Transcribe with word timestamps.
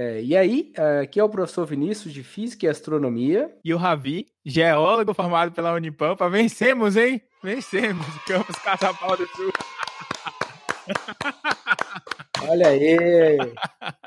É, 0.00 0.22
e 0.22 0.36
aí, 0.36 0.72
aqui 1.02 1.18
é 1.18 1.24
o 1.24 1.28
professor 1.28 1.66
Vinícius 1.66 2.14
de 2.14 2.22
Física 2.22 2.64
e 2.64 2.68
Astronomia. 2.68 3.52
E 3.64 3.74
o 3.74 3.76
Ravi, 3.76 4.28
geólogo 4.46 5.12
formado 5.12 5.50
pela 5.50 5.74
Unipampa. 5.74 6.30
Vencemos, 6.30 6.96
hein? 6.96 7.20
Vencemos. 7.42 8.06
Campus 8.24 8.54
Catapau 8.60 9.16
do 9.16 9.26
Sul. 9.26 9.52
Olha 12.48 12.68
aí. 12.68 13.38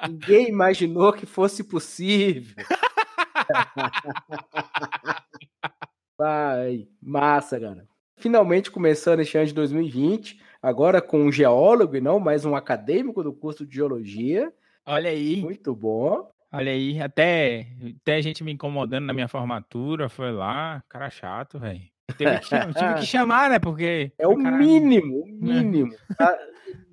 Ninguém 0.07 0.47
imaginou 0.47 1.12
que 1.12 1.25
fosse 1.25 1.62
possível. 1.62 2.55
Vai, 6.17 6.87
massa, 7.01 7.60
cara. 7.60 7.85
Finalmente 8.15 8.71
começando 8.71 9.19
este 9.19 9.37
ano 9.37 9.47
de 9.47 9.53
2020, 9.53 10.42
agora 10.62 11.01
com 11.01 11.19
um 11.19 11.33
geólogo 11.33 11.97
e 11.97 12.01
não 12.01 12.17
mais 12.17 12.46
um 12.46 12.55
acadêmico 12.55 13.21
do 13.21 13.33
curso 13.33 13.65
de 13.65 13.76
geologia. 13.76 14.53
Olha 14.92 15.10
aí. 15.10 15.42
Muito 15.42 15.73
bom. 15.73 16.30
Olha 16.52 16.70
aí, 16.70 16.99
até, 16.99 17.66
até 18.02 18.21
gente 18.21 18.43
me 18.43 18.52
incomodando 18.52 19.05
na 19.05 19.13
minha 19.13 19.29
formatura, 19.29 20.09
foi 20.09 20.33
lá, 20.33 20.83
cara 20.89 21.09
chato, 21.09 21.57
velho. 21.57 21.79
Tive, 22.17 22.39
tive, 22.41 22.93
que 22.99 23.05
chamar, 23.05 23.49
né? 23.49 23.57
Porque. 23.57 24.11
É 24.19 24.27
o 24.27 24.35
mínimo, 24.35 25.23
o 25.23 25.27
mínimo. 25.27 25.95
Tá? 26.17 26.38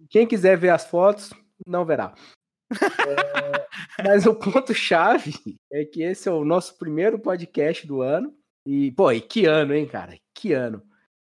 Quem 0.09 0.28
quiser 0.28 0.56
ver 0.56 0.68
as 0.68 0.87
fotos, 0.87 1.32
não 1.66 1.84
verá. 1.84 2.14
É, 2.70 4.04
mas 4.04 4.26
o 4.26 4.34
ponto-chave 4.34 5.34
é 5.73 5.84
que 5.84 6.04
esse 6.04 6.28
é 6.28 6.32
o 6.32 6.45
nosso 6.45 6.78
primeiro 6.78 7.18
podcast 7.18 7.84
do 7.84 8.01
ano. 8.01 8.32
E, 8.65 8.92
pô, 8.92 9.10
e 9.10 9.20
que 9.20 9.45
ano, 9.45 9.74
hein, 9.74 9.88
cara? 9.88 10.16
Que 10.32 10.52
ano. 10.52 10.82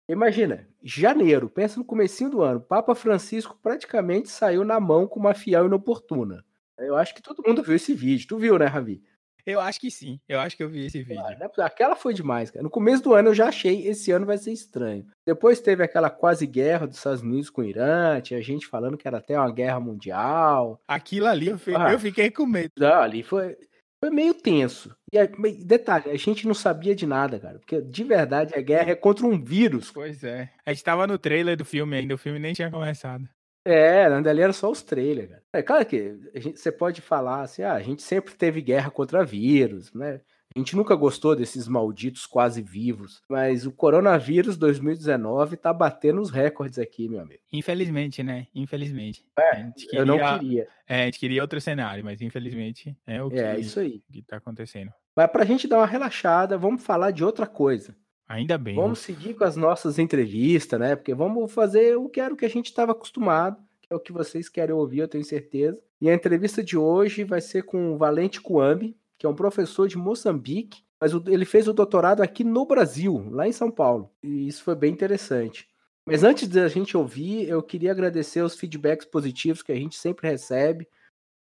Imagina, 0.09 0.67
janeiro, 0.83 1.47
pensa 1.47 1.77
no 1.77 1.85
comecinho 1.85 2.31
do 2.31 2.41
ano, 2.41 2.59
Papa 2.59 2.95
Francisco 2.95 3.59
praticamente 3.61 4.29
saiu 4.29 4.63
na 4.63 4.79
mão 4.79 5.05
com 5.05 5.19
uma 5.19 5.35
fiel 5.35 5.67
inoportuna. 5.67 6.43
Eu 6.79 6.95
acho 6.97 7.13
que 7.15 7.21
todo 7.21 7.43
mundo 7.45 7.63
viu 7.63 7.75
esse 7.75 7.93
vídeo. 7.93 8.27
Tu 8.27 8.37
viu, 8.37 8.59
né, 8.59 8.65
Ravi? 8.65 9.01
Eu 9.45 9.59
acho 9.59 9.79
que 9.79 9.91
sim. 9.91 10.19
Eu 10.27 10.39
acho 10.39 10.57
que 10.57 10.63
eu 10.63 10.69
vi 10.69 10.87
esse 10.87 11.03
vídeo. 11.03 11.21
Ah, 11.23 11.65
aquela 11.65 11.95
foi 11.95 12.13
demais, 12.13 12.49
cara. 12.49 12.63
No 12.63 12.69
começo 12.69 13.03
do 13.03 13.13
ano 13.13 13.29
eu 13.29 13.33
já 13.33 13.47
achei 13.47 13.87
esse 13.87 14.11
ano 14.11 14.25
vai 14.25 14.39
ser 14.39 14.51
estranho. 14.51 15.05
Depois 15.25 15.61
teve 15.61 15.83
aquela 15.83 16.09
quase 16.09 16.47
guerra 16.47 16.87
dos 16.87 16.97
Estados 16.97 17.21
Unidos 17.21 17.51
com 17.51 17.61
o 17.61 17.65
Irã, 17.65 18.19
tinha 18.21 18.41
gente 18.41 18.65
falando 18.65 18.97
que 18.97 19.07
era 19.07 19.19
até 19.19 19.37
uma 19.37 19.51
guerra 19.51 19.79
mundial. 19.79 20.81
Aquilo 20.87 21.27
ali 21.27 21.47
eu, 21.47 21.59
fiquei, 21.59 21.75
ah, 21.75 21.91
eu 21.91 21.99
fiquei 21.99 22.31
com 22.31 22.47
medo. 22.47 22.71
Não, 22.75 23.01
ali 23.01 23.21
foi, 23.21 23.55
foi 24.03 24.09
meio 24.09 24.33
tenso. 24.33 24.95
E 25.13 25.27
detalhe, 25.63 26.09
a 26.09 26.17
gente 26.17 26.47
não 26.47 26.55
sabia 26.55 26.95
de 26.95 27.05
nada, 27.05 27.39
cara. 27.39 27.59
Porque 27.59 27.79
de 27.79 28.03
verdade 28.03 28.55
a 28.55 28.61
guerra 28.61 28.91
é 28.91 28.95
contra 28.95 29.27
um 29.27 29.39
vírus. 29.41 29.91
Pois 29.91 30.23
é. 30.23 30.49
A 30.65 30.73
gente 30.73 30.83
tava 30.83 31.05
no 31.05 31.19
trailer 31.19 31.55
do 31.55 31.63
filme 31.63 31.95
ainda, 31.95 32.15
o 32.15 32.17
filme 32.17 32.39
nem 32.39 32.53
tinha 32.53 32.71
começado. 32.71 33.29
É, 33.65 34.05
ali 34.05 34.41
era 34.41 34.53
só 34.53 34.69
os 34.69 34.83
trailers, 34.83 35.29
cara. 35.29 35.43
É 35.51 35.61
claro 35.63 35.85
que 35.85 36.15
gente, 36.35 36.59
você 36.59 36.71
pode 36.71 37.01
falar 37.01 37.41
assim, 37.41 37.63
ah, 37.63 37.73
a 37.73 37.81
gente 37.81 38.03
sempre 38.03 38.35
teve 38.35 38.61
guerra 38.61 38.91
contra 38.91 39.25
vírus, 39.25 39.91
né? 39.91 40.21
A 40.55 40.59
gente 40.59 40.75
nunca 40.75 40.95
gostou 40.95 41.35
desses 41.35 41.67
malditos 41.67 42.25
quase 42.25 42.61
vivos, 42.61 43.21
mas 43.27 43.65
o 43.65 43.73
coronavírus 43.73 44.55
2019 44.55 45.57
tá 45.57 45.73
batendo 45.73 46.21
os 46.21 46.29
recordes 46.29 46.79
aqui, 46.79 47.09
meu 47.09 47.19
amigo. 47.19 47.41
Infelizmente, 47.51 48.23
né? 48.23 48.47
Infelizmente. 48.55 49.25
É, 49.37 49.69
queria, 49.75 49.99
eu 49.99 50.05
não 50.05 50.17
queria. 50.17 50.67
É, 50.87 51.01
a 51.01 51.05
gente 51.05 51.19
queria 51.19 51.41
outro 51.41 51.59
cenário, 51.59 52.05
mas 52.05 52.21
infelizmente 52.21 52.95
é 53.05 53.21
o 53.21 53.29
que, 53.29 53.37
é, 53.37 53.59
isso 53.59 53.81
aí. 53.81 54.01
que 54.09 54.21
tá 54.21 54.37
acontecendo. 54.37 54.93
Mas 55.13 55.29
pra 55.29 55.43
gente 55.43 55.67
dar 55.67 55.79
uma 55.79 55.85
relaxada, 55.85 56.57
vamos 56.57 56.83
falar 56.83 57.11
de 57.11 57.23
outra 57.23 57.45
coisa. 57.45 57.93
Ainda 58.27 58.57
bem. 58.57 58.75
Vamos 58.75 58.99
seguir 58.99 59.35
com 59.35 59.43
as 59.43 59.55
nossas 59.55 59.99
entrevistas, 59.99 60.79
né? 60.79 60.95
Porque 60.95 61.13
vamos 61.13 61.51
fazer 61.51 61.95
o 61.95 62.09
que 62.09 62.19
era 62.19 62.33
o 62.33 62.37
que 62.37 62.45
a 62.45 62.49
gente 62.49 62.67
estava 62.67 62.91
acostumado, 62.91 63.57
que 63.81 63.93
é 63.93 63.95
o 63.95 63.99
que 63.99 64.11
vocês 64.11 64.49
querem 64.49 64.73
ouvir, 64.73 64.99
eu 64.99 65.07
tenho 65.07 65.23
certeza. 65.23 65.79
E 66.01 66.09
a 66.09 66.13
entrevista 66.13 66.63
de 66.63 66.77
hoje 66.77 67.23
vai 67.23 67.39
ser 67.39 67.63
com 67.63 67.93
o 67.93 67.97
Valente 67.97 68.41
Coambi, 68.41 68.97
que 69.17 69.25
é 69.25 69.29
um 69.29 69.35
professor 69.35 69.87
de 69.87 69.97
Moçambique, 69.97 70.83
mas 70.99 71.11
ele 71.27 71.45
fez 71.45 71.67
o 71.67 71.73
doutorado 71.73 72.21
aqui 72.21 72.43
no 72.43 72.65
Brasil, 72.65 73.27
lá 73.29 73.47
em 73.47 73.51
São 73.51 73.69
Paulo. 73.69 74.09
E 74.23 74.47
isso 74.47 74.63
foi 74.63 74.75
bem 74.75 74.91
interessante. 74.91 75.67
Mas 76.05 76.23
antes 76.23 76.47
da 76.47 76.67
gente 76.67 76.95
ouvir, 76.95 77.47
eu 77.47 77.61
queria 77.63 77.91
agradecer 77.91 78.41
os 78.41 78.55
feedbacks 78.55 79.05
positivos 79.05 79.63
que 79.63 79.71
a 79.71 79.75
gente 79.75 79.95
sempre 79.95 80.29
recebe. 80.29 80.87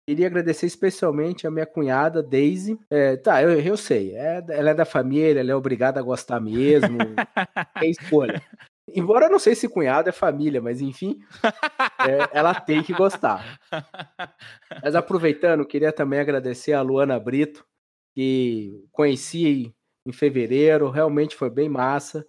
Queria 0.07 0.27
agradecer 0.27 0.67
especialmente 0.67 1.47
a 1.47 1.51
minha 1.51 1.65
cunhada, 1.65 2.23
Daisy. 2.23 2.79
É, 2.91 3.17
tá, 3.17 3.43
eu, 3.43 3.59
eu 3.59 3.77
sei, 3.77 4.15
é, 4.15 4.45
ela 4.51 4.71
é 4.71 4.75
da 4.75 4.85
família, 4.85 5.41
ela 5.41 5.51
é 5.51 5.55
obrigada 5.55 5.99
a 5.99 6.03
gostar 6.03 6.41
mesmo. 6.41 6.99
é 7.83 7.87
escolha. 7.87 8.43
Embora 8.87 9.27
eu 9.27 9.31
não 9.31 9.39
sei 9.39 9.55
se 9.55 9.67
cunhado 9.67 10.11
é 10.11 10.13
família, 10.13 10.61
mas 10.61 10.83
enfim, 10.83 11.19
é, 12.07 12.29
ela 12.39 12.55
tem 12.55 12.83
que 12.83 12.93
gostar. 12.93 13.59
Mas 14.83 14.95
aproveitando, 14.95 15.65
queria 15.65 15.91
também 15.91 16.21
agradecer 16.21 16.75
a 16.75 16.83
Luana 16.83 17.19
Brito, 17.19 17.65
que 18.15 18.85
conheci 18.93 19.75
em 20.07 20.13
fevereiro, 20.13 20.91
realmente 20.91 21.35
foi 21.35 21.49
bem 21.49 21.69
massa. 21.69 22.27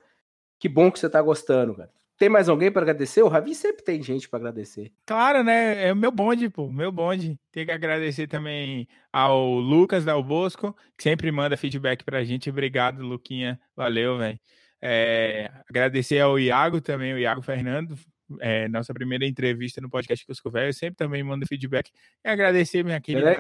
Que 0.58 0.70
bom 0.70 0.90
que 0.90 0.98
você 0.98 1.08
está 1.08 1.22
gostando, 1.22 1.76
cara. 1.76 1.92
Tem 2.18 2.30
mais 2.30 2.48
alguém 2.48 2.72
para 2.72 2.82
agradecer? 2.82 3.22
O 3.24 3.28
Ravi 3.28 3.54
sempre 3.54 3.84
tem 3.84 4.02
gente 4.02 4.30
para 4.30 4.40
agradecer. 4.40 4.92
Claro, 5.06 5.44
né? 5.44 5.88
É 5.88 5.92
o 5.92 5.96
meu 5.96 6.12
bonde, 6.12 6.50
pô. 6.50 6.72
Meu 6.72 6.92
bonde. 6.92 7.38
Tem 7.52 7.66
que 7.66 7.72
agradecer 7.72 8.28
também 8.28 8.88
ao 9.12 9.60
Lucas 9.60 10.06
Dal 10.06 10.24
Bosco, 10.24 10.76
que 10.98 11.04
sempre 11.04 11.30
manda 11.30 11.58
feedback 11.58 12.06
pra 12.06 12.24
gente. 12.24 12.50
Obrigado, 12.50 13.02
Luquinha. 13.02 13.60
Valeu, 13.76 14.18
velho. 14.18 14.40
É, 14.82 15.52
agradecer 15.70 16.20
ao 16.20 16.40
Iago 16.40 16.80
também, 16.80 17.14
o 17.14 17.20
Iago 17.20 17.42
Fernando. 17.42 17.98
É, 18.40 18.68
nossa 18.70 18.94
primeira 18.94 19.26
entrevista 19.26 19.82
no 19.82 19.90
podcast 19.90 20.26
Cusco 20.26 20.50
Velho, 20.50 20.74
sempre 20.74 20.96
também 20.96 21.22
manda 21.22 21.46
feedback. 21.46 21.92
E 22.24 22.30
agradecer 22.30 22.84
minha 22.84 23.00
querida. 23.00 23.38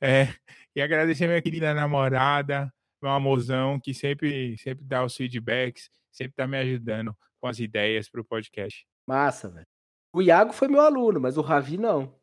É, 0.00 0.28
e 0.74 0.80
agradecer 0.80 1.26
minha 1.26 1.42
querida 1.42 1.74
namorada, 1.74 2.72
meu 3.02 3.10
amorzão, 3.10 3.78
que 3.78 3.92
sempre, 3.92 4.56
sempre 4.58 4.84
dá 4.84 5.04
os 5.04 5.16
feedbacks, 5.16 5.90
sempre 6.10 6.34
tá 6.36 6.46
me 6.46 6.56
ajudando 6.58 7.14
com 7.44 7.48
as 7.48 7.58
ideias 7.58 8.08
para 8.08 8.22
o 8.22 8.24
podcast. 8.24 8.86
Massa, 9.06 9.50
velho. 9.50 9.66
O 10.14 10.22
Iago 10.22 10.54
foi 10.54 10.66
meu 10.66 10.80
aluno, 10.80 11.20
mas 11.20 11.36
o 11.36 11.42
Ravi 11.42 11.76
não. 11.76 12.14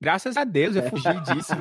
Graças 0.00 0.36
a 0.36 0.44
Deus 0.44 0.76
eu 0.76 0.84
fugi 0.84 1.20
disso. 1.22 1.54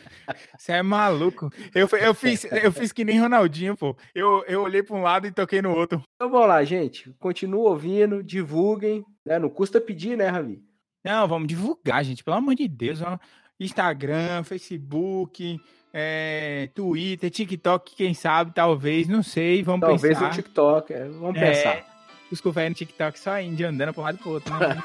Você 0.56 0.72
é 0.72 0.82
maluco. 0.82 1.50
Eu, 1.74 1.86
eu, 2.00 2.14
fiz, 2.14 2.44
eu 2.44 2.72
fiz 2.72 2.92
que 2.92 3.04
nem 3.04 3.20
Ronaldinho, 3.20 3.76
pô. 3.76 3.94
Eu, 4.14 4.42
eu 4.48 4.62
olhei 4.62 4.82
para 4.82 4.96
um 4.96 5.02
lado 5.02 5.26
e 5.26 5.32
toquei 5.32 5.60
no 5.60 5.70
outro. 5.76 6.02
Então 6.14 6.30
vamos 6.30 6.48
lá, 6.48 6.64
gente. 6.64 7.14
Continua 7.18 7.68
ouvindo, 7.68 8.22
divulguem. 8.22 9.04
Né? 9.26 9.38
Não 9.38 9.50
custa 9.50 9.78
pedir, 9.78 10.16
né, 10.16 10.28
Ravi? 10.28 10.64
Não, 11.04 11.28
vamos 11.28 11.48
divulgar, 11.48 12.02
gente. 12.04 12.24
Pelo 12.24 12.38
amor 12.38 12.54
de 12.54 12.66
Deus. 12.66 13.02
Ó. 13.02 13.18
Instagram, 13.60 14.44
Facebook, 14.44 15.60
é, 15.92 16.70
Twitter, 16.74 17.30
TikTok, 17.30 17.94
quem 17.96 18.14
sabe, 18.14 18.52
talvez, 18.54 19.08
não 19.08 19.22
sei. 19.22 19.62
Vamos 19.62 19.82
talvez 19.82 20.00
pensar. 20.00 20.20
Talvez 20.20 20.38
o 20.38 20.42
TikTok, 20.42 20.92
é, 20.94 21.04
vamos 21.06 21.36
é, 21.36 21.52
pensar 21.52 21.95
os 22.30 22.40
velhos 22.40 22.70
no 22.70 22.74
TikTok 22.74 23.18
só 23.18 23.40
indo 23.40 23.64
andando 23.64 23.92
para 23.92 24.00
um 24.00 24.04
lado 24.04 24.16
e 24.16 24.18
pro 24.18 24.30
outro. 24.30 24.54
Né? 24.54 24.82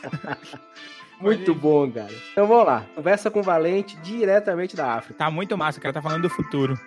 muito 1.20 1.54
bom, 1.54 1.90
cara. 1.90 2.12
Então 2.32 2.46
vamos 2.46 2.66
lá. 2.66 2.84
Conversa 2.94 3.30
com 3.30 3.40
o 3.40 3.42
Valente 3.42 3.96
diretamente 3.96 4.76
da 4.76 4.94
África. 4.94 5.18
Tá 5.18 5.30
muito 5.30 5.56
massa, 5.56 5.78
o 5.78 5.82
cara 5.82 5.92
tá 5.92 6.02
falando 6.02 6.22
do 6.22 6.30
futuro. 6.30 6.78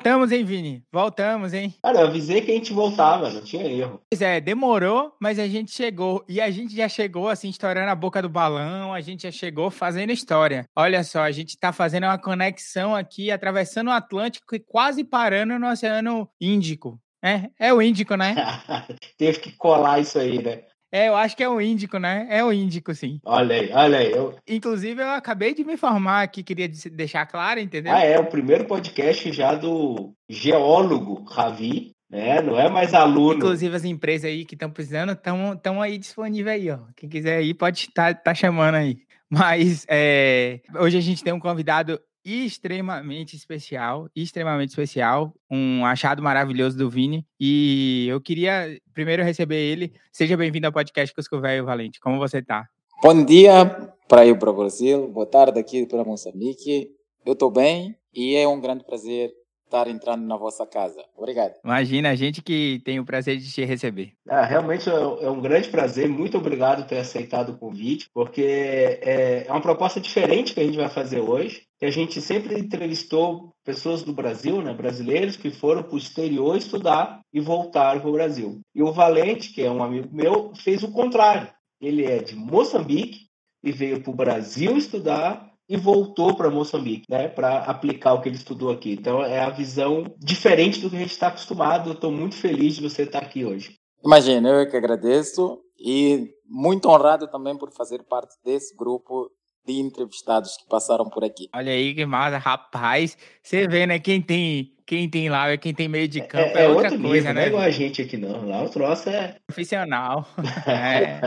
Voltamos, 0.00 0.32
hein, 0.32 0.44
Vini? 0.44 0.82
Voltamos, 0.90 1.52
hein? 1.52 1.74
Cara, 1.82 2.00
eu 2.00 2.06
avisei 2.06 2.40
que 2.40 2.50
a 2.50 2.54
gente 2.54 2.72
voltava, 2.72 3.28
não 3.28 3.42
tinha 3.42 3.66
erro. 3.66 4.00
Pois 4.10 4.22
é, 4.22 4.40
demorou, 4.40 5.12
mas 5.20 5.38
a 5.38 5.46
gente 5.46 5.72
chegou. 5.72 6.24
E 6.26 6.40
a 6.40 6.50
gente 6.50 6.74
já 6.74 6.88
chegou, 6.88 7.28
assim, 7.28 7.50
estourando 7.50 7.90
a 7.90 7.94
boca 7.94 8.22
do 8.22 8.28
balão, 8.30 8.94
a 8.94 9.02
gente 9.02 9.24
já 9.24 9.30
chegou 9.30 9.70
fazendo 9.70 10.10
história. 10.10 10.64
Olha 10.74 11.04
só, 11.04 11.20
a 11.20 11.30
gente 11.30 11.58
tá 11.58 11.70
fazendo 11.70 12.04
uma 12.04 12.16
conexão 12.16 12.96
aqui, 12.96 13.30
atravessando 13.30 13.88
o 13.88 13.92
Atlântico 13.92 14.54
e 14.54 14.58
quase 14.58 15.04
parando 15.04 15.58
no 15.58 15.68
Oceano 15.68 16.26
Índico. 16.40 16.98
É, 17.22 17.50
é 17.58 17.74
o 17.74 17.82
Índico, 17.82 18.14
né? 18.14 18.34
Teve 19.18 19.38
que 19.38 19.52
colar 19.52 20.00
isso 20.00 20.18
aí, 20.18 20.42
né? 20.42 20.62
É, 20.92 21.08
eu 21.08 21.14
acho 21.14 21.36
que 21.36 21.42
é 21.42 21.48
o 21.48 21.60
índico, 21.60 21.98
né? 21.98 22.26
É 22.28 22.44
o 22.44 22.52
índico, 22.52 22.94
sim. 22.94 23.20
Olha 23.24 23.54
aí, 23.54 23.70
olha 23.72 23.98
aí. 23.98 24.10
Eu... 24.10 24.34
Inclusive, 24.48 25.00
eu 25.00 25.10
acabei 25.10 25.54
de 25.54 25.64
me 25.64 25.74
informar 25.74 26.22
aqui, 26.22 26.42
queria 26.42 26.68
deixar 26.92 27.26
claro, 27.26 27.60
entendeu? 27.60 27.92
Ah, 27.92 28.04
é 28.04 28.18
o 28.18 28.26
primeiro 28.26 28.64
podcast 28.64 29.32
já 29.32 29.54
do 29.54 30.12
geólogo 30.28 31.24
Ravi, 31.24 31.92
né? 32.10 32.42
Não 32.42 32.58
é 32.58 32.68
mais 32.68 32.92
aluno. 32.92 33.34
Inclusive, 33.34 33.76
as 33.76 33.84
empresas 33.84 34.28
aí 34.28 34.44
que 34.44 34.56
estão 34.56 34.70
precisando 34.70 35.12
estão 35.12 35.80
aí 35.80 35.96
disponíveis 35.96 36.60
aí, 36.60 36.70
ó. 36.70 36.78
Quem 36.96 37.08
quiser 37.08 37.36
aí 37.36 37.54
pode 37.54 37.80
estar 37.80 38.14
tá, 38.14 38.20
tá 38.20 38.34
chamando 38.34 38.74
aí. 38.74 38.98
Mas 39.30 39.86
é, 39.88 40.60
hoje 40.74 40.98
a 40.98 41.00
gente 41.00 41.22
tem 41.22 41.32
um 41.32 41.38
convidado 41.38 42.00
extremamente 42.24 43.34
especial, 43.36 44.08
extremamente 44.14 44.70
especial, 44.70 45.34
um 45.50 45.84
achado 45.84 46.22
maravilhoso 46.22 46.76
do 46.76 46.90
Vini. 46.90 47.26
E 47.38 48.06
eu 48.08 48.20
queria 48.20 48.78
primeiro 48.92 49.22
receber 49.22 49.56
ele. 49.56 49.92
Seja 50.12 50.36
bem-vindo 50.36 50.66
ao 50.66 50.72
podcast 50.72 51.14
Cusco 51.14 51.40
Velho 51.40 51.64
Valente. 51.64 52.00
Como 52.00 52.18
você 52.18 52.42
tá? 52.42 52.66
Bom 53.02 53.24
dia 53.24 53.94
para 54.06 54.26
ir 54.26 54.38
para 54.38 54.50
o 54.50 54.56
Brasil, 54.56 55.08
boa 55.08 55.26
tarde 55.26 55.58
aqui 55.58 55.86
para 55.86 56.04
Moçambique. 56.04 56.90
Eu 57.24 57.32
estou 57.32 57.50
bem 57.50 57.96
e 58.14 58.34
é 58.34 58.46
um 58.46 58.60
grande 58.60 58.84
prazer 58.84 59.32
estar 59.70 59.86
entrando 59.86 60.26
na 60.26 60.36
vossa 60.36 60.66
casa. 60.66 61.02
Obrigado. 61.16 61.54
Imagina, 61.64 62.10
a 62.10 62.14
gente 62.16 62.42
que 62.42 62.82
tem 62.84 62.98
o 62.98 63.04
prazer 63.04 63.38
de 63.38 63.50
te 63.50 63.64
receber. 63.64 64.12
Ah, 64.28 64.44
realmente 64.44 64.90
é, 64.90 64.92
é 64.92 65.30
um 65.30 65.40
grande 65.40 65.68
prazer. 65.68 66.08
Muito 66.08 66.36
obrigado 66.36 66.82
por 66.82 66.88
ter 66.88 66.98
aceitado 66.98 67.50
o 67.50 67.58
convite, 67.58 68.10
porque 68.12 68.42
é, 68.42 69.46
é 69.46 69.50
uma 69.50 69.60
proposta 69.60 70.00
diferente 70.00 70.52
que 70.52 70.60
a 70.60 70.64
gente 70.64 70.76
vai 70.76 70.88
fazer 70.88 71.20
hoje. 71.20 71.62
Que 71.78 71.86
a 71.86 71.90
gente 71.90 72.20
sempre 72.20 72.58
entrevistou 72.58 73.54
pessoas 73.64 74.02
do 74.02 74.12
Brasil, 74.12 74.60
né, 74.60 74.74
brasileiros 74.74 75.36
que 75.36 75.50
foram 75.50 75.82
para 75.82 75.94
o 75.94 75.98
exterior 75.98 76.56
estudar 76.56 77.20
e 77.32 77.40
voltaram 77.40 78.00
para 78.00 78.10
o 78.10 78.12
Brasil. 78.12 78.60
E 78.74 78.82
o 78.82 78.92
Valente, 78.92 79.52
que 79.52 79.62
é 79.62 79.70
um 79.70 79.82
amigo 79.82 80.08
meu, 80.12 80.52
fez 80.56 80.82
o 80.82 80.92
contrário. 80.92 81.48
Ele 81.80 82.04
é 82.04 82.18
de 82.18 82.36
Moçambique 82.36 83.30
e 83.62 83.72
veio 83.72 84.02
para 84.02 84.10
o 84.10 84.16
Brasil 84.16 84.76
estudar 84.76 85.49
e 85.70 85.76
voltou 85.76 86.34
para 86.34 86.50
Moçambique, 86.50 87.04
né, 87.08 87.28
para 87.28 87.58
aplicar 87.58 88.14
o 88.14 88.20
que 88.20 88.28
ele 88.28 88.36
estudou 88.36 88.72
aqui. 88.72 88.90
Então 88.92 89.22
é 89.22 89.38
a 89.38 89.50
visão 89.50 90.04
diferente 90.18 90.80
do 90.80 90.90
que 90.90 90.96
a 90.96 90.98
gente 90.98 91.12
está 91.12 91.28
acostumado. 91.28 91.90
Eu 91.90 91.94
estou 91.94 92.10
muito 92.10 92.34
feliz 92.34 92.74
de 92.74 92.82
você 92.82 93.04
estar 93.04 93.20
aqui 93.20 93.44
hoje. 93.44 93.76
Imagina, 94.04 94.48
eu 94.48 94.58
é 94.58 94.66
que 94.66 94.76
agradeço 94.76 95.60
e 95.78 96.28
muito 96.44 96.88
honrado 96.88 97.28
também 97.28 97.56
por 97.56 97.70
fazer 97.70 98.02
parte 98.02 98.34
desse 98.44 98.76
grupo 98.76 99.30
de 99.64 99.74
entrevistados 99.74 100.56
que 100.56 100.68
passaram 100.68 101.08
por 101.08 101.22
aqui. 101.22 101.48
Olha 101.54 101.70
aí 101.70 101.94
que 101.94 102.04
massa, 102.04 102.38
rapaz. 102.38 103.16
Você 103.40 103.68
vê, 103.68 103.86
né? 103.86 104.00
Quem 104.00 104.20
tem, 104.20 104.72
quem 104.90 105.08
tem 105.08 105.28
lá, 105.28 105.56
quem 105.56 105.72
tem 105.72 105.86
meio 105.86 106.08
de 106.08 106.18
é, 106.18 106.24
campo 106.24 106.58
é, 106.58 106.62
é, 106.62 106.64
é 106.64 106.68
outra 106.68 106.88
coisa, 106.90 107.04
nível, 107.04 107.22
né? 107.22 107.32
Não 107.32 107.40
é 107.42 107.46
igual 107.46 107.62
a 107.62 107.70
gente 107.70 108.02
aqui, 108.02 108.16
não. 108.16 108.48
Lá 108.48 108.64
o 108.64 108.68
troço 108.68 109.08
é. 109.08 109.36
Profissional. 109.46 110.28
é. 110.66 111.20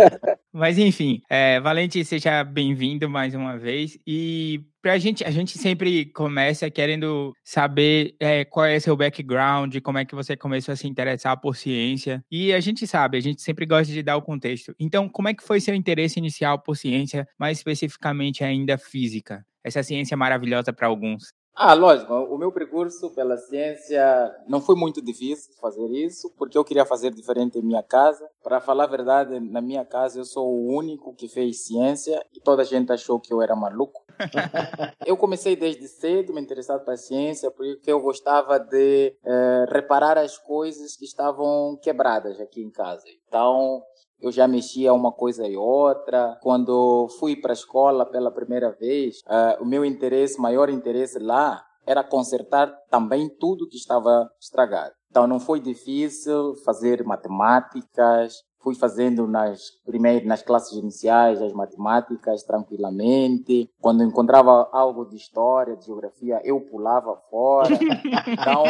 Mas 0.52 0.78
enfim, 0.78 1.22
é, 1.30 1.62
Valente, 1.62 2.04
seja 2.04 2.44
bem-vindo 2.44 3.10
mais 3.10 3.34
uma 3.34 3.58
vez. 3.58 3.98
E 4.06 4.66
pra 4.82 4.98
gente, 4.98 5.24
a 5.24 5.32
gente 5.32 5.58
sempre 5.58 6.08
começa 6.08 6.70
querendo 6.70 7.32
saber 7.42 8.18
é, 8.20 8.44
qual 8.44 8.66
é 8.66 8.78
seu 8.82 8.98
background, 8.98 9.78
como 9.82 9.98
é 9.98 10.04
que 10.04 10.14
você 10.14 10.36
começou 10.36 10.74
a 10.74 10.76
se 10.76 10.86
interessar 10.86 11.40
por 11.40 11.56
ciência. 11.56 12.22
E 12.30 12.52
a 12.52 12.60
gente 12.60 12.86
sabe, 12.86 13.18
a 13.18 13.22
gente 13.22 13.42
sempre 13.42 13.66
gosta 13.66 13.94
de 13.94 14.04
dar 14.04 14.18
o 14.18 14.22
contexto. 14.22 14.76
Então, 14.78 15.08
como 15.08 15.30
é 15.30 15.34
que 15.34 15.42
foi 15.42 15.62
seu 15.62 15.74
interesse 15.74 16.20
inicial 16.20 16.60
por 16.60 16.76
ciência, 16.76 17.26
mais 17.40 17.60
especificamente 17.60 18.44
ainda 18.44 18.78
física? 18.78 19.46
Essa 19.64 19.82
ciência 19.82 20.18
maravilhosa 20.18 20.74
para 20.74 20.88
alguns. 20.88 21.32
Ah, 21.56 21.76
lógico. 21.76 22.12
O 22.14 22.38
meu 22.38 22.52
percurso 22.52 23.12
pela 23.12 23.38
ciência 23.38 24.04
não 24.48 24.60
foi 24.60 24.76
muito 24.76 25.02
difícil 25.02 25.54
fazer 25.62 25.88
isso, 25.92 26.34
porque 26.36 26.58
eu 26.58 26.64
queria 26.64 26.86
fazer 26.86 27.12
diferente 27.12 27.60
em 27.60 27.62
minha 27.62 27.84
casa. 27.84 28.28
Para 28.42 28.60
falar 28.60 28.86
a 28.86 28.88
verdade, 28.88 29.40
na 29.40 29.62
minha 29.62 29.86
casa 29.86 30.20
eu 30.20 30.26
sou 30.26 30.48
o 30.48 30.76
único 30.76 31.14
que 31.14 31.28
fez 31.28 31.66
ciência 31.66 32.26
e 32.34 32.40
toda 32.40 32.64
a 32.64 32.66
gente 32.66 32.92
achou 32.92 33.20
que 33.20 33.32
eu 33.32 33.42
era 33.42 33.56
maluco. 33.56 34.04
eu 35.06 35.16
comecei 35.16 35.56
desde 35.56 35.88
cedo 35.88 36.34
me 36.34 36.42
interessar 36.42 36.80
pela 36.80 36.98
ciência 36.98 37.52
porque 37.52 37.92
eu 37.92 38.00
gostava 38.00 38.60
de 38.60 39.16
eh, 39.24 39.66
reparar 39.70 40.18
as 40.18 40.38
coisas 40.38 40.96
que 40.96 41.06
estavam 41.06 41.78
quebradas 41.82 42.40
aqui 42.40 42.62
em 42.62 42.72
casa. 42.72 43.06
Então, 43.28 43.84
eu 44.22 44.32
já 44.32 44.48
mexia 44.48 44.94
uma 44.94 45.12
coisa 45.12 45.48
e 45.48 45.56
outra. 45.56 46.38
Quando 46.42 47.08
fui 47.20 47.36
para 47.36 47.52
a 47.52 47.54
escola 47.54 48.06
pela 48.06 48.32
primeira 48.32 48.72
vez, 48.72 49.18
uh, 49.28 49.62
o 49.62 49.66
meu 49.66 49.84
interesse, 49.84 50.40
maior 50.40 50.70
interesse 50.70 51.20
lá, 51.20 51.64
era 51.86 52.04
consertar 52.04 52.74
também 52.90 53.30
tudo 53.30 53.68
que 53.68 53.78
estava 53.78 54.30
estragado. 54.40 54.94
Então 55.10 55.28
não 55.28 55.40
foi 55.40 55.60
difícil 55.60 56.56
fazer 56.66 57.04
matemáticas, 57.04 58.42
fui 58.64 58.74
fazendo 58.74 59.28
nas 59.28 59.70
primeiras 59.86 60.26
nas 60.26 60.42
classes 60.42 60.78
iniciais 60.78 61.42
as 61.42 61.54
matemáticas 61.54 62.44
tranquilamente. 62.44 63.70
Quando 63.80 64.04
encontrava 64.04 64.70
algo 64.72 65.06
de 65.06 65.18
história, 65.18 65.76
de 65.76 65.86
geografia, 65.86 66.40
eu 66.44 66.62
pulava 66.62 67.16
fora. 67.30 67.76
Então 67.76 68.64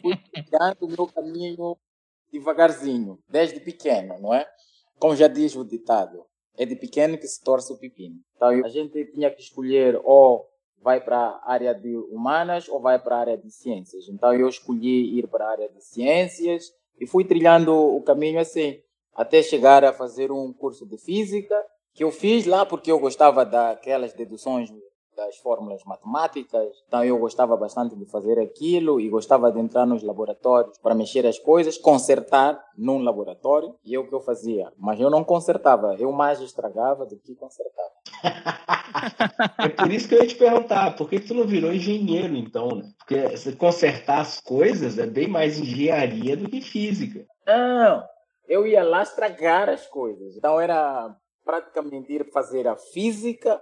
fui 0.00 0.16
criando 0.48 0.86
o 0.86 0.88
meu 0.88 1.06
caminho 1.06 1.76
devagarzinho, 2.32 3.18
desde 3.28 3.60
pequeno, 3.60 4.18
não 4.20 4.34
é? 4.34 4.44
Como 4.98 5.16
já 5.16 5.28
diz 5.28 5.54
o 5.56 5.64
ditado, 5.64 6.24
é 6.56 6.64
de 6.64 6.76
pequeno 6.76 7.18
que 7.18 7.26
se 7.26 7.42
torce 7.42 7.72
o 7.72 7.78
pepino. 7.78 8.16
Então 8.36 8.48
a 8.48 8.68
gente 8.68 9.04
tinha 9.06 9.30
que 9.30 9.40
escolher 9.40 10.00
ou 10.04 10.48
vai 10.80 11.00
para 11.00 11.18
a 11.18 11.52
área 11.52 11.74
de 11.74 11.96
humanas 11.96 12.68
ou 12.68 12.80
vai 12.80 12.98
para 12.98 13.16
a 13.16 13.20
área 13.20 13.38
de 13.38 13.50
ciências. 13.50 14.08
Então 14.08 14.32
eu 14.34 14.48
escolhi 14.48 15.18
ir 15.18 15.26
para 15.26 15.46
a 15.46 15.50
área 15.50 15.68
de 15.68 15.82
ciências 15.82 16.72
e 17.00 17.06
fui 17.06 17.24
trilhando 17.24 17.74
o 17.74 18.02
caminho 18.02 18.38
assim, 18.38 18.80
até 19.14 19.42
chegar 19.42 19.84
a 19.84 19.92
fazer 19.92 20.30
um 20.30 20.52
curso 20.52 20.86
de 20.86 20.98
física, 20.98 21.54
que 21.94 22.04
eu 22.04 22.10
fiz 22.10 22.44
lá 22.46 22.66
porque 22.66 22.90
eu 22.90 22.98
gostava 22.98 23.44
daquelas 23.44 24.12
deduções 24.12 24.70
das 25.16 25.36
fórmulas 25.38 25.82
matemáticas. 25.84 26.68
Então 26.86 27.04
eu 27.04 27.18
gostava 27.18 27.56
bastante 27.56 27.96
de 27.96 28.04
fazer 28.06 28.38
aquilo 28.38 29.00
e 29.00 29.08
gostava 29.08 29.50
de 29.50 29.58
entrar 29.58 29.86
nos 29.86 30.02
laboratórios 30.02 30.78
para 30.78 30.94
mexer 30.94 31.26
as 31.26 31.38
coisas, 31.38 31.78
consertar 31.78 32.62
num 32.76 32.98
laboratório. 32.98 33.74
E 33.84 33.94
é 33.94 33.98
o 33.98 34.06
que 34.06 34.14
eu 34.14 34.20
fazia. 34.20 34.72
Mas 34.78 35.00
eu 35.00 35.10
não 35.10 35.24
consertava, 35.24 35.94
eu 35.98 36.12
mais 36.12 36.40
estragava 36.40 37.06
do 37.06 37.16
que 37.18 37.34
consertava. 37.34 37.90
é 39.58 39.68
por 39.68 39.90
isso 39.90 40.08
que 40.08 40.14
eu 40.14 40.22
ia 40.22 40.26
te 40.26 40.36
perguntar, 40.36 40.96
por 40.96 41.08
que 41.08 41.20
tu 41.20 41.34
não 41.34 41.46
virou 41.46 41.72
engenheiro 41.72 42.34
então, 42.36 42.68
né? 42.68 42.84
Porque 42.98 43.56
consertar 43.56 44.20
as 44.20 44.40
coisas 44.40 44.98
é 44.98 45.06
bem 45.06 45.28
mais 45.28 45.58
engenharia 45.58 46.36
do 46.36 46.48
que 46.48 46.60
física. 46.60 47.26
Não, 47.46 48.04
eu 48.48 48.66
ia 48.66 48.82
lá 48.82 49.02
estragar 49.02 49.68
as 49.68 49.86
coisas. 49.86 50.36
Então 50.36 50.60
era 50.60 51.14
praticamente 51.44 52.12
ir 52.12 52.30
fazer 52.32 52.66
a 52.66 52.76
física 52.76 53.60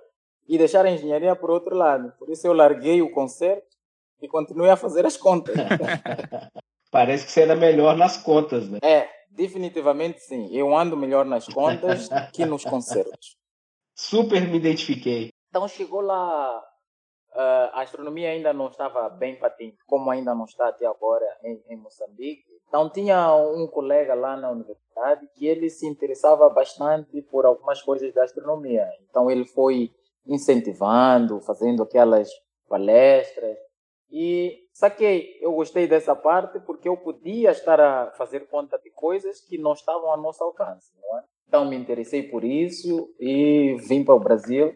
e 0.52 0.58
deixar 0.58 0.84
a 0.84 0.90
engenharia 0.90 1.34
por 1.34 1.50
outro 1.50 1.74
lado. 1.74 2.12
Por 2.18 2.28
isso 2.28 2.46
eu 2.46 2.52
larguei 2.52 3.00
o 3.00 3.10
concerto 3.10 3.74
e 4.20 4.28
continuei 4.28 4.68
a 4.68 4.76
fazer 4.76 5.06
as 5.06 5.16
contas. 5.16 5.56
Parece 6.92 7.24
que 7.24 7.32
você 7.32 7.40
era 7.40 7.56
melhor 7.56 7.96
nas 7.96 8.18
contas, 8.18 8.68
né? 8.68 8.78
É, 8.82 9.08
definitivamente 9.30 10.20
sim. 10.20 10.54
Eu 10.54 10.76
ando 10.76 10.94
melhor 10.94 11.24
nas 11.24 11.46
contas 11.46 12.10
que 12.34 12.44
nos 12.44 12.64
concertos. 12.64 13.34
Super 13.96 14.46
me 14.46 14.58
identifiquei. 14.58 15.30
Então 15.48 15.66
chegou 15.66 16.02
lá, 16.02 16.58
uh, 16.58 17.72
a 17.72 17.80
astronomia 17.80 18.28
ainda 18.28 18.52
não 18.52 18.68
estava 18.68 19.08
bem 19.08 19.36
patente, 19.36 19.78
como 19.86 20.10
ainda 20.10 20.34
não 20.34 20.44
está 20.44 20.68
até 20.68 20.84
agora 20.84 21.24
em, 21.42 21.62
em 21.70 21.76
Moçambique. 21.78 22.44
Então 22.68 22.90
tinha 22.90 23.34
um 23.36 23.66
colega 23.66 24.12
lá 24.12 24.36
na 24.36 24.50
universidade 24.50 25.26
que 25.34 25.46
ele 25.46 25.70
se 25.70 25.86
interessava 25.86 26.46
bastante 26.50 27.22
por 27.22 27.46
algumas 27.46 27.80
coisas 27.80 28.12
da 28.12 28.24
astronomia. 28.24 28.86
Então 29.08 29.30
ele 29.30 29.46
foi 29.46 29.90
incentivando, 30.26 31.40
fazendo 31.40 31.82
aquelas 31.82 32.30
palestras. 32.68 33.56
E 34.10 34.68
saquei, 34.72 35.38
eu 35.40 35.52
gostei 35.52 35.86
dessa 35.86 36.14
parte 36.14 36.60
porque 36.60 36.88
eu 36.88 36.96
podia 36.96 37.50
estar 37.50 37.80
a 37.80 38.10
fazer 38.12 38.46
conta 38.48 38.78
de 38.78 38.90
coisas 38.90 39.40
que 39.40 39.58
não 39.58 39.72
estavam 39.72 40.10
ao 40.10 40.20
nosso 40.20 40.42
alcance, 40.44 40.92
não 41.00 41.18
é? 41.18 41.24
Então 41.48 41.64
me 41.64 41.76
interessei 41.76 42.22
por 42.22 42.44
isso 42.44 43.14
e 43.18 43.76
vim 43.86 44.04
para 44.04 44.14
o 44.14 44.20
Brasil 44.20 44.74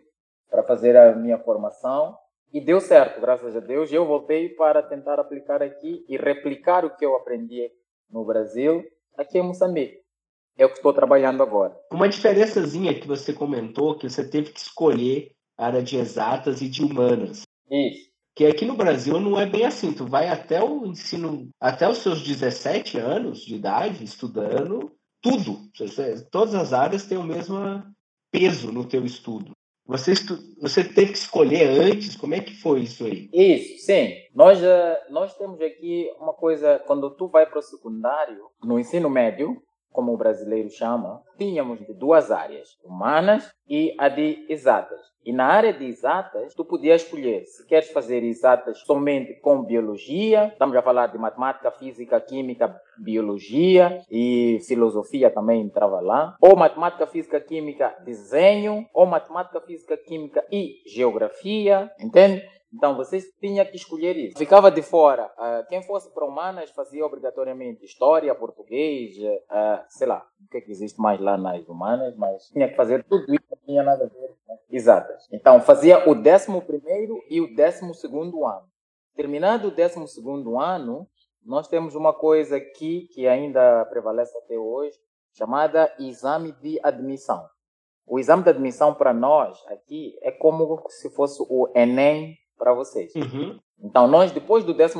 para 0.50 0.62
fazer 0.62 0.96
a 0.96 1.14
minha 1.14 1.38
formação 1.38 2.16
e 2.52 2.60
deu 2.60 2.80
certo, 2.80 3.20
graças 3.20 3.54
a 3.56 3.60
Deus. 3.60 3.92
Eu 3.92 4.06
voltei 4.06 4.48
para 4.50 4.82
tentar 4.82 5.18
aplicar 5.18 5.62
aqui 5.62 6.04
e 6.08 6.16
replicar 6.16 6.84
o 6.84 6.96
que 6.96 7.04
eu 7.04 7.14
aprendi 7.14 7.70
no 8.10 8.24
Brasil 8.24 8.84
aqui 9.16 9.38
em 9.38 9.42
Moçambique. 9.42 10.00
É 10.56 10.64
o 10.64 10.68
que 10.70 10.76
estou 10.76 10.94
trabalhando 10.94 11.42
agora. 11.42 11.78
Uma 11.92 12.08
diferençazinha 12.08 12.98
que 12.98 13.06
você 13.06 13.32
comentou, 13.32 13.98
que 13.98 14.08
você 14.08 14.26
teve 14.26 14.52
que 14.52 14.60
escolher 14.60 15.35
área 15.58 15.82
de 15.82 15.96
exatas 15.96 16.60
e 16.60 16.68
de 16.68 16.82
humanas. 16.82 17.42
Isso. 17.70 18.06
Que 18.34 18.46
aqui 18.46 18.64
no 18.66 18.76
Brasil 18.76 19.18
não 19.18 19.40
é 19.40 19.46
bem 19.46 19.64
assim. 19.64 19.92
Tu 19.92 20.04
vai 20.06 20.28
até 20.28 20.62
o 20.62 20.84
ensino, 20.86 21.48
até 21.60 21.88
os 21.88 21.98
seus 21.98 22.22
17 22.22 22.98
anos 22.98 23.40
de 23.40 23.54
idade, 23.54 24.04
estudando 24.04 24.92
tudo. 25.22 25.58
Todas 26.30 26.54
as 26.54 26.72
áreas 26.72 27.06
têm 27.06 27.16
o 27.16 27.24
mesmo 27.24 27.56
peso 28.30 28.70
no 28.70 28.84
teu 28.84 29.04
estudo. 29.04 29.52
Você, 29.86 30.12
estu... 30.12 30.36
você 30.60 30.82
teve 30.82 31.12
que 31.12 31.18
escolher 31.18 31.68
antes? 31.80 32.16
Como 32.16 32.34
é 32.34 32.40
que 32.40 32.54
foi 32.60 32.80
isso 32.80 33.04
aí? 33.04 33.30
Isso, 33.32 33.86
sim. 33.86 34.14
Nós, 34.34 34.60
eh, 34.62 35.06
nós 35.10 35.36
temos 35.38 35.60
aqui 35.60 36.10
uma 36.18 36.34
coisa, 36.34 36.80
quando 36.86 37.08
tu 37.10 37.28
vai 37.28 37.46
para 37.46 37.60
o 37.60 37.62
secundário, 37.62 38.50
no 38.62 38.80
ensino 38.80 39.08
médio, 39.08 39.62
como 39.92 40.12
o 40.12 40.16
brasileiro 40.16 40.68
chama, 40.70 41.22
tínhamos 41.38 41.78
de 41.78 41.94
duas 41.94 42.30
áreas, 42.30 42.76
humanas 42.84 43.50
e 43.68 43.94
a 43.98 44.08
de 44.08 44.46
exatas. 44.48 45.00
E 45.24 45.32
na 45.32 45.46
área 45.46 45.72
de 45.72 45.84
exatas, 45.84 46.54
tu 46.54 46.64
podias 46.64 47.02
escolher 47.02 47.44
se 47.46 47.66
queres 47.66 47.90
fazer 47.90 48.22
exatas 48.22 48.78
somente 48.86 49.34
com 49.40 49.64
biologia, 49.64 50.48
estamos 50.52 50.76
a 50.76 50.82
falar 50.82 51.08
de 51.08 51.18
matemática, 51.18 51.70
física, 51.72 52.20
química, 52.20 52.80
biologia 52.96 54.00
e 54.08 54.60
filosofia 54.68 55.28
também 55.28 55.62
entrava 55.62 56.00
lá, 56.00 56.36
ou 56.40 56.54
matemática, 56.54 57.08
física, 57.08 57.40
química, 57.40 57.96
desenho, 58.04 58.86
ou 58.94 59.04
matemática, 59.04 59.60
física, 59.60 59.96
química 59.96 60.44
e 60.52 60.76
geografia, 60.86 61.90
entende? 62.00 62.44
Então 62.76 62.94
vocês 62.94 63.24
tinham 63.40 63.64
que 63.64 63.76
escolher 63.76 64.14
isso. 64.16 64.36
Ficava 64.36 64.70
de 64.70 64.82
fora. 64.82 65.32
Uh, 65.38 65.66
quem 65.66 65.82
fosse 65.82 66.12
para 66.12 66.26
humanas 66.26 66.70
fazia 66.72 67.06
obrigatoriamente 67.06 67.86
história, 67.86 68.34
português, 68.34 69.16
uh, 69.16 69.82
sei 69.88 70.06
lá, 70.06 70.26
o 70.44 70.48
que 70.50 70.58
é 70.58 70.60
que 70.60 70.70
existe 70.70 71.00
mais 71.00 71.18
lá 71.18 71.38
nas 71.38 71.66
humanas, 71.66 72.14
mas 72.16 72.50
tinha 72.50 72.68
que 72.68 72.76
fazer 72.76 73.02
tudo 73.04 73.34
isso, 73.34 73.44
não 73.50 73.58
tinha 73.64 73.82
nada 73.82 74.04
a 74.04 74.08
ver. 74.08 74.36
Né? 74.46 74.58
Exatas. 74.70 75.26
Então 75.32 75.58
fazia 75.62 76.06
o 76.06 76.12
11 76.12 76.60
primeiro 76.66 77.22
e 77.30 77.40
o 77.40 77.56
12 77.56 77.94
segundo 77.94 78.44
ano. 78.44 78.68
Terminado 79.14 79.68
o 79.68 79.70
12 79.70 80.06
segundo 80.08 80.60
ano, 80.60 81.08
nós 81.42 81.68
temos 81.68 81.94
uma 81.94 82.12
coisa 82.12 82.58
aqui 82.58 83.08
que 83.14 83.26
ainda 83.26 83.86
prevalece 83.86 84.36
até 84.36 84.58
hoje, 84.58 84.98
chamada 85.32 85.90
exame 85.98 86.52
de 86.52 86.78
admissão. 86.82 87.42
O 88.06 88.18
exame 88.18 88.42
de 88.42 88.50
admissão 88.50 88.94
para 88.94 89.14
nós 89.14 89.64
aqui 89.68 90.14
é 90.20 90.30
como 90.30 90.84
se 90.90 91.08
fosse 91.08 91.42
o 91.48 91.72
Enem 91.74 92.36
para 92.58 92.72
vocês. 92.72 93.14
Uhum. 93.14 93.58
Então, 93.80 94.08
nós, 94.08 94.32
depois 94.32 94.64
do 94.64 94.72
12 94.72 94.98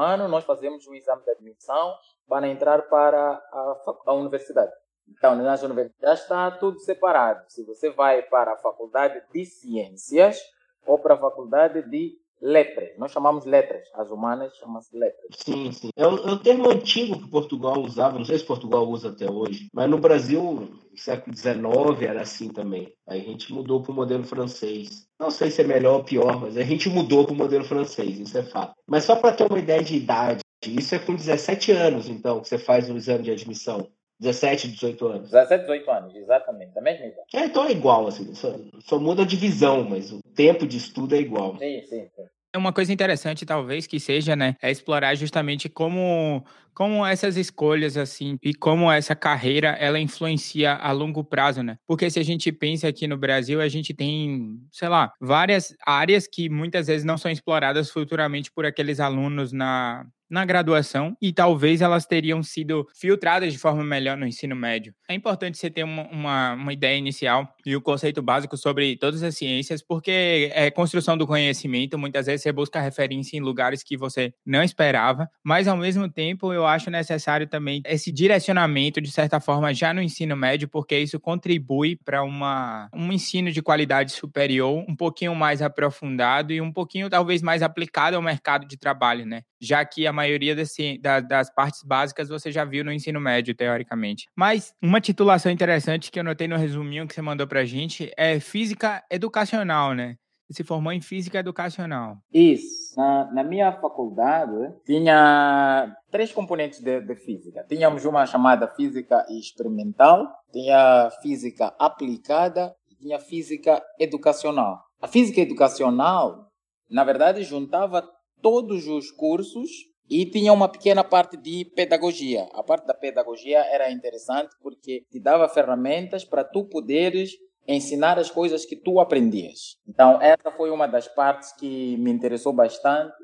ano, 0.00 0.28
nós 0.28 0.44
fazemos 0.44 0.86
o 0.86 0.94
exame 0.94 1.22
de 1.22 1.30
admissão 1.30 1.94
para 2.28 2.48
entrar 2.48 2.82
para 2.82 3.32
a, 3.52 3.94
a 4.06 4.12
universidade. 4.14 4.72
Então, 5.08 5.34
nas 5.34 5.62
universidades 5.62 6.22
está 6.22 6.50
tudo 6.50 6.78
separado. 6.78 7.44
Se 7.48 7.64
você 7.64 7.90
vai 7.90 8.22
para 8.22 8.52
a 8.52 8.56
faculdade 8.56 9.22
de 9.32 9.44
ciências 9.44 10.40
ou 10.86 10.98
para 10.98 11.14
a 11.14 11.18
faculdade 11.18 11.82
de 11.88 12.18
letras. 12.42 12.90
Nós 12.98 13.12
chamamos 13.12 13.44
letras. 13.44 13.88
As 13.94 14.10
humanas 14.10 14.54
chamam-se 14.56 14.94
letras. 14.96 15.26
Sim, 15.36 15.70
sim. 15.70 15.90
É 15.96 16.06
um, 16.06 16.16
é 16.16 16.32
um, 16.32 16.38
termo 16.38 16.68
antigo 16.68 17.18
que 17.18 17.30
Portugal 17.30 17.80
usava, 17.80 18.18
não 18.18 18.24
sei 18.24 18.38
se 18.38 18.44
Portugal 18.44 18.86
usa 18.88 19.10
até 19.10 19.30
hoje, 19.30 19.68
mas 19.72 19.88
no 19.88 19.98
Brasil, 19.98 20.42
no 20.42 20.98
século 20.98 21.34
XIX, 21.36 22.02
era 22.02 22.22
assim 22.22 22.48
também. 22.48 22.92
Aí 23.06 23.20
a 23.20 23.24
gente 23.24 23.52
mudou 23.52 23.82
para 23.82 23.92
o 23.92 23.94
modelo 23.94 24.24
francês. 24.24 25.06
Não 25.18 25.30
sei 25.30 25.50
se 25.50 25.62
é 25.62 25.64
melhor 25.64 25.98
ou 25.98 26.04
pior, 26.04 26.40
mas 26.40 26.56
a 26.56 26.62
gente 26.62 26.88
mudou 26.88 27.24
para 27.24 27.32
o 27.32 27.36
modelo 27.36 27.64
francês, 27.64 28.18
isso 28.18 28.36
é 28.36 28.42
fato. 28.42 28.74
Mas 28.86 29.04
só 29.04 29.14
para 29.14 29.32
ter 29.32 29.46
uma 29.48 29.58
ideia 29.58 29.82
de 29.82 29.94
idade, 29.94 30.40
isso 30.66 30.94
é 30.94 30.98
com 30.98 31.14
17 31.14 31.70
anos, 31.72 32.08
então, 32.08 32.40
que 32.40 32.48
você 32.48 32.58
faz 32.58 32.90
o 32.90 32.96
exame 32.96 33.24
de 33.24 33.30
admissão. 33.30 33.88
17, 34.22 34.68
18 34.68 35.06
anos. 35.08 35.30
17, 35.30 35.62
18 35.62 35.90
anos, 35.90 36.14
exatamente, 36.14 36.72
da 36.72 36.80
mesma 36.80 37.06
idade. 37.06 37.26
É, 37.34 37.44
então 37.44 37.66
é 37.66 37.72
igual, 37.72 38.06
assim, 38.06 38.32
só, 38.34 38.54
só 38.80 38.98
muda 38.98 39.22
a 39.22 39.26
divisão, 39.26 39.84
mas 39.88 40.12
o 40.12 40.20
tempo 40.34 40.66
de 40.66 40.76
estudo 40.76 41.14
é 41.16 41.18
igual. 41.18 41.58
Sim, 41.58 41.82
sim, 41.82 42.08
sim. 42.14 42.22
É 42.54 42.58
uma 42.58 42.72
coisa 42.72 42.92
interessante, 42.92 43.46
talvez, 43.46 43.86
que 43.86 43.98
seja, 43.98 44.36
né, 44.36 44.56
é 44.60 44.70
explorar 44.70 45.14
justamente 45.14 45.70
como, 45.70 46.44
como 46.74 47.04
essas 47.04 47.38
escolhas, 47.38 47.96
assim, 47.96 48.36
e 48.42 48.52
como 48.52 48.92
essa 48.92 49.16
carreira, 49.16 49.68
ela 49.80 49.98
influencia 49.98 50.74
a 50.74 50.92
longo 50.92 51.24
prazo, 51.24 51.62
né? 51.62 51.78
Porque 51.86 52.10
se 52.10 52.20
a 52.20 52.22
gente 52.22 52.52
pensa 52.52 52.86
aqui 52.86 53.06
no 53.06 53.16
Brasil, 53.16 53.58
a 53.58 53.68
gente 53.68 53.94
tem, 53.94 54.60
sei 54.70 54.88
lá, 54.88 55.10
várias 55.18 55.74
áreas 55.84 56.28
que 56.30 56.50
muitas 56.50 56.88
vezes 56.88 57.04
não 57.04 57.16
são 57.16 57.30
exploradas 57.30 57.90
futuramente 57.90 58.52
por 58.52 58.66
aqueles 58.66 59.00
alunos 59.00 59.50
na, 59.50 60.04
na 60.32 60.46
graduação 60.46 61.14
e 61.20 61.30
talvez 61.30 61.82
elas 61.82 62.06
teriam 62.06 62.42
sido 62.42 62.88
filtradas 62.94 63.52
de 63.52 63.58
forma 63.58 63.84
melhor 63.84 64.16
no 64.16 64.26
ensino 64.26 64.56
médio. 64.56 64.94
É 65.06 65.14
importante 65.14 65.58
você 65.58 65.68
ter 65.68 65.84
uma, 65.84 66.08
uma, 66.08 66.54
uma 66.54 66.72
ideia 66.72 66.96
inicial 66.96 67.54
e 67.66 67.76
o 67.76 67.82
conceito 67.82 68.22
básico 68.22 68.56
sobre 68.56 68.96
todas 68.96 69.22
as 69.22 69.36
ciências, 69.36 69.82
porque 69.82 70.50
é 70.54 70.70
construção 70.70 71.18
do 71.18 71.26
conhecimento, 71.26 71.98
muitas 71.98 72.24
vezes 72.24 72.42
você 72.42 72.50
busca 72.50 72.80
referência 72.80 73.36
em 73.36 73.40
lugares 73.40 73.82
que 73.82 73.94
você 73.94 74.32
não 74.46 74.62
esperava, 74.62 75.28
mas 75.44 75.68
ao 75.68 75.76
mesmo 75.76 76.08
tempo 76.08 76.50
eu 76.50 76.66
acho 76.66 76.90
necessário 76.90 77.46
também 77.46 77.82
esse 77.84 78.10
direcionamento, 78.10 79.02
de 79.02 79.10
certa 79.10 79.38
forma, 79.38 79.74
já 79.74 79.92
no 79.92 80.00
ensino 80.00 80.34
médio, 80.34 80.66
porque 80.66 80.98
isso 80.98 81.20
contribui 81.20 81.96
para 82.02 82.22
um 82.24 83.12
ensino 83.12 83.52
de 83.52 83.60
qualidade 83.60 84.12
superior, 84.12 84.82
um 84.88 84.96
pouquinho 84.96 85.34
mais 85.34 85.60
aprofundado 85.60 86.54
e 86.54 86.60
um 86.60 86.72
pouquinho 86.72 87.10
talvez 87.10 87.42
mais 87.42 87.62
aplicado 87.62 88.16
ao 88.16 88.22
mercado 88.22 88.66
de 88.66 88.78
trabalho, 88.78 89.26
né? 89.26 89.42
Já 89.60 89.84
que 89.84 90.06
a 90.06 90.12
maioria 90.22 90.54
desse, 90.54 90.98
da, 90.98 91.20
das 91.20 91.52
partes 91.52 91.82
básicas 91.82 92.28
você 92.28 92.50
já 92.52 92.64
viu 92.64 92.84
no 92.84 92.92
ensino 92.92 93.20
médio, 93.20 93.54
teoricamente. 93.54 94.28
Mas 94.36 94.72
uma 94.80 95.00
titulação 95.00 95.50
interessante 95.50 96.10
que 96.10 96.18
eu 96.18 96.24
notei 96.24 96.46
no 96.46 96.56
resuminho 96.56 97.06
que 97.06 97.14
você 97.14 97.22
mandou 97.22 97.46
pra 97.46 97.64
gente 97.64 98.10
é 98.16 98.38
física 98.38 99.02
educacional, 99.10 99.94
né? 99.94 100.16
Se 100.50 100.62
formou 100.62 100.92
em 100.92 101.00
física 101.00 101.38
educacional. 101.38 102.18
Isso. 102.32 102.94
Na, 102.96 103.32
na 103.32 103.42
minha 103.42 103.72
faculdade 103.72 104.52
tinha 104.84 105.90
três 106.10 106.30
componentes 106.30 106.80
de, 106.80 107.00
de, 107.00 107.16
física. 107.16 107.64
Tínhamos 107.66 108.04
uma 108.04 108.26
chamada 108.26 108.68
física 108.68 109.24
experimental, 109.30 110.28
tinha 110.52 111.08
física 111.22 111.74
aplicada 111.78 112.74
e 112.90 112.94
tinha 112.96 113.18
física 113.18 113.82
educacional. 113.98 114.78
A 115.00 115.08
física 115.08 115.40
educacional, 115.40 116.48
na 116.90 117.02
verdade, 117.02 117.42
juntava 117.44 118.06
todos 118.42 118.86
os 118.88 119.10
cursos 119.10 119.70
e 120.12 120.26
tinha 120.26 120.52
uma 120.52 120.68
pequena 120.68 121.02
parte 121.02 121.38
de 121.38 121.64
pedagogia. 121.74 122.46
A 122.52 122.62
parte 122.62 122.86
da 122.86 122.92
pedagogia 122.92 123.60
era 123.60 123.90
interessante 123.90 124.54
porque 124.60 125.06
te 125.10 125.18
dava 125.18 125.48
ferramentas 125.48 126.22
para 126.22 126.44
tu 126.44 126.66
poderes 126.66 127.30
ensinar 127.66 128.18
as 128.18 128.30
coisas 128.30 128.66
que 128.66 128.76
tu 128.76 129.00
aprendias. 129.00 129.78
Então, 129.88 130.20
essa 130.20 130.50
foi 130.50 130.70
uma 130.70 130.86
das 130.86 131.08
partes 131.08 131.52
que 131.52 131.96
me 131.96 132.10
interessou 132.10 132.52
bastante 132.52 133.14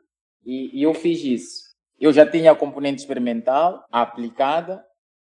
e, 0.46 0.80
e 0.80 0.82
eu 0.82 0.94
fiz 0.94 1.22
isso. 1.22 1.68
Eu 2.00 2.10
já 2.10 2.24
tinha 2.24 2.52
a 2.52 2.56
componente 2.56 3.02
experimental, 3.02 3.84
aplicada, 3.92 4.82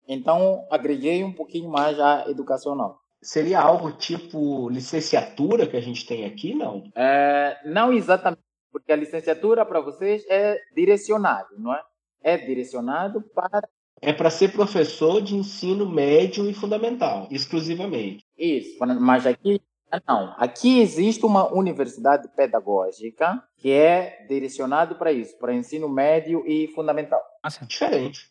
então 0.09 0.67
agreguei 0.69 1.23
um 1.23 1.33
pouquinho 1.33 1.71
mais 1.71 2.01
a 2.01 2.29
educacional. 2.29 2.99
Seria 3.23 3.61
algo 3.61 3.93
tipo 3.93 4.69
licenciatura 4.69 5.69
que 5.69 5.77
a 5.77 5.81
gente 5.81 6.05
tem 6.05 6.25
aqui, 6.25 6.57
não? 6.57 6.83
É, 6.97 7.57
não 7.65 7.93
exatamente 7.93 8.43
porque 8.73 8.91
a 8.91 8.97
licenciatura 8.97 9.65
para 9.65 9.81
vocês 9.81 10.25
é 10.29 10.59
direcionado, 10.75 11.51
não 11.59 11.75
é? 11.75 11.83
É 12.23 12.37
direcionado 12.39 13.23
para. 13.35 13.69
É 14.01 14.13
para 14.13 14.31
ser 14.31 14.53
professor 14.53 15.21
de 15.23 15.37
ensino 15.37 15.89
médio 15.89 16.49
e 16.49 16.55
fundamental, 16.55 17.29
exclusivamente. 17.31 18.25
Isso, 18.37 18.77
mas 18.99 19.27
aqui 19.27 19.61
não. 20.09 20.35
Aqui 20.39 20.81
existe 20.81 21.25
uma 21.25 21.53
universidade 21.53 22.29
pedagógica 22.35 23.43
que 23.59 23.71
é 23.71 24.25
direcionado 24.27 24.97
para 24.97 25.13
isso, 25.13 25.37
para 25.39 25.55
ensino 25.55 25.89
médio 25.89 26.43
e 26.47 26.69
fundamental. 26.69 27.23
Nossa, 27.45 27.65
diferente. 27.67 28.31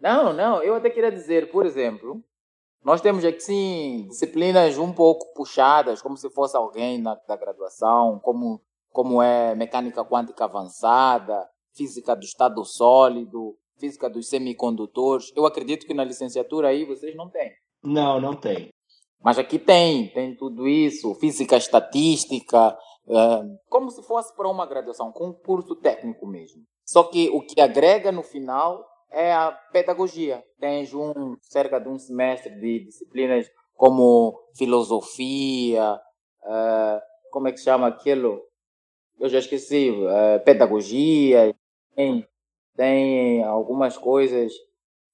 Não, 0.00 0.32
não. 0.32 0.62
Eu 0.62 0.74
até 0.74 0.90
queria 0.90 1.10
dizer, 1.10 1.50
por 1.50 1.64
exemplo, 1.64 2.22
nós 2.84 3.00
temos 3.00 3.24
aqui 3.24 3.40
sim 3.40 4.06
disciplinas 4.08 4.78
um 4.78 4.92
pouco 4.92 5.32
puxadas, 5.34 6.02
como 6.02 6.16
se 6.16 6.28
fosse 6.30 6.56
alguém 6.56 7.00
na, 7.00 7.14
da 7.14 7.36
graduação, 7.36 8.18
como 8.20 8.60
como 8.90 9.22
é 9.22 9.54
mecânica 9.54 10.04
quântica 10.04 10.44
avançada, 10.44 11.48
física 11.74 12.14
do 12.14 12.24
estado 12.24 12.64
sólido, 12.64 13.56
física 13.78 14.08
dos 14.10 14.28
semicondutores. 14.28 15.32
Eu 15.36 15.46
acredito 15.46 15.86
que 15.86 15.94
na 15.94 16.04
licenciatura 16.04 16.68
aí 16.68 16.84
vocês 16.84 17.14
não 17.16 17.30
têm. 17.30 17.52
Não, 17.82 18.20
não 18.20 18.34
tem. 18.34 18.70
Mas 19.22 19.38
aqui 19.38 19.58
tem, 19.58 20.08
tem 20.12 20.36
tudo 20.36 20.68
isso, 20.68 21.14
física 21.16 21.56
estatística, 21.56 22.76
é, 23.08 23.42
como 23.68 23.90
se 23.90 24.02
fosse 24.02 24.34
para 24.36 24.48
uma 24.48 24.66
graduação, 24.66 25.10
com 25.10 25.28
um 25.28 25.32
curso 25.32 25.74
técnico 25.76 26.26
mesmo. 26.26 26.62
Só 26.84 27.04
que 27.04 27.28
o 27.30 27.40
que 27.40 27.60
agrega 27.60 28.12
no 28.12 28.22
final 28.22 28.84
é 29.10 29.32
a 29.32 29.50
pedagogia. 29.72 30.42
Tens 30.60 30.94
um, 30.94 31.36
cerca 31.40 31.80
de 31.80 31.88
um 31.88 31.98
semestre 31.98 32.54
de 32.60 32.84
disciplinas 32.84 33.46
como 33.74 34.38
filosofia, 34.56 35.98
é, 36.44 37.00
como 37.30 37.48
é 37.48 37.52
que 37.52 37.60
chama 37.60 37.86
aquilo? 37.86 38.40
Eu 39.20 39.28
já 39.28 39.38
esqueci, 39.38 39.92
é, 40.08 40.38
pedagogia, 40.38 41.54
tem, 41.94 42.26
tem 42.76 43.44
algumas 43.44 43.96
coisas 43.96 44.52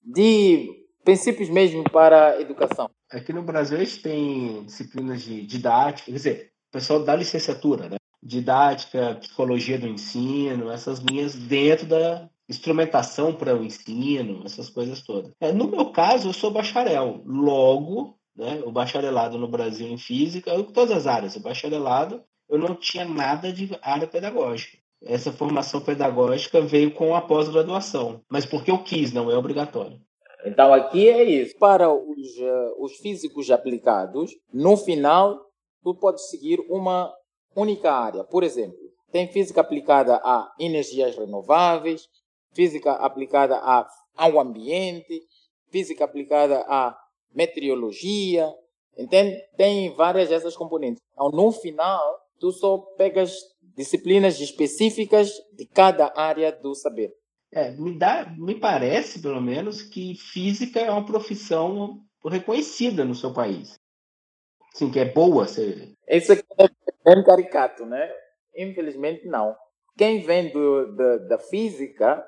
de 0.03 0.85
princípios 1.05 1.49
mesmo 1.49 1.85
para 1.85 2.31
a 2.31 2.41
educação. 2.41 2.91
Aqui 3.11 3.33
no 3.33 3.43
Brasil 3.43 3.79
eles 3.79 3.99
têm 3.99 4.65
disciplinas 4.65 5.23
de 5.23 5.47
didática, 5.47 6.07
quer 6.07 6.17
dizer, 6.17 6.53
o 6.69 6.73
pessoal 6.73 7.03
da 7.03 7.15
licenciatura, 7.15 7.89
né? 7.89 7.97
Didática, 8.23 9.17
psicologia 9.21 9.79
do 9.79 9.87
ensino, 9.87 10.71
essas 10.71 10.99
linhas 10.99 11.35
dentro 11.35 11.87
da 11.87 12.29
instrumentação 12.49 13.35
para 13.35 13.55
o 13.55 13.63
ensino, 13.63 14.43
essas 14.45 14.71
coisas 14.71 15.03
todas. 15.03 15.33
É, 15.41 15.53
no 15.53 15.69
meu 15.69 15.91
caso, 15.93 16.29
eu 16.29 16.33
sou 16.33 16.51
bacharel. 16.51 17.23
Logo, 17.25 18.19
né, 18.35 18.63
o 18.65 18.73
bacharelado 18.73 19.39
no 19.39 19.49
Brasil 19.49 19.87
em 19.89 19.99
física, 19.99 20.51
todas 20.65 20.91
as 20.91 21.07
áreas, 21.07 21.37
o 21.37 21.41
bacharelado 21.41 22.23
eu 22.49 22.59
não 22.59 22.75
tinha 22.75 23.05
nada 23.05 23.53
de 23.53 23.71
área 23.83 24.07
pedagógica. 24.07 24.79
Essa 25.03 25.33
formação 25.33 25.81
pedagógica 25.81 26.61
veio 26.61 26.93
com 26.95 27.15
a 27.15 27.21
pós-graduação, 27.21 28.23
mas 28.29 28.47
porque 28.47 28.71
eu 28.71 28.83
quis, 28.83 29.13
não 29.13 29.31
é 29.31 29.37
obrigatório. 29.37 30.01
Então 30.45 30.73
aqui 30.73 31.09
é 31.09 31.23
isso. 31.23 31.57
Para 31.59 31.91
os, 31.91 32.39
uh, 32.39 32.75
os 32.79 32.97
físicos 32.99 33.51
aplicados, 33.51 34.31
no 34.53 34.77
final, 34.77 35.39
tu 35.83 35.95
pode 35.95 36.23
seguir 36.29 36.61
uma 36.69 37.13
única 37.57 37.93
área. 37.93 38.25
Por 38.25 38.43
exemplo, 38.43 38.79
tem 39.11 39.29
física 39.29 39.61
aplicada 39.61 40.17
a 40.25 40.53
energias 40.59 41.17
renováveis, 41.17 42.09
física 42.53 42.93
aplicada 42.93 43.57
a, 43.57 43.87
ao 44.17 44.41
ambiente, 44.41 45.23
física 45.71 46.05
aplicada 46.05 46.65
a 46.69 46.97
meteorologia, 47.35 48.53
entende? 48.97 49.37
Tem 49.57 49.95
várias 49.95 50.29
dessas 50.29 50.57
componentes. 50.57 51.03
Então, 51.13 51.31
no 51.31 51.53
final, 51.53 52.24
tu 52.45 52.53
só 52.53 52.77
pegas 52.99 53.35
disciplinas 53.75 54.39
específicas 54.39 55.33
de 55.57 55.65
cada 55.65 56.13
área 56.15 56.53
do 56.53 56.75
saber. 56.75 57.11
É, 57.51 57.71
me, 57.71 57.99
dá, 57.99 58.31
me 58.37 58.61
parece, 58.61 59.23
pelo 59.23 59.41
menos, 59.41 59.81
que 59.81 60.15
física 60.15 60.79
é 60.79 60.91
uma 60.91 61.07
profissão 61.07 62.03
reconhecida 62.23 63.03
no 63.03 63.15
seu 63.15 63.33
país. 63.33 63.81
Sim, 64.75 64.91
que 64.91 64.99
é 64.99 65.07
boa. 65.07 65.47
Você... 65.47 65.95
Isso 66.07 66.35
aqui 66.35 66.45
é 66.59 67.15
bem 67.15 67.25
caricato, 67.25 67.87
né? 67.87 68.13
Infelizmente, 68.55 69.27
não. 69.27 69.57
Quem 69.97 70.21
vem 70.21 70.53
do, 70.53 70.95
da, 70.95 71.17
da 71.29 71.39
física 71.39 72.23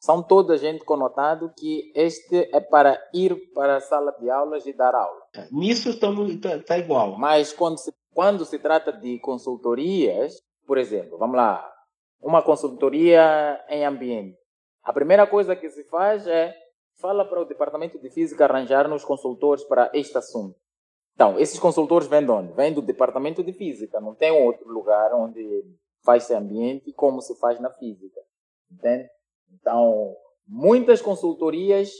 são 0.00 0.22
toda 0.22 0.56
gente 0.56 0.82
conotado 0.82 1.52
que 1.58 1.92
este 1.94 2.48
é 2.54 2.60
para 2.60 2.98
ir 3.12 3.36
para 3.52 3.76
a 3.76 3.80
sala 3.80 4.12
de 4.18 4.30
aulas 4.30 4.64
e 4.64 4.72
dar 4.72 4.94
aula. 4.94 5.20
Nisso 5.50 5.90
estamos 5.90 6.40
tá, 6.40 6.58
tá, 6.60 6.78
igual. 6.78 7.18
Mas 7.18 7.52
quando 7.52 7.78
se, 7.78 7.92
quando 8.18 8.44
se 8.44 8.58
trata 8.58 8.92
de 8.92 9.20
consultorias, 9.20 10.42
por 10.66 10.76
exemplo, 10.76 11.16
vamos 11.16 11.36
lá, 11.36 11.72
uma 12.20 12.42
consultoria 12.42 13.64
em 13.68 13.86
ambiente. 13.86 14.36
A 14.82 14.92
primeira 14.92 15.24
coisa 15.24 15.54
que 15.54 15.70
se 15.70 15.84
faz 15.84 16.26
é 16.26 16.52
fala 16.94 17.24
para 17.24 17.40
o 17.40 17.44
departamento 17.44 17.96
de 17.96 18.10
física 18.10 18.44
arranjar-nos 18.44 19.04
consultores 19.04 19.62
para 19.62 19.88
este 19.94 20.18
assunto. 20.18 20.56
Então, 21.14 21.38
esses 21.38 21.60
consultores 21.60 22.08
vêm 22.08 22.24
de 22.24 22.30
onde? 22.32 22.52
Vêm 22.54 22.72
do 22.72 22.82
departamento 22.82 23.40
de 23.44 23.52
física, 23.52 24.00
não 24.00 24.16
tem 24.16 24.32
outro 24.32 24.68
lugar 24.68 25.14
onde 25.14 25.64
faz-se 26.04 26.34
ambiente 26.34 26.92
como 26.92 27.22
se 27.22 27.36
faz 27.36 27.60
na 27.60 27.70
física. 27.70 28.20
Entende? 28.68 29.08
Então, 29.52 30.16
muitas 30.44 31.00
consultorias 31.00 31.92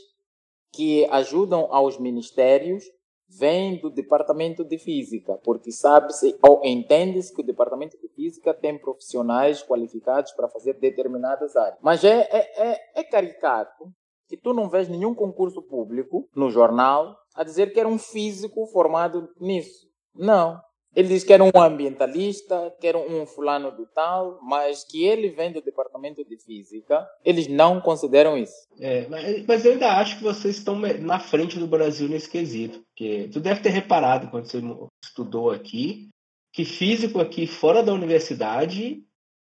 que 0.73 1.07
ajudam 1.13 1.69
aos 1.71 1.97
ministérios 1.97 2.83
vêm 3.29 3.79
do 3.81 3.91
departamento 3.91 4.65
de 4.65 4.79
física, 4.79 5.39
porque 5.45 5.71
sabe-se 5.71 6.37
ou 6.43 6.61
entende-se 6.65 7.35
que 7.35 7.43
o 7.43 7.47
departamento 7.47 7.99
de 8.01 8.09
física 8.09 8.55
tem 8.55 8.79
profissionais 8.79 9.63
qualificados 9.63 10.33
para 10.33 10.49
fazer 10.49 10.75
determinadas 10.75 11.55
áreas. 11.55 11.79
Mas 11.83 12.05
é, 12.05 12.29
é, 12.31 12.71
é, 12.71 13.01
é 13.01 13.05
caricato 13.05 13.93
que 14.29 14.37
tu 14.37 14.53
não 14.53 14.69
vês 14.69 14.89
nenhum 14.89 15.15
concurso 15.15 15.63
público 15.63 16.29
no 16.35 16.51
jornal 16.51 17.17
a 17.35 17.45
dizer 17.45 17.73
que 17.73 17.81
era 17.81 17.89
um 17.89 17.99
físico 17.99 18.67
formado 18.67 19.29
nisso. 19.41 19.89
Não. 20.15 20.61
Ele 20.97 21.09
diz 21.09 21.23
que 21.23 21.33
era 21.33 21.45
um 21.45 21.50
ambientalista, 21.54 22.75
que 22.80 22.87
era 22.87 22.99
um 22.99 23.26
fulano 23.26 23.71
de 23.76 23.87
tal, 23.95 24.38
mas 24.42 24.85
que 24.85 25.04
ele 25.04 25.30
vem 25.30 25.52
do 25.52 25.61
departamento 25.61 26.25
de 26.25 26.37
física, 26.38 27.09
eles 27.25 27.47
não 27.47 27.80
consideram 27.80 28.37
isso. 28.37 28.66
É, 28.80 29.07
mas 29.47 29.64
eu 29.64 29.73
ainda 29.73 29.92
acho 29.99 30.16
que 30.16 30.25
vocês 30.25 30.57
estão 30.57 30.76
na 30.76 31.21
frente 31.21 31.59
do 31.59 31.66
Brasil 31.66 32.09
nesse 32.09 32.28
quesito. 32.28 32.80
Porque 32.88 33.28
tu 33.33 33.38
deve 33.38 33.61
ter 33.61 33.68
reparado 33.68 34.28
quando 34.30 34.47
você 34.47 34.61
estudou 35.04 35.50
aqui 35.50 36.09
que 36.52 36.64
físico 36.64 37.21
aqui 37.21 37.47
fora 37.47 37.83
da 37.83 37.92
universidade 37.92 39.04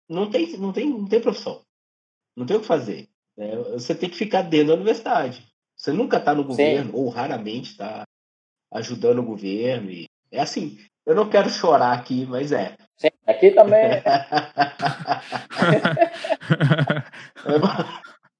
não 0.08 0.30
tem, 0.30 0.56
não 0.56 0.72
tem, 0.72 0.88
não 0.88 1.06
tem 1.06 1.20
profissão. 1.20 1.62
Não 2.36 2.46
tem 2.46 2.56
o 2.56 2.60
que 2.60 2.66
fazer. 2.66 3.08
Né? 3.36 3.54
Você 3.72 3.94
tem 3.94 4.08
que 4.08 4.16
ficar 4.16 4.42
dentro 4.42 4.68
da 4.68 4.74
universidade. 4.74 5.46
Você 5.76 5.92
nunca 5.92 6.18
está 6.18 6.34
no 6.34 6.44
governo, 6.44 6.90
Sim. 6.90 6.96
ou 6.96 7.08
raramente 7.08 7.72
está 7.72 8.04
ajudando 8.72 9.18
o 9.18 9.24
governo. 9.24 9.90
E 9.90 10.06
é 10.30 10.40
assim. 10.40 10.78
Eu 11.04 11.14
não 11.16 11.28
quero 11.28 11.50
chorar 11.50 11.92
aqui, 11.92 12.24
mas 12.26 12.52
é. 12.52 12.76
Sim, 12.96 13.08
aqui 13.26 13.50
também. 13.50 13.82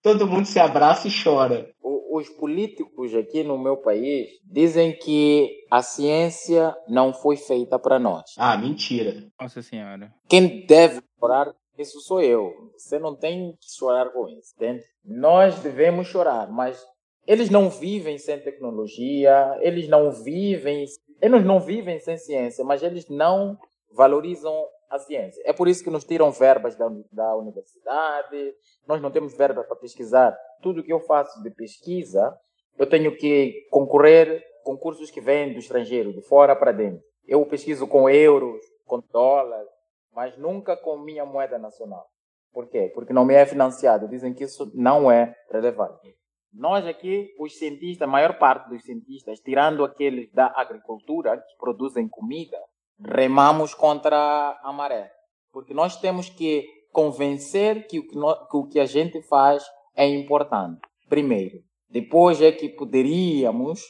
Todo 0.00 0.26
mundo 0.26 0.47
se 0.47 0.61
abraça 0.61 1.09
e 1.09 1.11
chora. 1.11 1.69
Os 1.83 2.28
políticos 2.28 3.14
aqui 3.14 3.42
no 3.42 3.59
meu 3.59 3.76
país 3.76 4.28
dizem 4.45 4.92
que 4.97 5.50
a 5.71 5.83
ciência 5.83 6.76
não 6.88 7.12
foi 7.12 7.37
feita 7.37 7.78
para 7.78 7.99
nós. 7.99 8.35
Ah, 8.37 8.57
mentira. 8.57 9.25
Nossa 9.40 9.62
Senhora. 9.62 10.12
Quem 10.28 10.64
deve 10.66 11.00
chorar, 11.19 11.52
isso 11.78 12.00
sou 12.00 12.21
eu. 12.21 12.52
Você 12.76 12.99
não 12.99 13.16
tem 13.16 13.57
que 13.61 13.73
chorar 13.76 14.11
com 14.11 14.28
isso, 14.28 14.54
entende? 14.57 14.85
Nós 15.04 15.59
devemos 15.61 16.07
chorar, 16.07 16.49
mas 16.50 16.85
eles 17.26 17.50
não 17.50 17.71
vivem 17.71 18.19
sem 18.19 18.38
tecnologia, 18.40 19.57
eles 19.61 19.88
não 19.88 20.11
vivem 20.11 20.85
eles 21.23 21.45
não 21.45 21.61
vivem 21.61 22.00
sem 22.00 22.19
ciência, 22.19 22.64
mas 22.64 22.83
eles 22.83 23.09
não 23.09 23.57
valorizam 23.93 24.67
a 24.91 24.99
ciência. 24.99 25.41
É 25.47 25.52
por 25.52 25.69
isso 25.69 25.85
que 25.85 25.91
nos 25.91 26.05
tiram 26.05 26.32
verbas 26.32 26.75
da, 26.75 26.91
da 27.13 27.37
universidade, 27.37 28.54
nós 28.87 29.00
não 29.00 29.11
temos 29.11 29.32
verbas 29.32 29.65
para 29.67 29.76
pesquisar. 29.76 30.37
Tudo 30.61 30.82
que 30.82 30.93
eu 30.93 30.99
faço 31.00 31.41
de 31.43 31.50
pesquisa, 31.50 32.37
eu 32.76 32.89
tenho 32.89 33.17
que 33.17 33.67
concorrer 33.71 34.45
concursos 34.65 35.11
que 35.11 35.21
vêm 35.21 35.52
do 35.52 35.61
estrangeiro, 35.61 36.13
de 36.13 36.23
fora 36.23 36.56
para 36.56 36.73
dentro. 36.73 37.02
Eu 37.26 37.47
pesquiso 37.47 37.87
com 37.87 38.11
euros, 38.11 38.61
com 38.85 39.00
dólares, 39.13 39.71
mas 40.13 40.37
nunca 40.37 40.76
com 40.76 40.99
minha 40.99 41.25
moeda 41.25 41.56
nacional. 41.56 42.06
Por 42.52 42.69
quê? 42.69 42.91
Porque 42.93 43.13
não 43.13 43.25
me 43.25 43.35
é 43.35 43.47
financiado. 43.47 44.08
Dizem 44.08 44.35
que 44.35 44.45
isso 44.45 44.71
não 44.75 45.11
é 45.11 45.35
relevante. 45.50 46.15
Nós 46.52 46.86
aqui, 46.86 47.30
os 47.38 47.56
cientistas, 47.56 48.06
a 48.06 48.10
maior 48.10 48.38
parte 48.38 48.69
dos 48.69 48.84
cientistas, 48.84 49.41
tirando 49.41 49.84
aqueles 49.84 50.30
da 50.32 50.52
agricultura 50.54 51.36
que 51.38 51.56
produzem 51.58 52.06
comida, 52.06 52.58
remamos 53.00 53.73
contra 53.75 54.60
a 54.62 54.73
maré. 54.73 55.10
Porque 55.50 55.73
nós 55.73 55.97
temos 55.97 56.28
que 56.28 56.67
convencer 56.93 57.86
que 57.86 57.99
o 57.99 58.06
que, 58.06 58.17
nós, 58.17 58.38
que 58.50 58.56
o 58.56 58.67
que 58.67 58.78
a 58.78 58.84
gente 58.84 59.23
faz 59.23 59.65
é 59.97 60.06
importante. 60.06 60.80
Primeiro. 61.08 61.58
Depois 61.88 62.41
é 62.41 62.52
que 62.52 62.69
poderíamos 62.69 63.80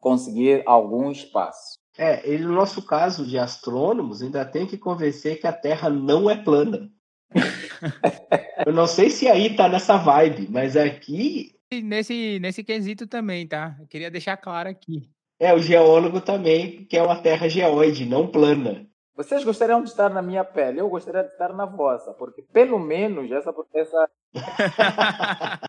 conseguir 0.00 0.62
algum 0.66 1.10
espaço. 1.10 1.78
É, 1.96 2.32
e 2.32 2.38
no 2.38 2.52
nosso 2.52 2.84
caso 2.86 3.26
de 3.26 3.38
astrônomos, 3.38 4.22
ainda 4.22 4.44
tem 4.44 4.66
que 4.66 4.78
convencer 4.78 5.40
que 5.40 5.46
a 5.46 5.52
Terra 5.52 5.88
não 5.88 6.28
é 6.30 6.36
plana. 6.36 6.88
Eu 8.66 8.72
não 8.72 8.86
sei 8.86 9.10
se 9.10 9.28
aí 9.28 9.56
tá 9.56 9.68
nessa 9.68 9.96
vibe, 9.96 10.48
mas 10.50 10.76
aqui 10.76 11.57
nesse, 11.70 12.38
nesse 12.40 12.64
quesito 12.64 13.06
também, 13.06 13.46
tá? 13.46 13.76
Eu 13.78 13.86
queria 13.86 14.10
deixar 14.10 14.36
claro 14.36 14.68
aqui. 14.68 15.08
É, 15.38 15.54
o 15.54 15.58
geólogo 15.58 16.20
também 16.20 16.84
quer 16.86 17.02
uma 17.02 17.20
terra 17.22 17.48
geóide, 17.48 18.04
não 18.04 18.30
plana. 18.30 18.88
Vocês 19.14 19.44
gostariam 19.44 19.82
de 19.82 19.88
estar 19.88 20.08
na 20.10 20.22
minha 20.22 20.44
pele, 20.44 20.80
eu 20.80 20.88
gostaria 20.88 21.22
de 21.22 21.30
estar 21.30 21.52
na 21.52 21.66
vossa, 21.66 22.12
porque 22.14 22.42
pelo 22.42 22.78
menos 22.78 23.30
essa. 23.30 23.54
essa... 23.74 24.10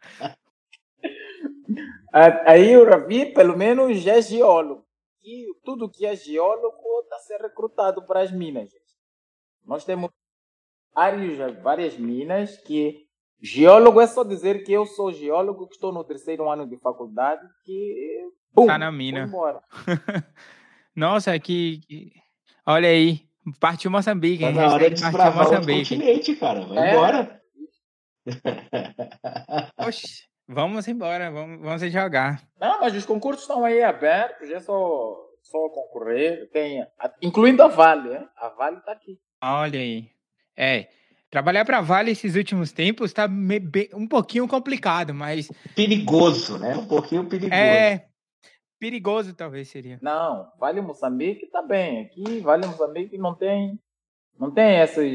Aí 2.46 2.76
o 2.78 2.86
Ravi, 2.86 3.34
pelo 3.34 3.58
menos, 3.58 4.00
já 4.02 4.16
é 4.16 4.22
geólogo. 4.22 4.86
E 5.24 5.48
tudo 5.64 5.90
que 5.90 6.06
é 6.06 6.16
geólogo 6.16 7.02
está 7.04 7.16
a 7.16 7.20
ser 7.20 7.42
recrutado 7.42 8.06
para 8.06 8.22
as 8.22 8.32
minas. 8.32 8.70
Nós 9.66 9.86
temos 9.86 10.10
várias 11.64 11.98
minas 11.98 12.58
que 12.58 13.09
Geólogo 13.42 14.02
é 14.02 14.08
só 14.08 14.24
dizer 14.24 14.64
que 14.64 14.74
eu 14.74 14.86
sou 14.86 15.14
geólogo, 15.14 15.68
que 15.68 15.76
estou 15.76 15.94
no 15.94 16.04
terceiro 16.04 16.50
ano 16.50 16.68
de 16.68 16.78
faculdade, 16.78 17.42
que. 17.64 18.30
Bum, 18.54 18.68
tá 18.68 18.78
na 18.78 18.92
mina. 18.92 19.32
Nossa, 20.96 21.38
que. 21.40 22.12
Olha 22.66 22.90
aí. 22.90 23.28
Partiu 23.60 23.90
Moçambique, 23.90 24.44
hein? 24.44 24.54
Tá 24.54 24.62
na 24.62 24.74
hora 24.74 24.90
de 24.90 25.02
partiu 25.02 25.34
Moçambique. 25.34 25.96
continente, 25.96 26.36
cara. 26.36 26.66
Vai 26.66 26.90
é. 26.90 26.92
embora. 26.92 27.42
Oxe, 29.80 30.26
vamos 30.48 30.88
embora, 30.88 31.32
vamos, 31.32 31.62
vamos 31.62 31.82
jogar. 31.92 32.44
Não, 32.60 32.82
mas 32.82 32.94
os 32.94 33.06
concursos 33.06 33.44
estão 33.44 33.64
aí 33.64 33.82
abertos, 33.82 34.50
é 34.52 34.60
só, 34.60 35.16
só 35.42 35.70
concorrer. 35.70 36.50
Tem, 36.52 36.86
incluindo 37.22 37.64
a 37.64 37.68
Vale, 37.68 38.10
né? 38.10 38.28
A 38.36 38.50
Vale 38.50 38.78
está 38.78 38.92
aqui. 38.92 39.18
Olha 39.42 39.80
aí. 39.80 40.12
É, 40.56 40.90
Trabalhar 41.30 41.64
para 41.64 41.80
Vale 41.80 42.12
esses 42.12 42.36
últimos 42.36 42.72
tempos 42.72 43.12
está 43.12 43.30
um 43.94 44.08
pouquinho 44.08 44.48
complicado, 44.48 45.14
mas. 45.14 45.52
Perigoso, 45.76 46.58
né? 46.58 46.76
Um 46.76 46.88
pouquinho 46.88 47.26
perigoso. 47.26 47.54
É. 47.54 48.06
Perigoso, 48.80 49.34
talvez 49.34 49.68
seria. 49.68 50.00
Não, 50.02 50.48
Vale 50.60 50.82
Moçambique 50.82 51.46
está 51.46 51.62
bem. 51.62 52.02
Aqui, 52.02 52.40
Vale 52.40 52.66
Moçambique 52.66 53.18
não 53.18 53.36
tem. 53.36 53.78
Não 54.40 54.50
tem 54.50 54.78
essas 54.78 55.06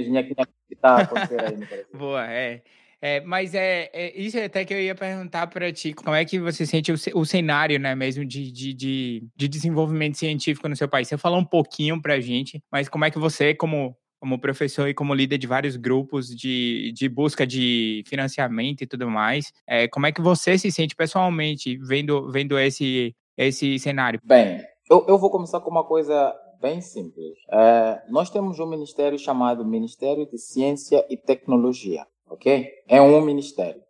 que 0.68 0.76
tá 0.76 0.98
acontecendo 0.98 1.40
aí 1.40 1.56
no 1.56 1.66
Brasil. 1.66 1.86
Boa, 1.94 2.30
é. 2.30 2.62
É, 3.00 3.20
mas 3.20 3.54
é, 3.54 3.90
é, 3.92 4.18
isso 4.18 4.38
até 4.38 4.64
que 4.64 4.72
eu 4.72 4.80
ia 4.80 4.94
perguntar 4.94 5.46
para 5.48 5.70
ti, 5.72 5.92
como 5.92 6.14
é 6.14 6.24
que 6.24 6.38
você 6.38 6.64
sente 6.64 6.90
o, 6.90 6.94
o 7.14 7.26
cenário, 7.26 7.78
né, 7.78 7.94
mesmo 7.94 8.24
de, 8.24 8.50
de, 8.50 8.72
de, 8.72 9.28
de, 9.36 9.48
desenvolvimento 9.48 10.16
científico 10.16 10.68
no 10.68 10.76
seu 10.76 10.88
país? 10.88 11.08
Você 11.08 11.18
falou 11.18 11.38
um 11.38 11.44
pouquinho 11.44 12.00
para 12.00 12.14
a 12.14 12.20
gente, 12.20 12.62
mas 12.72 12.88
como 12.88 13.04
é 13.04 13.10
que 13.10 13.18
você, 13.18 13.54
como 13.54 13.94
como 14.24 14.38
professor 14.38 14.88
e 14.88 14.94
como 14.94 15.12
líder 15.12 15.36
de 15.36 15.46
vários 15.46 15.76
grupos 15.76 16.28
de, 16.28 16.90
de 16.92 17.10
busca 17.10 17.46
de 17.46 18.02
financiamento 18.06 18.80
e 18.80 18.86
tudo 18.86 19.06
mais. 19.10 19.52
É, 19.66 19.86
como 19.86 20.06
é 20.06 20.12
que 20.12 20.22
você 20.22 20.56
se 20.56 20.72
sente 20.72 20.96
pessoalmente 20.96 21.76
vendo, 21.76 22.32
vendo 22.32 22.58
esse, 22.58 23.14
esse 23.36 23.78
cenário? 23.78 24.18
Bem, 24.24 24.62
eu, 24.90 25.04
eu 25.06 25.18
vou 25.18 25.28
começar 25.28 25.60
com 25.60 25.70
uma 25.70 25.84
coisa 25.84 26.34
bem 26.58 26.80
simples. 26.80 27.34
É, 27.52 28.02
nós 28.08 28.30
temos 28.30 28.58
um 28.58 28.66
ministério 28.66 29.18
chamado 29.18 29.62
Ministério 29.62 30.26
de 30.26 30.38
Ciência 30.38 31.04
e 31.10 31.18
Tecnologia, 31.18 32.06
ok? 32.26 32.66
É 32.88 33.02
um 33.02 33.20
ministério. 33.20 33.82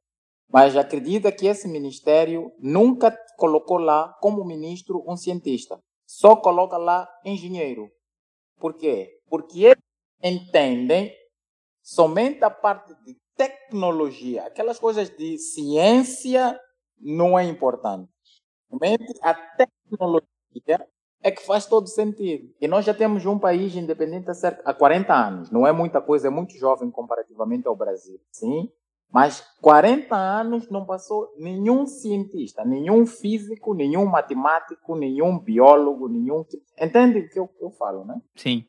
Mas 0.53 0.77
acredita 0.77 1.31
que 1.31 1.47
esse 1.47 1.69
ministério 1.69 2.51
nunca 2.59 3.17
colocou 3.37 3.79
lá 3.79 4.13
como 4.21 4.45
ministro 4.45 5.01
um 5.07 5.17
cientista. 5.17 5.79
Só 6.05 6.35
coloca 6.35 6.77
lá 6.77 7.09
engenheiro. 7.25 7.89
Por 8.59 8.75
quê? 8.75 9.21
Porque 9.29 9.61
ele 9.63 9.77
entendem 10.25 11.13
somente 11.83 12.43
a 12.43 12.51
parte 12.51 12.95
de 13.05 13.15
tecnologia, 13.37 14.45
aquelas 14.45 14.79
coisas 14.79 15.11
de 15.11 15.37
ciência 15.37 16.59
não 16.99 17.39
é 17.39 17.45
importante. 17.45 18.11
Somente 18.71 19.13
a 19.23 19.35
tecnologia 19.35 20.89
é 21.23 21.31
que 21.31 21.45
faz 21.45 21.67
todo 21.67 21.89
sentido. 21.89 22.55
E 22.61 22.67
nós 22.67 22.85
já 22.85 22.95
temos 22.95 23.25
um 23.27 23.39
país 23.39 23.75
independente 23.75 24.31
há, 24.31 24.35
cerca, 24.35 24.63
há 24.65 24.73
40 24.73 25.13
anos. 25.15 25.51
Não 25.51 25.67
é 25.67 25.73
muita 25.73 26.01
coisa, 26.01 26.29
é 26.29 26.31
muito 26.31 26.57
jovem 26.57 26.91
comparativamente 26.91 27.67
ao 27.69 27.77
Brasil. 27.77 28.21
Sim, 28.31 28.71
mas 29.11 29.41
40 29.61 30.15
anos 30.17 30.69
não 30.69 30.85
passou 30.85 31.33
nenhum 31.39 31.87
cientista, 31.87 32.65
nenhum 32.65 33.07
físico, 33.07 33.73
nenhum 33.73 34.07
matemático, 34.07 34.97
nenhum 34.97 35.39
biólogo, 35.39 36.09
nenhum. 36.09 36.45
Entende 36.81 37.21
o 37.21 37.29
que 37.29 37.39
eu, 37.39 37.49
eu 37.61 37.71
falo, 37.71 38.05
né? 38.05 38.21
Sim. 38.35 38.67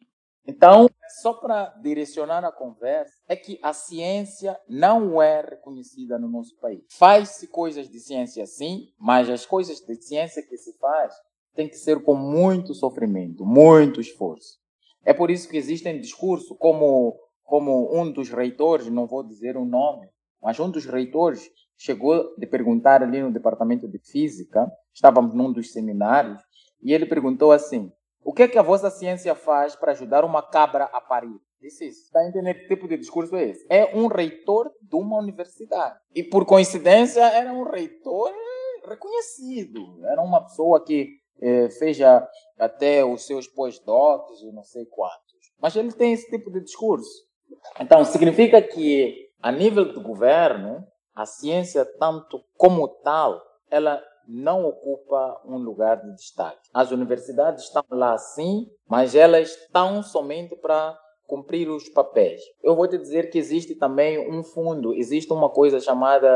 Então, 0.47 0.88
só 1.21 1.34
para 1.34 1.69
direcionar 1.81 2.45
a 2.45 2.51
conversa, 2.51 3.13
é 3.27 3.36
que 3.36 3.60
a 3.63 3.73
ciência 3.73 4.60
não 4.69 5.21
é 5.21 5.41
reconhecida 5.41 6.19
no 6.19 6.29
nosso 6.29 6.55
país. 6.60 6.84
Faz-se 6.91 7.47
coisas 7.47 7.89
de 7.89 7.99
ciência 7.99 8.45
sim, 8.45 8.89
mas 8.99 9.29
as 9.29 9.45
coisas 9.45 9.79
de 9.79 9.95
ciência 9.95 10.43
que 10.43 10.58
se 10.58 10.77
faz 10.77 11.13
tem 11.55 11.67
que 11.67 11.77
ser 11.77 12.03
com 12.03 12.15
muito 12.15 12.73
sofrimento, 12.73 13.45
muito 13.45 13.99
esforço. 13.99 14.60
É 15.03 15.13
por 15.13 15.31
isso 15.31 15.49
que 15.49 15.58
existem 15.58 15.99
discursos 15.99 16.55
como, 16.60 17.17
como 17.43 17.95
um 17.95 18.12
dos 18.12 18.29
reitores, 18.29 18.88
não 18.88 19.08
vou 19.08 19.23
dizer 19.23 19.55
o 19.58 19.65
nome, 19.65 20.08
mas 20.41 20.60
um 20.60 20.69
dos 20.69 20.86
reitores 20.86 21.49
chegou 21.77 22.36
de 22.38 22.45
perguntar 22.45 23.01
ali 23.01 23.21
no 23.21 23.31
departamento 23.31 23.88
de 23.88 23.99
física, 23.99 24.69
estávamos 24.93 25.34
num 25.34 25.51
dos 25.51 25.71
seminários, 25.71 26.41
e 26.81 26.93
ele 26.93 27.05
perguntou 27.05 27.51
assim: 27.51 27.91
o 28.25 28.33
que 28.33 28.41
é 28.41 28.47
que 28.47 28.57
a 28.57 28.63
vossa 28.63 28.89
ciência 28.89 29.35
faz 29.35 29.75
para 29.75 29.91
ajudar 29.91 30.25
uma 30.25 30.41
cabra 30.41 30.85
a 30.85 30.99
parir? 30.99 31.39
Disse 31.61 31.88
isso. 31.88 32.05
Está 32.05 32.27
entendendo 32.27 32.55
que 32.55 32.67
tipo 32.67 32.88
de 32.88 32.97
discurso 32.97 33.35
é 33.35 33.49
esse? 33.49 33.63
É 33.69 33.95
um 33.95 34.07
reitor 34.07 34.71
de 34.81 34.95
uma 34.95 35.19
universidade. 35.19 35.95
E 36.13 36.23
por 36.23 36.43
coincidência 36.43 37.21
era 37.21 37.53
um 37.53 37.63
reitor 37.63 38.33
reconhecido. 38.83 40.03
Era 40.07 40.23
uma 40.23 40.41
pessoa 40.41 40.83
que 40.83 41.07
eh, 41.39 41.69
fez 41.69 41.99
até 42.57 43.05
os 43.05 43.27
seus 43.27 43.47
pós-docs 43.47 44.41
e 44.41 44.51
não 44.51 44.63
sei 44.63 44.88
quantos. 44.88 45.53
Mas 45.61 45.75
ele 45.75 45.91
tem 45.91 46.11
esse 46.11 46.27
tipo 46.27 46.51
de 46.51 46.61
discurso. 46.61 47.25
Então, 47.79 48.03
significa 48.03 48.59
que 48.59 49.29
a 49.39 49.51
nível 49.51 49.93
do 49.93 50.01
governo, 50.01 50.83
a 51.13 51.27
ciência, 51.27 51.85
tanto 51.99 52.43
como 52.57 52.88
tal, 52.88 53.39
ela 53.69 54.01
não 54.27 54.65
ocupa 54.65 55.41
um 55.45 55.57
lugar 55.57 56.01
de 56.01 56.15
destaque. 56.15 56.69
As 56.73 56.91
universidades 56.91 57.65
estão 57.65 57.83
lá 57.91 58.17
sim, 58.17 58.67
mas 58.88 59.15
elas 59.15 59.49
estão 59.49 60.01
somente 60.03 60.55
para 60.55 60.97
cumprir 61.27 61.69
os 61.69 61.89
papéis. 61.89 62.41
Eu 62.63 62.75
vou 62.75 62.88
te 62.88 62.97
dizer 62.97 63.29
que 63.29 63.38
existe 63.38 63.75
também 63.75 64.31
um 64.31 64.43
fundo, 64.43 64.93
existe 64.93 65.31
uma 65.33 65.49
coisa 65.49 65.79
chamada 65.79 66.29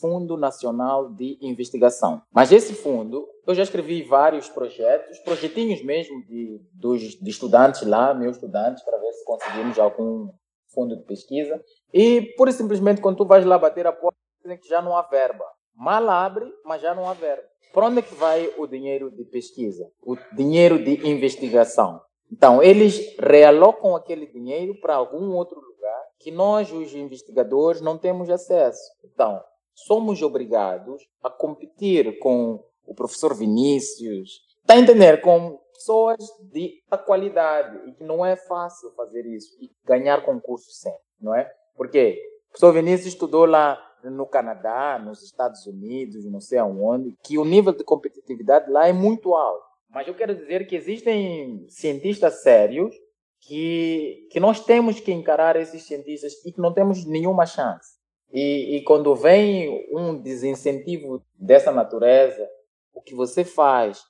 Fundo 0.00 0.36
Nacional 0.36 1.10
de 1.12 1.38
Investigação. 1.40 2.22
Mas 2.32 2.50
esse 2.50 2.74
fundo, 2.74 3.26
eu 3.46 3.54
já 3.54 3.62
escrevi 3.62 4.02
vários 4.02 4.48
projetos, 4.48 5.18
projetinhos 5.20 5.84
mesmo 5.84 6.24
de, 6.26 6.60
dos, 6.72 7.00
de 7.02 7.30
estudantes 7.30 7.86
lá, 7.86 8.14
meus 8.14 8.36
estudantes, 8.36 8.82
para 8.82 8.98
ver 8.98 9.12
se 9.12 9.24
conseguimos 9.24 9.78
algum 9.78 10.30
fundo 10.72 10.96
de 10.96 11.04
pesquisa. 11.04 11.60
E, 11.92 12.34
pura 12.36 12.50
e 12.50 12.54
simplesmente, 12.54 13.00
quando 13.00 13.18
tu 13.18 13.26
vais 13.26 13.44
lá 13.44 13.58
bater 13.58 13.86
a 13.86 13.92
porta, 13.92 14.16
dizem 14.42 14.58
que 14.58 14.68
já 14.68 14.80
não 14.80 14.96
há 14.96 15.02
verba. 15.02 15.44
Mal 15.74 16.08
abre, 16.10 16.52
mas 16.64 16.82
já 16.82 16.94
não 16.94 17.08
há 17.08 17.14
verba. 17.14 17.42
Para 17.72 17.86
onde 17.86 18.00
é 18.00 18.02
que 18.02 18.14
vai 18.14 18.52
o 18.58 18.66
dinheiro 18.66 19.10
de 19.10 19.24
pesquisa? 19.24 19.90
O 20.02 20.16
dinheiro 20.34 20.82
de 20.82 21.08
investigação? 21.08 22.00
Então, 22.30 22.62
eles 22.62 23.16
realocam 23.18 23.96
aquele 23.96 24.26
dinheiro 24.26 24.78
para 24.80 24.94
algum 24.94 25.34
outro 25.34 25.60
lugar 25.60 26.02
que 26.18 26.30
nós, 26.30 26.72
os 26.72 26.94
investigadores, 26.94 27.80
não 27.80 27.98
temos 27.98 28.30
acesso. 28.30 28.82
Então, 29.04 29.42
somos 29.74 30.22
obrigados 30.22 31.02
a 31.22 31.30
competir 31.30 32.18
com 32.18 32.62
o 32.84 32.94
professor 32.94 33.34
Vinícius, 33.34 34.40
está 34.60 34.74
a 34.74 34.78
entender? 34.78 35.20
Com 35.20 35.58
pessoas 35.72 36.18
de 36.52 36.82
qualidade 37.06 37.88
e 37.88 37.92
que 37.92 38.04
não 38.04 38.24
é 38.24 38.36
fácil 38.36 38.90
fazer 38.92 39.24
isso 39.26 39.56
e 39.60 39.70
ganhar 39.84 40.24
concurso 40.24 40.70
sempre, 40.70 41.00
não 41.20 41.34
é? 41.34 41.50
Porque 41.76 42.18
o 42.48 42.50
professor 42.50 42.72
Vinícius 42.72 43.14
estudou 43.14 43.46
lá 43.46 43.80
no 44.04 44.26
Canadá, 44.26 44.98
nos 44.98 45.22
Estados 45.22 45.66
Unidos, 45.66 46.24
não 46.24 46.40
sei 46.40 46.58
aonde, 46.58 47.16
que 47.22 47.38
o 47.38 47.44
nível 47.44 47.72
de 47.72 47.84
competitividade 47.84 48.70
lá 48.70 48.88
é 48.88 48.92
muito 48.92 49.34
alto. 49.34 49.64
Mas 49.88 50.06
eu 50.06 50.14
quero 50.14 50.34
dizer 50.34 50.66
que 50.66 50.76
existem 50.76 51.66
cientistas 51.68 52.42
sérios 52.42 52.94
que, 53.40 54.28
que 54.30 54.38
nós 54.38 54.64
temos 54.64 55.00
que 55.00 55.12
encarar 55.12 55.56
esses 55.56 55.82
cientistas 55.82 56.32
e 56.44 56.52
que 56.52 56.60
não 56.60 56.72
temos 56.72 57.04
nenhuma 57.04 57.46
chance. 57.46 57.98
E, 58.32 58.76
e 58.76 58.84
quando 58.84 59.14
vem 59.16 59.88
um 59.90 60.16
desincentivo 60.16 61.22
dessa 61.34 61.72
natureza, 61.72 62.48
o 62.94 63.02
que 63.02 63.14
você 63.14 63.44
faz, 63.44 64.00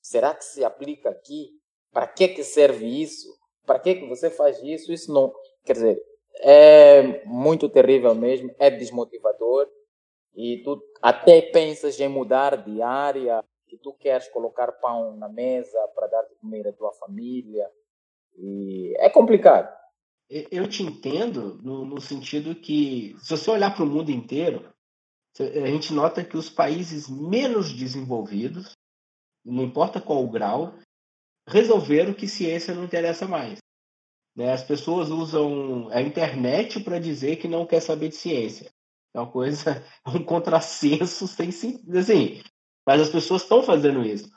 será 0.00 0.34
que 0.34 0.44
se 0.44 0.64
aplica 0.64 1.08
aqui? 1.08 1.48
Para 1.90 2.06
que, 2.06 2.28
que 2.28 2.44
serve 2.44 2.86
isso? 2.86 3.28
Para 3.64 3.78
que, 3.78 3.94
que 3.94 4.06
você 4.06 4.28
faz 4.28 4.62
isso? 4.62 4.92
Isso 4.92 5.12
não. 5.12 5.32
Quer 5.64 5.74
dizer, 5.74 6.02
é 6.40 7.24
muito 7.24 7.68
terrível 7.68 8.14
mesmo, 8.14 8.54
é 8.58 8.70
desmotivador 8.70 9.68
e 10.34 10.62
tu 10.64 10.82
até 11.00 11.42
pensas 11.42 11.98
em 12.00 12.08
mudar 12.08 12.56
de 12.56 12.80
área, 12.80 13.44
que 13.68 13.76
tu 13.78 13.92
queres 13.94 14.28
colocar 14.28 14.70
pão 14.72 15.16
na 15.16 15.28
mesa 15.28 15.78
para 15.94 16.06
dar 16.06 16.22
de 16.22 16.34
comer 16.36 16.68
à 16.68 16.72
tua 16.72 16.92
família 16.92 17.66
e 18.36 18.94
é 18.98 19.08
complicado. 19.08 19.74
Eu 20.28 20.68
te 20.68 20.82
entendo 20.82 21.58
no, 21.62 21.84
no 21.84 22.00
sentido 22.00 22.54
que 22.54 23.14
se 23.18 23.30
você 23.36 23.50
olhar 23.50 23.74
para 23.74 23.84
o 23.84 23.86
mundo 23.86 24.10
inteiro, 24.10 24.72
a 25.38 25.66
gente 25.66 25.92
nota 25.92 26.24
que 26.24 26.36
os 26.36 26.50
países 26.50 27.08
menos 27.08 27.72
desenvolvidos, 27.72 28.72
não 29.44 29.62
importa 29.62 30.00
qual 30.00 30.22
o 30.22 30.30
grau, 30.30 30.74
resolveram 31.48 32.14
que 32.14 32.28
ciência 32.28 32.74
não 32.74 32.84
interessa 32.84 33.26
mais. 33.26 33.58
Né? 34.36 34.52
As 34.52 34.62
pessoas 34.62 35.10
usam 35.10 35.88
a 35.90 36.00
internet 36.00 36.80
para 36.80 36.98
dizer 36.98 37.36
que 37.36 37.48
não 37.48 37.66
quer 37.66 37.80
saber 37.80 38.08
de 38.08 38.16
ciência. 38.16 38.72
É 39.14 39.20
uma 39.20 39.30
coisa, 39.30 39.84
um 40.06 40.22
contrassenso 40.24 41.26
sem 41.26 41.50
sentido. 41.50 41.98
Assim, 41.98 42.42
mas 42.86 43.00
as 43.00 43.10
pessoas 43.10 43.42
estão 43.42 43.62
fazendo 43.62 44.04
isso. 44.04 44.30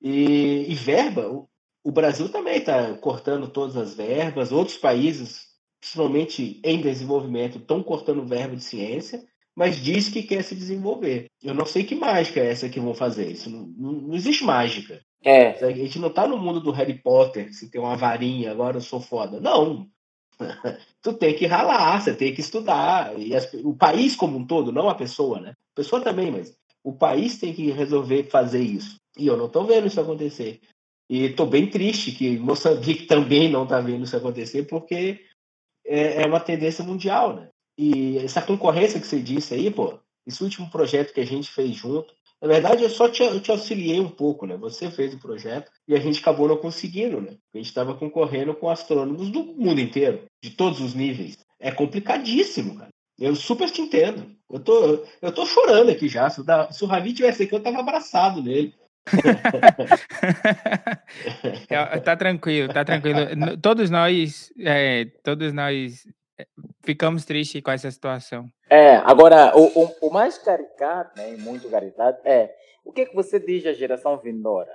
E, 0.00 0.66
e 0.68 0.74
verba, 0.74 1.28
o, 1.28 1.48
o 1.84 1.92
Brasil 1.92 2.28
também 2.28 2.58
está 2.58 2.96
cortando 2.98 3.48
todas 3.48 3.76
as 3.76 3.94
verbas, 3.94 4.52
outros 4.52 4.76
países, 4.76 5.46
principalmente 5.80 6.60
em 6.64 6.80
desenvolvimento, 6.80 7.58
estão 7.58 7.82
cortando 7.82 8.26
verba 8.26 8.56
de 8.56 8.64
ciência, 8.64 9.24
mas 9.54 9.76
diz 9.76 10.08
que 10.08 10.22
quer 10.22 10.42
se 10.42 10.54
desenvolver. 10.54 11.26
Eu 11.42 11.54
não 11.54 11.66
sei 11.66 11.84
que 11.84 11.94
mágica 11.94 12.40
é 12.40 12.50
essa 12.50 12.68
que 12.68 12.80
vão 12.80 12.94
fazer. 12.94 13.30
Isso 13.30 13.50
não, 13.50 13.66
não, 13.66 13.92
não 13.92 14.14
existe 14.14 14.44
mágica. 14.44 15.02
É. 15.24 15.64
A 15.64 15.70
gente 15.70 15.98
não 15.98 16.10
tá 16.10 16.26
no 16.26 16.38
mundo 16.38 16.60
do 16.60 16.70
Harry 16.70 16.94
Potter, 16.94 17.54
se 17.54 17.70
tem 17.70 17.80
uma 17.80 17.96
varinha, 17.96 18.50
agora 18.50 18.76
eu 18.76 18.80
sou 18.80 19.00
foda. 19.00 19.40
Não. 19.40 19.88
tu 21.02 21.12
tem 21.12 21.34
que 21.34 21.46
ralar, 21.46 22.00
você 22.00 22.14
tem 22.14 22.34
que 22.34 22.40
estudar. 22.40 23.18
E 23.18 23.34
as, 23.34 23.52
o 23.54 23.74
país 23.74 24.16
como 24.16 24.38
um 24.38 24.46
todo, 24.46 24.72
não 24.72 24.88
a 24.88 24.94
pessoa, 24.94 25.40
né? 25.40 25.50
A 25.50 25.76
pessoa 25.76 26.02
também, 26.02 26.30
mas 26.30 26.56
o 26.82 26.92
país 26.92 27.38
tem 27.38 27.52
que 27.52 27.70
resolver 27.70 28.24
fazer 28.24 28.62
isso. 28.62 28.96
E 29.16 29.26
eu 29.26 29.36
não 29.36 29.48
tô 29.48 29.64
vendo 29.64 29.86
isso 29.86 30.00
acontecer. 30.00 30.60
E 31.08 31.30
tô 31.30 31.46
bem 31.46 31.68
triste 31.68 32.12
que 32.12 32.38
Moçambique 32.38 33.04
também 33.06 33.50
não 33.50 33.66
tá 33.66 33.80
vendo 33.80 34.04
isso 34.04 34.16
acontecer, 34.16 34.64
porque 34.64 35.20
é, 35.86 36.22
é 36.22 36.26
uma 36.26 36.40
tendência 36.40 36.84
mundial, 36.84 37.34
né? 37.36 37.48
E 37.78 38.18
essa 38.18 38.42
concorrência 38.42 39.00
que 39.00 39.06
você 39.06 39.20
disse 39.20 39.54
aí, 39.54 39.70
pô, 39.70 39.98
esse 40.26 40.42
último 40.42 40.70
projeto 40.70 41.12
que 41.12 41.20
a 41.20 41.26
gente 41.26 41.50
fez 41.50 41.74
junto, 41.74 42.14
na 42.42 42.48
verdade, 42.48 42.82
eu 42.82 42.90
só 42.90 43.08
te, 43.08 43.22
eu 43.22 43.40
te 43.40 43.52
auxiliei 43.52 44.00
um 44.00 44.08
pouco, 44.08 44.46
né? 44.46 44.56
Você 44.56 44.90
fez 44.90 45.14
o 45.14 45.18
projeto 45.18 45.70
e 45.86 45.94
a 45.94 46.00
gente 46.00 46.18
acabou 46.18 46.48
não 46.48 46.56
conseguindo, 46.56 47.20
né? 47.20 47.36
A 47.54 47.58
gente 47.58 47.68
estava 47.68 47.94
concorrendo 47.94 48.52
com 48.52 48.68
astrônomos 48.68 49.30
do 49.30 49.44
mundo 49.44 49.80
inteiro, 49.80 50.24
de 50.42 50.50
todos 50.50 50.80
os 50.80 50.92
níveis. 50.92 51.38
É 51.60 51.70
complicadíssimo, 51.70 52.78
cara. 52.78 52.90
Eu 53.16 53.36
super 53.36 53.70
te 53.70 53.80
entendo. 53.80 54.26
Eu 54.50 54.58
tô, 54.58 55.06
eu 55.22 55.32
tô 55.32 55.46
chorando 55.46 55.92
aqui 55.92 56.08
já. 56.08 56.28
Se 56.28 56.40
o, 56.40 56.44
se 56.72 56.82
o 56.82 56.88
Ravi 56.88 57.12
tivesse 57.12 57.44
aqui, 57.44 57.54
eu 57.54 57.62
tava 57.62 57.78
abraçado 57.78 58.42
nele. 58.42 58.74
É, 61.68 62.00
tá 62.00 62.16
tranquilo, 62.16 62.72
tá 62.72 62.84
tranquilo. 62.84 63.18
Todos 63.60 63.90
nós, 63.90 64.52
é, 64.58 65.06
todos 65.22 65.52
nós 65.52 66.06
é, 66.38 66.46
ficamos 66.84 67.24
tristes 67.24 67.62
com 67.62 67.70
essa 67.70 67.90
situação. 67.90 68.50
É, 68.72 68.96
agora, 69.04 69.54
o, 69.54 69.66
o, 69.66 70.08
o 70.08 70.10
mais 70.10 70.38
caricato, 70.38 71.20
né, 71.20 71.36
muito 71.36 71.68
caricato, 71.68 72.26
é 72.26 72.54
o 72.82 72.90
que, 72.90 73.04
que 73.04 73.14
você 73.14 73.38
diz 73.38 73.66
à 73.66 73.74
geração 73.74 74.16
vindoura? 74.16 74.74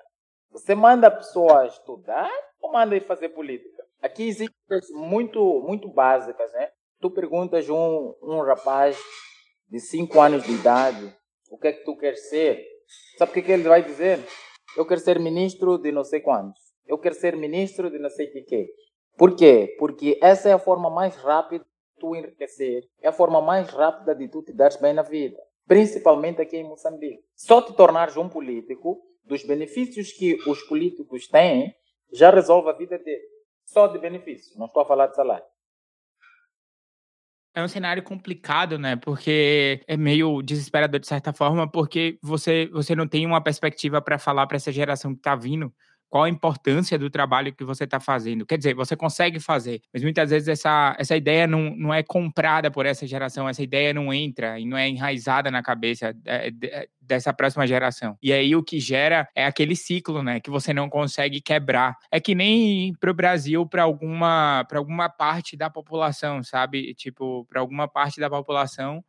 Você 0.51 0.75
manda 0.75 1.07
a 1.07 1.11
pessoa 1.11 1.65
estudar 1.65 2.29
ou 2.61 2.71
manda 2.71 2.95
ir 2.95 3.07
fazer 3.07 3.29
política? 3.29 3.83
Aqui 3.99 4.27
existem 4.27 4.55
coisas 4.67 4.91
muito, 4.91 5.41
muito 5.61 5.89
básicas, 5.89 6.53
né? 6.53 6.69
Tu 7.01 7.09
perguntas 7.09 7.67
um, 7.71 8.13
um 8.21 8.39
rapaz 8.41 8.95
de 9.67 9.79
5 9.79 10.21
anos 10.21 10.43
de 10.43 10.51
idade 10.51 11.11
o 11.49 11.57
que 11.57 11.69
é 11.69 11.73
que 11.73 11.83
tu 11.83 11.97
quer 11.97 12.15
ser? 12.17 12.63
Sabe 13.17 13.31
o 13.31 13.33
que, 13.33 13.41
que 13.41 13.51
ele 13.51 13.63
vai 13.63 13.81
dizer? 13.81 14.19
Eu 14.77 14.85
quero 14.85 14.99
ser 14.99 15.19
ministro 15.19 15.79
de 15.79 15.91
não 15.91 16.03
sei 16.03 16.19
quantos. 16.19 16.61
Eu 16.85 16.99
quero 16.99 17.15
ser 17.15 17.35
ministro 17.35 17.89
de 17.89 17.97
não 17.97 18.11
sei 18.11 18.27
o 18.27 18.45
que. 18.45 18.67
Por 19.17 19.35
quê? 19.35 19.75
Porque 19.79 20.19
essa 20.21 20.49
é 20.49 20.53
a 20.53 20.59
forma 20.59 20.87
mais 20.91 21.15
rápida 21.15 21.65
tu 21.99 22.15
enriquecer, 22.15 22.83
é 23.01 23.07
a 23.07 23.13
forma 23.13 23.41
mais 23.41 23.69
rápida 23.69 24.15
de 24.15 24.27
tu 24.27 24.41
te 24.41 24.53
dares 24.53 24.77
bem 24.77 24.93
na 24.93 25.01
vida. 25.01 25.37
Principalmente 25.67 26.41
aqui 26.41 26.57
em 26.57 26.63
Moçambique. 26.63 27.23
Só 27.35 27.61
te 27.61 27.73
tornares 27.73 28.15
um 28.15 28.29
político, 28.29 29.01
dos 29.25 29.43
benefícios 29.43 30.13
que 30.13 30.35
os 30.47 30.63
políticos 30.63 31.27
têm, 31.27 31.75
já 32.13 32.29
resolve 32.29 32.69
a 32.69 32.73
vida 32.73 32.97
dele. 32.97 33.27
Só 33.65 33.87
de 33.87 33.99
benefícios, 33.99 34.55
não 34.57 34.67
estou 34.67 34.81
a 34.81 34.85
falar 34.85 35.07
de 35.07 35.15
salário 35.15 35.45
é 37.57 37.63
um 37.63 37.67
cenário 37.67 38.03
complicado, 38.03 38.77
né? 38.77 38.95
Porque 38.95 39.81
é 39.87 39.97
meio 39.97 40.43
desesperador 40.43 40.99
de 40.99 41.07
certa 41.07 41.33
forma, 41.33 41.67
porque 41.67 42.19
você, 42.21 42.69
você 42.71 42.93
não 42.93 43.07
tem 43.07 43.25
uma 43.25 43.41
perspectiva 43.41 43.99
para 43.99 44.19
falar 44.19 44.45
para 44.45 44.57
essa 44.57 44.71
geração 44.71 45.11
que 45.11 45.19
está 45.19 45.35
vindo 45.35 45.73
qual 46.09 46.23
a 46.23 46.29
importância 46.29 46.97
do 46.97 47.09
trabalho 47.09 47.53
que 47.53 47.63
você 47.63 47.83
está 47.83 47.99
fazendo. 47.99 48.45
Quer 48.45 48.57
dizer, 48.57 48.73
você 48.73 48.95
consegue 48.95 49.39
fazer, 49.39 49.81
mas 49.93 50.03
muitas 50.03 50.29
vezes 50.29 50.47
essa, 50.47 50.95
essa 50.97 51.15
ideia 51.15 51.45
não, 51.47 51.75
não 51.75 51.93
é 51.93 52.01
comprada 52.03 52.71
por 52.71 52.85
essa 52.85 53.05
geração, 53.05 53.47
essa 53.47 53.61
ideia 53.61 53.93
não 53.93 54.13
entra 54.13 54.59
e 54.59 54.65
não 54.65 54.77
é 54.77 54.87
enraizada 54.87 55.51
na 55.51 55.61
cabeça 55.61 56.15
é, 56.25 56.51
é, 56.63 56.87
dessa 57.01 57.33
próxima 57.33 57.67
geração. 57.67 58.17
E 58.21 58.31
aí 58.31 58.55
o 58.55 58.63
que 58.63 58.79
gera 58.79 59.27
é 59.35 59.45
aquele 59.45 59.75
ciclo, 59.75 60.23
né, 60.23 60.39
que 60.39 60.49
você 60.49 60.73
não 60.73 60.89
consegue 60.89 61.41
quebrar. 61.41 61.95
É 62.11 62.19
que 62.19 62.35
nem 62.35 62.93
para 62.99 63.11
o 63.11 63.13
Brasil, 63.13 63.65
para 63.65 63.83
alguma, 63.83 64.65
alguma 64.73 65.09
parte 65.09 65.57
da 65.57 65.69
população, 65.69 66.43
sabe? 66.43 66.93
Tipo, 66.93 67.45
para 67.45 67.59
alguma 67.59 67.87
parte 67.87 68.19
da 68.19 68.29
população, 68.29 69.03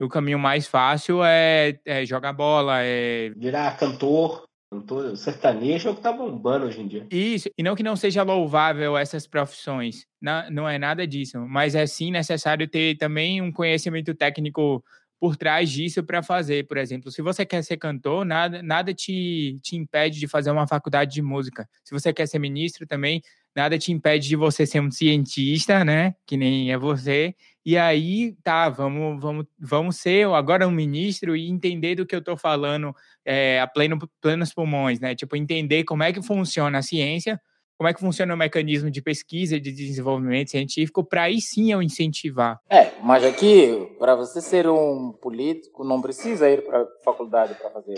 o 0.00 0.08
caminho 0.08 0.38
mais 0.38 0.66
fácil 0.66 1.24
é, 1.24 1.78
é 1.84 2.04
jogar 2.04 2.32
bola, 2.32 2.80
é 2.82 3.30
virar 3.36 3.76
cantor. 3.78 4.44
Cantor 4.74 5.16
sertanejo 5.16 5.88
é 5.88 5.92
o 5.92 5.94
que 5.94 6.02
tá 6.02 6.12
bombando 6.12 6.66
hoje 6.66 6.80
em 6.80 6.88
dia. 6.88 7.06
Isso, 7.10 7.48
e 7.56 7.62
não 7.62 7.76
que 7.76 7.82
não 7.82 7.94
seja 7.94 8.24
louvável 8.24 8.96
essas 8.96 9.24
profissões, 9.24 10.04
não, 10.20 10.50
não 10.50 10.68
é 10.68 10.78
nada 10.78 11.06
disso, 11.06 11.38
mas 11.48 11.76
é 11.76 11.86
sim 11.86 12.10
necessário 12.10 12.66
ter 12.66 12.96
também 12.96 13.40
um 13.40 13.52
conhecimento 13.52 14.12
técnico 14.14 14.82
por 15.20 15.36
trás 15.36 15.70
disso 15.70 16.02
para 16.02 16.22
fazer. 16.22 16.66
Por 16.66 16.76
exemplo, 16.76 17.10
se 17.10 17.22
você 17.22 17.46
quer 17.46 17.62
ser 17.62 17.76
cantor, 17.76 18.24
nada, 18.24 18.62
nada 18.62 18.92
te, 18.92 19.56
te 19.62 19.76
impede 19.76 20.18
de 20.18 20.26
fazer 20.26 20.50
uma 20.50 20.66
faculdade 20.66 21.14
de 21.14 21.22
música. 21.22 21.68
Se 21.84 21.94
você 21.94 22.12
quer 22.12 22.26
ser 22.26 22.40
ministro 22.40 22.84
também, 22.84 23.22
nada 23.54 23.78
te 23.78 23.92
impede 23.92 24.28
de 24.28 24.34
você 24.34 24.66
ser 24.66 24.80
um 24.80 24.90
cientista, 24.90 25.84
né? 25.84 26.16
Que 26.26 26.36
nem 26.36 26.72
é 26.72 26.76
você. 26.76 27.34
E 27.64 27.78
aí, 27.78 28.36
tá, 28.42 28.68
vamos, 28.68 29.20
vamos, 29.22 29.46
vamos 29.58 29.96
ser 29.96 30.26
agora 30.28 30.68
um 30.68 30.70
ministro 30.70 31.34
e 31.34 31.48
entender 31.48 31.94
do 31.94 32.04
que 32.04 32.14
eu 32.14 32.18
estou 32.18 32.36
falando 32.36 32.94
é, 33.24 33.58
a 33.58 33.66
pleno, 33.66 33.98
plenos 34.20 34.52
pulmões, 34.52 35.00
né? 35.00 35.14
Tipo, 35.14 35.34
entender 35.34 35.84
como 35.84 36.02
é 36.02 36.12
que 36.12 36.22
funciona 36.22 36.78
a 36.78 36.82
ciência, 36.82 37.40
como 37.76 37.88
é 37.88 37.94
que 37.94 38.00
funciona 38.00 38.34
o 38.34 38.36
mecanismo 38.36 38.90
de 38.90 39.02
pesquisa 39.02 39.56
e 39.56 39.60
de 39.60 39.72
desenvolvimento 39.72 40.50
científico, 40.50 41.02
para 41.02 41.22
aí 41.22 41.40
sim 41.40 41.72
eu 41.72 41.82
incentivar. 41.82 42.58
É, 42.68 42.92
mas 43.02 43.24
aqui, 43.24 43.96
para 43.98 44.14
você 44.14 44.40
ser 44.40 44.68
um 44.68 45.12
político, 45.12 45.84
não 45.84 46.00
precisa 46.00 46.48
ir 46.48 46.64
para 46.64 46.82
a 46.82 46.86
faculdade 47.02 47.54
para 47.54 47.70
fazer. 47.70 47.94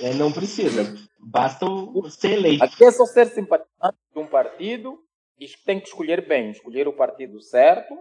É, 0.00 0.14
não 0.14 0.32
precisa, 0.32 0.94
basta 1.20 1.66
ser 2.10 2.32
eleito. 2.32 2.64
Aqui 2.64 2.84
é 2.84 2.90
só 2.90 3.04
ser 3.04 3.26
simpatizante 3.26 3.98
de 4.12 4.18
um 4.18 4.26
partido 4.26 4.98
e 5.38 5.46
tem 5.64 5.78
que 5.78 5.88
escolher 5.88 6.26
bem, 6.26 6.50
escolher 6.50 6.88
o 6.88 6.92
partido 6.92 7.40
certo, 7.40 7.94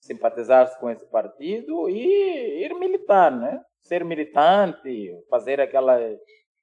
simpatizar-se 0.00 0.78
com 0.80 0.90
esse 0.90 1.06
partido 1.06 1.88
e 1.88 2.64
ir 2.64 2.74
militar, 2.74 3.30
né? 3.30 3.62
Ser 3.82 4.04
militante, 4.04 5.12
fazer 5.28 5.60
aquela 5.60 5.98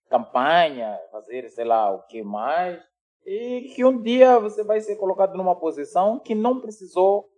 campanha, 0.10 1.00
fazer 1.12 1.50
sei 1.50 1.65
lá 1.65 1.91
o 1.91 2.04
que 2.04 2.23
mais, 2.23 2.82
e 3.26 3.73
que 3.76 3.84
um 3.84 4.02
dia 4.02 4.39
você 4.39 4.63
vai 4.63 4.80
ser 4.80 4.95
colocado 4.95 5.36
numa 5.36 5.56
posição 5.56 6.19
que 6.19 6.34
não 6.34 6.62
precisou 6.62 7.30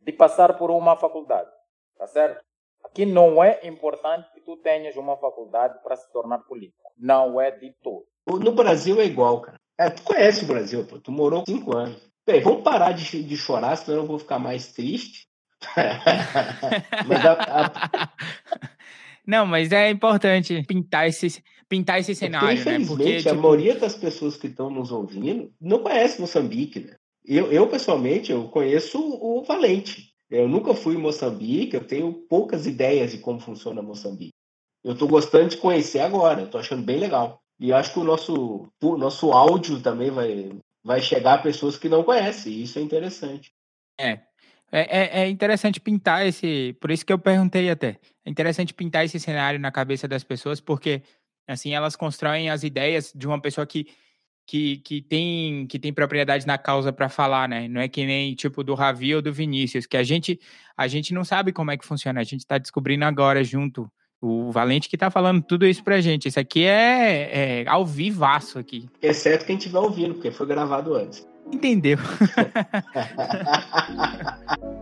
de 0.00 0.12
passar 0.12 0.56
por 0.56 0.70
uma 0.70 0.96
faculdade, 0.96 1.50
tá 1.96 2.06
certo? 2.06 2.42
Aqui 2.84 3.04
não 3.04 3.42
é 3.44 3.60
importante 3.66 4.32
que 4.32 4.40
tu 4.40 4.56
tenhas 4.56 4.96
uma 4.96 5.16
faculdade 5.18 5.78
para 5.82 5.96
se 5.96 6.10
tornar 6.10 6.38
político. 6.38 6.90
Não 6.96 7.40
é 7.40 7.50
de 7.50 7.72
todo. 7.82 8.06
No 8.26 8.52
Brasil 8.52 9.00
é 9.00 9.04
igual, 9.04 9.42
cara. 9.42 9.58
É, 9.78 9.90
tu 9.90 10.02
conhece 10.02 10.44
o 10.44 10.48
Brasil, 10.48 10.86
pô. 10.86 10.98
Tu 10.98 11.12
morou 11.12 11.44
cinco 11.46 11.76
anos. 11.76 12.00
Bem, 12.26 12.40
vamos 12.40 12.62
parar 12.62 12.92
de, 12.92 13.22
de 13.22 13.36
chorar, 13.36 13.76
senão 13.76 13.98
eu 13.98 14.06
vou 14.06 14.18
ficar 14.18 14.38
mais 14.38 14.72
triste. 14.72 15.27
mas 17.06 17.24
a, 17.24 17.32
a... 17.32 18.10
Não, 19.26 19.44
mas 19.44 19.72
é 19.72 19.90
importante 19.90 20.62
pintar 20.66 21.08
esse, 21.08 21.42
pintar 21.68 22.00
esse 22.00 22.12
é 22.12 22.14
cenário, 22.14 22.56
porque, 22.56 22.78
né? 22.78 22.86
Porque 22.86 23.16
tipo... 23.18 23.28
a 23.28 23.34
maioria 23.34 23.74
das 23.74 23.94
pessoas 23.94 24.36
que 24.36 24.46
estão 24.46 24.70
nos 24.70 24.90
ouvindo 24.90 25.52
não 25.60 25.82
conhece 25.82 26.20
Moçambique, 26.20 26.80
né? 26.80 26.94
Eu, 27.24 27.52
eu, 27.52 27.66
pessoalmente, 27.66 28.32
eu 28.32 28.48
conheço 28.48 28.98
o 28.98 29.42
Valente. 29.42 30.14
Eu 30.30 30.48
nunca 30.48 30.72
fui 30.72 30.94
em 30.94 30.98
Moçambique, 30.98 31.74
eu 31.76 31.86
tenho 31.86 32.12
poucas 32.12 32.66
ideias 32.66 33.12
de 33.12 33.18
como 33.18 33.38
funciona 33.38 33.82
Moçambique. 33.82 34.32
Eu 34.82 34.92
estou 34.92 35.06
gostando 35.06 35.48
de 35.48 35.58
conhecer 35.58 36.00
agora, 36.00 36.42
estou 36.42 36.60
achando 36.60 36.82
bem 36.82 36.98
legal. 36.98 37.42
E 37.60 37.72
acho 37.72 37.92
que 37.92 37.98
o 37.98 38.04
nosso, 38.04 38.68
o 38.82 38.96
nosso 38.96 39.32
áudio 39.32 39.82
também 39.82 40.10
vai, 40.10 40.50
vai 40.82 41.02
chegar 41.02 41.34
a 41.34 41.42
pessoas 41.42 41.76
que 41.76 41.88
não 41.88 42.02
conhecem, 42.02 42.52
e 42.52 42.62
isso 42.62 42.78
é 42.78 42.82
interessante. 42.82 43.52
É, 44.00 44.20
é, 44.70 44.80
é, 44.80 45.22
é, 45.22 45.28
interessante 45.28 45.80
pintar 45.80 46.26
esse. 46.26 46.76
Por 46.80 46.90
isso 46.90 47.04
que 47.04 47.12
eu 47.12 47.18
perguntei 47.18 47.70
até. 47.70 47.98
É 48.24 48.30
interessante 48.30 48.74
pintar 48.74 49.04
esse 49.04 49.18
cenário 49.18 49.58
na 49.58 49.70
cabeça 49.70 50.06
das 50.06 50.22
pessoas, 50.22 50.60
porque 50.60 51.02
assim 51.46 51.74
elas 51.74 51.96
constroem 51.96 52.50
as 52.50 52.62
ideias 52.62 53.12
de 53.14 53.26
uma 53.26 53.40
pessoa 53.40 53.66
que, 53.66 53.86
que, 54.46 54.78
que, 54.78 55.00
tem, 55.00 55.66
que 55.66 55.78
tem 55.78 55.92
propriedade 55.92 56.46
na 56.46 56.58
causa 56.58 56.92
para 56.92 57.08
falar, 57.08 57.48
né? 57.48 57.66
Não 57.68 57.80
é 57.80 57.88
que 57.88 58.04
nem 58.04 58.34
tipo 58.34 58.62
do 58.62 58.74
Ravi 58.74 59.14
ou 59.14 59.22
do 59.22 59.32
Vinícius, 59.32 59.86
que 59.86 59.96
a 59.96 60.02
gente, 60.02 60.38
a 60.76 60.86
gente 60.86 61.14
não 61.14 61.24
sabe 61.24 61.52
como 61.52 61.70
é 61.70 61.76
que 61.76 61.86
funciona, 61.86 62.20
a 62.20 62.24
gente 62.24 62.40
está 62.40 62.58
descobrindo 62.58 63.04
agora 63.04 63.42
junto. 63.42 63.90
O 64.20 64.50
Valente 64.50 64.88
que 64.88 64.96
está 64.96 65.12
falando 65.12 65.40
tudo 65.42 65.64
isso 65.64 65.84
pra 65.84 66.00
gente. 66.00 66.26
Isso 66.26 66.40
aqui 66.40 66.64
é, 66.64 67.62
é 67.62 67.68
ao 67.68 67.86
vivaço 67.86 68.58
aqui. 68.58 68.88
Exceto 69.00 69.46
quem 69.46 69.56
estiver 69.56 69.78
ouvindo, 69.78 70.14
porque 70.14 70.32
foi 70.32 70.44
gravado 70.44 70.94
antes. 70.94 71.27
Entendeu. 71.52 71.98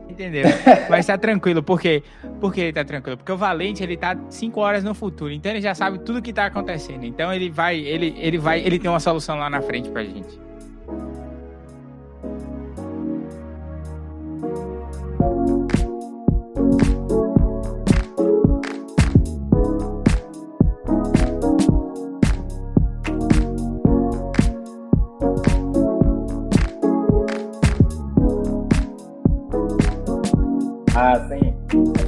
Entendeu? 0.09 0.45
Mas 0.89 1.07
tá 1.07 1.19
tranquilo, 1.19 1.63
por 1.63 1.81
quê? 1.81 2.03
Por 2.41 2.53
que 2.53 2.61
ele 2.63 2.73
tá 2.73 2.85
tranquilo? 2.85 3.19
Porque 3.19 3.31
o 3.31 3.37
Valente, 3.37 3.83
ele 3.83 3.97
tá 3.97 4.17
5 4.31 4.59
horas 4.61 4.83
no 4.83 4.95
futuro, 4.95 5.31
então 5.33 5.53
ele 5.53 5.61
já 5.61 5.75
sabe 5.75 5.99
tudo 5.99 6.23
que 6.23 6.33
tá 6.33 6.47
acontecendo. 6.47 7.05
Então 7.05 7.33
ele 7.33 7.51
vai, 7.51 7.79
ele, 7.79 8.15
ele 8.19 8.39
vai, 8.39 8.61
ele 8.61 8.79
tem 8.79 8.91
uma 8.91 9.01
solução 9.01 9.37
lá 9.37 9.51
na 9.51 9.61
frente 9.61 9.91
pra 9.91 10.03
gente. 10.03 10.41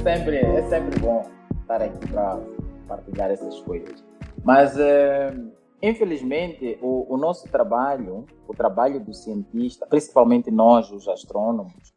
Sempre, 0.03 0.37
é 0.37 0.61
sempre 0.67 0.99
bom 0.99 1.23
estar 1.61 1.81
aqui 1.81 2.07
para 2.11 2.39
partilhar 2.87 3.31
essas 3.31 3.59
coisas. 3.61 4.03
Mas, 4.43 4.77
é, 4.77 5.33
infelizmente, 5.81 6.77
o, 6.81 7.13
o, 7.13 7.17
nosso 7.17 7.49
trabalho, 7.49 8.25
o 8.47 8.53
trabalho 8.53 8.99
do 8.99 9.13
cientista, 9.13 9.85
principalmente 9.87 10.51
nós, 10.51 10.91
os 10.91 11.07
astrônomos, 11.07 11.93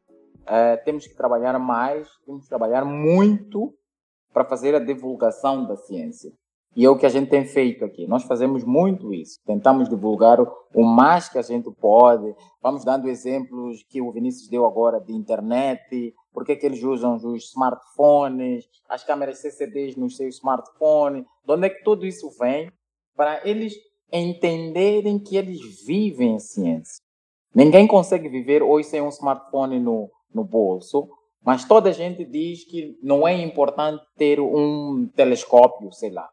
é, 0.46 0.76
temos 0.76 1.06
que 1.06 1.16
trabalhar 1.16 1.58
mais, 1.58 2.08
temos 2.24 2.44
que 2.44 2.48
trabalhar 2.48 2.84
muito 2.84 3.74
para 4.32 4.44
fazer 4.44 4.74
a 4.74 4.78
divulgação 4.78 5.66
da 5.66 5.76
ciência. 5.76 6.30
E 6.74 6.86
é 6.86 6.88
o 6.88 6.96
que 6.96 7.04
a 7.04 7.10
gente 7.10 7.28
tem 7.28 7.44
feito 7.44 7.84
aqui. 7.84 8.06
Nós 8.06 8.22
fazemos 8.24 8.64
muito 8.64 9.12
isso. 9.12 9.38
Tentamos 9.44 9.90
divulgar 9.90 10.38
o 10.40 10.84
mais 10.84 11.28
que 11.28 11.36
a 11.36 11.42
gente 11.42 11.70
pode. 11.72 12.34
Vamos 12.62 12.82
dando 12.82 13.08
exemplos 13.08 13.84
que 13.90 14.00
o 14.00 14.10
Vinícius 14.10 14.48
deu 14.48 14.64
agora 14.64 14.98
de 14.98 15.12
internet, 15.12 16.14
por 16.32 16.44
que, 16.44 16.56
que 16.56 16.66
eles 16.66 16.82
usam 16.82 17.14
os 17.16 17.50
smartphones, 17.50 18.68
as 18.88 19.04
câmeras 19.04 19.38
CCDs 19.38 19.96
nos 19.96 20.16
seus 20.16 20.36
smartphones, 20.36 21.24
de 21.44 21.52
onde 21.52 21.66
é 21.66 21.70
que 21.70 21.84
tudo 21.84 22.06
isso 22.06 22.30
vem, 22.38 22.72
para 23.14 23.46
eles 23.46 23.74
entenderem 24.10 25.18
que 25.18 25.36
eles 25.36 25.60
vivem 25.84 26.36
a 26.36 26.38
ciência. 26.38 27.02
Ninguém 27.54 27.86
consegue 27.86 28.28
viver 28.28 28.62
hoje 28.62 28.88
sem 28.88 29.02
um 29.02 29.08
smartphone 29.08 29.78
no, 29.78 30.10
no 30.32 30.42
bolso, 30.42 31.08
mas 31.44 31.64
toda 31.64 31.90
a 31.90 31.92
gente 31.92 32.24
diz 32.24 32.64
que 32.64 32.98
não 33.02 33.26
é 33.26 33.34
importante 33.34 34.02
ter 34.16 34.40
um 34.40 35.08
telescópio, 35.14 35.92
sei 35.92 36.10
lá. 36.10 36.30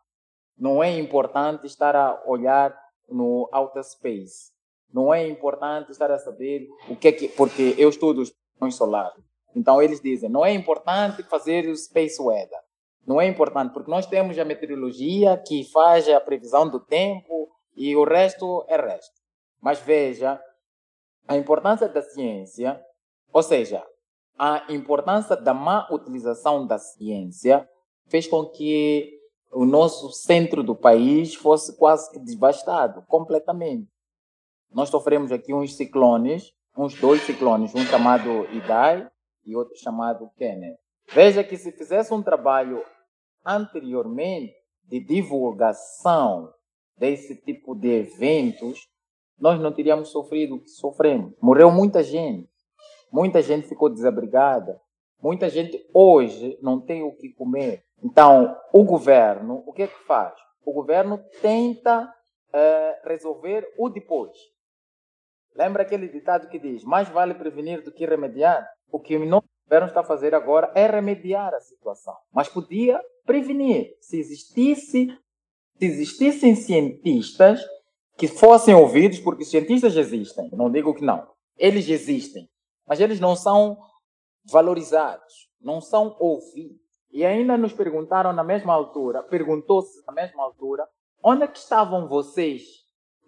Não 0.57 0.83
é 0.83 0.97
importante 0.97 1.65
estar 1.65 1.95
a 1.95 2.21
olhar 2.25 2.75
no 3.09 3.49
outer 3.51 3.83
space. 3.83 4.51
Não 4.93 5.13
é 5.13 5.27
importante 5.27 5.91
estar 5.91 6.11
a 6.11 6.19
saber 6.19 6.67
o 6.89 6.95
que 6.95 7.07
é 7.07 7.11
que. 7.11 7.27
Porque 7.29 7.75
eu 7.77 7.89
estudo 7.89 8.21
os 8.21 8.75
solares. 8.75 9.28
Então 9.55 9.81
eles 9.81 9.99
dizem, 9.99 10.29
não 10.29 10.45
é 10.45 10.53
importante 10.53 11.23
fazer 11.23 11.67
o 11.67 11.75
space 11.75 12.21
weather. 12.21 12.59
Não 13.05 13.19
é 13.19 13.25
importante, 13.25 13.73
porque 13.73 13.89
nós 13.89 14.05
temos 14.05 14.37
a 14.37 14.45
meteorologia 14.45 15.35
que 15.37 15.63
faz 15.71 16.07
a 16.07 16.19
previsão 16.19 16.69
do 16.69 16.79
tempo 16.79 17.49
e 17.75 17.95
o 17.95 18.03
resto 18.03 18.63
é 18.67 18.77
resto. 18.77 19.15
Mas 19.59 19.79
veja, 19.79 20.39
a 21.27 21.35
importância 21.35 21.87
da 21.87 22.01
ciência, 22.01 22.79
ou 23.33 23.41
seja, 23.41 23.83
a 24.37 24.63
importância 24.69 25.35
da 25.35 25.53
má 25.53 25.87
utilização 25.91 26.67
da 26.67 26.77
ciência 26.77 27.67
fez 28.07 28.27
com 28.27 28.45
que 28.45 29.19
o 29.51 29.65
nosso 29.65 30.11
centro 30.11 30.63
do 30.63 30.75
país 30.75 31.33
fosse 31.33 31.75
quase 31.77 32.11
que 32.11 32.19
devastado, 32.19 33.03
completamente. 33.07 33.89
Nós 34.71 34.89
sofremos 34.89 35.31
aqui 35.31 35.53
uns 35.53 35.75
ciclones, 35.75 36.53
uns 36.77 36.93
dois 36.93 37.21
ciclones, 37.23 37.73
um 37.73 37.83
chamado 37.85 38.45
Idai 38.53 39.09
e 39.45 39.55
outro 39.55 39.75
chamado 39.77 40.29
Kenneth. 40.37 40.77
Veja 41.11 41.43
que 41.43 41.57
se 41.57 41.71
fizesse 41.71 42.13
um 42.13 42.21
trabalho 42.21 42.83
anteriormente 43.45 44.55
de 44.83 44.99
divulgação 44.99 46.53
desse 46.97 47.35
tipo 47.35 47.75
de 47.75 47.89
eventos, 47.89 48.87
nós 49.39 49.59
não 49.59 49.71
teríamos 49.71 50.09
sofrido 50.09 50.55
o 50.55 50.61
que 50.61 50.69
sofremos. 50.69 51.33
Morreu 51.41 51.71
muita 51.71 52.03
gente, 52.03 52.49
muita 53.11 53.41
gente 53.41 53.67
ficou 53.67 53.89
desabrigada, 53.89 54.79
muita 55.21 55.49
gente 55.49 55.79
hoje 55.93 56.57
não 56.61 56.79
tem 56.79 57.01
o 57.01 57.15
que 57.15 57.29
comer. 57.29 57.83
Então, 58.03 58.55
o 58.73 58.83
governo, 58.83 59.63
o 59.65 59.73
que 59.73 59.83
é 59.83 59.87
que 59.87 60.03
faz? 60.05 60.33
O 60.65 60.73
governo 60.73 61.19
tenta 61.41 62.13
é, 62.53 63.01
resolver 63.05 63.65
o 63.77 63.89
depois. 63.89 64.37
Lembra 65.55 65.83
aquele 65.83 66.07
ditado 66.07 66.47
que 66.47 66.59
diz: 66.59 66.83
mais 66.83 67.09
vale 67.09 67.33
prevenir 67.33 67.83
do 67.83 67.91
que 67.91 68.05
remediar? 68.05 68.67
O 68.91 68.99
que 68.99 69.15
o 69.15 69.19
governo 69.19 69.87
está 69.87 69.99
a 69.99 70.03
fazer 70.03 70.33
agora 70.33 70.71
é 70.75 70.87
remediar 70.87 71.53
a 71.53 71.59
situação. 71.59 72.15
Mas 72.33 72.49
podia 72.49 72.99
prevenir. 73.25 73.95
Se 74.01 74.17
existisse, 74.17 75.07
se 75.77 75.85
existissem 75.85 76.55
cientistas 76.55 77.61
que 78.17 78.27
fossem 78.27 78.75
ouvidos, 78.75 79.19
porque 79.19 79.45
cientistas 79.45 79.95
existem, 79.95 80.49
não 80.51 80.69
digo 80.69 80.93
que 80.93 81.03
não, 81.03 81.25
eles 81.57 81.87
existem, 81.87 82.49
mas 82.85 82.99
eles 82.99 83.17
não 83.17 83.33
são 83.33 83.77
valorizados, 84.43 85.49
não 85.61 85.79
são 85.79 86.17
ouvidos. 86.19 86.77
E 87.11 87.25
ainda 87.25 87.57
nos 87.57 87.71
perguntaram 87.71 88.33
na 88.33 88.43
mesma 88.43 88.73
altura, 88.73 89.23
perguntou-se 89.23 90.05
na 90.05 90.11
mesma 90.11 90.43
altura, 90.43 90.85
onde 91.23 91.43
é 91.43 91.47
que 91.47 91.57
estavam 91.57 92.09
vocês? 92.09 92.63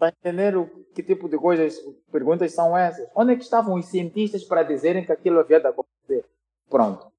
Para 0.01 0.15
entender 0.19 0.57
o, 0.57 0.65
que 0.95 1.03
tipo 1.03 1.29
de 1.29 1.37
coisas, 1.37 1.79
perguntas 2.11 2.51
são 2.55 2.75
essas? 2.75 3.07
Onde 3.15 3.33
é 3.33 3.35
que 3.35 3.43
estavam 3.43 3.75
os 3.75 3.85
cientistas 3.85 4.43
para 4.43 4.63
dizerem 4.63 5.05
que 5.05 5.11
aquilo 5.11 5.39
havia 5.39 5.59
de 5.59 5.67
acontecer? 5.67 6.25
Pronto. 6.67 7.11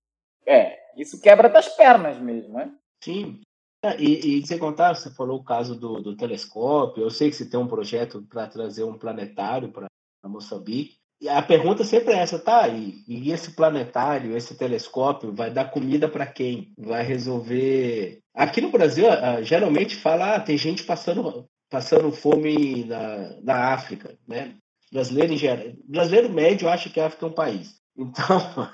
É, 0.45 0.81
isso 0.97 1.21
quebra 1.21 1.49
das 1.49 1.69
pernas 1.77 2.19
mesmo, 2.19 2.59
é? 2.59 2.69
Sim. 3.01 3.41
É, 3.85 3.97
e, 4.01 4.41
e 4.41 4.47
sem 4.49 4.59
contar, 4.59 4.97
você 4.97 5.11
falou 5.15 5.39
o 5.39 5.45
caso 5.45 5.79
do, 5.79 6.01
do 6.03 6.17
telescópio, 6.17 7.05
eu 7.05 7.11
sei 7.11 7.31
que 7.31 7.37
você 7.37 7.49
tem 7.49 7.61
um 7.61 7.69
projeto 7.69 8.21
para 8.23 8.49
trazer 8.49 8.83
um 8.83 8.99
planetário 8.99 9.71
para 9.71 9.87
Moçambique, 10.25 10.97
e 11.21 11.29
a 11.29 11.41
pergunta 11.41 11.85
sempre 11.85 12.15
é 12.15 12.19
essa, 12.19 12.37
tá? 12.37 12.67
E, 12.67 13.05
e 13.07 13.31
esse 13.31 13.55
planetário, 13.55 14.37
esse 14.37 14.57
telescópio, 14.57 15.33
vai 15.33 15.53
dar 15.53 15.71
comida 15.71 16.09
para 16.09 16.27
quem? 16.27 16.73
Vai 16.77 17.05
resolver. 17.05 18.19
Aqui 18.35 18.61
no 18.61 18.73
Brasil, 18.73 19.05
geralmente 19.45 19.95
fala, 19.95 20.35
ah, 20.35 20.41
tem 20.41 20.59
gente 20.59 20.83
passando, 20.83 21.49
passando 21.73 22.13
fome 22.13 22.85
na, 22.85 23.41
na 23.43 23.73
África, 23.73 24.15
né? 24.29 24.55
Brasileiro 24.93 25.33
em 25.33 25.39
geral. 25.39 25.73
Brasileiro 25.89 26.29
médio 26.29 26.69
acha 26.69 26.91
que 26.91 27.01
a 27.01 27.07
África 27.07 27.25
é 27.25 27.29
um 27.31 27.35
país. 27.35 27.81
Então, 27.97 28.69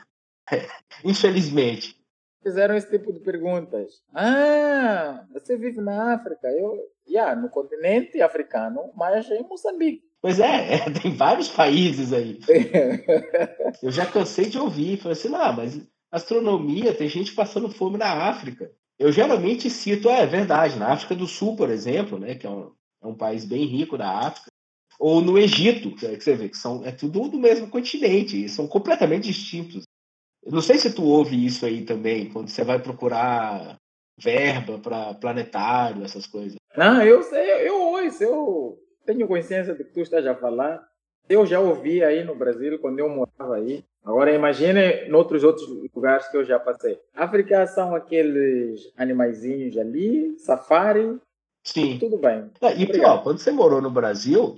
infelizmente. 1.05 1.97
Fizeram 2.43 2.77
esse 2.77 2.91
tipo 2.91 3.13
de 3.13 3.21
perguntas. 3.21 4.03
Ah, 4.13 5.25
você 5.33 5.57
vive 5.57 5.81
na 5.81 6.15
África? 6.15 6.49
Eu, 6.49 6.77
yeah, 7.09 7.41
no 7.41 7.49
continente 7.49 8.21
africano, 8.21 8.91
mas 8.97 9.31
em 9.31 9.47
Moçambique. 9.49 10.03
Pois 10.21 10.41
é, 10.41 10.75
é, 10.75 10.91
tem 10.91 11.15
vários 11.15 11.49
países 11.49 12.13
aí. 12.13 12.41
Eu 13.81 13.93
já 13.93 14.05
cansei 14.05 14.47
de 14.47 14.59
ouvir, 14.59 14.99
falei 14.99 15.13
assim, 15.13 15.29
não, 15.29 15.53
mas 15.53 15.81
astronomia, 16.11 16.93
tem 16.93 17.09
gente 17.09 17.33
passando 17.33 17.71
fome 17.71 17.97
na 17.97 18.29
África. 18.29 18.73
Eu 18.99 19.13
geralmente 19.13 19.71
cito, 19.71 20.09
é, 20.09 20.23
é 20.23 20.27
verdade, 20.27 20.77
na 20.77 20.93
África 20.93 21.15
do 21.15 21.29
Sul, 21.29 21.55
por 21.55 21.71
exemplo, 21.71 22.19
né, 22.19 22.35
que 22.35 22.47
é 22.47 22.51
um, 22.51 22.73
um 23.09 23.17
país 23.17 23.45
bem 23.45 23.65
rico 23.65 23.97
da 23.97 24.11
África, 24.11 24.51
ou 24.99 25.21
no 25.21 25.39
Egito, 25.39 25.95
que, 25.95 26.07
é, 26.07 26.17
que 26.17 26.25
você 26.25 26.35
vê 26.35 26.49
que 26.49 26.57
são, 26.57 26.85
é 26.85 26.91
tudo 26.91 27.29
do 27.29 27.39
mesmo 27.39 27.69
continente, 27.69 28.45
e 28.45 28.49
são 28.49 28.67
completamente 28.67 29.29
distintos. 29.29 29.85
Eu 30.45 30.53
não 30.53 30.61
sei 30.61 30.79
se 30.79 30.93
tu 30.93 31.05
ouve 31.05 31.45
isso 31.45 31.65
aí 31.67 31.85
também, 31.85 32.31
quando 32.31 32.49
você 32.49 32.65
vai 32.65 32.81
procurar 32.81 33.77
verba 34.21 34.79
para 34.79 35.15
planetário, 35.15 36.05
essas 36.05 36.27
coisas. 36.27 36.57
Não, 36.77 37.03
eu 37.03 37.23
sei, 37.23 37.69
eu 37.69 37.81
ouço, 37.81 38.23
eu 38.23 38.79
tenho 39.07 39.29
consciência 39.29 39.75
do 39.75 39.85
que 39.85 39.93
tu 39.93 40.01
estás 40.01 40.27
a 40.27 40.35
falar. 40.35 40.87
Eu 41.29 41.45
já 41.45 41.61
ouvi 41.61 42.03
aí 42.03 42.25
no 42.25 42.35
Brasil, 42.35 42.79
quando 42.79 42.99
eu 42.99 43.09
morava 43.09 43.57
aí. 43.57 43.85
Agora 44.05 44.35
imagine 44.35 44.81
em 45.07 45.13
outros 45.13 45.45
outros 45.45 45.69
lugares 45.95 46.27
que 46.29 46.37
eu 46.37 46.45
já 46.45 46.59
passei. 46.59 46.99
África 47.15 47.67
são 47.67 47.95
aqueles 47.95 48.91
animaizinhos 48.97 49.77
ali, 49.77 50.39
safari. 50.39 51.19
Sim. 51.73 51.99
Tudo 51.99 52.19
bem. 52.19 52.51
E 52.77 52.87
pior, 52.87 53.23
quando 53.23 53.39
você 53.39 53.51
morou 53.51 53.81
no 53.81 53.91
Brasil, 53.91 54.57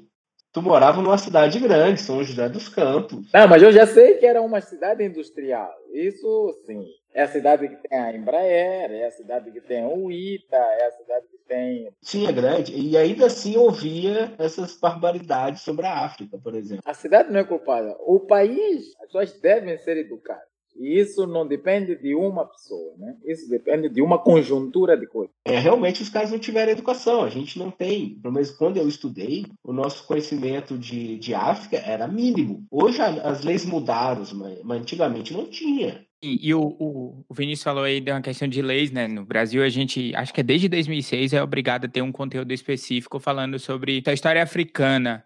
tu 0.53 0.63
morava 0.63 1.03
numa 1.03 1.19
cidade 1.19 1.59
grande, 1.59 2.01
São 2.01 2.23
José 2.23 2.49
dos 2.49 2.69
Campos. 2.69 3.31
Não, 3.33 3.49
mas 3.49 3.63
eu 3.63 3.73
já 3.73 3.87
sei 3.87 4.15
que 4.15 4.27
era 4.27 4.41
uma 4.41 4.61
cidade 4.61 5.05
industrial. 5.05 5.71
Isso 5.93 6.55
sim. 6.67 6.85
É 7.13 7.23
a 7.23 7.29
cidade 7.29 7.69
que 7.69 7.89
tem 7.89 7.99
a 7.99 8.15
Embraer, 8.15 8.93
é 8.93 9.07
a 9.07 9.11
cidade 9.11 9.51
que 9.51 9.61
tem 9.61 9.85
o 9.85 10.13
ITA, 10.13 10.57
é 10.57 10.87
a 10.87 10.93
cidade 10.93 11.27
que 11.27 11.39
tem. 11.39 11.91
Sim, 12.01 12.29
é 12.29 12.33
grande. 12.33 12.73
E 12.73 12.97
ainda 12.97 13.27
assim 13.27 13.57
ouvia 13.57 14.33
essas 14.39 14.77
barbaridades 14.77 15.63
sobre 15.63 15.87
a 15.87 16.05
África, 16.05 16.39
por 16.39 16.55
exemplo. 16.55 16.85
A 16.87 16.95
cidade 16.95 17.33
não 17.33 17.41
é 17.41 17.45
culpada. 17.45 17.97
O 18.07 18.21
país, 18.21 18.95
as 19.01 19.07
pessoas 19.07 19.41
devem 19.41 19.77
ser 19.79 19.97
educadas. 19.97 20.50
E 20.77 20.99
isso 20.99 21.27
não 21.27 21.47
depende 21.47 21.97
de 21.97 22.15
uma 22.15 22.47
pessoa, 22.47 22.95
né? 22.97 23.17
Isso 23.25 23.49
depende 23.49 23.89
de 23.89 24.01
uma 24.01 24.19
conjuntura 24.19 24.97
de 24.97 25.07
coisas. 25.07 25.35
É, 25.45 25.59
realmente 25.59 26.03
os 26.03 26.09
caras 26.09 26.31
não 26.31 26.39
tiveram 26.39 26.73
educação. 26.73 27.23
A 27.23 27.29
gente 27.29 27.59
não 27.59 27.71
tem. 27.71 28.19
Pelo 28.21 28.35
menos 28.35 28.51
quando 28.51 28.77
eu 28.77 28.89
estudei, 28.89 29.47
o 29.65 29.73
nosso 29.73 30.07
conhecimento 30.07 30.79
de, 30.79 31.19
de 31.19 31.35
África 31.35 31.77
era 31.77 32.09
mínimo. 32.09 32.65
Hoje 32.71 33.01
as 33.01 33.45
leis 33.45 33.65
mudaram, 33.65 34.23
mas, 34.35 34.63
mas 34.63 34.81
antigamente 34.81 35.33
não 35.33 35.47
tinha. 35.47 36.05
E, 36.23 36.49
e 36.49 36.55
o, 36.55 36.61
o, 36.61 37.25
o, 37.29 37.35
Vinícius 37.35 37.65
falou 37.65 37.85
aí 37.85 37.99
de 38.01 38.11
uma 38.11 38.21
questão 38.21 38.47
de 38.47 38.61
leis, 38.61 38.91
né? 38.91 39.09
No 39.09 39.25
Brasil, 39.25 39.63
a 39.63 39.69
gente, 39.69 40.15
acho 40.15 40.35
que 40.35 40.41
é 40.41 40.45
desde 40.45 40.69
2006, 40.69 41.33
é 41.33 41.43
obrigado 41.43 41.87
a 41.87 41.89
ter 41.89 42.03
um 42.03 42.13
conteúdo 42.13 42.53
específico 42.53 43.19
falando 43.19 43.59
sobre 43.59 44.03
a 44.07 44.13
história 44.13 44.43
africana. 44.43 45.25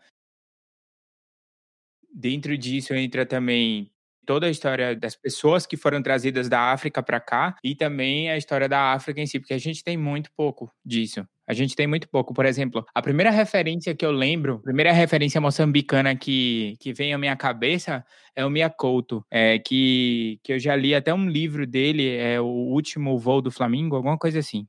Dentro 2.13 2.57
disso 2.57 2.95
entra 2.95 3.27
também 3.27 3.91
toda 4.25 4.47
a 4.47 4.51
história 4.51 4.97
das 4.97 5.17
pessoas 5.17 5.67
que 5.67 5.77
foram 5.77 6.03
trazidas 6.03 6.49
da 6.49 6.73
África 6.73 7.03
para 7.03 7.21
cá 7.21 7.57
e 7.63 7.75
também 7.75 8.31
a 8.31 8.37
história 8.37 8.69
da 8.69 8.93
África 8.93 9.21
em 9.21 9.27
si, 9.27 9.39
porque 9.39 9.55
a 9.55 9.59
gente 9.59 9.83
tem 9.83 9.97
muito 9.97 10.31
pouco 10.37 10.71
disso. 10.85 11.27
A 11.47 11.53
gente 11.53 11.77
tem 11.77 11.87
muito 11.87 12.09
pouco. 12.09 12.33
Por 12.33 12.47
exemplo, 12.47 12.85
a 12.95 13.03
primeira 13.03 13.31
referência 13.31 13.95
que 13.95 14.05
eu 14.05 14.11
lembro, 14.11 14.57
a 14.57 14.63
primeira 14.63 14.93
referência 14.93 15.41
moçambicana 15.41 16.17
que, 16.17 16.77
que 16.81 16.93
vem 16.93 17.13
à 17.13 17.19
minha 17.19 17.37
cabeça 17.37 18.05
é 18.35 18.45
o 18.45 18.51
Mia 18.51 18.71
Couto, 18.71 19.25
é, 19.31 19.59
que, 19.59 20.39
que 20.43 20.55
eu 20.55 20.59
já 20.59 20.75
li 20.75 20.95
até 20.95 21.13
um 21.13 21.29
livro 21.29 21.67
dele, 21.67 22.17
é 22.17 22.41
O 22.41 22.47
Último 22.47 23.19
Voo 23.19 23.43
do 23.43 23.51
Flamengo, 23.51 23.97
alguma 23.97 24.19
coisa 24.19 24.39
assim, 24.39 24.67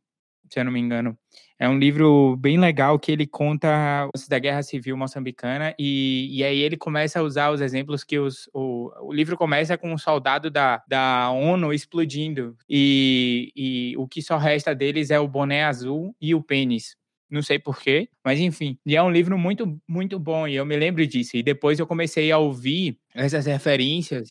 se 0.52 0.60
eu 0.60 0.65
não 0.65 0.72
me 0.72 0.80
engano. 0.80 1.18
É 1.58 1.70
um 1.70 1.80
livro 1.80 2.36
bem 2.36 2.60
legal 2.60 3.00
que 3.00 3.12
ele 3.12 3.26
conta 3.26 4.10
da 4.28 4.39
Guerra 4.39 4.62
Civil 4.62 4.98
Moçambicana 4.98 5.74
e, 5.80 6.28
e 6.32 6.44
aí 6.44 6.60
ele 6.60 6.76
começa 6.76 7.20
a 7.20 7.24
usar 7.24 7.52
os 7.52 7.62
exemplos 7.62 8.04
que 8.04 8.20
os, 8.20 8.50
o, 8.54 8.91
o 9.08 9.13
livro 9.13 9.38
começa 9.38 9.78
com 9.78 9.94
um 9.94 9.98
soldado 9.98 10.52
da, 10.52 10.84
da 10.86 11.30
ONU 11.32 11.74
explodindo 11.74 12.58
e, 12.70 13.54
e 13.56 13.98
o 13.98 14.06
que 14.06 14.22
só 14.22 14.38
resta 14.38 14.76
deles 14.76 15.12
é 15.12 15.20
o 15.20 15.30
boné 15.30 15.63
azul 15.63 16.13
e 16.20 16.36
o 16.36 16.44
pênis. 16.44 16.98
Não 17.30 17.41
sei 17.41 17.58
porquê, 17.58 18.10
mas 18.24 18.39
enfim. 18.39 18.78
E 18.86 18.96
é 18.96 19.02
um 19.02 19.10
livro 19.10 19.38
muito, 19.38 19.80
muito 19.88 20.20
bom 20.20 20.48
e 20.48 20.56
eu 20.56 20.65
me 20.65 20.76
lembro 20.76 21.08
disso. 21.08 21.38
E 21.38 21.44
depois 21.44 21.80
eu 21.80 21.88
comecei 21.88 22.32
a 22.34 22.38
ouvir 22.38 22.98
essas 23.13 23.46
referências 23.46 24.30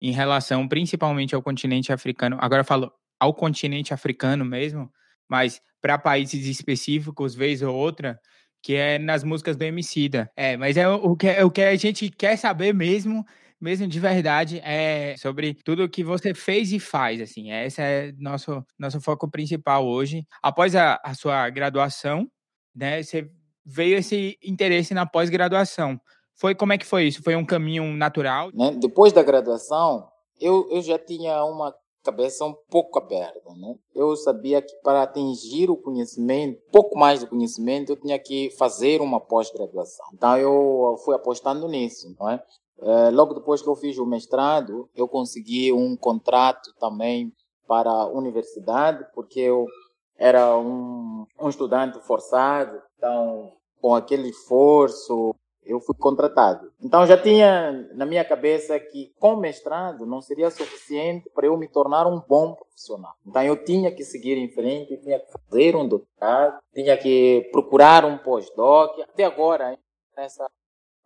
em 0.00 0.10
relação 0.10 0.66
principalmente 0.66 1.34
ao 1.34 1.42
continente 1.42 1.92
africano. 1.92 2.36
Agora 2.40 2.62
eu 2.62 2.64
falo 2.64 2.90
ao 3.20 3.32
continente 3.32 3.94
africano 3.94 4.44
mesmo, 4.44 4.90
mas 5.32 5.62
para 5.80 5.96
países 5.96 6.44
específicos, 6.44 7.34
vez 7.34 7.62
ou 7.62 7.74
outra, 7.74 8.20
que 8.62 8.74
é 8.74 8.98
nas 8.98 9.24
músicas 9.24 9.56
do 9.56 9.62
Emicida. 9.62 10.30
É, 10.36 10.58
mas 10.58 10.76
é 10.76 10.86
o 10.86 11.16
que, 11.16 11.26
é 11.26 11.42
o 11.42 11.50
que 11.50 11.62
a 11.62 11.74
gente 11.74 12.10
quer 12.10 12.36
saber 12.36 12.74
mesmo, 12.74 13.24
mesmo 13.58 13.88
de 13.88 13.98
verdade, 13.98 14.60
é 14.62 15.16
sobre 15.16 15.54
tudo 15.54 15.84
o 15.84 15.88
que 15.88 16.04
você 16.04 16.34
fez 16.34 16.70
e 16.70 16.78
faz, 16.78 17.18
assim. 17.18 17.50
Esse 17.50 17.80
é 17.80 18.12
nosso 18.18 18.62
nosso 18.78 19.00
foco 19.00 19.26
principal 19.30 19.86
hoje. 19.86 20.22
Após 20.42 20.76
a, 20.76 21.00
a 21.02 21.14
sua 21.14 21.48
graduação, 21.48 22.28
né, 22.76 23.02
você 23.02 23.30
veio 23.64 23.96
esse 23.96 24.38
interesse 24.44 24.92
na 24.92 25.06
pós-graduação. 25.06 25.98
Foi 26.34 26.54
como 26.54 26.74
é 26.74 26.78
que 26.78 26.84
foi 26.84 27.04
isso? 27.04 27.22
Foi 27.22 27.34
um 27.36 27.46
caminho 27.46 27.90
natural? 27.96 28.50
Né? 28.52 28.72
Depois 28.78 29.14
da 29.14 29.22
graduação, 29.22 30.06
eu, 30.38 30.68
eu 30.70 30.82
já 30.82 30.98
tinha 30.98 31.42
uma 31.42 31.74
cabeça 32.02 32.44
um 32.44 32.54
pouco 32.70 32.98
aberta, 32.98 33.54
né? 33.54 33.76
Eu 33.94 34.16
sabia 34.16 34.60
que 34.60 34.74
para 34.82 35.02
atingir 35.02 35.70
o 35.70 35.76
conhecimento, 35.76 36.60
pouco 36.70 36.98
mais 36.98 37.20
do 37.20 37.28
conhecimento, 37.28 37.92
eu 37.92 37.96
tinha 37.96 38.18
que 38.18 38.50
fazer 38.50 39.00
uma 39.00 39.20
pós-graduação. 39.20 40.06
Então 40.12 40.36
eu 40.36 40.96
fui 41.04 41.14
apostando 41.14 41.68
nisso, 41.68 42.14
não 42.18 42.28
é? 42.28 42.42
É, 42.80 43.10
logo 43.10 43.34
depois 43.34 43.62
que 43.62 43.68
eu 43.68 43.76
fiz 43.76 43.96
o 43.98 44.06
mestrado, 44.06 44.88
eu 44.94 45.06
consegui 45.06 45.72
um 45.72 45.96
contrato 45.96 46.74
também 46.80 47.32
para 47.66 47.90
a 47.90 48.08
universidade, 48.08 49.06
porque 49.14 49.40
eu 49.40 49.66
era 50.16 50.56
um, 50.58 51.24
um 51.40 51.48
estudante 51.48 52.00
forçado, 52.00 52.80
então 52.96 53.52
com 53.80 53.94
aquele 53.94 54.28
esforço 54.28 55.34
eu 55.64 55.80
fui 55.80 55.94
contratado. 55.96 56.72
Então 56.80 57.06
já 57.06 57.16
tinha 57.16 57.72
na 57.94 58.04
minha 58.04 58.24
cabeça 58.24 58.78
que 58.78 59.12
com 59.18 59.36
mestrado 59.36 60.06
não 60.06 60.20
seria 60.20 60.50
suficiente 60.50 61.30
para 61.30 61.46
eu 61.46 61.56
me 61.56 61.68
tornar 61.68 62.06
um 62.06 62.20
bom 62.20 62.54
profissional. 62.54 63.14
Então 63.26 63.42
eu 63.42 63.64
tinha 63.64 63.90
que 63.92 64.04
seguir 64.04 64.36
em 64.36 64.48
frente, 64.48 64.96
tinha 64.98 65.20
que 65.20 65.32
fazer 65.32 65.76
um 65.76 65.86
doutorado, 65.86 66.58
tinha 66.74 66.96
que 66.96 67.48
procurar 67.52 68.04
um 68.04 68.18
pós-doc. 68.18 69.00
Até 69.00 69.24
agora, 69.24 69.78
nessa 70.16 70.50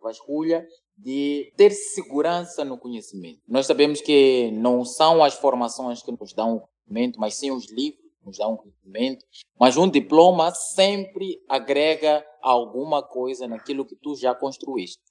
vasculha 0.01 0.65
de 0.97 1.53
ter 1.55 1.71
segurança 1.71 2.65
no 2.65 2.77
conhecimento. 2.77 3.39
Nós 3.47 3.67
sabemos 3.67 4.01
que 4.01 4.49
não 4.51 4.83
são 4.83 5.23
as 5.23 5.35
formações 5.35 6.01
que 6.01 6.11
nos 6.11 6.33
dão 6.33 6.67
conhecimento, 6.87 7.19
mas 7.19 7.35
sim 7.35 7.51
os 7.51 7.71
livros 7.71 8.06
nos 8.27 8.37
dão 8.37 8.57
conhecimento. 8.57 9.25
Mas 9.59 9.77
um 9.77 9.89
diploma 9.89 10.53
sempre 10.53 11.41
agrega 11.47 12.23
alguma 12.41 13.01
coisa 13.01 13.47
naquilo 13.47 13.85
que 13.85 13.95
tu 13.95 14.15
já 14.15 14.35
construíste. 14.35 15.01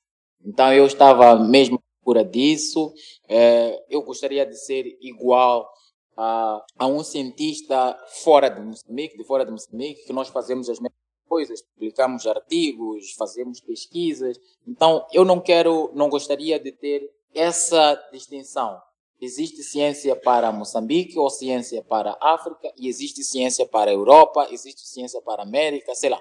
Então 0.44 0.72
eu 0.72 0.86
estava 0.86 1.36
mesmo 1.38 1.80
procura 2.06 2.24
disso. 2.24 2.92
É, 3.28 3.84
eu 3.90 4.02
gostaria 4.02 4.46
de 4.46 4.54
ser 4.54 4.96
igual 5.00 5.68
a, 6.16 6.64
a 6.78 6.86
um 6.86 7.02
cientista 7.02 7.98
fora 8.22 8.48
de 8.48 8.60
Moçambique, 8.60 9.18
de 9.18 9.24
fora 9.24 9.44
de 9.44 9.50
Moçambique, 9.50 10.06
que 10.06 10.12
nós 10.12 10.28
fazemos 10.28 10.70
as 10.70 10.78
mesmas 10.78 11.00
coisas, 11.28 11.60
publicamos 11.74 12.24
artigos, 12.26 13.12
fazemos 13.18 13.60
pesquisas. 13.60 14.38
Então, 14.66 15.04
eu 15.12 15.24
não 15.24 15.40
quero, 15.40 15.90
não 15.94 16.08
gostaria 16.08 16.60
de 16.60 16.70
ter 16.70 17.10
essa 17.34 17.94
distinção. 18.12 18.80
Existe 19.20 19.62
ciência 19.62 20.14
para 20.14 20.52
Moçambique 20.52 21.18
ou 21.18 21.30
ciência 21.30 21.82
para 21.82 22.16
África 22.20 22.72
e 22.76 22.88
existe 22.88 23.22
ciência 23.24 23.66
para 23.66 23.92
Europa, 23.92 24.48
existe 24.50 24.86
ciência 24.86 25.20
para 25.22 25.42
América, 25.42 25.94
sei 25.94 26.10
lá. 26.10 26.20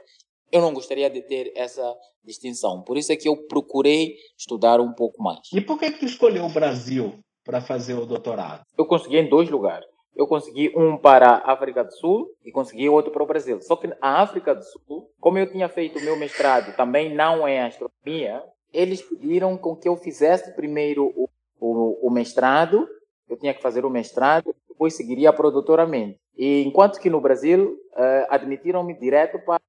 Eu 0.52 0.62
não 0.62 0.74
gostaria 0.74 1.10
de 1.10 1.22
ter 1.22 1.52
essa 1.56 1.94
distinção. 2.24 2.82
Por 2.82 2.98
isso 2.98 3.12
é 3.12 3.16
que 3.16 3.28
eu 3.28 3.36
procurei 3.48 4.16
estudar 4.38 4.80
um 4.80 4.94
pouco 4.94 5.22
mais. 5.22 5.40
E 5.54 5.60
por 5.60 5.78
que 5.78 5.92
que 5.92 6.00
tu 6.00 6.06
escolheu 6.06 6.46
o 6.46 6.54
Brasil 6.54 7.20
para 7.44 7.62
fazer 7.62 7.96
o 7.96 8.06
doutorado? 8.06 8.64
Eu 8.78 8.86
consegui 8.86 9.18
em 9.18 9.30
dois 9.30 9.50
lugares 9.50 9.86
eu 10.16 10.26
consegui 10.26 10.72
um 10.76 10.98
para 10.98 11.28
a 11.28 11.52
África 11.52 11.84
do 11.84 11.92
Sul 11.94 12.30
e 12.44 12.52
consegui 12.52 12.88
outro 12.88 13.12
para 13.12 13.24
o 13.24 13.28
Brasil. 13.28 13.62
Só 13.62 13.76
que 13.76 13.88
a 14.02 14.22
África 14.22 14.56
do 14.56 14.64
Sul, 14.64 15.10
como 15.20 15.38
eu 15.38 15.52
tinha 15.52 15.68
feito 15.68 16.00
o 16.00 16.02
meu 16.02 16.18
mestrado 16.18 16.76
também 16.76 17.14
não 17.14 17.48
em 17.48 17.60
astronomia, 17.60 18.42
eles 18.74 19.02
pediram 19.02 19.58
com 19.58 19.76
que 19.76 19.88
eu 19.88 19.96
fizesse 19.98 20.56
primeiro 20.56 21.06
o, 21.16 21.30
o, 21.60 22.08
o 22.08 22.10
mestrado, 22.10 22.88
eu 23.30 23.38
tinha 23.38 23.54
que 23.54 23.62
fazer 23.62 23.86
o 23.86 23.90
mestrado, 23.90 24.56
depois 24.68 24.96
seguiria 24.96 25.32
doutoramento. 25.32 26.20
E 26.38 26.64
enquanto 26.64 27.00
que 27.00 27.10
no 27.10 27.22
Brasil 27.22 27.80
uh, 27.94 28.26
admitiram-me 28.30 28.94
direto 28.94 29.40
para 29.40 29.62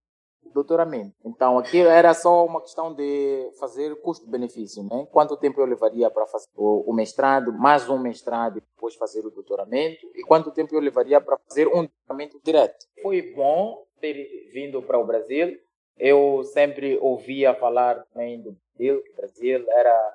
doutoramento. 0.57 1.15
Então, 1.25 1.59
aqui 1.59 1.81
era 1.81 2.15
só 2.15 2.45
uma 2.47 2.63
questão 2.63 2.95
de 2.95 3.51
fazer 3.61 3.95
custo-benefício, 4.01 4.83
né? 4.85 5.07
Quanto 5.13 5.37
tempo 5.37 5.61
eu 5.61 5.67
levaria 5.67 6.11
para 6.11 6.27
fazer 6.27 6.49
o, 6.57 6.93
mestrado, 6.95 7.53
mais 7.53 7.89
um 7.91 7.99
mestrado 7.99 8.57
e 8.57 8.63
depois 8.63 8.95
fazer 8.95 9.25
o 9.27 9.31
doutoramento, 9.31 10.07
e 10.15 10.23
quanto 10.23 10.51
tempo 10.51 10.75
eu 10.75 10.81
levaria 10.81 11.21
para 11.21 11.37
fazer 11.47 11.69
um 11.69 11.87
doutoramento 11.87 12.41
direto. 12.43 12.87
Foi 13.03 13.21
bom 13.35 13.85
ter 14.01 14.51
vindo 14.53 14.83
para 14.83 14.99
o 14.99 15.07
Brasil. 15.07 15.59
Eu 15.99 16.43
sempre 16.45 16.99
ouvia 17.01 17.55
falar 17.55 18.03
também 18.13 18.41
do 18.41 18.57
Brasil, 18.77 19.03
que 19.03 19.11
o 19.11 19.17
Brasil 19.17 19.65
era 19.69 20.15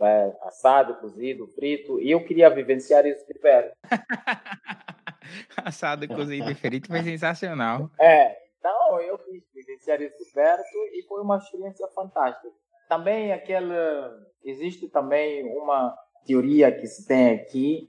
é, 0.00 0.36
assado, 0.42 0.94
cozido, 0.96 1.46
frito, 1.48 2.00
e 2.00 2.10
eu 2.10 2.24
queria 2.24 2.50
vivenciar 2.50 3.06
isso 3.06 3.26
de 3.26 3.38
perto. 3.38 3.76
assado, 5.56 6.08
cozido 6.08 6.50
e 6.50 6.54
frito 6.54 6.88
foi 6.88 7.02
sensacional. 7.02 7.90
É, 8.00 8.36
então 8.58 9.00
eu 9.00 9.18
fiz 9.18 9.42
vivenciar 9.54 10.00
isso 10.00 10.16
de 10.18 10.32
perto 10.32 10.76
e 10.92 11.04
foi 11.08 11.20
uma 11.20 11.36
experiência 11.36 11.86
fantástica. 11.88 12.48
Também 12.88 13.32
aquela 13.32 14.10
existe 14.44 14.88
também 14.88 15.44
uma 15.56 15.96
teoria 16.26 16.70
que 16.70 16.86
se 16.86 17.06
tem 17.06 17.34
aqui 17.34 17.88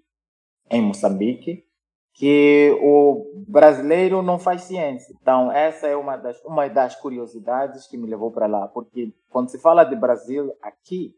em 0.70 0.82
Moçambique 0.82 1.66
que 2.16 2.72
o 2.80 3.44
brasileiro 3.48 4.22
não 4.22 4.38
faz 4.38 4.64
ciência. 4.64 5.16
Então 5.20 5.52
essa 5.52 5.88
é 5.88 5.96
uma 5.96 6.16
das 6.16 6.40
uma 6.44 6.68
das 6.68 6.96
curiosidades 6.96 7.88
que 7.88 7.98
me 7.98 8.08
levou 8.08 8.32
para 8.32 8.48
lá, 8.48 8.68
porque 8.68 9.12
quando 9.30 9.50
se 9.50 9.60
fala 9.60 9.84
de 9.84 9.96
Brasil 9.96 10.56
aqui 10.62 11.16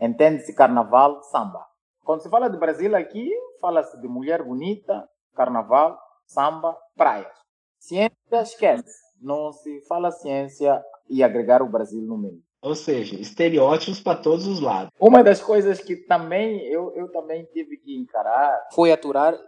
entende-se 0.00 0.54
carnaval, 0.54 1.22
samba. 1.24 1.66
Quando 2.04 2.22
se 2.22 2.30
fala 2.30 2.48
de 2.48 2.58
Brasil 2.58 2.94
aqui, 2.94 3.30
fala-se 3.60 4.00
de 4.00 4.08
mulher 4.08 4.42
bonita, 4.42 5.08
carnaval, 5.34 5.98
samba, 6.26 6.76
praias. 6.96 7.32
Ciência, 7.78 8.16
esquece. 8.42 9.06
Não 9.20 9.52
se 9.52 9.80
fala 9.86 10.10
ciência 10.10 10.82
e 11.08 11.22
agregar 11.22 11.62
o 11.62 11.68
Brasil 11.68 12.02
no 12.02 12.18
meio. 12.18 12.42
Ou 12.62 12.74
seja, 12.74 13.14
estereótipos 13.20 14.00
para 14.00 14.18
todos 14.18 14.46
os 14.46 14.60
lados. 14.60 14.90
Uma 14.98 15.22
das 15.22 15.40
coisas 15.40 15.80
que 15.80 15.96
também 15.96 16.60
eu, 16.66 16.92
eu 16.96 17.10
também 17.12 17.44
tive 17.52 17.76
que 17.76 17.96
encarar 17.96 18.68
foi 18.72 18.90
aturar 18.90 19.38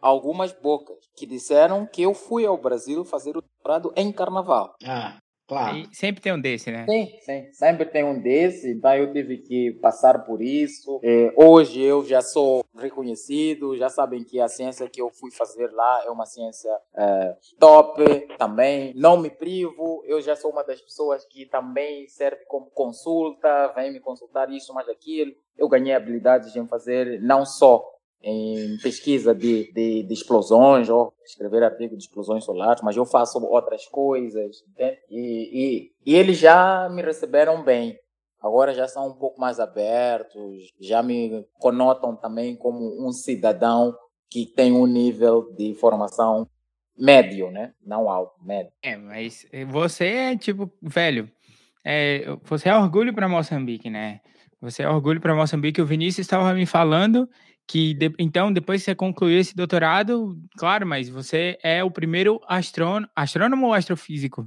algumas 0.00 0.52
bocas 0.52 0.98
que 1.16 1.26
disseram 1.26 1.86
que 1.86 2.02
eu 2.02 2.12
fui 2.12 2.44
ao 2.44 2.58
Brasil 2.58 3.04
fazer 3.04 3.36
o 3.36 3.42
doutorado 3.42 3.92
em 3.96 4.12
carnaval. 4.12 4.74
Ah. 4.84 5.16
Claro. 5.46 5.76
E 5.76 5.88
sempre 5.94 6.20
tem 6.20 6.32
um 6.32 6.40
desse, 6.40 6.72
né? 6.72 6.84
Sim, 6.88 7.08
sim. 7.20 7.52
Sempre 7.52 7.86
tem 7.86 8.04
um 8.04 8.20
desse. 8.20 8.72
Então 8.72 8.94
eu 8.94 9.12
tive 9.12 9.38
que 9.38 9.72
passar 9.80 10.24
por 10.24 10.42
isso. 10.42 10.98
É, 11.02 11.32
hoje 11.36 11.80
eu 11.80 12.04
já 12.04 12.20
sou 12.20 12.64
reconhecido, 12.76 13.76
já 13.76 13.88
sabem 13.88 14.24
que 14.24 14.40
a 14.40 14.48
ciência 14.48 14.88
que 14.88 15.00
eu 15.00 15.08
fui 15.10 15.30
fazer 15.30 15.70
lá 15.70 16.02
é 16.04 16.10
uma 16.10 16.26
ciência 16.26 16.70
é, 16.96 17.36
top 17.60 18.02
também. 18.36 18.92
Não 18.96 19.16
me 19.16 19.30
privo. 19.30 20.02
Eu 20.04 20.20
já 20.20 20.34
sou 20.34 20.50
uma 20.50 20.64
das 20.64 20.80
pessoas 20.80 21.24
que 21.24 21.46
também 21.46 22.08
serve 22.08 22.44
como 22.46 22.66
consulta, 22.66 23.72
vem 23.76 23.92
me 23.92 24.00
consultar 24.00 24.50
isso, 24.50 24.74
mais 24.74 24.88
aquilo. 24.88 25.32
Eu 25.56 25.68
ganhei 25.68 25.94
habilidades 25.94 26.54
em 26.56 26.66
fazer 26.66 27.20
não 27.22 27.46
só 27.46 27.95
em 28.22 28.76
pesquisa 28.82 29.34
de, 29.34 29.72
de, 29.72 30.02
de, 30.02 30.12
explosões, 30.12 30.88
ou 30.88 31.12
escrever 31.24 31.62
artigo 31.62 31.96
de 31.96 32.02
explosões 32.02 32.44
solares, 32.44 32.82
mas 32.82 32.96
eu 32.96 33.04
faço 33.04 33.38
outras 33.44 33.86
coisas, 33.86 34.62
entende? 34.68 34.98
E, 35.10 35.90
e, 36.04 36.12
e 36.12 36.14
eles 36.14 36.38
já 36.38 36.88
me 36.88 37.02
receberam 37.02 37.62
bem. 37.62 37.96
Agora 38.40 38.74
já 38.74 38.86
são 38.86 39.08
um 39.08 39.14
pouco 39.14 39.40
mais 39.40 39.58
abertos, 39.58 40.72
já 40.80 41.02
me 41.02 41.44
conotam 41.58 42.16
também 42.16 42.56
como 42.56 43.06
um 43.06 43.12
cidadão 43.12 43.94
que 44.30 44.46
tem 44.46 44.72
um 44.72 44.86
nível 44.86 45.52
de 45.56 45.74
formação 45.74 46.48
médio, 46.98 47.50
né? 47.50 47.72
Não 47.84 48.10
alto, 48.10 48.34
médio. 48.44 48.72
É, 48.82 48.96
mas 48.96 49.46
você 49.68 50.06
é 50.06 50.36
tipo, 50.36 50.70
velho, 50.82 51.30
é, 51.84 52.24
você 52.42 52.68
é 52.68 52.76
orgulho 52.76 53.14
para 53.14 53.28
Moçambique, 53.28 53.88
né? 53.88 54.20
Você 54.60 54.82
é 54.82 54.88
orgulho 54.88 55.20
para 55.20 55.34
Moçambique. 55.34 55.80
O 55.80 55.86
Vinícius 55.86 56.26
estava 56.26 56.52
me 56.54 56.66
falando 56.66 57.28
que 57.68 57.94
de, 57.94 58.12
então 58.18 58.52
depois 58.52 58.80
que 58.80 58.86
você 58.86 58.94
concluiu 58.94 59.38
esse 59.38 59.54
doutorado, 59.54 60.36
claro, 60.56 60.86
mas 60.86 61.08
você 61.08 61.58
é 61.62 61.82
o 61.82 61.90
primeiro 61.90 62.40
astrônomo, 62.46 63.08
astrônomo 63.14 63.66
ou 63.66 63.74
astrofísico? 63.74 64.46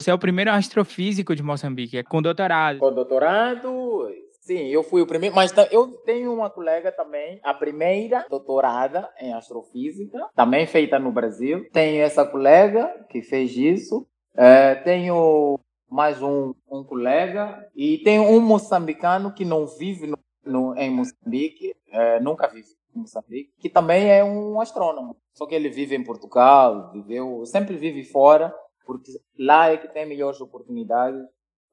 Você 0.00 0.10
é 0.10 0.14
o 0.14 0.18
primeiro 0.18 0.50
astrofísico 0.50 1.34
de 1.34 1.42
Moçambique, 1.42 1.98
é 1.98 2.02
com 2.02 2.20
doutorado. 2.20 2.78
Com 2.78 2.92
doutorado, 2.92 4.10
sim, 4.40 4.68
eu 4.68 4.82
fui 4.82 5.00
o 5.00 5.06
primeiro, 5.06 5.34
mas 5.34 5.52
eu 5.70 5.88
tenho 6.04 6.32
uma 6.32 6.50
colega 6.50 6.92
também, 6.92 7.40
a 7.42 7.54
primeira 7.54 8.26
doutorada 8.28 9.08
em 9.20 9.32
astrofísica, 9.32 10.18
também 10.34 10.66
feita 10.66 10.98
no 10.98 11.10
Brasil. 11.10 11.66
Tenho 11.72 12.02
essa 12.02 12.24
colega 12.26 13.06
que 13.08 13.22
fez 13.22 13.56
isso. 13.56 14.06
É, 14.34 14.74
tenho 14.74 15.58
mais 15.90 16.20
um, 16.20 16.52
um 16.70 16.84
colega 16.84 17.66
e 17.74 17.98
tenho 17.98 18.22
um 18.24 18.38
moçambicano 18.38 19.32
que 19.32 19.46
não 19.46 19.66
vive 19.66 20.06
no 20.06 20.18
no, 20.46 20.74
em 20.76 20.90
Moçambique, 20.90 21.74
é, 21.90 22.20
nunca 22.20 22.46
vive 22.48 22.68
em 22.94 23.00
Moçambique, 23.00 23.52
que 23.58 23.68
também 23.68 24.10
é 24.10 24.24
um 24.24 24.60
astrônomo. 24.60 25.16
Só 25.34 25.46
que 25.46 25.54
ele 25.54 25.68
vive 25.68 25.94
em 25.94 26.04
Portugal, 26.04 26.92
viveu, 26.92 27.44
sempre 27.46 27.76
vive 27.76 28.04
fora, 28.04 28.54
porque 28.86 29.12
lá 29.38 29.68
é 29.68 29.76
que 29.76 29.88
tem 29.88 30.06
melhores 30.06 30.40
oportunidades 30.40 31.20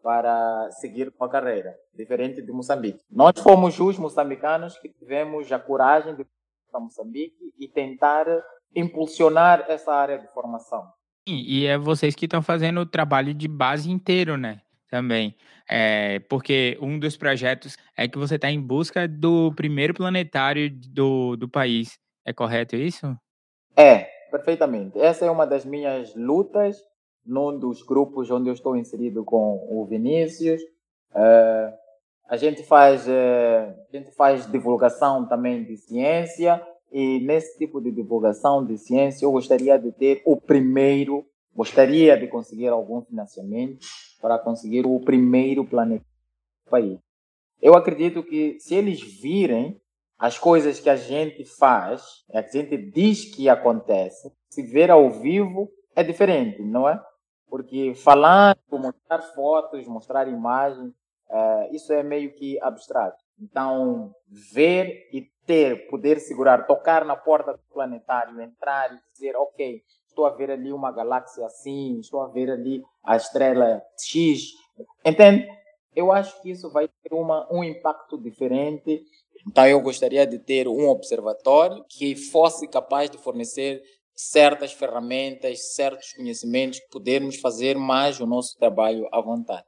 para 0.01 0.69
seguir 0.71 1.11
com 1.11 1.23
a 1.23 1.29
carreira, 1.29 1.73
diferente 1.93 2.41
de 2.41 2.51
Moçambique. 2.51 2.99
Nós 3.09 3.39
fomos 3.39 3.79
os 3.79 3.97
moçambicanos 3.97 4.77
que 4.77 4.89
tivemos 4.89 5.49
a 5.51 5.57
coragem 5.57 6.13
de 6.15 6.23
ir 6.23 6.27
para 6.69 6.81
Moçambique 6.81 7.53
e 7.57 7.67
tentar 7.69 8.25
impulsionar 8.75 9.65
essa 9.69 9.93
área 9.93 10.19
de 10.19 10.27
formação. 10.33 10.85
E, 11.25 11.61
e 11.61 11.65
é 11.65 11.77
vocês 11.77 12.15
que 12.15 12.25
estão 12.25 12.41
fazendo 12.41 12.81
o 12.81 12.85
trabalho 12.85 13.33
de 13.33 13.47
base 13.47 13.89
inteiro, 13.89 14.35
né? 14.35 14.61
Também. 14.93 15.35
É, 15.67 16.19
porque 16.29 16.77
um 16.79 16.99
dos 16.99 17.17
projetos 17.17 17.75
é 17.97 18.07
que 18.07 18.15
você 18.15 18.35
está 18.35 18.51
em 18.51 18.61
busca 18.61 19.07
do 19.07 19.51
primeiro 19.55 19.91
planetário 19.91 20.69
do, 20.69 21.35
do 21.35 21.49
país. 21.49 21.97
É 22.23 22.31
correto 22.31 22.75
isso? 22.75 23.07
É, 23.75 24.07
perfeitamente. 24.29 24.99
Essa 24.99 25.25
é 25.25 25.31
uma 25.31 25.47
das 25.47 25.65
minhas 25.65 26.13
lutas 26.13 26.77
num 27.25 27.57
dos 27.57 27.81
grupos 27.81 28.29
onde 28.29 28.51
eu 28.51 28.53
estou 28.53 28.77
inserido 28.77 29.23
com 29.23 29.67
o 29.67 29.83
Vinícius. 29.83 30.61
É, 31.15 31.73
a 32.29 32.37
gente 32.37 32.61
faz, 32.61 33.09
a 33.09 33.97
gente 33.97 34.11
faz 34.11 34.45
divulgação 34.45 35.27
também 35.27 35.63
de 35.63 35.75
ciência 35.75 36.61
e 36.91 37.19
nesse 37.21 37.57
tipo 37.57 37.81
de 37.81 37.89
divulgação 37.89 38.63
de 38.63 38.77
ciência 38.77 39.25
eu 39.25 39.31
gostaria 39.31 39.75
de 39.79 39.91
ter 39.91 40.21
o 40.23 40.37
primeiro, 40.39 41.25
gostaria 41.55 42.15
de 42.15 42.27
conseguir 42.27 42.67
algum 42.67 43.01
financiamento 43.01 43.79
para 44.23 44.39
conseguir 44.39 44.85
o 44.85 45.01
primeiro 45.01 45.65
planeta 45.65 46.05
do 46.65 46.71
país. 46.71 46.97
Eu 47.61 47.75
acredito 47.75 48.23
que 48.23 48.57
se 48.57 48.73
eles 48.73 49.01
virem 49.01 49.81
as 50.17 50.39
coisas 50.39 50.79
que 50.79 50.89
a 50.89 50.95
gente 50.95 51.43
faz, 51.43 52.23
é 52.31 52.39
a 52.39 52.41
gente 52.41 52.77
diz 52.77 53.25
que 53.25 53.49
acontece, 53.49 54.31
se 54.49 54.63
ver 54.63 54.89
ao 54.89 55.09
vivo 55.09 55.69
é 55.93 56.01
diferente, 56.01 56.63
não 56.63 56.87
é? 56.87 57.03
Porque 57.49 57.93
falando, 57.95 58.57
mostrar 58.71 59.21
fotos, 59.35 59.85
mostrar 59.87 60.29
imagens, 60.29 60.93
uh, 61.29 61.75
isso 61.75 61.91
é 61.91 62.01
meio 62.01 62.33
que 62.33 62.57
abstrato. 62.61 63.21
Então, 63.37 64.15
ver 64.55 65.09
e 65.11 65.29
ter, 65.45 65.89
poder 65.89 66.21
segurar, 66.21 66.65
tocar 66.65 67.03
na 67.03 67.17
porta 67.17 67.51
do 67.51 67.59
planetário, 67.73 68.39
entrar 68.39 68.93
e 68.93 68.99
dizer, 69.11 69.35
ok, 69.35 69.83
estou 70.13 70.25
a 70.25 70.29
ver 70.29 70.51
ali 70.51 70.71
uma 70.71 70.91
galáxia 70.91 71.45
assim, 71.45 71.99
estou 71.99 72.21
a 72.21 72.27
ver 72.27 72.49
ali 72.51 72.83
a 73.03 73.17
estrela 73.17 73.81
X, 73.99 74.51
entende? 75.03 75.47
Eu 75.95 76.11
acho 76.11 76.41
que 76.41 76.51
isso 76.51 76.71
vai 76.71 76.87
ter 76.87 77.13
uma, 77.13 77.47
um 77.51 77.63
impacto 77.63 78.17
diferente. 78.17 79.03
Então, 79.47 79.67
eu 79.67 79.81
gostaria 79.81 80.25
de 80.25 80.39
ter 80.39 80.67
um 80.67 80.87
observatório 80.87 81.83
que 81.89 82.15
fosse 82.15 82.67
capaz 82.67 83.09
de 83.09 83.17
fornecer 83.17 83.83
certas 84.15 84.71
ferramentas, 84.71 85.73
certos 85.73 86.13
conhecimentos, 86.13 86.79
podermos 86.91 87.37
fazer 87.37 87.77
mais 87.77 88.19
o 88.19 88.25
nosso 88.25 88.57
trabalho 88.57 89.07
à 89.11 89.19
vontade. 89.19 89.65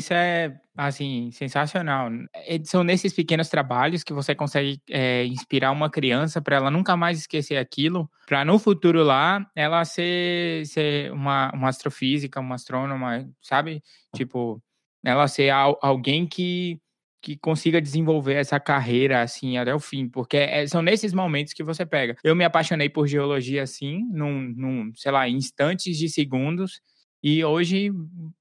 Isso 0.00 0.14
é, 0.14 0.58
assim, 0.74 1.30
sensacional. 1.30 2.08
É, 2.34 2.58
são 2.64 2.82
nesses 2.82 3.12
pequenos 3.12 3.50
trabalhos 3.50 4.02
que 4.02 4.14
você 4.14 4.34
consegue 4.34 4.80
é, 4.88 5.26
inspirar 5.26 5.72
uma 5.72 5.90
criança 5.90 6.40
para 6.40 6.56
ela 6.56 6.70
nunca 6.70 6.96
mais 6.96 7.18
esquecer 7.18 7.58
aquilo, 7.58 8.10
para 8.26 8.42
no 8.42 8.58
futuro 8.58 9.02
lá 9.04 9.46
ela 9.54 9.84
ser, 9.84 10.64
ser 10.64 11.12
uma, 11.12 11.52
uma 11.52 11.68
astrofísica, 11.68 12.40
uma 12.40 12.54
astrônoma, 12.54 13.28
sabe? 13.42 13.82
Tipo, 14.16 14.62
ela 15.04 15.28
ser 15.28 15.50
alguém 15.50 16.26
que, 16.26 16.80
que 17.20 17.36
consiga 17.36 17.78
desenvolver 17.78 18.36
essa 18.36 18.58
carreira 18.58 19.20
assim 19.20 19.58
até 19.58 19.74
o 19.74 19.78
fim, 19.78 20.08
porque 20.08 20.38
é, 20.38 20.66
são 20.66 20.80
nesses 20.80 21.12
momentos 21.12 21.52
que 21.52 21.62
você 21.62 21.84
pega. 21.84 22.16
Eu 22.24 22.34
me 22.34 22.44
apaixonei 22.44 22.88
por 22.88 23.06
geologia 23.06 23.62
assim, 23.62 24.00
num, 24.10 24.40
num 24.56 24.92
sei 24.94 25.12
lá, 25.12 25.28
instantes 25.28 25.98
de 25.98 26.08
segundos 26.08 26.80
e 27.22 27.44
hoje 27.44 27.92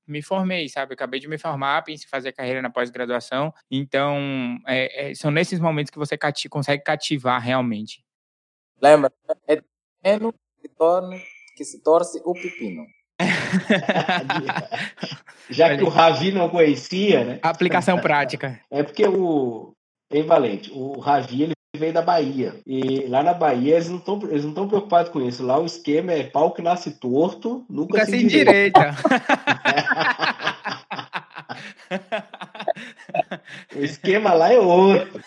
me 0.07 0.21
formei, 0.21 0.69
sabe? 0.69 0.93
Acabei 0.93 1.19
de 1.19 1.27
me 1.27 1.38
formar, 1.38 1.84
pensei 1.84 2.05
em 2.05 2.09
fazer 2.09 2.32
carreira 2.32 2.61
na 2.61 2.69
pós-graduação. 2.69 3.53
Então, 3.69 4.57
é, 4.65 5.11
é, 5.11 5.15
são 5.15 5.30
nesses 5.30 5.59
momentos 5.59 5.91
que 5.91 5.97
você 5.97 6.17
cati 6.17 6.47
consegue 6.47 6.84
cativar 6.84 7.41
realmente. 7.41 8.01
Lembra? 8.82 9.11
É 9.47 9.61
pequeno 10.01 10.34
que, 10.61 10.69
torne, 10.69 11.21
que 11.57 11.65
se 11.65 11.84
torce 11.84 12.21
o 12.23 12.34
pepino. 12.34 12.86
Já 15.49 15.75
que 15.75 15.84
o 15.84 15.89
Ravi 15.89 16.32
não 16.32 16.49
conhecia, 16.49 17.25
né? 17.25 17.39
Aplicação 17.41 17.99
prática. 17.99 18.61
É 18.71 18.82
porque 18.82 19.05
o. 19.05 19.73
Em 20.11 20.23
Valente, 20.23 20.71
o 20.71 20.99
Ravi 20.99 21.43
ele 21.43 21.53
veio 21.80 21.93
da 21.93 22.01
Bahia. 22.01 22.55
E 22.67 23.05
lá 23.07 23.23
na 23.23 23.34
Bahia 23.34 23.75
eles 23.75 23.89
não 23.89 23.97
estão 23.97 24.19
eles 24.30 24.45
não 24.45 24.67
preocupados 24.67 25.11
com 25.11 25.21
isso. 25.21 25.43
Lá 25.43 25.57
o 25.59 25.65
esquema 25.65 26.11
é 26.11 26.23
pau 26.23 26.51
que 26.51 26.61
nasce 26.61 26.91
torto, 26.91 27.65
nunca, 27.69 27.93
nunca 27.93 28.05
se, 28.05 28.11
se 28.11 28.23
endireita. 28.23 28.95
o 33.75 33.80
esquema 33.80 34.34
lá 34.34 34.53
é 34.53 34.59
outro. 34.59 35.21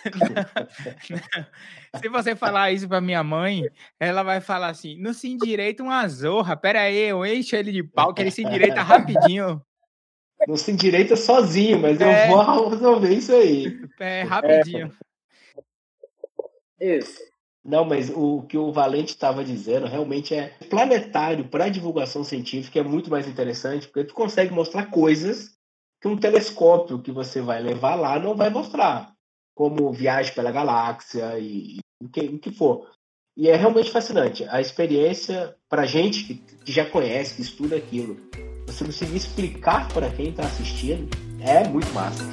Se 1.96 2.09
você 2.09 2.34
falar 2.34 2.72
isso 2.72 2.88
pra 2.88 3.00
minha 3.00 3.22
mãe, 3.22 3.64
ela 3.98 4.22
vai 4.22 4.40
falar 4.40 4.68
assim: 4.68 4.98
não 5.00 5.12
se 5.12 5.28
endireita 5.28 5.82
uma 5.82 6.07
zorra. 6.09 6.57
Pera 6.57 6.82
aí, 6.82 7.09
eu 7.09 7.24
encho 7.26 7.57
ele 7.57 7.72
de 7.72 7.82
pau 7.82 8.14
que 8.14 8.22
ele 8.22 8.30
se 8.30 8.42
endireita 8.42 8.82
rapidinho. 8.82 9.61
Não 10.46 10.57
se 10.57 10.72
endireita 10.72 11.14
sozinho, 11.14 11.78
mas 11.80 12.00
é... 12.00 12.26
eu 12.26 12.30
vou 12.30 12.68
resolver 12.70 13.14
isso 13.14 13.32
aí. 13.32 13.78
É, 14.00 14.22
rapidinho. 14.22 14.86
É. 14.86 15.12
Isso. 16.83 17.20
Não, 17.64 17.85
mas 17.85 18.11
o 18.11 18.43
que 18.43 18.59
o 18.59 18.72
Valente 18.72 19.12
estava 19.12 19.45
dizendo 19.45 19.87
realmente 19.87 20.35
é 20.35 20.49
planetário 20.68 21.49
para 21.49 21.68
divulgação 21.68 22.24
científica 22.24 22.80
é 22.80 22.83
muito 22.83 23.09
mais 23.09 23.28
interessante, 23.28 23.87
porque 23.87 24.09
tu 24.09 24.14
consegue 24.14 24.53
mostrar 24.53 24.87
coisas 24.87 25.53
que 26.01 26.09
um 26.09 26.16
telescópio 26.16 27.01
que 27.01 27.12
você 27.12 27.41
vai 27.41 27.62
levar 27.62 27.95
lá 27.95 28.18
não 28.18 28.35
vai 28.35 28.51
mostrar, 28.51 29.12
como 29.55 29.93
viagem 29.93 30.35
pela 30.35 30.51
galáxia 30.51 31.39
e, 31.39 31.78
o 32.03 32.09
que, 32.09 32.20
o 32.22 32.39
que 32.41 32.51
for. 32.51 32.91
E 33.37 33.49
é 33.49 33.55
realmente 33.55 33.93
fascinante. 33.93 34.45
A 34.51 34.61
experiência, 34.61 35.55
para 35.68 35.87
gente 35.87 36.24
que, 36.24 36.35
que 36.35 36.72
já 36.72 36.85
conhece, 36.85 37.37
que 37.37 37.43
estuda 37.43 37.76
aquilo, 37.76 38.16
você 38.66 38.85
conseguir 38.85 39.16
explicar 39.16 39.87
para 39.93 40.11
quem 40.11 40.30
está 40.30 40.43
assistindo, 40.43 41.09
é 41.41 41.66
muito 41.68 41.93
massa. 41.93 42.24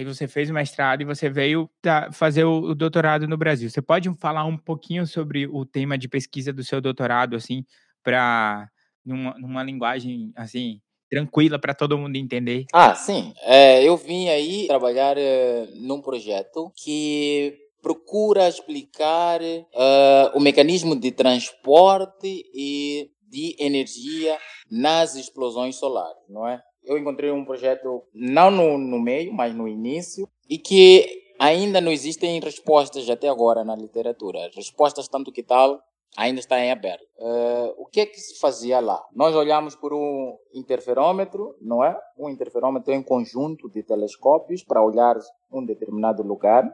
Aí 0.00 0.04
você 0.04 0.26
fez 0.26 0.48
o 0.48 0.54
mestrado 0.54 1.02
e 1.02 1.04
você 1.04 1.28
veio 1.28 1.68
fazer 2.14 2.44
o, 2.44 2.74
doutorado 2.74 3.28
no 3.28 3.36
Brasil. 3.36 3.68
Você 3.68 3.82
pode 3.82 4.10
falar 4.14 4.46
um 4.46 4.56
pouquinho 4.56 5.06
sobre 5.06 5.46
o 5.46 5.66
tema 5.66 5.98
de 5.98 6.08
pesquisa 6.08 6.54
do 6.54 6.64
seu 6.64 6.80
doutorado, 6.80 7.36
assim, 7.36 7.66
para 8.02 8.66
numa, 9.04 9.38
numa, 9.38 9.62
linguagem 9.62 10.32
assim 10.34 10.80
tranquila 11.10 11.58
para 11.58 11.74
todo 11.74 11.98
mundo 11.98 12.16
entender? 12.16 12.64
Ah, 12.72 12.94
sim. 12.94 13.34
É, 13.42 13.84
eu 13.84 13.94
vim 13.94 14.30
aí 14.30 14.66
trabalhar 14.68 15.18
é, 15.18 15.68
num 15.74 16.00
projeto 16.00 16.72
que 16.74 17.58
procura 17.82 18.48
explicar 18.48 19.42
uh, 19.42 20.30
o 20.34 20.40
mecanismo 20.40 20.98
de 20.98 21.12
transporte 21.12 22.42
e 22.54 23.10
de 23.28 23.54
energia 23.58 24.38
nas 24.70 25.14
explosões 25.14 25.76
solares, 25.76 26.22
não 26.26 26.48
é? 26.48 26.62
Eu 26.84 26.98
encontrei 26.98 27.30
um 27.30 27.44
projeto 27.44 28.02
não 28.14 28.50
no, 28.50 28.78
no 28.78 29.00
meio, 29.00 29.32
mas 29.32 29.54
no 29.54 29.68
início, 29.68 30.28
e 30.48 30.58
que 30.58 31.06
ainda 31.38 31.80
não 31.80 31.90
existem 31.90 32.38
respostas 32.40 33.08
até 33.08 33.28
agora 33.28 33.64
na 33.64 33.74
literatura. 33.74 34.50
Respostas 34.54 35.08
tanto 35.08 35.32
que 35.32 35.42
tal 35.42 35.80
ainda 36.16 36.40
está 36.40 36.58
em 36.58 36.70
aberto. 36.70 37.04
Uh, 37.18 37.74
o 37.78 37.86
que 37.86 38.00
é 38.00 38.06
que 38.06 38.18
se 38.18 38.38
fazia 38.38 38.80
lá? 38.80 39.00
Nós 39.14 39.34
olhamos 39.34 39.74
por 39.76 39.94
um 39.94 40.36
interferômetro, 40.52 41.54
não 41.60 41.84
é? 41.84 41.96
Um 42.18 42.28
interferômetro 42.28 42.92
um 42.92 43.02
conjunto 43.02 43.70
de 43.70 43.82
telescópios 43.82 44.64
para 44.64 44.84
olhar 44.84 45.16
um 45.52 45.64
determinado 45.64 46.22
lugar 46.22 46.68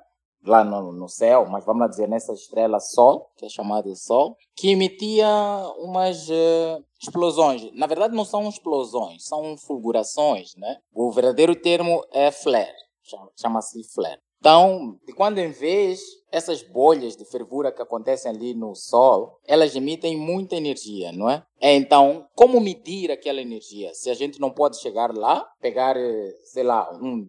lá 0.44 0.64
no, 0.64 0.92
no 0.92 1.08
céu, 1.08 1.46
mas 1.46 1.64
vamos 1.64 1.82
lá 1.82 1.88
dizer 1.88 2.08
nessa 2.08 2.32
estrela 2.32 2.78
Sol, 2.78 3.30
que 3.36 3.46
é 3.46 3.48
chamada 3.48 3.88
de 3.88 3.98
Sol, 3.98 4.36
que 4.54 4.70
emitia 4.70 5.28
umas 5.78 6.28
uh, 6.28 6.84
explosões. 7.00 7.70
Na 7.72 7.86
verdade, 7.86 8.14
não 8.14 8.24
são 8.24 8.48
explosões, 8.48 9.24
são 9.24 9.56
fulgurações, 9.56 10.54
né? 10.56 10.76
O 10.94 11.10
verdadeiro 11.10 11.54
termo 11.54 12.04
é 12.12 12.30
flare, 12.30 12.72
chama-se 13.36 13.82
flare. 13.92 14.20
Então, 14.38 14.98
de 15.06 15.12
quando 15.12 15.38
em 15.38 15.50
vez, 15.50 16.00
essas 16.30 16.62
bolhas 16.62 17.16
de 17.16 17.24
fervura 17.24 17.72
que 17.72 17.82
acontecem 17.82 18.30
ali 18.30 18.54
no 18.54 18.74
Sol, 18.74 19.40
elas 19.44 19.74
emitem 19.74 20.16
muita 20.16 20.54
energia, 20.54 21.10
não 21.10 21.28
é? 21.28 21.42
é? 21.60 21.74
Então, 21.74 22.26
como 22.34 22.60
medir 22.60 23.10
aquela 23.10 23.40
energia? 23.40 23.92
Se 23.94 24.10
a 24.10 24.14
gente 24.14 24.38
não 24.38 24.50
pode 24.50 24.78
chegar 24.78 25.12
lá, 25.12 25.44
pegar, 25.60 25.96
sei 26.44 26.62
lá, 26.62 26.88
um 27.02 27.28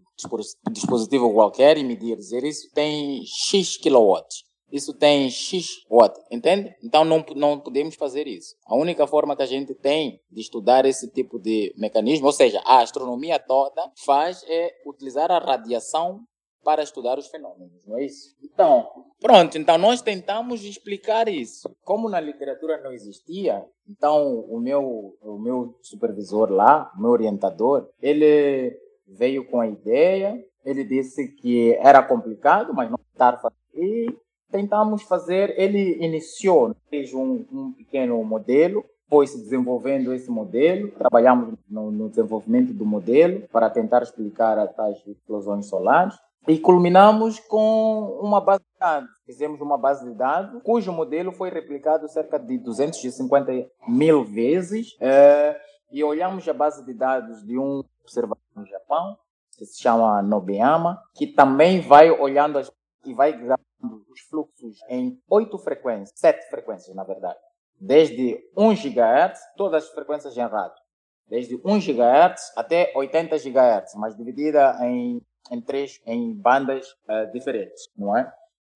dispositivo 0.70 1.34
qualquer 1.34 1.78
e 1.78 1.84
medir, 1.84 2.18
dizer 2.18 2.44
isso 2.44 2.70
tem 2.74 3.24
X 3.26 3.78
quilowatts 3.78 4.47
isso 4.72 4.94
tem 4.94 5.30
X 5.30 5.84
watt, 5.90 6.18
entende? 6.32 6.76
Então 6.84 7.06
não, 7.06 7.24
não 7.36 7.60
podemos 7.60 7.96
fazer 7.96 8.28
isso. 8.28 8.56
A 8.66 8.76
única 8.76 9.08
forma 9.08 9.36
que 9.36 9.44
a 9.44 9.48
gente 9.48 9.74
tem 9.74 10.20
de 10.30 10.42
estudar 10.42 10.86
esse 10.86 11.10
tipo 11.12 11.40
de 11.40 11.74
mecanismo, 11.78 12.28
ou 12.28 12.34
seja, 12.34 12.62
a 12.66 12.82
astronomia 12.82 13.40
toda 13.40 13.92
faz 14.06 14.44
é 14.48 14.74
utilizar 14.86 15.32
a 15.32 15.40
radiação 15.40 16.22
para 16.64 16.84
estudar 16.84 17.18
os 17.18 17.28
fenômenos, 17.28 17.86
não 17.86 17.98
é 17.98 18.04
isso? 18.04 18.36
Então, 18.44 18.86
pronto, 19.22 19.58
então 19.58 19.78
nós 19.78 20.02
tentamos 20.02 20.66
explicar 20.66 21.30
isso. 21.30 21.74
Como 21.86 22.10
na 22.10 22.20
literatura 22.20 22.82
não 22.82 22.92
existia, 22.92 23.64
então 23.88 24.42
o 24.50 24.60
meu, 24.60 25.16
o 25.22 25.40
meu 25.40 25.78
supervisor 25.82 26.52
lá, 26.52 26.92
o 26.98 27.02
meu 27.02 27.12
orientador, 27.12 27.88
ele 28.02 28.78
veio 29.08 29.50
com 29.50 29.62
a 29.62 29.68
ideia, 29.68 30.38
ele 30.66 30.84
disse 30.84 31.30
que 31.36 31.74
era 31.76 32.04
complicado, 32.04 32.74
mas 32.74 32.92
não 32.92 33.00
estar 33.14 33.40
e 33.74 34.08
tentamos 34.52 35.04
fazer, 35.04 35.54
ele 35.60 36.04
iniciou, 36.04 36.76
fez 36.90 37.14
um, 37.14 37.46
um 37.52 37.74
pequeno 37.74 38.24
modelo, 38.24 38.84
foi 39.10 39.26
se 39.26 39.38
desenvolvendo 39.38 40.14
esse 40.14 40.30
modelo, 40.30 40.92
trabalhamos 40.92 41.54
no, 41.70 41.92
no, 41.92 42.10
desenvolvimento 42.10 42.74
do 42.74 42.86
modelo 42.86 43.48
para 43.52 43.70
tentar 43.70 44.04
explicar 44.04 44.60
as 44.60 44.74
tais 44.76 44.98
explosões 45.08 45.68
solares. 45.68 46.16
E 46.48 46.58
culminamos 46.58 47.40
com 47.40 48.20
uma 48.22 48.40
base 48.40 48.62
de 48.62 48.80
dados. 48.80 49.10
Fizemos 49.26 49.60
uma 49.60 49.78
base 49.78 50.06
de 50.06 50.14
dados 50.14 50.62
cujo 50.64 50.94
modelo 50.94 51.32
foi 51.34 51.50
replicado 51.50 52.08
cerca 52.08 52.40
de 52.40 52.58
250 52.58 53.52
mil 53.88 54.24
vezes. 54.24 54.96
É, 55.02 55.60
e 55.92 56.04
olhamos 56.04 56.48
a 56.48 56.54
base 56.54 56.86
de 56.86 56.94
dados 56.94 57.46
de 57.46 57.58
um 57.58 57.84
observador 58.02 58.38
no 58.56 58.66
Japão, 58.66 59.18
que 59.58 59.66
se 59.66 59.82
chama 59.82 60.22
Nobeyama, 60.22 61.02
que 61.16 61.28
também 61.28 61.82
vai 61.82 62.10
olhando 62.10 62.60
as, 62.60 62.72
e 63.06 63.14
vai 63.14 63.34
os 63.82 64.22
fluxos 64.30 64.78
em 64.90 65.20
oito 65.30 65.58
frequências, 65.58 66.12
sete 66.16 66.50
frequências, 66.50 66.96
na 66.96 67.04
verdade. 67.04 67.40
Desde 67.80 68.40
1 68.56 68.74
GHz, 68.74 69.40
todas 69.56 69.84
as 69.84 69.90
frequências 69.92 70.36
em 70.36 70.42
rádio. 70.42 70.82
Desde 71.28 71.56
1 71.64 71.80
GHz 71.80 72.54
até 72.56 72.92
80 72.96 73.38
GHz, 73.38 73.96
mas 73.96 74.16
dividida 74.16 74.78
em 74.82 75.22
em 75.52 75.62
três 75.62 76.00
em 76.06 76.34
bandas 76.34 76.86
uh, 77.10 77.32
diferentes, 77.32 77.90
não 77.98 78.16
é? 78.16 78.32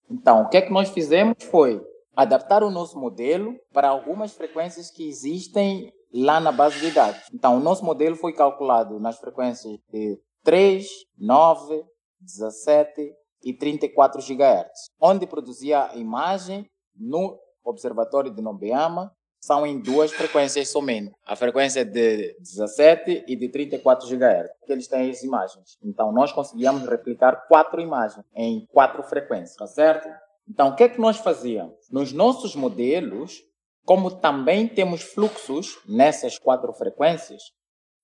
Então, 0.09 0.43
o 0.43 0.49
que 0.49 0.57
é 0.57 0.61
que 0.61 0.71
nós 0.71 0.89
fizemos 0.89 1.35
foi 1.43 1.81
adaptar 2.15 2.63
o 2.63 2.71
nosso 2.71 2.99
modelo 2.99 3.55
para 3.71 3.87
algumas 3.87 4.33
frequências 4.33 4.91
que 4.91 5.07
existem 5.07 5.93
lá 6.13 6.39
na 6.39 6.51
base 6.51 6.79
de 6.79 6.91
dados. 6.91 7.21
Então, 7.33 7.57
o 7.57 7.61
nosso 7.61 7.85
modelo 7.85 8.15
foi 8.15 8.33
calculado 8.33 8.99
nas 8.99 9.17
frequências 9.17 9.79
de 9.91 10.19
3, 10.43 10.85
9, 11.17 11.83
17 12.19 13.13
e 13.43 13.53
34 13.53 14.21
GHz, 14.21 14.89
onde 14.99 15.27
produzia 15.27 15.89
a 15.91 15.95
imagem 15.95 16.65
no 16.95 17.39
observatório 17.63 18.33
de 18.33 18.41
Nobeyama 18.41 19.11
são 19.43 19.65
em 19.65 19.79
duas 19.79 20.11
frequências 20.11 20.69
somente. 20.69 21.11
A 21.25 21.35
frequência 21.35 21.83
de 21.83 22.35
17 22.39 23.25
e 23.27 23.35
de 23.35 23.49
34 23.49 24.07
GHz, 24.07 24.51
que 24.65 24.71
eles 24.71 24.87
têm 24.87 25.09
as 25.09 25.23
imagens. 25.23 25.77
Então, 25.83 26.11
nós 26.11 26.31
conseguíamos 26.31 26.87
replicar 26.87 27.47
quatro 27.47 27.81
imagens 27.81 28.23
em 28.35 28.67
quatro 28.71 29.01
frequências, 29.01 29.55
tá 29.55 29.65
certo? 29.65 30.07
Então, 30.47 30.69
o 30.69 30.75
que 30.75 30.83
é 30.83 30.89
que 30.89 31.01
nós 31.01 31.17
fazíamos? 31.17 31.75
Nos 31.89 32.13
nossos 32.13 32.55
modelos, 32.55 33.41
como 33.83 34.11
também 34.11 34.67
temos 34.67 35.01
fluxos 35.01 35.79
nessas 35.87 36.37
quatro 36.37 36.71
frequências, 36.73 37.41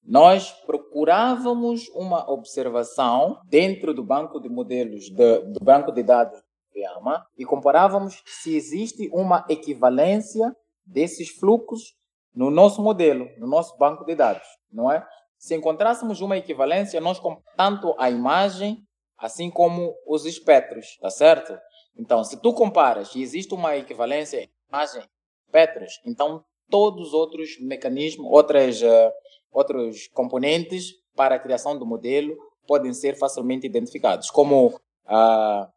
nós 0.08 0.51
procurávamos 0.66 1.89
uma 1.89 2.32
observação 2.32 3.41
dentro 3.45 3.93
do 3.93 4.01
banco 4.01 4.39
de 4.39 4.47
modelos, 4.47 5.10
de, 5.10 5.39
do 5.39 5.60
banco 5.60 5.91
de 5.91 6.01
dados 6.01 6.39
do 6.74 6.80
IAMA, 6.80 7.28
e 7.38 7.43
comparávamos 7.43 8.24
se 8.26 8.55
existe 8.55 9.10
uma 9.12 9.45
equivalência 9.49 10.55
desses 10.86 11.30
fluxos 11.30 11.93
no 12.34 12.49
nosso 12.49 12.82
modelo, 12.82 13.28
no 13.38 13.47
nosso 13.47 13.78
banco 13.78 14.05
de 14.05 14.16
dados, 14.16 14.47
não 14.72 14.89
é? 14.89 15.05
Se 15.38 15.53
encontrássemos 15.55 16.22
uma 16.22 16.38
equivalência, 16.38 17.01
nós 17.01 17.22
tanto 17.58 17.93
a 17.99 18.10
imagem, 18.10 18.78
assim 19.18 19.51
como 19.51 19.93
os 20.08 20.26
espectros, 20.26 20.97
tá 21.01 21.10
certo? 21.10 21.58
Então, 21.97 22.24
se 22.24 22.39
tu 22.41 22.53
comparas 22.53 23.14
e 23.14 23.22
existe 23.22 23.53
uma 23.53 23.76
equivalência 23.76 24.49
imagem, 24.70 25.03
espectros, 25.45 25.99
então 26.05 26.43
todos 26.70 27.08
os 27.10 27.14
outros 27.14 27.60
mecanismos, 27.60 28.28
outras, 28.30 28.82
uh, 28.82 29.12
outros 29.52 30.08
componentes 30.14 30.93
para 31.16 31.36
a 31.36 31.39
criação 31.39 31.78
do 31.78 31.86
modelo 31.86 32.36
podem 32.68 32.93
ser 32.93 33.18
facilmente 33.18 33.66
identificados, 33.66 34.30
como 34.30 34.68
uh, 34.68 35.68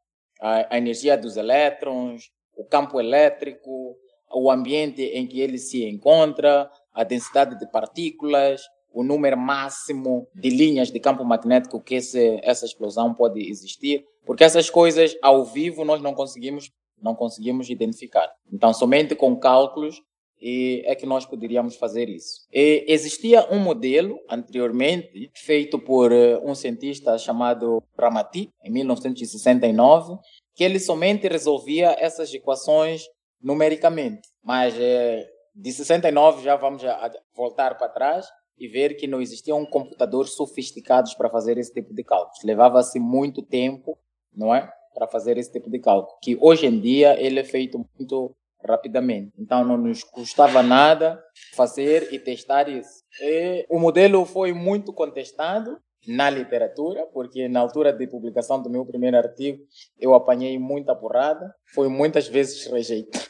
a, 0.40 0.66
a 0.70 0.78
energia 0.78 1.16
dos 1.16 1.36
elétrons, 1.36 2.30
o 2.56 2.64
campo 2.64 3.00
elétrico, 3.00 3.96
o 4.32 4.50
ambiente 4.50 5.02
em 5.02 5.26
que 5.26 5.40
ele 5.40 5.58
se 5.58 5.84
encontra, 5.84 6.70
a 6.92 7.04
densidade 7.04 7.58
de 7.58 7.70
partículas, 7.70 8.62
o 8.92 9.02
número 9.02 9.36
máximo 9.36 10.26
de 10.34 10.50
linhas 10.50 10.90
de 10.90 10.98
campo 10.98 11.24
magnético 11.24 11.80
que 11.80 11.94
esse, 11.94 12.40
essa 12.42 12.66
explosão 12.66 13.14
pode 13.14 13.48
existir, 13.48 14.04
porque 14.26 14.44
essas 14.44 14.68
coisas 14.68 15.16
ao 15.22 15.44
vivo 15.44 15.84
nós 15.84 16.02
não 16.02 16.14
conseguimos 16.14 16.70
não 17.02 17.14
conseguimos 17.14 17.70
identificar. 17.70 18.30
Então, 18.52 18.74
somente 18.74 19.14
com 19.14 19.34
cálculos 19.34 20.02
é 20.42 20.94
que 20.94 21.06
nós 21.06 21.26
poderíamos 21.26 21.76
fazer 21.76 22.08
isso. 22.08 22.46
E 22.52 22.84
existia 22.88 23.46
um 23.52 23.58
modelo 23.58 24.18
anteriormente 24.28 25.30
feito 25.34 25.78
por 25.78 26.12
eh, 26.12 26.38
um 26.38 26.54
cientista 26.54 27.18
chamado 27.18 27.82
Ramati 27.98 28.50
em 28.64 28.70
1969, 28.70 30.18
que 30.54 30.64
ele 30.64 30.80
somente 30.80 31.28
resolvia 31.28 31.94
essas 31.98 32.32
equações 32.32 33.02
numericamente. 33.42 34.28
Mas 34.42 34.74
é, 34.78 35.28
de 35.54 35.72
69 35.72 36.42
já 36.42 36.56
vamos 36.56 36.84
a, 36.84 37.10
voltar 37.34 37.76
para 37.76 37.88
trás 37.88 38.26
e 38.58 38.68
ver 38.68 38.94
que 38.94 39.06
não 39.06 39.20
existiam 39.20 39.64
computadores 39.64 40.34
sofisticados 40.34 41.14
para 41.14 41.30
fazer 41.30 41.58
esse 41.58 41.72
tipo 41.72 41.94
de 41.94 42.04
cálculos. 42.04 42.42
Levava-se 42.44 42.98
muito 42.98 43.42
tempo, 43.42 43.98
não 44.34 44.54
é? 44.54 44.70
Para 44.94 45.06
fazer 45.06 45.38
esse 45.38 45.50
tipo 45.50 45.70
de 45.70 45.78
cálculo. 45.78 46.18
Que 46.22 46.36
hoje 46.40 46.66
em 46.66 46.78
dia 46.78 47.18
ele 47.18 47.40
é 47.40 47.44
feito 47.44 47.78
muito 47.98 48.34
rapidamente. 48.66 49.32
Então 49.38 49.64
não 49.64 49.76
nos 49.76 50.04
custava 50.04 50.62
nada 50.62 51.22
fazer 51.54 52.12
e 52.12 52.18
testar 52.18 52.68
isso. 52.68 53.02
E 53.20 53.66
o 53.68 53.78
modelo 53.78 54.24
foi 54.24 54.52
muito 54.52 54.92
contestado 54.92 55.78
na 56.06 56.30
literatura, 56.30 57.06
porque 57.12 57.48
na 57.48 57.60
altura 57.60 57.92
de 57.92 58.06
publicação 58.06 58.62
do 58.62 58.70
meu 58.70 58.86
primeiro 58.86 59.16
artigo 59.16 59.62
eu 59.98 60.14
apanhei 60.14 60.58
muita 60.58 60.94
porrada, 60.94 61.54
foi 61.74 61.88
muitas 61.88 62.28
vezes 62.28 62.66
rejeitado. 62.66 63.24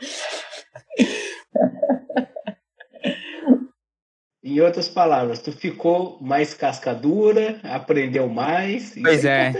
Em 4.46 4.60
outras 4.60 4.88
palavras, 4.88 5.42
tu 5.42 5.50
ficou 5.50 6.18
mais 6.20 6.54
cascadura, 6.54 7.58
aprendeu 7.64 8.28
mais. 8.28 8.94
Pois 8.94 9.18
isso 9.18 9.26
é. 9.26 9.52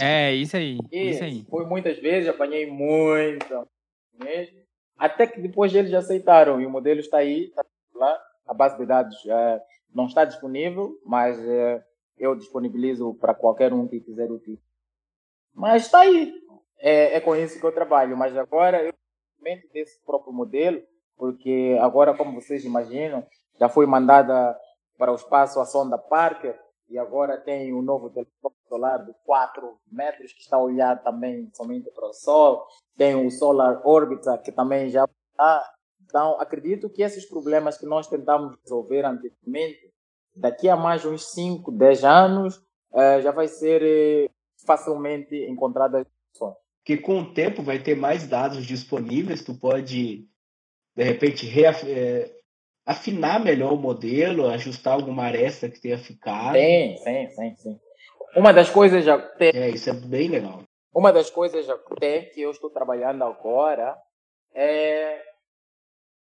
É, 0.00 0.30
é, 0.30 0.34
isso 0.34 0.56
aí. 0.56 0.78
Isso, 0.90 1.10
isso 1.10 1.24
aí. 1.24 1.44
Foi 1.50 1.66
muitas 1.66 1.98
vezes, 1.98 2.26
apanhei 2.26 2.64
muito 2.64 3.68
mesmo. 4.22 4.60
Até 4.96 5.26
que 5.26 5.40
depois 5.40 5.74
eles 5.74 5.92
aceitaram 5.94 6.60
e 6.60 6.66
o 6.66 6.70
modelo 6.70 7.00
está 7.00 7.18
aí, 7.18 7.46
está 7.46 7.64
lá. 7.94 8.20
A 8.46 8.54
base 8.54 8.76
de 8.76 8.86
dados 8.86 9.16
é, 9.26 9.62
não 9.94 10.06
está 10.06 10.24
disponível, 10.24 10.98
mas 11.04 11.38
é, 11.38 11.84
eu 12.18 12.34
disponibilizo 12.34 13.14
para 13.14 13.34
qualquer 13.34 13.72
um 13.72 13.86
que 13.88 14.00
quiser 14.00 14.30
utilizar. 14.30 14.64
Mas 15.54 15.86
está 15.86 16.00
aí. 16.00 16.34
É, 16.78 17.16
é, 17.16 17.20
com 17.20 17.36
isso 17.36 17.58
que 17.58 17.64
eu 17.64 17.72
trabalho. 17.72 18.16
Mas 18.16 18.36
agora 18.36 18.82
eu 18.82 18.92
desse 19.72 19.98
próprio 20.04 20.32
modelo, 20.32 20.82
porque 21.16 21.76
agora, 21.80 22.14
como 22.14 22.40
vocês 22.40 22.64
imaginam, 22.64 23.26
já 23.58 23.68
foi 23.68 23.86
mandada 23.86 24.56
para 24.98 25.12
o 25.12 25.14
espaço 25.14 25.58
a 25.60 25.64
sonda 25.64 25.96
Parker 25.96 26.58
e 26.90 26.98
agora 26.98 27.38
tem 27.38 27.72
um 27.72 27.80
novo 27.80 28.10
telescópio 28.10 28.58
solar 28.68 29.04
de 29.04 29.14
4 29.24 29.78
metros 29.90 30.32
que 30.32 30.40
está 30.40 30.56
a 30.56 30.62
olhar 30.62 31.00
também 31.02 31.48
somente 31.54 31.88
para 31.90 32.08
o 32.08 32.12
Sol. 32.12 32.66
Tem 32.96 33.14
o 33.14 33.30
Solar 33.30 33.80
Orbiter 33.86 34.42
que 34.42 34.50
também 34.50 34.88
já 34.88 35.08
está. 35.30 35.72
Então, 36.04 36.40
acredito 36.40 36.90
que 36.90 37.02
esses 37.02 37.24
problemas 37.24 37.78
que 37.78 37.86
nós 37.86 38.08
tentamos 38.08 38.56
resolver 38.64 39.04
anteriormente 39.04 39.92
daqui 40.34 40.68
a 40.68 40.76
mais 40.76 41.04
uns 41.04 41.30
5, 41.32 41.70
10 41.70 42.04
anos, 42.04 42.62
é, 42.92 43.20
já 43.22 43.30
vai 43.30 43.46
ser 43.46 43.82
é, 43.82 44.30
facilmente 44.66 45.36
encontrada 45.48 46.04
soluções. 46.32 46.58
Que 46.84 46.96
com 46.96 47.20
o 47.20 47.32
tempo 47.32 47.62
vai 47.62 47.78
ter 47.78 47.94
mais 47.94 48.26
dados 48.26 48.66
disponíveis, 48.66 49.44
tu 49.44 49.54
pode, 49.54 50.26
de 50.96 51.04
repente, 51.04 51.46
é, 51.84 52.39
afinar 52.90 53.38
melhor 53.38 53.72
o 53.72 53.76
modelo, 53.76 54.48
ajustar 54.48 54.94
alguma 54.94 55.22
aresta 55.22 55.68
que 55.68 55.80
tenha 55.80 55.96
ficado. 55.96 56.56
Sim, 56.56 56.96
sim, 56.96 57.28
sim, 57.28 57.54
sim. 57.56 57.80
Uma 58.36 58.52
das 58.52 58.68
coisas 58.68 59.04
já 59.04 59.16
tem... 59.16 59.52
É, 59.54 59.70
isso 59.70 59.88
é 59.90 59.92
bem 59.92 60.28
legal. 60.28 60.62
Uma 60.92 61.12
das 61.12 61.30
coisas 61.30 61.64
já 61.64 61.78
tem 62.00 62.28
que 62.30 62.40
eu 62.40 62.50
estou 62.50 62.68
trabalhando 62.68 63.22
agora 63.22 63.96
é 64.52 65.22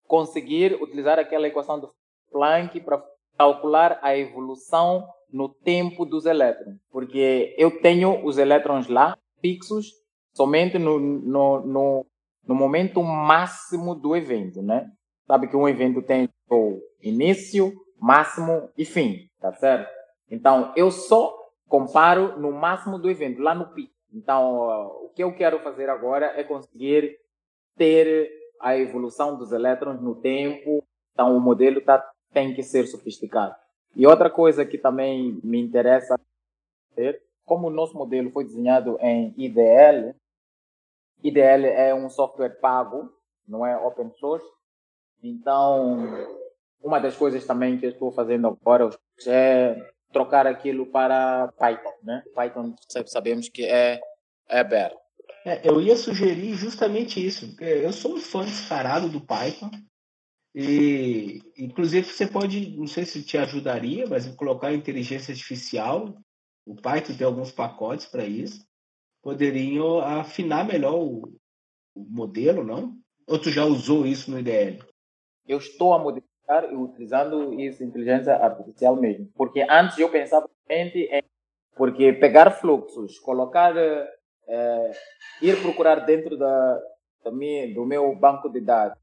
conseguir 0.05 0.73
utilizar 0.81 1.17
aquela 1.17 1.47
equação 1.47 1.79
do 1.79 1.89
Planck 2.31 2.79
para 2.81 3.01
calcular 3.37 3.99
a 4.01 4.17
evolução 4.17 5.07
no 5.31 5.47
tempo 5.47 6.05
dos 6.05 6.25
elétrons, 6.25 6.77
porque 6.89 7.55
eu 7.57 7.81
tenho 7.81 8.25
os 8.25 8.37
elétrons 8.37 8.87
lá 8.87 9.17
fixos 9.41 9.91
somente 10.33 10.77
no, 10.77 10.99
no, 10.99 11.65
no, 11.65 12.05
no 12.45 12.55
momento 12.55 13.01
máximo 13.03 13.95
do 13.95 14.15
evento, 14.15 14.61
né? 14.61 14.89
Sabe 15.27 15.47
que 15.47 15.55
um 15.57 15.67
evento 15.67 16.01
tem 16.01 16.29
o 16.49 16.81
início, 17.01 17.73
máximo 17.99 18.69
e 18.77 18.85
fim, 18.85 19.29
tá 19.39 19.53
certo? 19.53 19.91
Então, 20.31 20.73
eu 20.75 20.89
só 20.89 21.37
comparo 21.67 22.39
no 22.39 22.51
máximo 22.51 22.97
do 22.97 23.09
evento, 23.09 23.41
lá 23.41 23.53
no 23.53 23.67
pico. 23.73 23.93
Então, 24.13 24.87
o 25.03 25.09
que 25.09 25.23
eu 25.23 25.35
quero 25.35 25.59
fazer 25.59 25.89
agora 25.89 26.27
é 26.39 26.43
conseguir 26.43 27.19
ter 27.75 28.31
a 28.59 28.77
evolução 28.77 29.37
dos 29.37 29.51
elétrons 29.51 30.01
no 30.01 30.15
tempo. 30.15 30.83
Então, 31.13 31.35
o 31.35 31.41
modelo 31.41 31.79
está 31.79 32.09
tem 32.31 32.53
que 32.53 32.63
ser 32.63 32.85
sofisticado. 32.87 33.55
E 33.95 34.05
outra 34.05 34.29
coisa 34.29 34.65
que 34.65 34.77
também 34.77 35.39
me 35.43 35.59
interessa 35.59 36.19
como 37.45 37.67
o 37.67 37.71
nosso 37.71 37.95
modelo 37.97 38.29
foi 38.31 38.43
desenhado 38.43 38.97
em 38.99 39.33
IDL, 39.37 40.13
IDL 41.23 41.65
é 41.65 41.95
um 41.95 42.09
software 42.09 42.59
pago, 42.59 43.09
não 43.47 43.65
é 43.65 43.77
open 43.77 44.11
source. 44.19 44.45
Então, 45.21 46.27
uma 46.81 46.99
das 46.99 47.15
coisas 47.15 47.45
também 47.45 47.77
que 47.77 47.85
eu 47.85 47.91
estou 47.91 48.11
fazendo 48.11 48.47
agora 48.47 48.89
é 49.25 49.89
trocar 50.11 50.47
aquilo 50.47 50.85
para 50.85 51.51
Python, 51.57 51.93
né? 52.03 52.23
Python 52.33 52.75
sabemos 53.05 53.49
que 53.49 53.65
é, 53.65 53.99
é 54.49 54.59
aberto. 54.59 54.97
É, 55.45 55.61
eu 55.67 55.81
ia 55.81 55.95
sugerir 55.95 56.55
justamente 56.55 57.25
isso. 57.25 57.55
Eu 57.61 57.93
sou 57.93 58.15
um 58.15 58.17
fã 58.17 58.43
descarado 58.43 59.07
do 59.09 59.21
Python. 59.21 59.71
E, 60.53 61.39
inclusive, 61.57 62.07
você 62.07 62.25
pode, 62.25 62.75
não 62.77 62.87
sei 62.87 63.05
se 63.05 63.23
te 63.23 63.37
ajudaria, 63.37 64.05
mas 64.07 64.27
colocar 64.35 64.73
inteligência 64.73 65.31
artificial. 65.31 66.17
O 66.65 66.75
Python 66.75 67.15
tem 67.15 67.25
alguns 67.25 67.51
pacotes 67.51 68.07
para 68.07 68.25
isso. 68.25 68.65
Poderiam 69.21 69.99
afinar 69.99 70.65
melhor 70.65 70.95
o, 70.95 71.39
o, 71.95 72.05
modelo, 72.09 72.63
não? 72.63 72.97
Ou 73.27 73.39
tu 73.39 73.49
já 73.51 73.63
usou 73.65 74.05
isso 74.05 74.31
no 74.31 74.39
IDL? 74.39 74.79
Eu 75.47 75.57
estou 75.57 75.93
a 75.93 75.99
modificar 75.99 76.65
utilizando 76.73 77.53
isso, 77.59 77.83
inteligência 77.83 78.35
artificial 78.35 78.95
mesmo. 78.95 79.29
Porque 79.35 79.65
antes 79.69 79.97
eu 79.97 80.09
pensava 80.09 80.49
em 80.69 81.23
porque 81.75 82.11
pegar 82.13 82.51
fluxos, 82.51 83.19
colocar, 83.19 83.75
é, 83.77 84.91
ir 85.41 85.61
procurar 85.61 86.05
dentro 86.05 86.35
da, 86.37 86.81
da 87.23 87.31
minha, 87.31 87.73
do 87.73 87.85
meu 87.85 88.15
banco 88.15 88.49
de 88.49 88.59
dados 88.59 88.97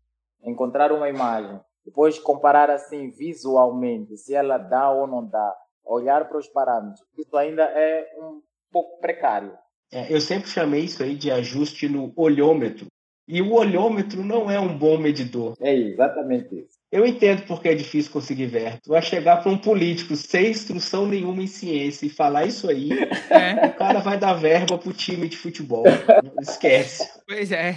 encontrar 0.45 0.93
uma 0.93 1.09
imagem, 1.09 1.59
depois 1.85 2.19
comparar 2.19 2.71
assim 2.71 3.11
visualmente 3.11 4.17
se 4.17 4.35
ela 4.35 4.59
dá 4.59 4.91
ou 4.91 5.07
não 5.07 5.27
dá, 5.27 5.57
olhar 5.85 6.29
para 6.29 6.39
os 6.39 6.49
parâmetros, 6.49 7.03
isso 7.19 7.37
ainda 7.37 7.63
é 7.63 8.07
um 8.19 8.41
pouco 8.71 9.01
precário. 9.01 9.53
É, 9.93 10.13
eu 10.13 10.21
sempre 10.21 10.49
chamei 10.49 10.85
isso 10.85 11.03
aí 11.03 11.15
de 11.15 11.31
ajuste 11.31 11.89
no 11.89 12.13
olhômetro. 12.17 12.87
E 13.27 13.41
o 13.41 13.55
olhômetro 13.55 14.23
não 14.23 14.51
é 14.51 14.61
um 14.61 14.77
bom 14.77 14.99
medidor. 14.99 15.57
É 15.61 15.75
exatamente 15.75 16.55
isso. 16.55 16.79
Eu 16.93 17.07
entendo 17.07 17.47
porque 17.47 17.69
é 17.69 17.75
difícil 17.75 18.13
conseguir 18.13 18.47
verbo. 18.47 18.81
Vai 18.87 19.03
chegar 19.03 19.43
para 19.43 19.51
um 19.51 19.59
político 19.59 20.15
sem 20.15 20.51
instrução 20.51 21.07
nenhuma 21.07 21.43
em 21.43 21.47
ciência 21.47 22.07
e 22.07 22.11
falar 22.11 22.47
isso 22.47 22.71
aí, 22.71 22.91
é. 23.31 23.67
o 23.67 23.75
cara 23.75 23.99
vai 24.01 24.19
dar 24.19 24.35
verba 24.35 24.79
para 24.79 24.91
o 24.91 24.93
time 24.93 25.29
de 25.29 25.37
futebol. 25.37 25.85
Esquece. 26.41 27.11
Pois 27.27 27.51
é. 27.51 27.75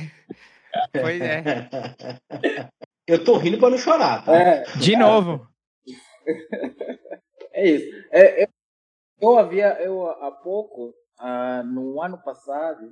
Pois 0.91 1.21
é. 1.21 1.69
Eu 3.07 3.23
tô 3.23 3.37
rindo 3.37 3.57
para 3.57 3.69
não 3.69 3.77
chorar, 3.77 4.23
tá? 4.25 4.35
É, 4.35 4.63
De 4.77 4.97
novo. 4.97 5.47
É 7.53 7.67
isso. 7.67 8.05
É, 8.11 8.43
eu, 8.43 8.47
eu, 9.21 9.39
havia, 9.39 9.81
eu 9.81 10.09
há 10.09 10.29
pouco, 10.29 10.93
uh, 11.19 11.63
no 11.65 12.01
ano 12.01 12.21
passado, 12.21 12.91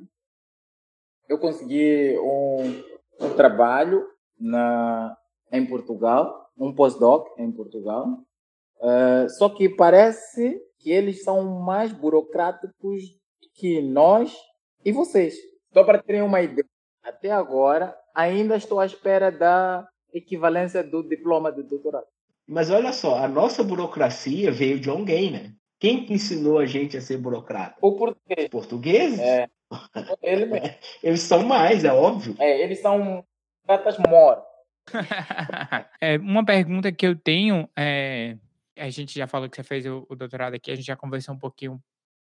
eu 1.27 1.37
consegui 1.37 2.17
um, 2.19 2.83
um 3.19 3.29
trabalho 3.35 4.05
na, 4.39 5.15
em 5.51 5.65
Portugal, 5.65 6.49
um 6.57 6.73
postdoc 6.73 7.29
em 7.39 7.51
Portugal. 7.51 8.07
Uh, 8.79 9.29
só 9.29 9.49
que 9.49 9.69
parece 9.69 10.61
que 10.79 10.91
eles 10.91 11.23
são 11.23 11.59
mais 11.61 11.91
burocráticos 11.91 13.01
que 13.53 13.81
nós 13.81 14.35
e 14.83 14.91
vocês. 14.91 15.35
Só 15.73 15.83
para 15.83 16.01
terem 16.01 16.21
uma 16.21 16.41
ideia, 16.41 16.67
até 17.03 17.31
agora, 17.31 17.95
ainda 18.13 18.55
estou 18.55 18.79
à 18.79 18.85
espera 18.85 19.31
da 19.31 19.87
equivalência 20.13 20.83
do 20.83 21.03
diploma 21.03 21.51
de 21.51 21.63
doutorado. 21.63 22.05
Mas 22.47 22.69
olha 22.69 22.93
só, 22.93 23.17
a 23.17 23.27
nossa 23.27 23.63
burocracia 23.63 24.51
veio 24.51 24.79
de 24.79 24.89
alguém, 24.89 25.31
né? 25.31 25.53
Quem 25.85 26.11
ensinou 26.11 26.57
a 26.57 26.65
gente 26.65 26.97
a 26.97 27.01
ser 27.01 27.17
burocrata? 27.17 27.77
O 27.79 27.95
português. 27.95 28.49
Portugueses? 28.49 29.19
É. 29.19 29.47
Ele 30.23 30.47
mesmo. 30.47 30.75
eles 31.03 31.21
são 31.21 31.45
mais, 31.45 31.85
é 31.85 31.93
óbvio. 31.93 32.35
É, 32.39 32.63
eles 32.63 32.81
são 32.81 33.23
burocratas 33.67 33.99
mor. 34.09 34.43
é, 36.01 36.17
uma 36.17 36.43
pergunta 36.43 36.91
que 36.91 37.05
eu 37.05 37.15
tenho 37.15 37.69
é. 37.77 38.35
A 38.75 38.89
gente 38.89 39.13
já 39.13 39.27
falou 39.27 39.47
que 39.47 39.55
você 39.55 39.61
fez 39.61 39.85
o, 39.85 40.07
o 40.09 40.15
doutorado 40.15 40.55
aqui, 40.55 40.71
a 40.71 40.75
gente 40.75 40.87
já 40.87 40.95
conversou 40.95 41.35
um 41.35 41.39
pouquinho 41.39 41.79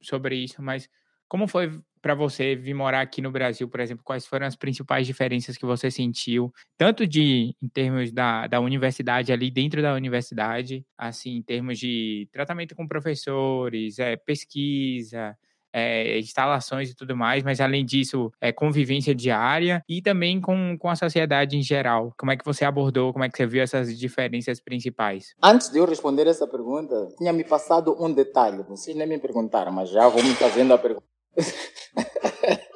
sobre 0.02 0.38
isso, 0.38 0.60
mas 0.60 0.90
como 1.30 1.48
foi 1.48 1.80
para 2.06 2.14
você 2.14 2.56
vir 2.56 2.76
morar 2.76 3.02
aqui 3.02 3.20
no 3.20 3.32
Brasil, 3.32 3.68
por 3.68 3.80
exemplo? 3.80 4.04
Quais 4.04 4.28
foram 4.28 4.46
as 4.46 4.56
principais 4.56 5.08
diferenças 5.08 5.58
que 5.58 5.66
você 5.66 5.90
sentiu, 5.90 6.54
tanto 6.78 7.08
de 7.08 7.56
em 7.60 7.68
termos 7.68 8.12
da, 8.12 8.46
da 8.46 8.60
universidade 8.60 9.34
ali 9.34 9.50
dentro 9.50 9.82
da 9.82 9.92
universidade, 9.96 10.86
assim, 10.96 11.38
em 11.38 11.42
termos 11.42 11.80
de 11.80 12.30
tratamento 12.32 12.76
com 12.76 12.88
professores, 12.88 13.98
é, 13.98 14.16
pesquisa, 14.18 15.36
é, 15.74 16.20
instalações 16.20 16.92
e 16.92 16.96
tudo 16.96 17.18
mais, 17.18 17.44
mas 17.44 17.60
além 17.60 17.84
disso, 17.84 18.32
é, 18.40 18.52
convivência 18.52 19.16
diária 19.16 19.84
e 19.90 20.00
também 20.00 20.40
com, 20.40 20.78
com 20.78 20.90
a 20.90 20.96
sociedade 20.96 21.58
em 21.58 21.64
geral. 21.64 22.14
Como 22.20 22.32
é 22.32 22.38
que 22.38 22.46
você 22.46 22.66
abordou, 22.66 23.14
como 23.14 23.26
é 23.26 23.30
que 23.30 23.36
você 23.36 23.48
viu 23.48 23.64
essas 23.64 23.98
diferenças 23.98 24.62
principais? 24.62 25.34
Antes 25.42 25.72
de 25.72 25.80
eu 25.80 25.86
responder 25.86 26.28
essa 26.28 26.46
pergunta, 26.46 27.08
tinha 27.18 27.34
me 27.34 27.44
passado 27.44 27.98
um 28.00 28.14
detalhe, 28.14 28.62
vocês 28.62 28.96
nem 28.96 29.08
me 29.08 29.18
perguntaram, 29.18 29.72
mas 29.72 29.90
já 29.90 30.08
vou 30.08 30.22
me 30.22 30.36
fazendo 30.36 30.72
a 30.72 30.78
pergunta. 30.78 31.15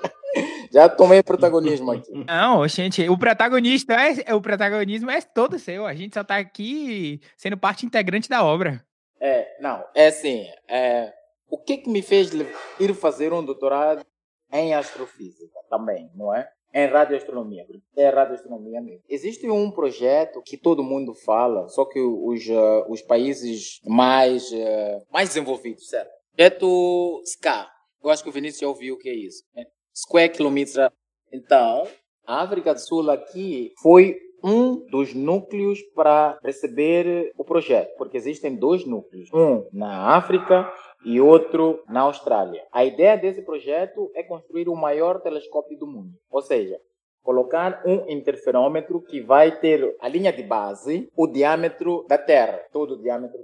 Já 0.71 0.87
tomei 0.87 1.23
protagonismo 1.23 1.91
aqui. 1.91 2.25
Não, 2.27 2.67
gente, 2.67 3.07
o 3.09 3.17
protagonista 3.17 3.93
é 3.93 4.33
o 4.33 4.41
protagonismo 4.41 5.09
é 5.09 5.19
todo 5.21 5.57
seu. 5.57 5.85
A 5.85 5.95
gente 5.95 6.13
só 6.13 6.21
está 6.21 6.37
aqui 6.37 7.19
sendo 7.35 7.57
parte 7.57 7.85
integrante 7.85 8.29
da 8.29 8.43
obra. 8.43 8.83
É, 9.19 9.57
não, 9.59 9.83
é 9.95 10.07
assim, 10.07 10.45
é, 10.67 11.11
o 11.49 11.57
que 11.57 11.77
que 11.77 11.89
me 11.89 12.01
fez 12.01 12.31
ir 12.79 12.93
fazer 12.93 13.33
um 13.33 13.43
doutorado 13.43 14.05
em 14.51 14.73
astrofísica 14.73 15.59
também, 15.69 16.09
não 16.15 16.33
é? 16.33 16.49
Em 16.71 16.85
radioastronomia, 16.85 17.65
é 17.97 18.09
radioastronomia 18.09 18.79
mesmo. 18.79 19.01
Existe 19.09 19.49
um 19.49 19.71
projeto 19.71 20.41
que 20.43 20.55
todo 20.55 20.83
mundo 20.83 21.15
fala, 21.15 21.67
só 21.67 21.83
que 21.83 21.99
os, 21.99 22.47
uh, 22.47 22.85
os 22.87 23.01
países 23.01 23.81
mais, 23.85 24.51
uh, 24.51 25.03
mais 25.11 25.29
desenvolvidos, 25.29 25.89
certo? 25.89 26.11
Projeto 26.35 27.21
SCA, 27.25 27.67
eu 28.03 28.09
acho 28.09 28.23
que 28.23 28.29
o 28.29 28.31
Vinícius 28.33 28.61
já 28.61 28.67
ouviu 28.67 28.95
o 28.95 28.97
que 28.97 29.09
é 29.09 29.13
isso. 29.13 29.43
Né? 29.55 29.65
Square 29.95 30.29
Kilometer. 30.29 30.91
Então, 31.31 31.87
a 32.25 32.41
África 32.41 32.73
do 32.73 32.79
Sul 32.79 33.09
aqui 33.09 33.73
foi 33.81 34.17
um 34.43 34.85
dos 34.87 35.13
núcleos 35.13 35.81
para 35.93 36.39
receber 36.43 37.33
o 37.37 37.43
projeto, 37.43 37.95
porque 37.97 38.17
existem 38.17 38.55
dois 38.55 38.85
núcleos, 38.85 39.29
um 39.33 39.67
na 39.73 40.15
África 40.15 40.71
e 41.05 41.19
outro 41.19 41.83
na 41.87 42.01
Austrália. 42.01 42.65
A 42.71 42.85
ideia 42.85 43.17
desse 43.17 43.41
projeto 43.41 44.11
é 44.15 44.23
construir 44.23 44.69
o 44.69 44.75
maior 44.75 45.21
telescópio 45.21 45.77
do 45.77 45.87
mundo, 45.87 46.13
ou 46.29 46.41
seja, 46.41 46.79
colocar 47.21 47.83
um 47.85 48.09
interferômetro 48.09 49.01
que 49.01 49.21
vai 49.21 49.59
ter 49.59 49.95
a 49.99 50.07
linha 50.07 50.31
de 50.31 50.43
base, 50.43 51.09
o 51.15 51.27
diâmetro 51.27 52.05
da 52.07 52.17
Terra, 52.17 52.59
todo 52.71 52.93
o 52.93 53.01
diâmetro 53.01 53.39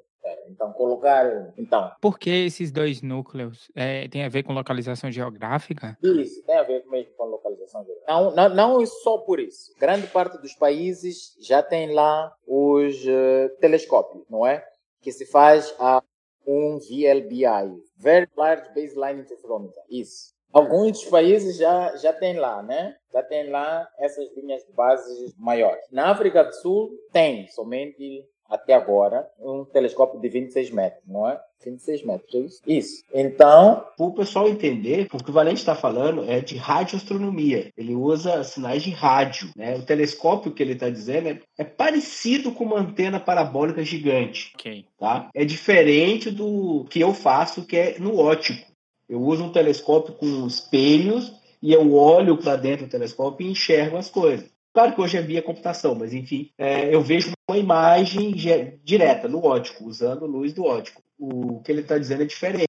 então, 0.47 0.71
colocar. 0.73 1.53
Então. 1.57 1.91
Por 2.01 2.17
que 2.17 2.29
esses 2.29 2.71
dois 2.71 3.01
núcleos? 3.01 3.69
É, 3.75 4.07
tem 4.07 4.23
a 4.23 4.29
ver 4.29 4.43
com 4.43 4.53
localização 4.53 5.11
geográfica? 5.11 5.97
Isso, 6.01 6.43
tem 6.43 6.55
a 6.55 6.63
ver 6.63 6.85
mesmo 6.87 7.13
com 7.15 7.25
localização 7.25 7.83
geográfica. 7.83 8.11
Não, 8.11 8.49
não, 8.49 8.55
não 8.55 8.81
é 8.81 8.85
só 8.85 9.17
por 9.19 9.39
isso. 9.39 9.73
Grande 9.79 10.07
parte 10.07 10.37
dos 10.41 10.53
países 10.53 11.35
já 11.41 11.61
tem 11.61 11.93
lá 11.93 12.33
os 12.47 13.03
uh, 13.05 13.49
telescópios, 13.59 14.23
não 14.29 14.45
é? 14.45 14.65
Que 15.01 15.11
se 15.11 15.25
faz 15.25 15.73
a 15.79 16.01
um 16.47 16.77
VLBI 16.77 17.81
Very 17.97 18.29
Large 18.35 18.69
Baseline 18.75 19.21
Interferometer. 19.21 19.83
Isso. 19.89 20.35
Alguns 20.55 21.03
países 21.05 21.57
já, 21.57 21.95
já 21.97 22.13
tem 22.13 22.37
lá, 22.37 22.63
né? 22.63 22.95
Já 23.11 23.21
tem 23.21 23.49
lá 23.49 23.89
essas 23.99 24.25
linhas 24.37 24.63
de 24.63 24.71
base 24.71 25.33
maiores. 25.37 25.83
Na 25.91 26.11
África 26.11 26.45
do 26.45 26.53
Sul 26.53 26.91
tem 27.11 27.47
somente 27.47 28.25
até 28.49 28.73
agora, 28.73 29.27
um 29.39 29.65
telescópio 29.65 30.19
de 30.19 30.29
26 30.29 30.69
metros, 30.71 31.03
não 31.07 31.27
é? 31.27 31.39
26 31.63 32.03
metros, 32.03 32.35
é 32.35 32.37
isso? 32.37 32.61
Isso. 32.67 33.03
Então. 33.13 33.83
Para 33.97 34.05
o 34.05 34.13
pessoal 34.13 34.47
entender, 34.47 35.07
o 35.11 35.23
que 35.23 35.29
o 35.29 35.33
Valente 35.33 35.59
está 35.59 35.73
falando 35.73 36.23
é 36.29 36.39
de 36.39 36.55
radioastronomia. 36.55 37.71
Ele 37.75 37.95
usa 37.95 38.43
sinais 38.43 38.83
de 38.83 38.91
rádio. 38.91 39.49
Né? 39.55 39.75
O 39.75 39.85
telescópio 39.85 40.51
que 40.51 40.61
ele 40.61 40.73
está 40.73 40.89
dizendo 40.89 41.29
é, 41.29 41.39
é, 41.57 41.63
parecido 41.63 42.51
com 42.51 42.65
uma 42.65 42.79
antena 42.79 43.19
parabólica 43.19 43.83
gigante. 43.83 44.51
Ok. 44.55 44.85
Tá? 44.99 45.29
É 45.33 45.43
diferente 45.43 46.29
do 46.29 46.85
que 46.89 46.99
eu 46.99 47.13
faço, 47.13 47.65
que 47.65 47.75
é 47.75 47.99
no 47.99 48.19
ótico. 48.19 48.71
Eu 49.09 49.21
uso 49.21 49.43
um 49.43 49.51
telescópio 49.51 50.13
com 50.15 50.45
espelhos 50.45 51.33
e 51.61 51.73
eu 51.73 51.93
olho 51.93 52.37
para 52.37 52.55
dentro 52.55 52.85
do 52.85 52.91
telescópio 52.91 53.45
e 53.45 53.51
enxergo 53.51 53.97
as 53.97 54.09
coisas. 54.09 54.54
Claro 54.75 54.93
que 54.93 54.99
hoje 54.99 55.15
é 55.15 55.21
via 55.21 55.41
computação, 55.41 55.95
mas 55.95 56.13
enfim, 56.13 56.51
é, 56.57 56.93
eu 56.93 57.01
vejo 57.01 57.31
uma 57.49 57.57
imagem 57.57 58.35
direta 58.83 59.25
no 59.25 59.41
ótico, 59.41 59.85
usando 59.85 60.25
luz 60.25 60.51
do 60.51 60.65
ótico. 60.65 61.01
O 61.17 61.61
que 61.61 61.71
ele 61.71 61.79
está 61.79 61.97
dizendo 61.97 62.23
é 62.23 62.25
diferente. 62.25 62.67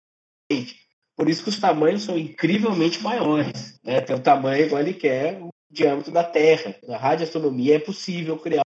Por 1.16 1.28
isso 1.28 1.42
que 1.42 1.48
os 1.48 1.59
tamanhos 1.59 2.04
são 2.04 2.16
incrivelmente 2.16 3.02
maiores. 3.02 3.80
Né? 3.82 4.00
Tem 4.00 4.14
o 4.14 4.20
tamanho 4.20 4.66
igual 4.66 4.80
ele 4.80 4.94
quer, 4.94 5.42
o 5.42 5.48
diâmetro 5.68 6.12
da 6.12 6.22
Terra. 6.22 6.76
Na 6.86 6.96
radioastronomia 6.96 7.74
é 7.74 7.80
possível 7.80 8.38
criar 8.38 8.62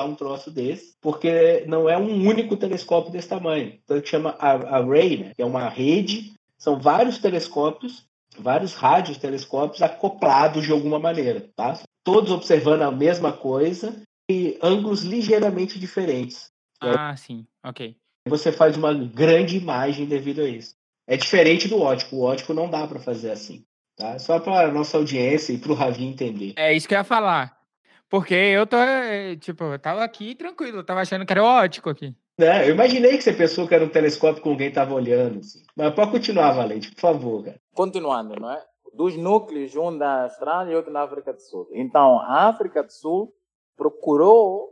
um 0.00 0.14
troço 0.14 0.48
desse, 0.48 0.94
porque 1.00 1.64
não 1.66 1.88
é 1.88 1.98
um 1.98 2.24
único 2.24 2.56
telescópio 2.56 3.10
desse 3.10 3.26
tamanho. 3.26 3.80
Então, 3.82 4.00
que 4.00 4.08
chama 4.08 4.36
array, 4.38 5.16
né? 5.16 5.32
que 5.34 5.42
é 5.42 5.44
uma 5.44 5.68
rede, 5.68 6.34
são 6.56 6.78
vários 6.78 7.18
telescópios, 7.18 8.06
vários 8.38 8.74
radiotelescópios 8.74 9.82
acoplados 9.82 10.64
de 10.64 10.70
alguma 10.70 11.00
maneira. 11.00 11.50
Tá? 11.56 11.80
Todos 12.06 12.30
observando 12.30 12.82
a 12.82 12.90
mesma 12.92 13.32
coisa 13.32 14.00
e 14.30 14.56
ângulos 14.62 15.02
ligeiramente 15.02 15.76
diferentes. 15.76 16.52
Ah, 16.80 17.16
sim, 17.16 17.44
ok. 17.64 17.96
você 18.28 18.52
faz 18.52 18.76
uma 18.76 18.94
grande 18.94 19.56
imagem 19.56 20.06
devido 20.06 20.40
a 20.40 20.48
isso. 20.48 20.76
É 21.08 21.16
diferente 21.16 21.66
do 21.66 21.80
ótico. 21.80 22.16
O 22.16 22.22
ótico 22.22 22.54
não 22.54 22.70
dá 22.70 22.86
para 22.86 23.00
fazer 23.00 23.32
assim. 23.32 23.64
Tá? 23.96 24.18
Só 24.20 24.38
para 24.38 24.70
nossa 24.70 24.96
audiência 24.96 25.52
e 25.52 25.58
para 25.58 25.72
o 25.72 25.74
Ravi 25.74 26.04
entender. 26.04 26.52
É 26.56 26.72
isso 26.72 26.86
que 26.86 26.94
eu 26.94 26.98
ia 26.98 27.04
falar. 27.04 27.58
Porque 28.08 28.34
eu 28.34 28.66
tô, 28.66 28.76
eh, 28.76 29.34
tipo, 29.36 29.64
eu 29.64 29.78
tava 29.78 30.04
aqui 30.04 30.36
tranquilo, 30.36 30.78
eu 30.78 30.84
tava 30.84 31.00
achando 31.00 31.26
que 31.26 31.32
era 31.32 31.42
ótico 31.42 31.90
aqui. 31.90 32.14
É, 32.38 32.68
eu 32.68 32.74
imaginei 32.74 33.16
que 33.16 33.24
você 33.24 33.32
pensou 33.32 33.66
que 33.66 33.74
era 33.74 33.84
um 33.84 33.88
telescópio 33.88 34.42
com 34.42 34.50
alguém 34.50 34.70
tava 34.70 34.94
olhando. 34.94 35.40
Assim. 35.40 35.62
Mas 35.74 35.92
pode 35.94 36.12
continuar, 36.12 36.52
Valente, 36.52 36.92
por 36.92 37.00
favor. 37.00 37.44
Cara. 37.44 37.60
Continuando, 37.74 38.38
não 38.38 38.52
é? 38.52 38.62
Dos 38.96 39.14
núcleos, 39.16 39.76
um 39.76 39.90
na 39.90 40.24
Austrália 40.24 40.72
e 40.72 40.76
outro 40.76 40.90
na 40.90 41.02
África 41.02 41.32
do 41.32 41.40
Sul. 41.40 41.68
Então, 41.72 42.18
a 42.18 42.48
África 42.48 42.82
do 42.82 42.90
Sul 42.90 43.32
procurou 43.76 44.70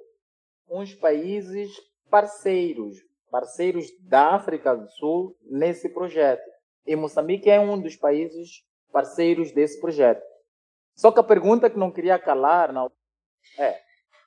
uns 0.69 0.95
países 0.95 1.71
parceiros, 2.09 2.97
parceiros 3.31 3.87
da 4.01 4.35
África 4.35 4.75
do 4.75 4.89
Sul 4.93 5.37
nesse 5.43 5.91
projeto. 5.91 6.43
E 6.87 6.97
Moçambique 6.97 7.51
é 7.51 7.61
um 7.61 7.79
dos 7.79 7.97
países 7.97 8.65
parceiros 8.91 9.53
desse 9.53 9.79
projeto. 9.79 10.23
Só 10.95 11.13
que 11.13 11.21
a 11.21 11.25
pergunta 11.25 11.69
que 11.69 11.79
não 11.79 11.91
queria 11.91 12.19
calar 12.19 12.73
não, 12.73 12.91
é 13.59 13.79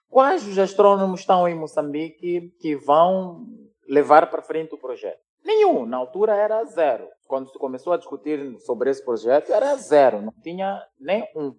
quais 0.10 0.46
os 0.46 0.60
astrônomos 0.60 1.22
estão 1.22 1.48
em 1.48 1.56
Moçambique 1.56 2.54
que 2.60 2.76
vão 2.76 3.48
levar 3.88 4.30
para 4.30 4.42
frente 4.44 4.76
o 4.76 4.78
projeto? 4.78 5.27
Nenhum. 5.48 5.86
Na 5.86 5.96
altura 5.96 6.36
era 6.36 6.62
zero. 6.66 7.08
Quando 7.26 7.50
se 7.50 7.58
começou 7.58 7.94
a 7.94 7.98
discutir 7.98 8.60
sobre 8.60 8.90
esse 8.90 9.04
projeto, 9.04 9.54
era 9.54 9.74
zero. 9.76 10.22
Não 10.22 10.34
tinha 10.44 10.86
nem 11.00 11.26
um. 11.34 11.56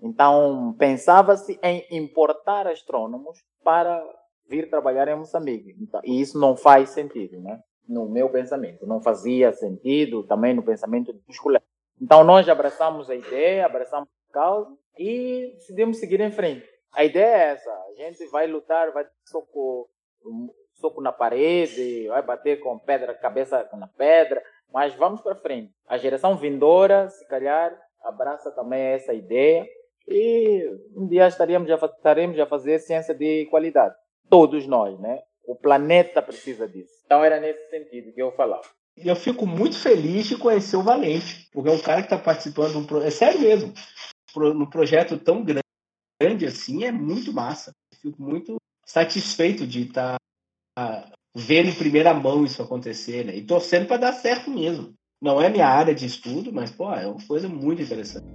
Então, 0.00 0.76
pensava-se 0.78 1.58
em 1.60 1.84
importar 1.90 2.68
astrônomos 2.68 3.40
para 3.64 4.00
vir 4.48 4.70
trabalhar 4.70 5.08
em 5.08 5.16
Moçambique. 5.16 5.76
Então, 5.80 6.00
e 6.04 6.20
isso 6.20 6.38
não 6.38 6.56
faz 6.56 6.90
sentido, 6.90 7.40
né? 7.40 7.60
No 7.88 8.08
meu 8.08 8.30
pensamento. 8.30 8.86
Não 8.86 9.02
fazia 9.02 9.52
sentido 9.52 10.24
também 10.24 10.54
no 10.54 10.62
pensamento 10.62 11.12
dos 11.12 11.38
colegas. 11.40 11.66
Então, 12.00 12.22
nós 12.22 12.48
abraçamos 12.48 13.10
a 13.10 13.16
ideia, 13.16 13.66
abraçamos 13.66 14.08
a 14.30 14.32
causa 14.32 14.70
e 14.96 15.52
decidimos 15.56 15.98
seguir 15.98 16.20
em 16.20 16.30
frente. 16.30 16.64
A 16.94 17.04
ideia 17.04 17.24
é 17.24 17.48
essa. 17.54 17.70
A 17.70 17.94
gente 17.96 18.24
vai 18.28 18.46
lutar, 18.46 18.92
vai 18.92 19.04
soco, 19.24 19.88
soco 20.82 21.00
na 21.00 21.12
parede, 21.12 22.08
vai 22.08 22.20
bater 22.20 22.58
com 22.58 22.76
pedra, 22.76 23.14
cabeça 23.14 23.68
na 23.78 23.86
pedra, 23.86 24.42
mas 24.72 24.92
vamos 24.94 25.20
para 25.20 25.36
frente. 25.36 25.72
A 25.86 25.96
geração 25.96 26.36
vindoura, 26.36 27.08
se 27.08 27.26
calhar, 27.28 27.72
abraça 28.02 28.50
também 28.50 28.80
essa 28.80 29.14
ideia 29.14 29.64
e 30.08 30.68
um 30.96 31.06
dia 31.06 31.28
estaríamos 31.28 31.70
a, 31.70 31.74
estaremos 31.86 32.38
a 32.40 32.46
fazer 32.46 32.80
ciência 32.80 33.14
de 33.14 33.46
qualidade. 33.46 33.94
Todos 34.28 34.66
nós, 34.66 34.98
né? 34.98 35.20
O 35.46 35.54
planeta 35.54 36.20
precisa 36.20 36.66
disso. 36.66 36.92
Então 37.04 37.24
era 37.24 37.38
nesse 37.38 37.70
sentido 37.70 38.12
que 38.12 38.20
eu 38.20 38.32
falava. 38.32 38.66
Eu 38.96 39.16
fico 39.16 39.46
muito 39.46 39.78
feliz 39.78 40.26
de 40.26 40.36
conhecer 40.36 40.76
o 40.76 40.82
Valente, 40.82 41.48
porque 41.52 41.68
é 41.68 41.72
um 41.72 41.78
cara 41.78 42.00
que 42.02 42.06
está 42.06 42.18
participando 42.18 42.72
de 42.72 42.78
um 42.78 42.86
projeto. 42.86 43.08
É 43.08 43.10
sério 43.10 43.40
mesmo. 43.40 43.72
Num 44.34 44.68
projeto 44.68 45.18
tão 45.18 45.44
grande 45.44 46.46
assim, 46.46 46.84
é 46.84 46.92
muito 46.92 47.32
massa. 47.32 47.72
Fico 48.00 48.20
muito 48.20 48.56
satisfeito 48.84 49.66
de 49.66 49.82
estar 49.82 50.16
vendo 51.34 51.70
em 51.70 51.74
primeira 51.74 52.14
mão 52.14 52.44
isso 52.44 52.62
acontecer, 52.62 53.24
né? 53.24 53.36
E 53.36 53.42
torcendo 53.42 53.86
para 53.86 53.98
dar 53.98 54.12
certo 54.12 54.50
mesmo. 54.50 54.94
Não 55.20 55.40
é 55.40 55.48
minha 55.48 55.68
área 55.68 55.94
de 55.94 56.06
estudo, 56.06 56.52
mas, 56.52 56.70
pô, 56.70 56.92
é 56.92 57.06
uma 57.06 57.24
coisa 57.26 57.48
muito 57.48 57.82
interessante. 57.82 58.26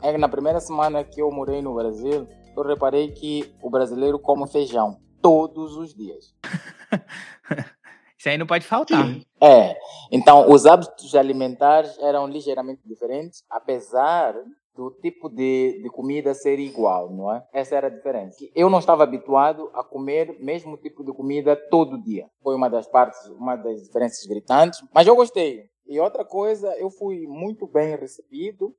é 0.00 0.18
na 0.18 0.28
primeira 0.28 0.60
semana 0.60 1.02
que 1.02 1.20
eu 1.20 1.30
morei 1.32 1.62
no 1.62 1.74
Brasil, 1.74 2.28
eu 2.56 2.62
reparei 2.62 3.10
que 3.10 3.52
o 3.60 3.70
brasileiro 3.70 4.18
come 4.18 4.46
feijão 4.46 5.02
todos 5.24 5.74
os 5.78 5.94
dias. 5.94 6.34
Isso 8.18 8.28
aí 8.28 8.36
não 8.36 8.46
pode 8.46 8.66
faltar. 8.66 9.06
É. 9.40 9.74
Então, 10.12 10.50
os 10.50 10.66
hábitos 10.66 11.14
alimentares 11.14 11.98
eram 11.98 12.26
ligeiramente 12.26 12.82
diferentes, 12.84 13.42
apesar 13.48 14.34
do 14.76 14.90
tipo 14.90 15.30
de, 15.30 15.80
de 15.82 15.88
comida 15.88 16.34
ser 16.34 16.58
igual, 16.58 17.10
não 17.10 17.32
é? 17.32 17.42
Essa 17.54 17.76
era 17.76 17.86
a 17.86 17.90
diferença. 17.90 18.36
Eu 18.54 18.68
não 18.68 18.80
estava 18.80 19.02
habituado 19.02 19.70
a 19.72 19.82
comer 19.82 20.36
o 20.38 20.44
mesmo 20.44 20.76
tipo 20.76 21.02
de 21.02 21.12
comida 21.12 21.56
todo 21.56 22.02
dia. 22.02 22.26
Foi 22.42 22.54
uma 22.54 22.68
das 22.68 22.86
partes, 22.86 23.24
uma 23.28 23.56
das 23.56 23.82
diferenças 23.82 24.26
gritantes, 24.26 24.84
mas 24.92 25.06
eu 25.06 25.16
gostei. 25.16 25.70
E 25.86 25.98
outra 25.98 26.24
coisa, 26.24 26.68
eu 26.76 26.90
fui 26.90 27.26
muito 27.26 27.66
bem 27.66 27.96
recebido 27.96 28.74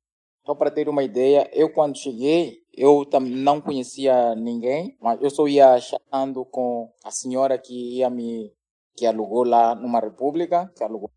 só 0.45 0.53
para 0.53 0.69
ter 0.69 0.87
uma 0.87 1.03
ideia, 1.03 1.49
eu 1.53 1.73
quando 1.73 1.97
cheguei, 1.97 2.59
eu 2.77 3.05
não 3.21 3.61
conhecia 3.61 4.35
ninguém, 4.35 4.97
mas 5.01 5.21
eu 5.21 5.29
só 5.29 5.47
ia 5.47 5.79
chatando 5.79 6.45
com 6.45 6.91
a 7.03 7.11
senhora 7.11 7.57
que 7.57 7.97
ia 7.97 8.09
me 8.09 8.51
que 8.95 9.05
alugou 9.05 9.43
lá 9.43 9.75
numa 9.75 9.99
república, 9.99 10.71
que 10.75 10.83
alugou 10.83 11.11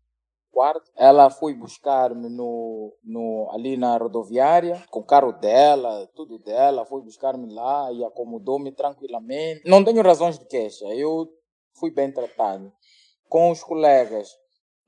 quarto. 0.51 0.91
Ela 0.97 1.29
foi 1.29 1.53
buscar-me 1.53 2.27
no, 2.27 2.93
no, 3.03 3.49
ali 3.53 3.77
na 3.77 3.95
rodoviária, 3.95 4.83
com 4.89 4.99
o 4.99 5.05
carro 5.05 5.31
dela, 5.31 6.05
tudo 6.13 6.37
dela, 6.39 6.85
foi 6.85 7.01
buscar-me 7.01 7.53
lá 7.53 7.89
e 7.93 8.03
acomodou-me 8.03 8.71
tranquilamente. 8.71 9.61
Não 9.65 9.83
tenho 9.83 10.01
razões 10.01 10.37
de 10.37 10.45
queixa, 10.45 10.85
eu 10.87 11.29
fui 11.79 11.91
bem 11.91 12.11
tratado. 12.11 12.71
Com 13.29 13.51
os 13.51 13.63
colegas, 13.63 14.29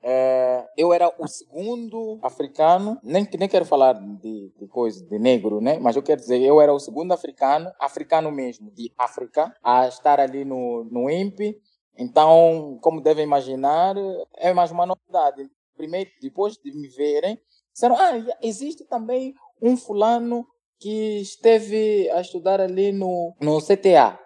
é, 0.02 0.66
eu 0.76 0.92
era 0.92 1.12
o 1.18 1.28
segundo 1.28 2.18
africano, 2.22 2.98
nem, 3.02 3.26
nem 3.38 3.48
quero 3.48 3.64
falar 3.64 3.92
de, 3.92 4.52
de 4.58 4.66
coisa 4.66 5.04
de 5.06 5.18
negro, 5.18 5.60
né? 5.60 5.78
Mas 5.78 5.94
eu 5.94 6.02
quero 6.02 6.20
dizer, 6.20 6.40
eu 6.42 6.60
era 6.60 6.72
o 6.72 6.80
segundo 6.80 7.12
africano, 7.12 7.70
africano 7.78 8.32
mesmo, 8.32 8.70
de 8.72 8.92
África, 8.98 9.54
a 9.62 9.86
estar 9.86 10.18
ali 10.18 10.44
no, 10.44 10.84
no 10.90 11.08
INPE. 11.08 11.56
Então, 11.96 12.78
como 12.82 13.00
devem 13.00 13.24
imaginar, 13.24 13.94
é 14.36 14.52
mais 14.52 14.70
uma 14.72 14.86
novidade. 14.86 15.48
Primeiro, 15.76 16.10
depois 16.20 16.54
de 16.54 16.72
me 16.72 16.88
verem, 16.88 17.38
disseram: 17.72 17.96
Ah, 17.96 18.12
existe 18.42 18.84
também 18.84 19.34
um 19.60 19.76
fulano 19.76 20.44
que 20.80 21.20
esteve 21.20 22.10
a 22.10 22.20
estudar 22.20 22.60
ali 22.60 22.90
no, 22.90 23.36
no 23.40 23.60
CTA. 23.60 24.18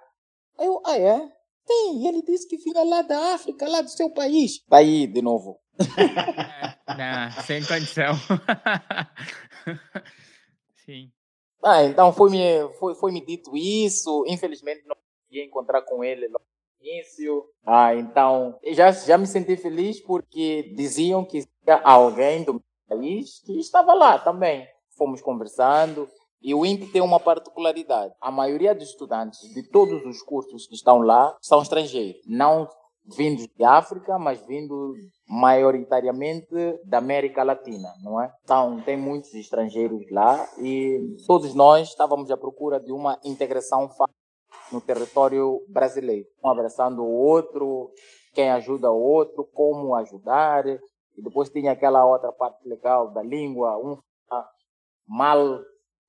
Eu, 0.58 0.80
ah, 0.86 0.98
é? 0.98 1.36
Tem, 1.66 2.06
ele 2.06 2.22
disse 2.22 2.48
que 2.48 2.56
vinha 2.56 2.82
lá 2.84 3.02
da 3.02 3.34
África, 3.34 3.68
lá 3.68 3.82
do 3.82 3.90
seu 3.90 4.08
país. 4.10 4.64
Tá 4.68 4.78
aí, 4.78 5.06
de 5.06 5.20
novo. 5.20 5.58
É, 5.78 6.96
não, 6.96 7.30
sem 7.42 7.64
condição. 7.64 8.14
Sim. 10.84 11.10
Ah, 11.62 11.84
então 11.84 12.12
foi 12.12 12.30
me, 12.30 12.68
foi, 12.78 12.94
foi 12.94 13.12
me 13.12 13.24
dito 13.24 13.56
isso. 13.56 14.24
Infelizmente 14.26 14.86
não 14.86 14.96
consegui 14.96 15.44
encontrar 15.44 15.82
com 15.82 16.04
ele 16.04 16.28
no 16.28 16.40
início. 16.80 17.44
Ah, 17.66 17.94
então 17.94 18.58
já, 18.72 18.92
já 18.92 19.18
me 19.18 19.26
senti 19.26 19.56
feliz 19.56 20.00
porque 20.00 20.72
diziam 20.76 21.24
que 21.24 21.44
alguém 21.82 22.44
do 22.44 22.62
país 22.88 23.40
que 23.44 23.58
estava 23.58 23.94
lá 23.94 24.18
também. 24.18 24.66
Fomos 24.96 25.20
conversando. 25.20 26.08
E 26.40 26.54
o 26.54 26.64
INPE 26.64 26.92
tem 26.92 27.02
uma 27.02 27.18
particularidade. 27.18 28.14
A 28.20 28.30
maioria 28.30 28.74
dos 28.74 28.90
estudantes 28.90 29.40
de 29.52 29.62
todos 29.64 30.04
os 30.04 30.22
cursos 30.22 30.66
que 30.66 30.74
estão 30.74 30.98
lá 30.98 31.36
são 31.40 31.60
estrangeiros. 31.60 32.22
Não 32.26 32.68
vindos 33.16 33.46
de 33.46 33.64
África, 33.64 34.18
mas 34.18 34.44
vindos 34.46 34.98
maioritariamente 35.28 36.54
da 36.84 36.98
América 36.98 37.42
Latina, 37.42 37.88
não 38.02 38.20
é? 38.20 38.32
Então, 38.42 38.80
tem 38.82 38.96
muitos 38.96 39.32
estrangeiros 39.34 40.11
lá 40.11 40.48
e 40.59 41.16
todos 41.26 41.54
nós 41.54 41.88
estávamos 41.88 42.30
à 42.30 42.36
procura 42.36 42.80
de 42.80 42.92
uma 42.92 43.18
integração 43.24 43.88
no 44.72 44.80
território 44.80 45.62
brasileiro, 45.68 46.26
um 46.42 46.48
abraçando 46.48 47.02
o 47.02 47.12
outro, 47.12 47.90
quem 48.34 48.50
ajuda 48.50 48.90
o 48.90 49.00
outro, 49.00 49.44
como 49.44 49.94
ajudar, 49.94 50.66
e 50.66 51.22
depois 51.22 51.48
tinha 51.48 51.72
aquela 51.72 52.04
outra 52.04 52.32
parte 52.32 52.68
legal 52.68 53.11
da 53.12 53.22
língua, 53.22 53.78
um 53.78 53.96
mal 55.07 55.61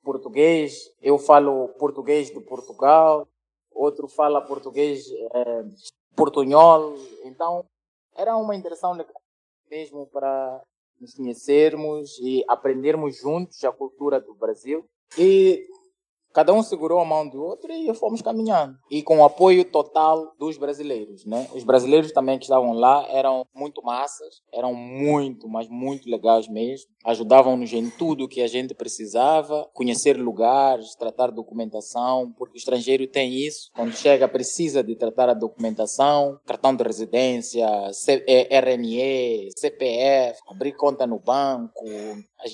português, 0.04 0.89
eu 1.02 1.18
falo 1.18 1.70
português 1.80 2.32
de 2.32 2.39
Portugal, 2.41 3.28
outro 3.72 4.08
fala 4.08 4.41
português 4.41 5.06
é, 5.34 5.64
portunhol. 6.18 6.95
Então, 7.24 7.63
era 8.15 8.36
uma 8.36 8.55
interação 8.55 8.97
mesmo 9.70 10.07
para 10.07 10.61
nos 10.99 11.13
conhecermos 11.13 12.18
e 12.20 12.43
aprendermos 12.47 13.22
juntos 13.22 13.63
a 13.63 13.72
cultura 13.72 14.20
do 14.20 14.34
Brasil. 14.34 14.84
E 15.18 15.65
Cada 16.38 16.54
um 16.54 16.62
segurou 16.62 17.00
a 17.00 17.04
mão 17.04 17.28
do 17.28 17.42
outro 17.42 17.74
e 17.74 17.92
fomos 17.96 18.22
caminhando. 18.22 18.78
E 18.92 19.02
com 19.02 19.18
o 19.18 19.26
apoio 19.26 19.66
total 19.66 20.36
dos 20.38 20.56
brasileiros, 20.56 21.26
né? 21.26 21.50
Os 21.52 21.64
brasileiros 21.64 22.12
também 22.12 22.38
que 22.38 22.44
estavam 22.46 22.74
lá 22.74 23.08
eram 23.10 23.44
muito 23.56 23.82
massas, 23.82 24.44
eram 24.54 24.72
muito, 24.72 25.50
mas 25.50 25.68
muito 25.68 26.08
legais 26.08 26.48
mesmo. 26.48 26.92
Ajudavam-nos 27.04 27.74
em 27.74 27.90
tudo 27.90 28.28
que 28.28 28.42
a 28.42 28.48
gente 28.48 28.76
precisava, 28.76 29.68
conhecer 29.74 30.16
lugares, 30.16 30.94
tratar 30.94 31.32
documentação, 31.32 32.32
porque 32.38 32.56
o 32.56 32.60
estrangeiro 32.60 33.08
tem 33.08 33.34
isso. 33.34 33.72
Quando 33.76 33.94
chega, 33.94 34.28
precisa 34.28 34.84
de 34.84 34.96
tratar 34.96 35.30
a 35.30 35.34
documentação, 35.34 36.40
cartão 36.46 36.76
de 36.76 36.84
residência, 36.84 37.66
RNE, 38.52 39.50
CPF, 39.58 40.40
abrir 40.48 40.74
conta 40.74 41.08
no 41.08 41.18
banco, 41.18 41.84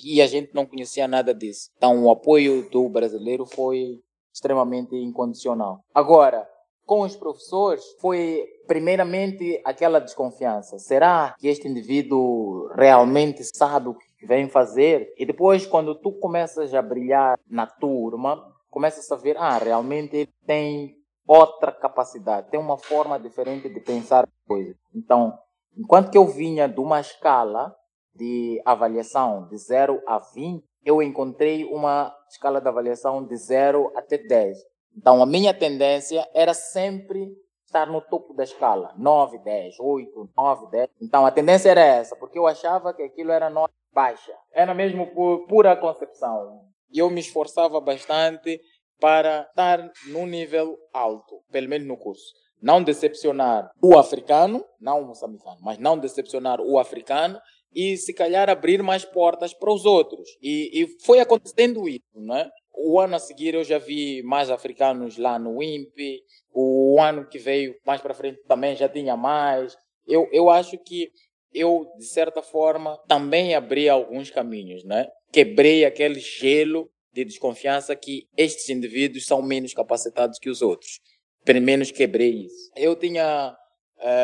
e 0.04 0.22
a 0.22 0.28
gente 0.28 0.54
não 0.54 0.66
conhecia 0.66 1.08
nada 1.08 1.34
disso. 1.34 1.70
Então, 1.78 2.06
o 2.06 2.12
apoio 2.12 2.70
do 2.70 2.88
brasileiro 2.90 3.46
foi 3.46 4.02
extremamente 4.34 4.96
incondicional. 4.96 5.84
Agora, 5.94 6.48
com 6.86 7.02
os 7.02 7.16
professores, 7.16 7.84
foi 8.00 8.46
primeiramente 8.68 9.62
aquela 9.64 10.00
desconfiança. 10.00 10.80
Será 10.80 11.36
que 11.38 11.48
este 11.48 11.68
indivíduo 11.68 12.68
realmente 12.76 13.44
sabe 13.44 13.90
o 13.90 13.96
que 13.96 14.26
vem 14.26 14.50
fazer? 14.50 15.14
E 15.18 15.26
depois, 15.26 15.66
quando 15.66 15.96
tu 15.96 16.12
começas 16.14 16.74
a 16.74 16.82
brilhar 16.82 17.38
na 17.50 17.68
turma, 17.68 18.54
começas 18.70 19.10
a 19.12 19.16
ver, 19.16 19.38
ah, 19.38 19.58
realmente 19.58 20.18
ele 20.18 20.34
tem 20.46 20.96
outra 21.26 21.72
capacidade, 21.72 22.50
tem 22.50 22.60
uma 22.60 22.78
forma 22.78 23.18
diferente 23.20 23.70
de 23.70 23.80
pensar 23.80 24.28
coisas. 24.46 24.76
Então, 24.94 25.38
enquanto 25.78 26.12
que 26.12 26.18
eu 26.18 26.28
vinha 26.28 26.68
de 26.68 26.80
uma 26.80 27.00
escala 27.00 27.74
de 28.16 28.62
avaliação 28.66 29.48
de 29.48 29.58
0 29.58 30.02
a 30.08 30.20
20, 30.20 30.64
eu 30.86 31.02
encontrei 31.02 31.64
uma 31.66 32.14
escala 32.30 32.60
de 32.60 32.68
avaliação 32.68 33.26
de 33.26 33.36
0 33.36 33.92
até 33.96 34.18
10. 34.18 34.58
Então, 34.96 35.22
a 35.22 35.26
minha 35.26 35.54
tendência 35.54 36.28
era 36.34 36.54
sempre 36.54 37.32
estar 37.66 37.88
no 37.88 38.02
topo 38.02 38.34
da 38.34 38.44
escala, 38.44 38.94
9, 38.98 39.40
10, 39.40 39.80
8, 39.80 40.30
9, 40.38 40.70
10. 40.70 40.90
Então, 41.02 41.26
a 41.26 41.32
tendência 41.32 41.70
era 41.70 41.82
essa, 41.82 42.16
porque 42.16 42.38
eu 42.38 42.46
achava 42.46 42.94
que 42.94 43.02
aquilo 43.02 43.32
era 43.32 43.50
nota 43.50 43.74
baixa. 43.92 44.34
Era 44.52 44.74
mesmo 44.74 45.08
por 45.14 45.48
pura 45.48 45.76
concepção. 45.76 46.62
E 46.92 47.00
eu 47.00 47.10
me 47.10 47.20
esforçava 47.20 47.82
bastante 47.82 48.62
para 49.00 49.42
estar 49.50 49.92
num 50.08 50.28
nível 50.28 50.78
alto, 50.94 51.42
pelo 51.52 51.68
menos 51.68 51.88
no 51.88 51.98
curso. 51.98 52.34
Não 52.62 52.82
decepcionar 52.82 53.72
o 53.82 53.98
africano, 53.98 54.64
não 54.80 55.02
o 55.02 55.08
moçambicano, 55.08 55.58
mas 55.62 55.78
não 55.78 55.98
decepcionar 55.98 56.62
o 56.62 56.78
africano 56.78 57.40
e 57.76 57.98
se 57.98 58.14
calhar 58.14 58.50
abrir 58.50 58.82
mais 58.82 59.06
portas 59.06 59.54
para 59.54 59.72
os 59.72 59.86
outros. 59.86 60.30
E, 60.42 60.70
e 60.74 60.88
foi 61.04 61.20
acontecendo 61.20 61.88
isso, 61.88 62.02
né? 62.16 62.50
O 62.76 63.00
ano 63.00 63.16
a 63.16 63.20
seguir 63.20 63.54
eu 63.54 63.64
já 63.64 63.78
vi 63.78 64.24
mais 64.24 64.50
africanos 64.50 65.18
lá 65.18 65.38
no 65.38 65.62
INPE, 65.62 66.22
o 66.52 67.00
ano 67.00 67.28
que 67.28 67.38
veio 67.38 67.76
mais 67.86 68.02
para 68.02 68.14
frente 68.14 68.42
também 68.48 68.76
já 68.76 68.90
tinha 68.90 69.16
mais. 69.16 69.76
Eu, 70.08 70.28
eu 70.32 70.50
acho 70.50 70.78
que 70.78 71.10
eu, 71.54 71.88
de 71.98 72.06
certa 72.06 72.42
forma, 72.42 72.98
também 73.08 73.54
abri 73.54 73.88
alguns 73.88 74.32
caminhos, 74.32 74.84
né? 74.84 75.08
Quebrei 75.32 75.86
aquele 75.86 76.20
gelo 76.20 76.90
de 77.14 77.24
desconfiança 77.24 77.96
que 77.96 78.28
estes 78.36 78.70
indivíduos 78.70 79.26
são 79.26 79.42
menos 79.42 79.74
capacitados 79.74 80.40
que 80.40 80.50
os 80.50 80.62
outros. 80.62 81.00
Pelo 81.46 81.62
menos 81.62 81.92
quebrei 81.92 82.46
isso. 82.46 82.72
Eu 82.76 82.96
tinha 82.96 83.56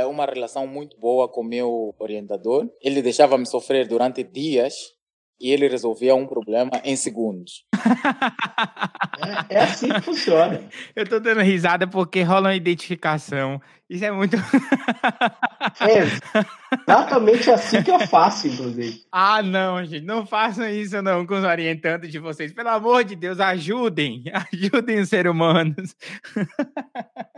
uma 0.10 0.26
relação 0.26 0.68
muito 0.68 0.98
boa 1.00 1.28
com 1.28 1.42
o 1.42 1.44
meu 1.44 1.96
orientador. 2.00 2.70
Ele 2.82 3.02
deixava-me 3.02 3.46
sofrer 3.46 3.88
durante 3.88 4.24
dias 4.24 4.74
e 5.40 5.52
ele 5.52 5.68
resolvia 5.68 6.14
um 6.16 6.28
problema 6.28 6.72
em 6.84 6.96
segundos. 6.96 7.66
É, 9.50 9.56
é 9.56 9.60
assim 9.62 9.90
que 9.90 10.02
funciona. 10.02 10.62
Eu 10.96 11.08
tô 11.08 11.20
dando 11.20 11.42
risada 11.42 11.88
porque 11.88 12.22
rola 12.22 12.50
uma 12.50 12.56
identificação. 12.56 13.62
Isso 13.90 14.06
é 14.06 14.12
muito. 14.12 14.36
é 15.82 16.04
exatamente 16.84 17.50
assim 17.50 17.82
que 17.82 17.90
eu 17.90 18.00
faço, 18.02 18.48
inclusive. 18.48 19.02
Ah, 19.12 19.42
não, 19.42 19.84
gente. 19.84 20.06
Não 20.06 20.28
façam 20.28 20.70
isso 20.70 21.02
não 21.02 21.26
com 21.26 21.34
os 21.34 21.44
orientantes 21.44 22.12
de 22.12 22.20
vocês. 22.20 22.54
Pelo 22.54 22.70
amor 22.70 23.04
de 23.04 23.16
Deus, 23.16 23.40
ajudem. 23.40 24.24
Ajudem 24.54 25.00
os 25.00 25.10
seres 25.10 25.32
humanos. 25.32 25.96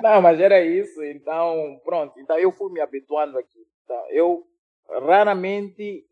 Não, 0.02 0.22
mas 0.22 0.42
era 0.42 0.62
isso. 0.62 1.02
Então, 1.04 1.80
pronto. 1.86 2.20
Então 2.20 2.38
eu 2.38 2.52
fui 2.52 2.70
me 2.74 2.82
habituando 2.82 3.38
aqui. 3.38 3.60
Então, 3.86 4.04
eu 4.10 4.44
raramente 5.08 6.04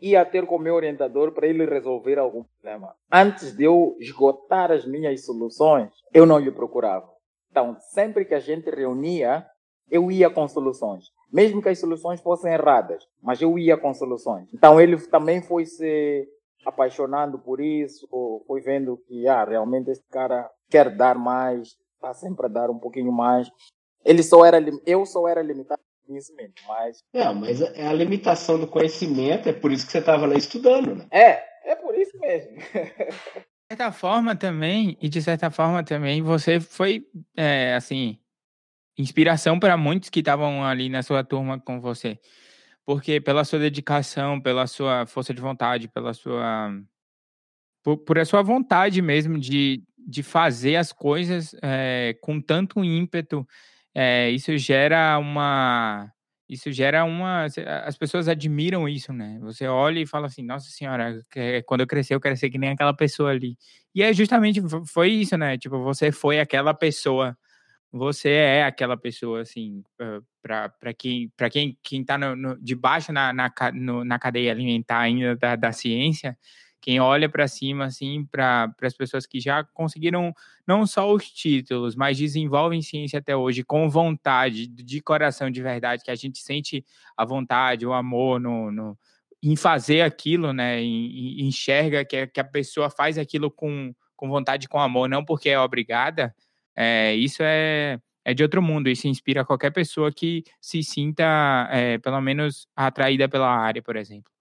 ia 0.00 0.24
ter 0.24 0.46
com 0.46 0.56
o 0.56 0.60
meu 0.60 0.74
orientador 0.74 1.32
para 1.32 1.46
ele 1.46 1.64
resolver 1.64 2.18
algum 2.18 2.44
problema. 2.44 2.94
Antes 3.10 3.56
de 3.56 3.64
eu 3.64 3.96
esgotar 3.98 4.70
as 4.70 4.84
minhas 4.86 5.24
soluções, 5.24 5.90
eu 6.12 6.26
não 6.26 6.38
lhe 6.38 6.50
procurava. 6.50 7.08
Então, 7.50 7.76
sempre 7.92 8.24
que 8.24 8.34
a 8.34 8.40
gente 8.40 8.68
reunia, 8.68 9.46
eu 9.90 10.10
ia 10.10 10.28
com 10.28 10.46
soluções. 10.48 11.04
Mesmo 11.32 11.62
que 11.62 11.68
as 11.68 11.78
soluções 11.78 12.20
fossem 12.20 12.52
erradas, 12.52 13.04
mas 13.22 13.40
eu 13.40 13.58
ia 13.58 13.76
com 13.76 13.94
soluções. 13.94 14.48
Então, 14.52 14.80
ele 14.80 14.96
também 15.08 15.40
foi 15.40 15.64
se 15.64 16.28
apaixonando 16.64 17.38
por 17.38 17.60
isso, 17.60 18.08
foi 18.46 18.60
vendo 18.60 18.96
que 19.06 19.28
ah, 19.28 19.44
realmente 19.44 19.90
este 19.90 20.06
cara 20.08 20.50
quer 20.68 20.94
dar 20.96 21.16
mais, 21.16 21.76
está 21.94 22.14
sempre 22.14 22.46
a 22.46 22.48
dar 22.48 22.70
um 22.70 22.78
pouquinho 22.78 23.12
mais. 23.12 23.48
Ele 24.04 24.22
só 24.22 24.44
era, 24.44 24.58
eu 24.86 25.06
só 25.06 25.28
era 25.28 25.42
limitado 25.42 25.80
conhecimento, 26.06 26.62
mas... 26.66 27.02
É, 27.12 27.32
mas 27.32 27.60
é 27.60 27.86
a 27.86 27.92
limitação 27.92 28.58
do 28.58 28.66
conhecimento, 28.66 29.48
é 29.48 29.52
por 29.52 29.72
isso 29.72 29.86
que 29.86 29.92
você 29.92 29.98
estava 29.98 30.26
lá 30.26 30.34
estudando, 30.34 30.94
né? 30.94 31.06
É, 31.10 31.72
é 31.72 31.76
por 31.76 31.94
isso 31.96 32.18
mesmo. 32.18 32.56
de 32.56 33.66
certa 33.70 33.92
forma 33.92 34.36
também, 34.36 34.96
e 35.00 35.08
de 35.08 35.22
certa 35.22 35.50
forma 35.50 35.82
também, 35.82 36.22
você 36.22 36.60
foi, 36.60 37.06
é, 37.36 37.74
assim, 37.74 38.18
inspiração 38.96 39.58
para 39.58 39.76
muitos 39.76 40.10
que 40.10 40.20
estavam 40.20 40.64
ali 40.64 40.88
na 40.88 41.02
sua 41.02 41.24
turma 41.24 41.58
com 41.58 41.80
você. 41.80 42.18
Porque 42.84 43.20
pela 43.20 43.44
sua 43.44 43.58
dedicação, 43.58 44.40
pela 44.40 44.66
sua 44.66 45.06
força 45.06 45.32
de 45.32 45.40
vontade, 45.40 45.88
pela 45.88 46.12
sua... 46.12 46.70
Por, 47.82 47.98
por 47.98 48.18
a 48.18 48.24
sua 48.24 48.42
vontade 48.42 49.02
mesmo 49.02 49.38
de, 49.38 49.82
de 49.98 50.22
fazer 50.22 50.76
as 50.76 50.92
coisas 50.92 51.54
é, 51.62 52.16
com 52.20 52.40
tanto 52.40 52.82
ímpeto, 52.84 53.46
é, 53.94 54.30
isso 54.30 54.56
gera 54.58 55.18
uma 55.18 56.10
isso 56.48 56.70
gera 56.72 57.04
uma 57.04 57.46
as 57.84 57.96
pessoas 57.96 58.28
admiram 58.28 58.88
isso, 58.88 59.12
né? 59.12 59.38
Você 59.40 59.66
olha 59.66 60.00
e 60.00 60.06
fala 60.06 60.26
assim, 60.26 60.42
nossa 60.42 60.68
senhora, 60.70 61.22
quando 61.66 61.80
eu 61.80 61.86
crescer 61.86 62.14
eu 62.14 62.20
quero 62.20 62.36
ser 62.36 62.50
que 62.50 62.58
nem 62.58 62.70
aquela 62.70 62.94
pessoa 62.94 63.30
ali. 63.30 63.56
E 63.94 64.02
é 64.02 64.12
justamente 64.12 64.60
foi 64.92 65.10
isso, 65.10 65.36
né? 65.38 65.56
Tipo, 65.56 65.82
você 65.82 66.12
foi 66.12 66.40
aquela 66.40 66.74
pessoa. 66.74 67.36
Você 67.92 68.30
é 68.30 68.64
aquela 68.64 68.96
pessoa 68.96 69.42
assim, 69.42 69.82
para 70.42 70.92
quem 70.98 71.30
para 71.36 71.48
quem 71.48 71.78
quem 71.82 72.04
tá 72.04 72.18
no, 72.18 72.36
no, 72.36 72.60
de 72.60 72.74
baixo 72.74 73.12
na, 73.12 73.32
na, 73.32 73.52
no, 73.72 74.04
na 74.04 74.18
cadeia 74.18 74.52
alimentar 74.52 75.00
ainda 75.00 75.36
da, 75.36 75.56
da 75.56 75.72
ciência, 75.72 76.36
quem 76.84 77.00
olha 77.00 77.30
para 77.30 77.48
cima, 77.48 77.86
assim, 77.86 78.26
para 78.26 78.70
as 78.82 78.94
pessoas 78.94 79.24
que 79.24 79.40
já 79.40 79.64
conseguiram 79.64 80.34
não 80.66 80.86
só 80.86 81.10
os 81.10 81.30
títulos, 81.30 81.96
mas 81.96 82.18
desenvolvem 82.18 82.82
ciência 82.82 83.20
até 83.20 83.34
hoje 83.34 83.64
com 83.64 83.88
vontade, 83.88 84.66
de 84.66 85.00
coração 85.00 85.50
de 85.50 85.62
verdade, 85.62 86.04
que 86.04 86.10
a 86.10 86.14
gente 86.14 86.40
sente 86.40 86.84
a 87.16 87.24
vontade, 87.24 87.86
o 87.86 87.94
amor 87.94 88.38
no, 88.38 88.70
no 88.70 88.98
em 89.42 89.56
fazer 89.56 90.02
aquilo, 90.02 90.52
né? 90.52 90.82
E, 90.82 91.40
e 91.40 91.48
enxerga 91.48 92.04
que, 92.04 92.26
que 92.26 92.40
a 92.40 92.44
pessoa 92.44 92.90
faz 92.90 93.16
aquilo 93.16 93.50
com, 93.50 93.94
com 94.14 94.28
vontade, 94.28 94.68
com 94.68 94.78
amor, 94.78 95.08
não 95.08 95.24
porque 95.24 95.48
é 95.48 95.58
obrigada. 95.58 96.34
É, 96.76 97.14
isso 97.14 97.42
é, 97.42 97.98
é 98.26 98.34
de 98.34 98.42
outro 98.42 98.60
mundo. 98.60 98.90
Isso 98.90 99.08
inspira 99.08 99.42
qualquer 99.42 99.70
pessoa 99.70 100.12
que 100.12 100.44
se 100.60 100.82
sinta, 100.82 101.24
é, 101.72 101.96
pelo 101.96 102.20
menos, 102.20 102.68
atraída 102.76 103.26
pela 103.26 103.48
área, 103.48 103.82
por 103.82 103.96
exemplo. 103.96 104.33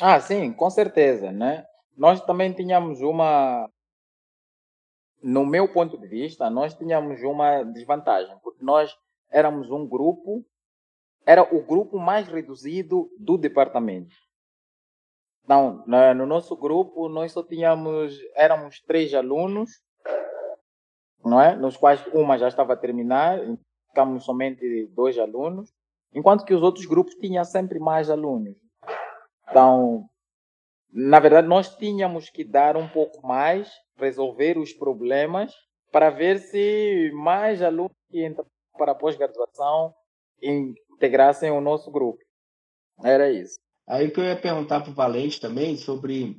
Ah, 0.00 0.18
sim, 0.18 0.52
com 0.52 0.70
certeza, 0.70 1.30
né? 1.30 1.66
Nós 1.96 2.24
também 2.24 2.52
tínhamos 2.52 3.02
uma, 3.02 3.68
no 5.22 5.44
meu 5.44 5.70
ponto 5.70 5.98
de 5.98 6.06
vista, 6.06 6.48
nós 6.48 6.74
tínhamos 6.74 7.22
uma 7.22 7.62
desvantagem, 7.64 8.34
porque 8.42 8.64
nós 8.64 8.96
éramos 9.30 9.70
um 9.70 9.86
grupo, 9.86 10.42
era 11.26 11.42
o 11.42 11.62
grupo 11.62 11.98
mais 11.98 12.26
reduzido 12.28 13.10
do 13.18 13.36
departamento. 13.36 14.14
Então, 15.44 15.84
no 15.86 16.26
nosso 16.26 16.56
grupo, 16.56 17.08
nós 17.08 17.32
só 17.32 17.42
tínhamos, 17.42 18.18
éramos 18.34 18.80
três 18.80 19.12
alunos, 19.12 19.70
não 21.22 21.40
é? 21.40 21.54
Nos 21.54 21.76
quais 21.76 22.02
uma 22.14 22.38
já 22.38 22.48
estava 22.48 22.72
a 22.72 22.76
terminar, 22.76 23.38
ficamos 23.88 24.24
somente 24.24 24.86
dois 24.94 25.18
alunos, 25.18 25.70
enquanto 26.14 26.44
que 26.44 26.54
os 26.54 26.62
outros 26.62 26.86
grupos 26.86 27.14
tinham 27.16 27.44
sempre 27.44 27.78
mais 27.78 28.08
alunos. 28.08 28.56
Então, 29.50 30.08
na 30.92 31.18
verdade, 31.18 31.48
nós 31.48 31.76
tínhamos 31.76 32.30
que 32.30 32.44
dar 32.44 32.76
um 32.76 32.88
pouco 32.88 33.26
mais, 33.26 33.70
resolver 33.96 34.56
os 34.56 34.72
problemas, 34.72 35.52
para 35.90 36.08
ver 36.10 36.38
se 36.38 37.10
mais 37.14 37.60
alunos 37.62 37.92
que 38.08 38.24
entram 38.24 38.46
para 38.78 38.94
pós-graduação 38.94 39.92
integrassem 40.40 41.50
o 41.50 41.60
nosso 41.60 41.90
grupo. 41.90 42.20
Era 43.02 43.30
isso. 43.30 43.58
Aí 43.88 44.10
que 44.10 44.20
eu 44.20 44.24
ia 44.24 44.40
perguntar 44.40 44.80
para 44.80 44.90
o 44.90 44.94
Valente 44.94 45.40
também 45.40 45.76
sobre 45.76 46.36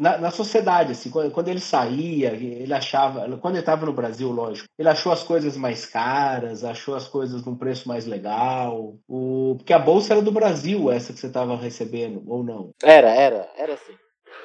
na, 0.00 0.16
na 0.16 0.30
sociedade, 0.30 0.92
assim, 0.92 1.10
quando, 1.10 1.30
quando, 1.30 1.48
ele 1.48 1.60
saía, 1.60 2.32
ele 2.32 2.72
achava, 2.72 3.36
quando 3.36 3.56
ele 3.56 3.60
estava 3.60 3.84
no 3.84 3.92
Brasil, 3.92 4.30
lógico, 4.30 4.66
ele 4.78 4.88
achou 4.88 5.12
as 5.12 5.22
coisas 5.22 5.58
mais 5.58 5.84
caras, 5.84 6.64
achou 6.64 6.94
as 6.94 7.06
coisas 7.06 7.44
num 7.44 7.54
preço 7.54 7.86
mais 7.86 8.06
legal, 8.06 8.96
o, 9.06 9.56
porque 9.58 9.74
a 9.74 9.78
bolsa 9.78 10.14
era 10.14 10.22
do 10.22 10.32
Brasil, 10.32 10.90
essa 10.90 11.12
que 11.12 11.20
você 11.20 11.26
estava 11.26 11.54
recebendo, 11.54 12.22
ou 12.26 12.42
não? 12.42 12.70
Era, 12.82 13.10
era, 13.10 13.46
era 13.54 13.74
assim, 13.74 13.92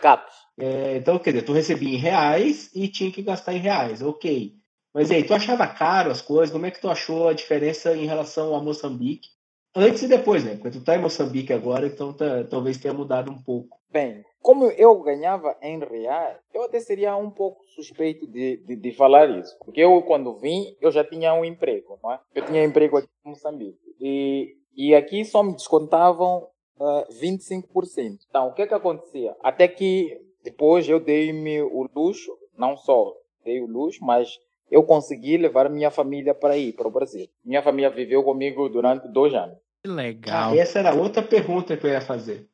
capos. 0.02 0.36
É, 0.60 0.98
então, 0.98 1.18
quer 1.18 1.32
dizer, 1.32 1.46
tu 1.46 1.54
recebia 1.54 1.96
em 1.96 2.00
reais 2.00 2.70
e 2.76 2.90
tinha 2.90 3.10
que 3.10 3.22
gastar 3.22 3.54
em 3.54 3.60
reais, 3.60 4.02
ok. 4.02 4.54
Mas 4.94 5.10
aí, 5.10 5.24
tu 5.24 5.34
achava 5.34 5.68
caro 5.68 6.12
as 6.12 6.22
coisas? 6.22 6.52
Como 6.52 6.66
é 6.66 6.72
que 6.72 6.82
tu 6.82 6.90
achou 6.90 7.30
a 7.30 7.34
diferença 7.34 7.96
em 7.96 8.06
relação 8.06 8.56
a 8.56 8.62
Moçambique? 8.62 9.30
Antes 9.76 10.04
e 10.04 10.08
depois, 10.08 10.46
né? 10.46 10.56
Porque 10.56 10.72
tu 10.72 10.84
tá 10.84 10.96
em 10.96 11.02
Moçambique 11.02 11.52
agora, 11.52 11.86
então 11.86 12.14
tá, 12.14 12.46
talvez 12.50 12.78
tenha 12.78 12.94
mudado 12.94 13.30
um 13.30 13.38
pouco. 13.44 13.78
Bem, 13.92 14.24
como 14.42 14.68
eu 14.68 15.02
ganhava 15.02 15.58
em 15.62 15.80
reais, 15.80 16.38
eu 16.54 16.64
até 16.64 16.80
seria 16.80 17.18
um 17.18 17.30
pouco 17.30 17.62
suspeito 17.76 18.26
de, 18.26 18.58
de, 18.66 18.76
de, 18.78 18.92
falar 18.94 19.30
isso. 19.38 19.54
Porque 19.60 19.82
eu, 19.82 20.02
quando 20.04 20.38
vim, 20.38 20.76
eu 20.80 20.92
já 20.92 21.04
tinha 21.04 21.34
um 21.34 21.44
emprego, 21.44 22.00
não 22.02 22.14
é? 22.14 22.20
Eu 22.34 22.46
tinha 22.46 22.64
emprego 22.64 22.98
aqui 22.98 23.10
em 23.26 23.30
Moçambique. 23.30 23.78
E, 24.00 24.56
e 24.76 24.96
aqui 24.96 25.26
só 25.26 25.44
me 25.44 25.54
descontavam 25.54 26.48
uh, 26.80 27.06
25%. 27.22 28.20
Então, 28.30 28.48
o 28.48 28.54
que 28.54 28.62
é 28.62 28.68
que 28.68 28.74
acontecia? 28.74 29.36
Até 29.44 29.68
que 29.68 30.18
depois 30.42 30.88
eu 30.88 31.02
dei-me 31.02 31.62
o 31.64 31.90
luxo, 31.94 32.32
não 32.58 32.78
só 32.78 33.14
dei 33.44 33.62
o 33.62 33.68
luxo, 33.68 34.00
mas 34.06 34.38
eu 34.70 34.84
consegui 34.84 35.38
levar 35.38 35.70
minha 35.70 35.92
família 35.92 36.34
para 36.34 36.58
ir, 36.58 36.74
para 36.74 36.88
o 36.88 36.92
Brasil. 36.92 37.28
Minha 37.44 37.62
família 37.62 37.90
viveu 37.90 38.24
comigo 38.24 38.70
durante 38.70 39.08
dois 39.08 39.34
anos. 39.34 39.58
Que 39.86 39.92
legal. 39.92 40.52
Ah, 40.52 40.58
essa 40.58 40.80
era 40.80 40.96
outra 40.96 41.22
pergunta 41.22 41.78
que 41.78 41.86
eu 41.86 41.92
ia 41.92 42.02
fazer. 42.02 42.50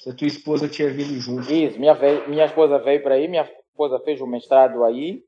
Se 0.00 0.08
a 0.08 0.14
tua 0.14 0.26
esposa 0.26 0.66
tinha 0.66 0.88
vindo 0.88 1.20
junto. 1.20 1.52
Isso, 1.52 1.78
minha, 1.78 1.94
minha 2.26 2.46
esposa 2.46 2.78
veio 2.78 3.02
para 3.02 3.16
aí, 3.16 3.28
minha 3.28 3.42
esposa 3.68 4.00
fez 4.00 4.18
o 4.22 4.26
mestrado 4.26 4.82
aí, 4.82 5.22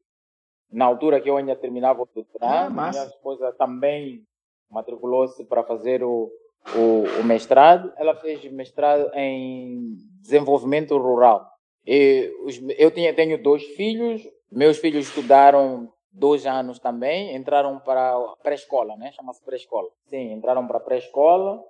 na 0.73 0.87
altura 0.87 1.21
que 1.21 1.29
eu 1.29 1.37
ainda 1.37 1.55
terminava 1.55 2.01
o 2.01 2.09
doutorado. 2.15 2.79
Ah, 2.79 2.91
minha 2.91 3.05
esposa 3.05 3.53
também 3.53 4.25
matriculou-se 4.71 5.45
para 5.45 5.63
fazer 5.63 6.03
o, 6.03 6.31
o, 6.75 7.21
o, 7.21 7.25
mestrado. 7.25 7.93
Ela 7.99 8.17
fez 8.17 8.43
mestrado 8.51 9.11
em 9.15 9.95
desenvolvimento 10.23 10.97
rural. 10.97 11.47
E 11.87 12.33
os, 12.45 12.59
eu 12.79 12.91
tinha, 12.91 13.13
tenho 13.13 13.43
dois 13.43 13.63
filhos, 13.77 14.27
meus 14.51 14.79
filhos 14.79 15.07
estudaram 15.07 15.93
dois 16.17 16.47
anos 16.47 16.79
também, 16.79 17.37
entraram 17.37 17.79
para 17.79 18.19
pré-escola, 18.43 18.97
né? 18.97 19.13
Chama-se 19.13 19.45
pré-escola. 19.45 19.89
Sim, 20.07 20.33
entraram 20.33 20.67
para 20.67 20.81
pré-escola 20.81 21.63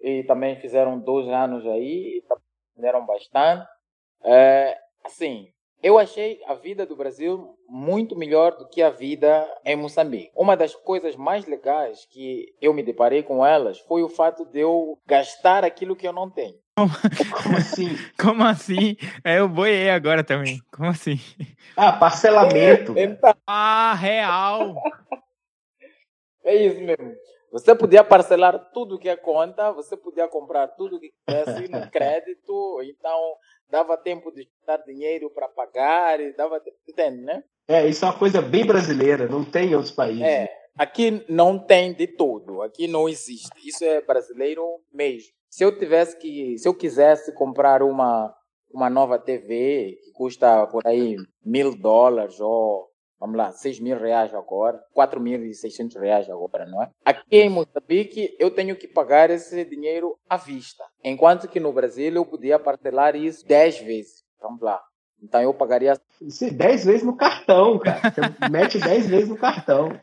e 0.00 0.24
também 0.24 0.56
fizeram 0.56 0.98
dois 0.98 1.28
anos 1.28 1.64
aí 1.66 2.22
aprenderam 2.72 3.06
bastante. 3.06 3.66
É, 4.24 4.76
assim, 5.04 5.51
eu 5.82 5.98
achei 5.98 6.40
a 6.46 6.54
vida 6.54 6.86
do 6.86 6.94
Brasil 6.94 7.56
muito 7.68 8.16
melhor 8.16 8.56
do 8.56 8.68
que 8.68 8.80
a 8.80 8.90
vida 8.90 9.46
em 9.64 9.74
Moçambique. 9.74 10.30
Uma 10.36 10.56
das 10.56 10.74
coisas 10.74 11.16
mais 11.16 11.44
legais 11.44 12.06
que 12.10 12.54
eu 12.60 12.72
me 12.72 12.82
deparei 12.82 13.22
com 13.22 13.44
elas 13.44 13.80
foi 13.80 14.02
o 14.02 14.08
fato 14.08 14.44
de 14.44 14.60
eu 14.60 14.96
gastar 15.06 15.64
aquilo 15.64 15.96
que 15.96 16.06
eu 16.06 16.12
não 16.12 16.30
tenho. 16.30 16.54
Como 17.42 17.56
assim? 17.56 17.88
Como 18.16 18.44
assim? 18.44 18.96
É, 19.24 19.40
eu 19.40 19.48
boiei 19.48 19.90
agora 19.90 20.22
também. 20.22 20.60
Como 20.70 20.88
assim? 20.88 21.18
Ah, 21.76 21.92
parcelamento. 21.92 22.94
Então... 23.02 23.34
Ah, 23.46 23.94
real. 23.94 24.76
É 26.44 26.54
isso 26.54 26.80
mesmo. 26.80 27.12
Você 27.52 27.74
podia 27.74 28.02
parcelar 28.02 28.70
tudo 28.72 28.98
que 28.98 29.10
é 29.10 29.16
conta, 29.16 29.72
você 29.72 29.94
podia 29.94 30.26
comprar 30.26 30.68
tudo 30.68 30.98
que 30.98 31.12
quisesse 31.26 31.70
no 31.70 31.88
crédito, 31.92 32.80
então 32.82 33.34
dava 33.70 33.96
tempo 33.98 34.32
de 34.32 34.48
dar 34.66 34.78
dinheiro 34.78 35.30
para 35.30 35.48
pagar, 35.48 36.18
dava 36.34 36.60
entende, 36.88 37.20
né? 37.22 37.44
É, 37.68 37.86
isso 37.86 38.04
é 38.04 38.08
uma 38.08 38.18
coisa 38.18 38.40
bem 38.40 38.66
brasileira, 38.66 39.28
não 39.28 39.44
tem 39.44 39.70
em 39.70 39.74
outros 39.74 39.92
países. 39.94 40.22
É, 40.22 40.48
aqui 40.76 41.24
não 41.28 41.58
tem 41.58 41.92
de 41.92 42.06
tudo, 42.06 42.62
aqui 42.62 42.88
não 42.88 43.06
existe. 43.06 43.50
Isso 43.62 43.84
é 43.84 44.00
brasileiro 44.00 44.64
mesmo. 44.92 45.30
Se 45.50 45.62
eu 45.62 45.78
tivesse 45.78 46.18
que, 46.18 46.56
se 46.56 46.66
eu 46.66 46.74
quisesse 46.74 47.34
comprar 47.34 47.82
uma 47.82 48.34
uma 48.72 48.88
nova 48.88 49.18
TV 49.18 49.98
que 50.02 50.12
custa 50.12 50.66
por 50.66 50.86
aí 50.86 51.16
mil 51.44 51.76
dólares 51.76 52.40
ou 52.40 52.88
vamos 53.22 53.36
lá, 53.36 53.52
6 53.52 53.78
mil 53.78 53.96
reais 53.96 54.34
agora, 54.34 54.84
4.600 54.96 55.96
reais 55.96 56.28
agora, 56.28 56.66
não 56.66 56.82
é? 56.82 56.90
Aqui 57.04 57.36
em 57.36 57.48
Moçambique 57.48 58.36
eu 58.36 58.50
tenho 58.50 58.74
que 58.74 58.88
pagar 58.88 59.30
esse 59.30 59.64
dinheiro 59.64 60.18
à 60.28 60.36
vista, 60.36 60.82
enquanto 61.04 61.46
que 61.46 61.60
no 61.60 61.72
Brasil 61.72 62.12
eu 62.12 62.26
podia 62.26 62.58
parcelar 62.58 63.14
isso 63.14 63.46
10 63.46 63.78
vezes, 63.82 64.24
vamos 64.40 64.60
lá. 64.60 64.82
Então 65.22 65.40
eu 65.40 65.54
pagaria... 65.54 65.96
Isso 66.20 66.52
10 66.52 66.84
vezes 66.84 67.02
no 67.04 67.16
cartão, 67.16 67.78
cara. 67.78 68.00
Você 68.10 68.50
mete 68.50 68.80
10 68.80 69.06
vezes 69.08 69.28
no 69.28 69.38
cartão. 69.38 69.96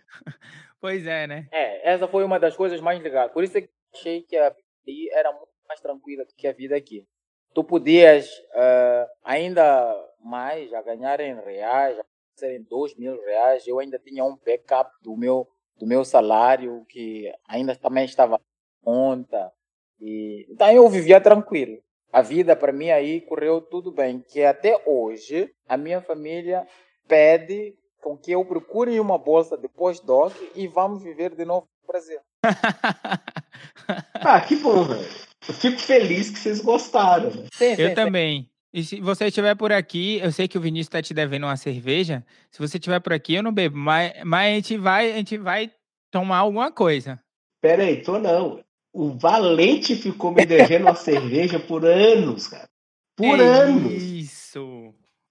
Pois 0.80 1.05
é, 1.05 1.28
né? 1.28 1.49
É, 1.51 1.91
essa 1.91 2.07
foi 2.07 2.24
uma 2.24 2.39
das 2.39 2.55
coisas 2.55 2.80
mais 2.80 3.03
legais. 3.03 3.30
Por 3.34 3.43
isso 3.43 3.57
é 3.57 3.61
que 3.61 3.70
achei 3.93 4.22
que 4.22 4.38
a 4.38 4.55
vida 4.86 5.09
era 5.11 5.34
muito 5.34 5.51
mais 5.67 5.82
tranquila 5.82 6.24
do 6.24 6.34
que 6.38 6.47
a 6.47 6.53
vida 6.53 6.74
aqui. 6.74 7.05
Tu 7.53 7.63
podias 7.65 8.30
uh, 8.30 9.09
ainda 9.26 9.93
mais 10.24 10.74
a 10.74 10.82
ganhar 10.82 11.20
em 11.20 11.36
reais, 11.41 11.97
serem 12.39 12.63
dois 12.63 12.95
mil 12.95 13.19
reais, 13.21 13.67
eu 13.67 13.79
ainda 13.79 13.99
tinha 13.99 14.23
um 14.23 14.37
backup 14.45 14.91
do 15.01 15.15
meu, 15.15 15.47
do 15.77 15.85
meu 15.85 16.03
salário, 16.05 16.85
que 16.89 17.31
ainda 17.47 17.75
também 17.75 18.05
estava 18.05 18.39
conta. 18.81 19.51
E, 19.99 20.47
então 20.49 20.69
eu 20.71 20.87
vivia 20.89 21.21
tranquilo. 21.21 21.77
A 22.11 22.21
vida 22.21 22.55
para 22.55 22.71
mim 22.71 22.89
aí 22.89 23.21
correu 23.21 23.61
tudo 23.61 23.91
bem, 23.91 24.23
que 24.27 24.43
até 24.43 24.81
hoje 24.85 25.51
a 25.67 25.77
minha 25.77 26.01
família 26.01 26.65
pede 27.07 27.75
com 28.01 28.17
que 28.17 28.31
eu 28.31 28.43
procure 28.45 28.99
uma 28.99 29.17
bolsa 29.17 29.57
de 29.57 29.67
pós-doc 29.67 30.33
e 30.55 30.67
vamos 30.67 31.03
viver 31.03 31.35
de 31.35 31.45
novo 31.45 31.67
no 31.81 31.87
Brasil. 31.87 32.19
ah, 34.15 34.41
que 34.41 34.55
bom, 34.55 34.83
velho. 34.83 35.05
Eu 35.47 35.53
fico 35.53 35.79
feliz 35.79 36.29
que 36.29 36.39
vocês 36.39 36.61
gostaram. 36.61 37.31
Sim, 37.53 37.75
sim, 37.75 37.81
eu 37.81 37.89
sim. 37.89 37.95
também. 37.95 38.49
E 38.74 38.84
se 38.84 38.99
você 38.99 39.26
estiver 39.26 39.55
por 39.55 39.72
aqui, 39.72 40.20
eu 40.20 40.32
sei 40.32 40.47
que 40.47 40.57
o 40.57 40.61
Vinícius 40.61 40.88
está 40.88 41.01
te 41.01 41.13
devendo 41.13 41.45
uma 41.45 41.57
cerveja. 41.57 42.24
Se 42.51 42.59
você 42.59 42.78
estiver 42.78 42.99
por 42.99 43.13
aqui, 43.13 43.34
eu 43.34 43.43
não 43.43 43.51
bebo, 43.51 43.78
mas, 43.78 44.13
mas 44.24 44.51
a, 44.51 44.55
gente 44.55 44.78
vai, 44.78 45.11
a 45.11 45.15
gente 45.15 45.38
vai 45.38 45.72
tomar 46.11 46.38
alguma 46.38 46.72
coisa. 46.72 47.20
Pera 47.61 47.84
aí, 47.84 48.01
tô 48.01 48.20
não. 48.20 48.63
O 48.93 49.11
Valente 49.17 49.95
ficou 49.95 50.32
me 50.32 50.45
devendo 50.45 50.84
uma 50.84 50.95
cerveja 50.95 51.59
por 51.59 51.84
anos, 51.86 52.47
cara. 52.47 52.70
Por 53.15 53.39
é 53.39 53.43
anos. 53.43 54.01
Isso. 54.01 54.38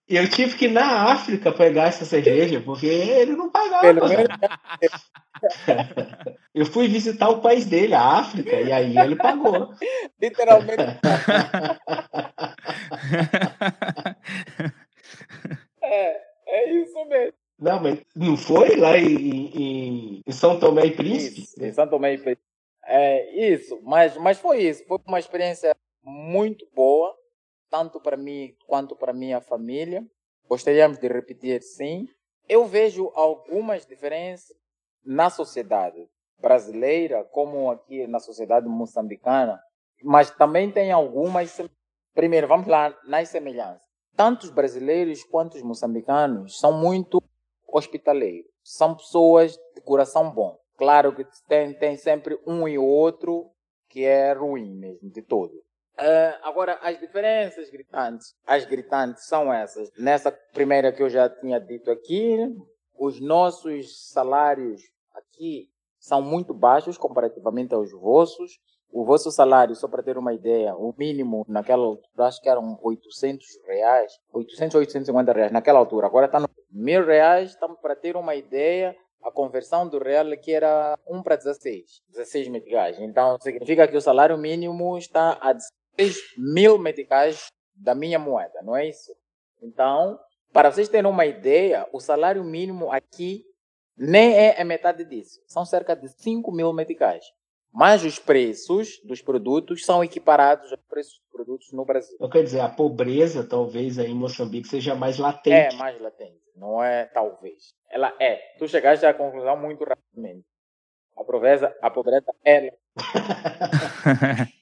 E 0.09 0.17
eu 0.17 0.27
tive 0.31 0.57
que 0.57 0.65
ir 0.65 0.73
na 0.73 1.13
África 1.13 1.53
pegar 1.53 1.89
essa 1.89 2.07
cerveja, 2.07 2.63
porque 2.63 2.87
ele 2.87 3.33
não 3.33 3.51
pagava. 3.51 3.89
Eu 6.55 6.65
fui 6.67 6.89
visitar 6.89 7.29
o 7.29 7.41
país 7.41 7.67
dele, 7.67 7.95
a 7.95 8.03
África, 8.03 8.59
e 8.59 8.73
aí 8.73 8.99
ele 8.99 9.15
pagou. 9.15 9.73
Literalmente. 10.21 10.83
é, 15.83 16.21
é 16.47 16.73
isso 16.73 17.05
mesmo. 17.05 17.35
Não, 17.59 17.81
mas 17.81 18.01
não 18.17 18.37
foi 18.37 18.77
lá 18.77 18.97
em, 18.97 19.07
em, 19.07 20.23
em 20.27 20.33
São 20.33 20.59
Tomé 20.59 20.87
e 20.87 20.93
Príncipe? 20.93 21.43
Isso, 21.43 21.63
em 21.63 21.73
São 21.73 21.87
Tomé 21.87 22.15
e 22.15 22.19
Príncipe. 22.19 22.43
É 22.87 23.53
isso, 23.53 23.79
mas, 23.83 24.17
mas 24.17 24.39
foi 24.39 24.63
isso. 24.63 24.83
Foi 24.87 24.99
uma 25.07 25.19
experiência 25.19 25.77
muito 26.03 26.67
boa, 26.75 27.15
tanto 27.71 28.01
para 28.01 28.17
mim 28.17 28.55
quanto 28.67 28.97
para 28.97 29.13
minha 29.13 29.41
família. 29.41 30.05
Gostaríamos 30.49 30.99
de 30.99 31.09
repetir, 31.09 31.63
sim. 31.63 32.09
Eu 32.49 32.67
vejo 32.67 33.13
algumas 33.15 33.87
diferenças 33.87 34.57
na 35.05 35.31
sociedade 35.31 36.09
brasileira, 36.39 37.25
como 37.25 37.71
aqui 37.71 38.07
na 38.07 38.19
sociedade 38.19 38.69
moçambicana, 38.69 39.61
mas 40.03 40.31
também 40.31 40.71
tem 40.71 40.93
algumas. 40.93 41.61
Primeiro, 42.15 42.49
vamos 42.49 42.67
lá 42.67 42.97
nas 43.05 43.29
semelhanças. 43.29 43.83
Tanto 44.17 44.45
os 44.45 44.51
brasileiros 44.51 45.23
quanto 45.25 45.55
os 45.55 45.63
moçambicanos 45.63 46.59
são 46.59 46.73
muito 46.73 47.23
hospitaleiros. 47.67 48.51
São 48.65 48.97
pessoas 48.97 49.57
de 49.75 49.81
coração 49.83 50.31
bom. 50.31 50.59
Claro 50.77 51.15
que 51.15 51.25
tem, 51.47 51.75
tem 51.75 51.97
sempre 51.97 52.39
um 52.47 52.67
e 52.67 52.79
outro 52.79 53.51
que 53.89 54.05
é 54.05 54.33
ruim 54.33 54.75
mesmo, 54.75 55.11
de 55.11 55.23
todo. 55.23 55.53
Uh, 55.99 56.39
agora, 56.43 56.79
as 56.81 56.99
diferenças 57.01 57.69
gritantes, 57.71 58.33
as 58.47 58.65
gritantes 58.65 59.27
são 59.27 59.53
essas. 59.53 59.91
Nessa 59.99 60.31
primeira 60.31 60.93
que 60.93 61.03
eu 61.03 61.11
já 61.11 61.29
tinha 61.29 61.59
dito 61.59 61.91
aqui, 61.91 62.37
os 62.97 63.21
nossos 63.21 64.09
salários 64.13 64.81
aqui 65.13 65.69
são 65.99 66.23
muito 66.23 66.55
baixos 66.55 66.97
comparativamente 66.97 67.75
aos 67.75 67.91
vossos. 67.91 68.61
O 68.91 69.05
vosso 69.05 69.31
salário, 69.31 69.75
só 69.75 69.89
para 69.89 70.03
ter 70.03 70.17
uma 70.17 70.33
ideia, 70.33 70.75
o 70.75 70.95
mínimo 70.97 71.45
naquela 71.49 71.85
altura, 71.85 72.27
acho 72.27 72.41
que 72.41 72.49
eram 72.49 72.79
800 72.81 73.47
reais, 73.67 74.13
800 74.33 74.75
ou 74.77 74.81
850 74.81 75.33
reais 75.33 75.53
naquela 75.53 75.81
altura. 75.81 76.07
Agora 76.07 76.27
está 76.27 76.39
no 76.39 76.49
mil 76.71 77.05
reais, 77.05 77.51
estamos 77.51 77.79
para 77.81 77.97
ter 77.97 78.17
uma 78.17 78.35
ideia, 78.35 78.97
a 79.23 79.31
conversão 79.31 79.87
do 79.87 79.99
real 79.99 80.27
que 80.41 80.53
era 80.53 80.97
1 81.07 81.23
para 81.23 81.37
16, 81.37 82.03
16 82.09 82.49
meticais. 82.49 82.99
Então 82.99 83.37
significa 83.41 83.87
que 83.87 83.97
o 83.97 84.01
salário 84.01 84.39
mínimo 84.39 84.97
está 84.97 85.37
a 85.41 85.53
16 85.53 85.78
mil 86.37 86.79
meticais 86.79 87.47
da 87.75 87.95
minha 87.95 88.19
moeda, 88.19 88.63
não 88.63 88.77
é 88.77 88.89
isso? 88.89 89.13
Então, 89.63 90.19
para 90.53 90.71
vocês 90.71 90.89
terem 90.89 91.11
uma 91.11 91.27
ideia, 91.27 91.87
o 91.93 92.01
salário 92.01 92.43
mínimo 92.45 92.91
aqui 92.91 93.45
nem 93.97 94.35
é 94.35 94.61
a 94.61 94.65
metade 94.65 95.05
disso. 95.05 95.41
São 95.47 95.65
cerca 95.65 95.95
de 95.95 96.09
5 96.09 96.51
mil 96.53 96.73
meticais. 96.73 97.25
Mas 97.73 98.05
os 98.05 98.19
preços 98.19 99.01
dos 99.05 99.21
produtos 99.21 99.85
são 99.85 100.03
equiparados 100.03 100.73
aos 100.73 100.81
preços 100.89 101.19
dos 101.19 101.31
produtos 101.31 101.73
no 101.73 101.85
Brasil. 101.85 102.15
Então, 102.15 102.31
quer 102.31 102.43
dizer, 102.43 102.61
a 102.61 102.69
pobreza, 102.69 103.47
talvez, 103.47 103.99
aí 103.99 104.11
em 104.11 104.15
Moçambique 104.15 104.69
seja 104.69 104.95
mais 104.95 105.19
latente. 105.19 105.75
É 105.75 105.77
mais 105.77 106.01
latente, 106.01 106.41
não 106.57 106.83
é 106.83 107.05
talvez. 107.07 107.75
Ela 107.91 108.15
é. 108.19 108.37
Tu 108.59 108.67
chegaste 108.69 109.05
à 109.05 109.13
conclusão 109.13 109.57
muito 109.57 109.85
rapidamente. 109.85 110.47
A 111.17 111.25
pobreza, 111.25 111.77
a 111.83 111.91
pobreza 111.91 112.33
é. 112.45 112.73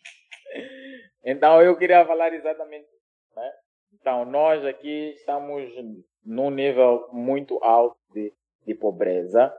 então, 1.26 1.60
eu 1.60 1.76
queria 1.76 2.06
falar 2.06 2.32
exatamente 2.32 2.88
né? 3.36 3.52
Então, 3.92 4.24
nós 4.24 4.64
aqui 4.64 5.12
estamos 5.14 5.70
num 6.24 6.50
nível 6.50 7.08
muito 7.12 7.62
alto 7.62 7.98
de, 8.12 8.32
de 8.64 8.74
pobreza. 8.74 9.54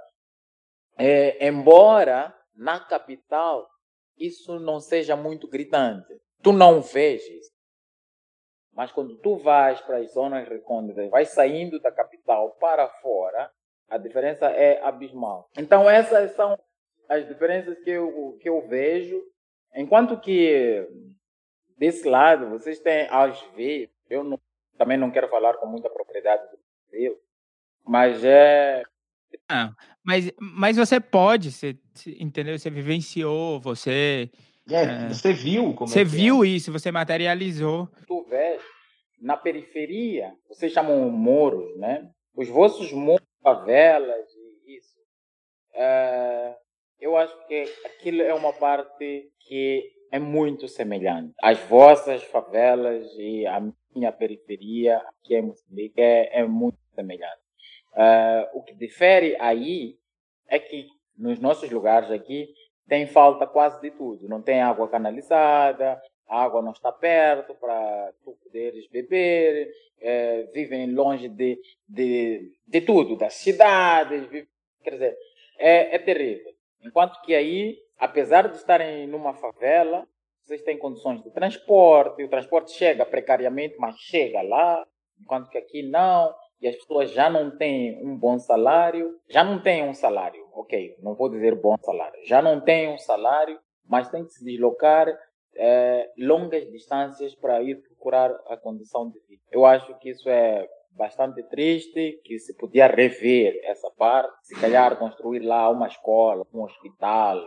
É, 0.97 1.47
embora 1.47 2.35
na 2.55 2.79
capital 2.79 3.69
isso 4.17 4.59
não 4.59 4.79
seja 4.79 5.15
muito 5.15 5.47
gritante. 5.47 6.19
Tu 6.41 6.51
não 6.51 6.81
vês 6.81 7.23
Mas 8.73 8.91
quando 8.91 9.15
tu 9.17 9.37
vais 9.37 9.79
para 9.81 9.97
as 9.97 10.11
zonas 10.11 10.47
recônditas, 10.47 11.09
vais 11.09 11.29
saindo 11.29 11.79
da 11.79 11.91
capital 11.91 12.51
para 12.59 12.87
fora, 12.87 13.51
a 13.87 13.97
diferença 13.97 14.47
é 14.47 14.81
abismal. 14.81 15.49
Então 15.55 15.87
essas 15.87 16.31
são 16.31 16.57
as 17.07 17.27
diferenças 17.27 17.77
que 17.79 17.91
eu, 17.91 18.37
que 18.41 18.49
eu 18.49 18.67
vejo. 18.67 19.23
Enquanto 19.75 20.19
que 20.19 20.87
desse 21.77 22.07
lado, 22.07 22.49
vocês 22.49 22.79
têm, 22.79 23.07
às 23.09 23.39
vezes, 23.55 23.89
eu 24.09 24.23
não, 24.23 24.39
também 24.77 24.97
não 24.97 25.11
quero 25.11 25.29
falar 25.29 25.53
com 25.55 25.67
muita 25.67 25.89
propriedade 25.89 26.43
do 26.51 26.59
Brasil, 26.89 27.17
mas 27.85 28.23
é. 28.23 28.83
Ah, 29.47 29.73
mas, 30.03 30.31
mas 30.39 30.77
você 30.77 30.99
pode, 30.99 31.51
você, 31.51 31.77
entendeu? 32.19 32.57
Você 32.57 32.69
vivenciou, 32.69 33.59
você. 33.59 34.29
É, 34.69 34.83
é, 34.83 35.09
você 35.09 35.31
viu 35.31 35.73
como 35.73 35.87
Você 35.87 36.01
é 36.01 36.03
viu 36.03 36.43
é. 36.43 36.47
isso, 36.47 36.71
você 36.71 36.91
materializou. 36.91 37.87
Tu 38.05 38.23
vês, 38.23 38.61
na 39.21 39.37
periferia, 39.37 40.33
vocês 40.49 40.71
chamam 40.71 41.09
moros, 41.09 41.77
né? 41.77 42.09
Os 42.35 42.49
vossos 42.49 42.91
moros, 42.91 43.25
favelas 43.41 44.27
e 44.65 44.77
isso. 44.77 44.97
É, 45.73 46.55
eu 46.99 47.15
acho 47.15 47.47
que 47.47 47.63
aquilo 47.85 48.21
é 48.21 48.33
uma 48.33 48.51
parte 48.51 49.31
que 49.39 49.96
é 50.11 50.19
muito 50.19 50.67
semelhante. 50.67 51.33
As 51.41 51.59
vossas 51.59 52.23
favelas 52.23 53.07
e 53.17 53.45
a 53.45 53.61
minha 53.95 54.11
periferia 54.11 54.97
aqui 54.97 55.35
em 55.35 55.41
Moçambique 55.41 55.99
é, 55.99 56.39
é 56.39 56.45
muito 56.45 56.77
semelhante. 56.93 57.41
Uh, 57.93 58.57
o 58.57 58.63
que 58.63 58.73
difere 58.73 59.35
aí 59.39 59.97
é 60.47 60.59
que 60.59 60.87
nos 61.17 61.39
nossos 61.39 61.69
lugares 61.69 62.11
aqui 62.11 62.53
tem 62.87 63.05
falta 63.07 63.45
quase 63.45 63.81
de 63.81 63.91
tudo. 63.91 64.29
Não 64.29 64.41
tem 64.41 64.61
água 64.61 64.87
canalizada, 64.87 66.01
a 66.27 66.43
água 66.43 66.61
não 66.61 66.71
está 66.71 66.91
perto 66.91 67.55
para 67.55 68.13
tu 68.23 68.37
poderes 68.43 68.87
beber, 68.87 69.71
é, 69.99 70.43
vivem 70.53 70.93
longe 70.93 71.27
de, 71.27 71.59
de, 71.87 72.51
de 72.67 72.81
tudo, 72.81 73.15
das 73.15 73.33
cidades, 73.33 74.27
vive, 74.27 74.47
quer 74.83 74.91
dizer, 74.91 75.17
é, 75.57 75.95
é 75.95 75.99
terrível. 75.99 76.53
Enquanto 76.83 77.21
que 77.21 77.33
aí 77.33 77.79
apesar 77.97 78.47
de 78.47 78.57
estarem 78.57 79.07
numa 79.07 79.33
favela, 79.33 80.07
vocês 80.41 80.61
têm 80.61 80.77
condições 80.77 81.21
de 81.21 81.29
transporte, 81.31 82.23
o 82.23 82.29
transporte 82.29 82.71
chega 82.71 83.05
precariamente, 83.05 83.75
mas 83.77 83.95
chega 83.97 84.41
lá, 84.41 84.85
enquanto 85.19 85.49
que 85.49 85.57
aqui 85.57 85.83
não, 85.83 86.33
e 86.61 86.67
as 86.67 86.75
pessoas 86.75 87.11
já 87.11 87.29
não 87.29 87.55
têm 87.57 88.01
um 88.03 88.17
bom 88.17 88.39
salário, 88.39 89.19
já 89.29 89.43
não 89.43 89.61
têm 89.61 89.83
um 89.83 89.93
salário, 89.93 90.41
ok, 90.53 90.95
não 91.01 91.15
vou 91.15 91.29
dizer 91.29 91.55
bom 91.55 91.77
salário, 91.77 92.19
já 92.25 92.41
não 92.41 92.61
têm 92.61 92.89
um 92.89 92.97
salário, 92.97 93.59
mas 93.85 94.09
têm 94.09 94.23
que 94.23 94.31
se 94.31 94.43
deslocar 94.43 95.07
é, 95.55 96.09
longas 96.17 96.69
distâncias 96.71 97.35
para 97.35 97.61
ir 97.61 97.81
procurar 97.81 98.31
a 98.47 98.57
condição 98.57 99.09
de 99.09 99.19
vida. 99.27 99.41
Eu 99.51 99.65
acho 99.65 99.97
que 99.99 100.09
isso 100.09 100.29
é 100.29 100.67
bastante 100.91 101.43
triste, 101.43 102.19
que 102.23 102.39
se 102.39 102.55
podia 102.55 102.87
rever 102.87 103.59
essa 103.63 103.89
parte, 103.91 104.33
se 104.43 104.59
calhar 104.59 104.97
construir 104.97 105.39
lá 105.39 105.69
uma 105.69 105.87
escola, 105.87 106.45
um 106.53 106.63
hospital, 106.63 107.37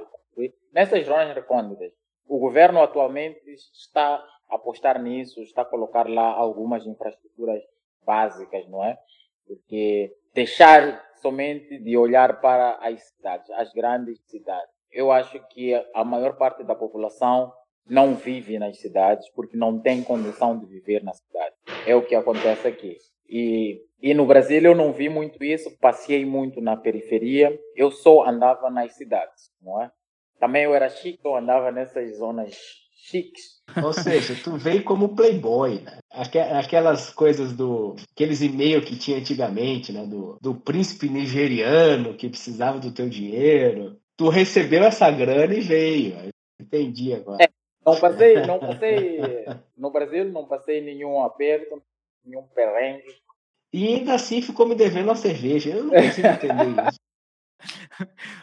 nessas 0.72 1.06
zonas 1.06 1.34
recônditas. 1.34 1.92
O 2.26 2.38
governo 2.38 2.80
atualmente 2.80 3.40
está 3.74 4.24
a 4.48 4.54
apostar 4.56 5.00
nisso, 5.02 5.42
está 5.42 5.62
a 5.62 5.64
colocar 5.64 6.08
lá 6.08 6.32
algumas 6.32 6.86
infraestruturas 6.86 7.62
básicas, 8.04 8.68
não 8.68 8.84
é? 8.84 8.96
Porque 9.46 10.14
deixar 10.34 11.02
somente 11.20 11.78
de 11.78 11.96
olhar 11.96 12.40
para 12.40 12.78
as 12.80 13.02
cidades, 13.02 13.50
as 13.50 13.72
grandes 13.72 14.20
cidades. 14.26 14.70
Eu 14.90 15.10
acho 15.12 15.40
que 15.48 15.74
a 15.94 16.04
maior 16.04 16.36
parte 16.36 16.64
da 16.64 16.74
população 16.74 17.52
não 17.86 18.14
vive 18.14 18.58
nas 18.58 18.78
cidades 18.78 19.28
porque 19.30 19.56
não 19.56 19.80
tem 19.80 20.02
condição 20.02 20.58
de 20.58 20.66
viver 20.66 21.02
na 21.02 21.12
cidade. 21.12 21.54
É 21.86 21.94
o 21.94 22.04
que 22.04 22.14
acontece 22.14 22.66
aqui. 22.66 22.96
E, 23.28 23.80
e 24.02 24.14
no 24.14 24.26
Brasil 24.26 24.60
eu 24.62 24.74
não 24.74 24.92
vi 24.92 25.08
muito 25.08 25.42
isso, 25.44 25.76
passei 25.78 26.24
muito 26.24 26.60
na 26.60 26.76
periferia, 26.76 27.56
eu 27.76 27.90
só 27.90 28.26
andava 28.26 28.70
nas 28.70 28.96
cidades, 28.96 29.52
não 29.62 29.80
é? 29.80 29.90
Também 30.40 30.64
eu 30.64 30.74
era 30.74 30.88
chique, 30.88 31.20
eu 31.22 31.36
andava 31.36 31.70
nessas 31.70 32.16
zonas 32.16 32.56
chiques. 32.94 33.60
Ou 33.84 33.92
seja, 33.92 34.34
tu 34.42 34.56
veio 34.56 34.82
como 34.82 35.14
playboy, 35.14 35.80
né? 35.80 35.98
Aquelas 36.10 37.10
coisas 37.10 37.52
do. 37.52 37.94
Aqueles 38.12 38.40
e-mails 38.40 38.86
que 38.86 38.96
tinha 38.96 39.18
antigamente, 39.18 39.92
né? 39.92 40.06
Do, 40.06 40.38
do 40.40 40.54
príncipe 40.54 41.10
nigeriano 41.10 42.14
que 42.14 42.28
precisava 42.28 42.80
do 42.80 42.90
teu 42.90 43.08
dinheiro. 43.08 43.98
Tu 44.16 44.28
recebeu 44.30 44.82
essa 44.82 45.10
grana 45.10 45.54
e 45.54 45.60
veio. 45.60 46.16
Entendi 46.58 47.12
agora. 47.12 47.44
É, 47.44 47.48
não 47.84 48.00
passei, 48.00 48.34
não 48.46 48.58
passei. 48.60 49.20
No 49.76 49.90
Brasil 49.90 50.24
não 50.32 50.46
passei 50.46 50.80
nenhum 50.80 51.22
aperto, 51.22 51.82
nenhum 52.24 52.42
perrengue. 52.54 53.14
E 53.72 53.86
ainda 53.86 54.14
assim 54.14 54.42
ficou 54.42 54.66
me 54.66 54.74
devendo 54.74 55.04
uma 55.04 55.14
cerveja. 55.14 55.70
Eu 55.70 55.84
não 55.84 55.90
consigo 55.90 56.26
entender 56.26 56.88
isso. 56.88 56.99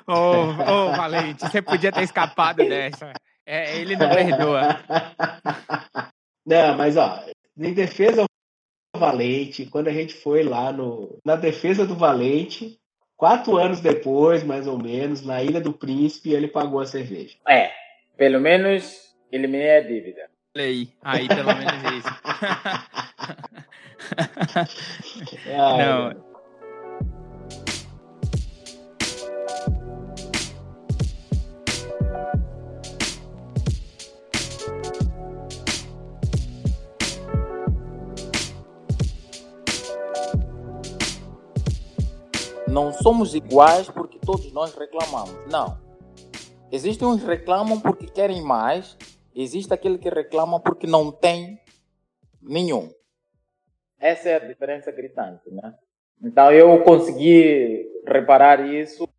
Ô, 0.07 0.13
oh, 0.13 0.47
oh, 0.67 0.91
Valente, 0.95 1.41
você 1.41 1.61
podia 1.61 1.91
ter 1.91 2.03
escapado 2.03 2.57
dessa. 2.57 3.13
É, 3.45 3.77
ele 3.77 3.95
não 3.95 4.09
perdoa. 4.09 4.79
Não, 6.45 6.77
mas 6.77 6.97
ó, 6.97 7.23
em 7.57 7.73
defesa 7.73 8.23
do 8.23 8.99
Valente, 8.99 9.65
quando 9.65 9.87
a 9.87 9.93
gente 9.93 10.13
foi 10.13 10.43
lá 10.43 10.71
no, 10.71 11.17
na 11.25 11.35
defesa 11.35 11.85
do 11.85 11.95
Valente, 11.95 12.79
quatro 13.15 13.57
anos 13.57 13.79
depois, 13.81 14.43
mais 14.43 14.67
ou 14.67 14.77
menos, 14.77 15.25
na 15.25 15.41
Ilha 15.43 15.59
do 15.59 15.73
Príncipe, 15.73 16.31
ele 16.31 16.47
pagou 16.47 16.79
a 16.79 16.85
cerveja. 16.85 17.37
É, 17.47 17.71
pelo 18.15 18.39
menos 18.39 19.13
eliminei 19.31 19.77
a 19.77 19.81
dívida. 19.81 20.29
Aí, 20.55 20.89
aí 21.01 21.27
pelo 21.27 21.53
menos 21.55 21.83
isso. 21.97 22.09
não. 25.47 26.26
Não 42.77 42.93
somos 42.93 43.33
iguais 43.33 43.89
porque 43.89 44.19
todos 44.19 44.51
nós 44.51 44.75
reclamamos. 44.75 45.33
Não. 45.51 45.81
Existem 46.71 47.07
uns 47.07 47.21
que 47.21 47.27
reclamam 47.27 47.81
porque 47.81 48.05
querem 48.05 48.43
mais, 48.43 48.95
existe 49.33 49.73
aquele 49.73 49.97
que 49.97 50.07
reclama 50.09 50.59
porque 50.59 50.85
não 50.85 51.11
tem 51.11 51.59
nenhum. 52.39 52.93
Essa 53.99 54.29
é 54.29 54.35
a 54.35 54.47
diferença 54.47 54.91
gritante, 54.91 55.49
né? 55.49 55.73
Então 56.21 56.51
eu 56.51 56.83
consegui 56.83 57.83
reparar 58.05 58.63
isso 58.63 59.09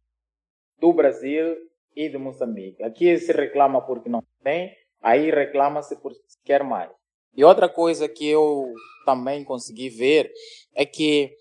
do 0.78 0.92
Brasil 0.92 1.56
e 1.96 2.08
de 2.08 2.16
Moçambique. 2.16 2.84
Aqui 2.84 3.18
se 3.18 3.32
reclama 3.32 3.80
porque 3.84 4.08
não 4.08 4.22
tem, 4.44 4.72
aí 5.02 5.32
reclama-se 5.32 5.96
porque 5.96 6.20
quer 6.44 6.62
mais. 6.62 6.92
E 7.34 7.42
outra 7.42 7.68
coisa 7.68 8.08
que 8.08 8.28
eu 8.28 8.72
também 9.04 9.42
consegui 9.42 9.90
ver 9.90 10.32
é 10.76 10.86
que 10.86 11.32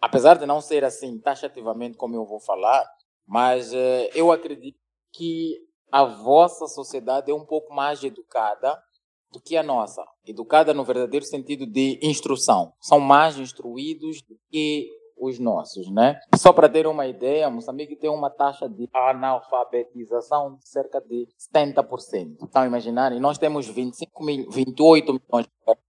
apesar 0.00 0.38
de 0.38 0.46
não 0.46 0.60
ser 0.60 0.84
assim 0.84 1.18
taxativamente 1.18 1.96
como 1.96 2.14
eu 2.14 2.24
vou 2.24 2.40
falar, 2.40 2.84
mas 3.26 3.72
uh, 3.72 4.10
eu 4.14 4.30
acredito 4.30 4.78
que 5.12 5.56
a 5.90 6.04
vossa 6.04 6.66
sociedade 6.66 7.30
é 7.30 7.34
um 7.34 7.44
pouco 7.44 7.72
mais 7.74 8.02
educada 8.02 8.78
do 9.32 9.40
que 9.40 9.56
a 9.56 9.62
nossa. 9.62 10.04
Educada 10.24 10.72
no 10.72 10.84
verdadeiro 10.84 11.24
sentido 11.24 11.66
de 11.66 11.98
instrução. 12.02 12.72
São 12.80 13.00
mais 13.00 13.38
instruídos 13.38 14.22
do 14.22 14.36
que 14.50 14.88
os 15.16 15.38
nossos, 15.38 15.90
né? 15.90 16.20
Só 16.36 16.52
para 16.52 16.68
ter 16.68 16.86
uma 16.86 17.06
ideia, 17.06 17.50
Moçambique 17.50 17.96
tem 17.96 18.10
uma 18.10 18.30
taxa 18.30 18.68
de 18.68 18.88
analfabetização 18.92 20.56
de 20.56 20.68
cerca 20.68 21.00
de 21.00 21.28
70%. 21.54 22.44
Estão 22.44 22.62
a 22.62 22.66
imaginar? 22.66 23.12
E 23.12 23.20
nós 23.20 23.38
temos 23.38 23.66
25 23.66 24.24
mil, 24.24 24.50
28 24.50 25.12
milhões 25.12 25.46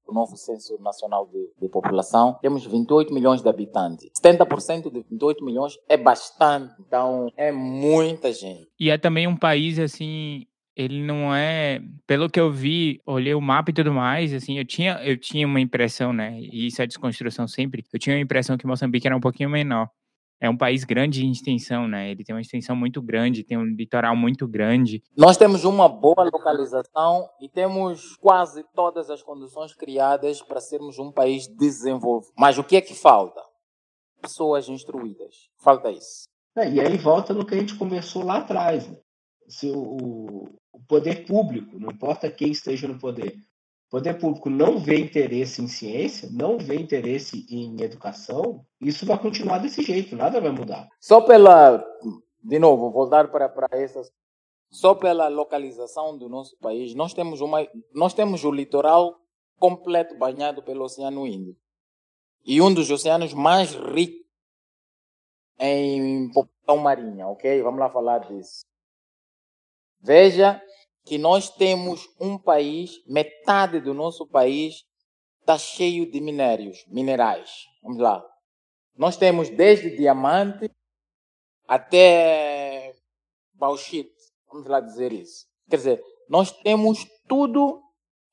o 0.07 0.13
novo 0.13 0.37
Censo 0.37 0.81
Nacional 0.81 1.27
de, 1.27 1.49
de, 1.61 1.67
População, 1.67 2.37
temos 2.41 2.65
28 2.65 3.13
milhões 3.13 3.41
de 3.41 3.49
habitantes. 3.49 4.09
70% 4.19 4.89
de 4.89 5.05
28 5.09 5.43
milhões 5.43 5.77
é 5.87 5.97
bastante, 5.97 6.73
então 6.79 7.31
é 7.35 7.51
muita 7.51 8.31
gente. 8.31 8.67
E 8.79 8.89
é 8.89 8.97
também 8.97 9.27
um 9.27 9.35
país, 9.35 9.77
assim, 9.77 10.47
ele 10.77 11.01
não 11.01 11.35
é, 11.35 11.81
pelo 12.05 12.29
que 12.29 12.39
eu 12.39 12.51
vi, 12.51 13.01
olhei 13.03 13.33
o 13.33 13.41
mapa 13.41 13.71
e 13.71 13.73
tudo 13.73 13.91
mais, 13.91 14.31
assim, 14.31 14.59
eu 14.59 14.65
tinha, 14.65 14.93
eu 15.03 15.17
tinha 15.17 15.47
uma 15.47 15.59
impressão, 15.59 16.13
né, 16.13 16.39
e 16.39 16.67
isso 16.67 16.79
é 16.83 16.85
desconstrução 16.85 17.47
sempre, 17.47 17.83
eu 17.91 17.99
tinha 17.99 18.15
a 18.15 18.19
impressão 18.19 18.55
que 18.55 18.67
Moçambique 18.67 19.07
era 19.07 19.17
um 19.17 19.19
pouquinho 19.19 19.49
menor. 19.49 19.89
É 20.39 20.47
um 20.47 20.55
país 20.55 20.83
grande 20.83 21.25
em 21.25 21.31
extensão, 21.31 21.87
né? 21.87 22.11
Ele 22.11 22.23
tem 22.23 22.35
uma 22.35 22.41
extensão 22.41 22.75
muito 22.75 23.01
grande, 23.01 23.43
tem 23.43 23.57
um 23.57 23.65
litoral 23.65 24.15
muito 24.15 24.47
grande. 24.47 25.01
Nós 25.17 25.35
temos 25.35 25.63
uma 25.63 25.89
boa 25.89 26.23
localização 26.31 27.27
e 27.41 27.49
temos 27.49 28.15
quase 28.17 28.63
todas 28.75 29.09
as 29.09 29.23
condições 29.23 29.73
criadas 29.73 30.39
para 30.43 30.61
sermos 30.61 30.99
um 30.99 31.11
país 31.11 31.47
desenvolvido. 31.47 32.33
Mas 32.37 32.59
o 32.59 32.63
que 32.63 32.75
é 32.75 32.81
que 32.81 32.93
falta? 32.93 33.41
Pessoas 34.21 34.69
instruídas. 34.69 35.49
Falta 35.57 35.89
isso. 35.89 36.25
É, 36.55 36.69
e 36.69 36.79
aí 36.79 36.97
volta 36.97 37.33
no 37.33 37.43
que 37.45 37.55
a 37.55 37.57
gente 37.59 37.75
conversou 37.75 38.23
lá 38.23 38.37
atrás. 38.37 38.87
Né? 38.87 38.97
Se 39.47 39.71
o, 39.71 40.49
o 40.77 40.85
poder 40.87 41.25
público, 41.25 41.79
não 41.79 41.89
importa 41.89 42.31
quem 42.31 42.51
esteja 42.51 42.87
no 42.87 42.99
poder, 42.99 43.35
o 43.87 43.89
poder 43.89 44.19
público 44.19 44.49
não 44.49 44.77
vê 44.77 44.99
interesse 44.99 45.61
em 45.61 45.67
ciência, 45.67 46.29
não 46.31 46.57
vê 46.57 46.75
interesse 46.75 47.45
em 47.49 47.81
educação, 47.81 48.63
isso 48.79 49.05
vai 49.05 49.17
continuar 49.17 49.57
desse 49.57 49.81
jeito, 49.81 50.15
nada 50.15 50.39
vai 50.39 50.51
mudar. 50.51 50.87
Só 50.99 51.21
pela, 51.21 51.83
de 52.43 52.59
novo, 52.59 52.91
voltar 52.91 53.29
para, 53.29 53.49
para 53.49 53.67
essas, 53.79 54.11
só 54.69 54.93
pela 54.93 55.27
localização 55.29 56.17
do 56.17 56.29
nosso 56.29 56.55
país, 56.57 56.93
nós 56.93 57.13
temos, 57.13 57.41
uma, 57.41 57.67
nós 57.93 58.13
temos 58.13 58.43
o 58.43 58.51
litoral 58.51 59.19
completo 59.57 60.15
banhado 60.15 60.61
pelo 60.61 60.83
Oceano 60.83 61.25
Índico. 61.25 61.59
E 62.45 62.61
um 62.61 62.73
dos 62.73 62.91
oceanos 62.91 63.33
mais 63.33 63.73
ricos 63.73 64.25
em 65.59 66.31
população 66.31 66.77
marinha, 66.77 67.27
ok? 67.27 67.61
Vamos 67.63 67.79
lá 67.79 67.89
falar 67.89 68.19
disso. 68.19 68.65
Veja 70.07 70.61
que 71.03 71.17
nós 71.17 71.49
temos 71.49 72.07
um 72.17 72.37
país, 72.37 73.03
metade 73.05 73.81
do 73.81 73.93
nosso 73.93 74.25
país 74.25 74.85
está 75.41 75.57
cheio 75.57 76.09
de 76.09 76.21
minérios, 76.21 76.85
minerais. 76.87 77.65
Vamos 77.83 77.97
lá. 77.97 78.25
Nós 78.95 79.17
temos 79.17 79.49
desde 79.49 79.97
diamante 79.97 80.71
até 81.67 82.95
bauxite. 83.53 84.15
Vamos 84.49 84.69
lá 84.69 84.79
dizer 84.79 85.11
isso. 85.11 85.45
Quer 85.69 85.75
dizer, 85.75 86.03
nós 86.29 86.53
temos 86.53 87.05
tudo 87.27 87.83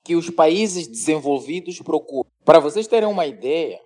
que 0.04 0.14
os 0.14 0.30
países 0.30 0.86
desenvolvidos 0.86 1.80
procuram. 1.80 2.30
Para 2.44 2.60
vocês 2.60 2.86
terem 2.86 3.08
uma 3.08 3.26
ideia, 3.26 3.80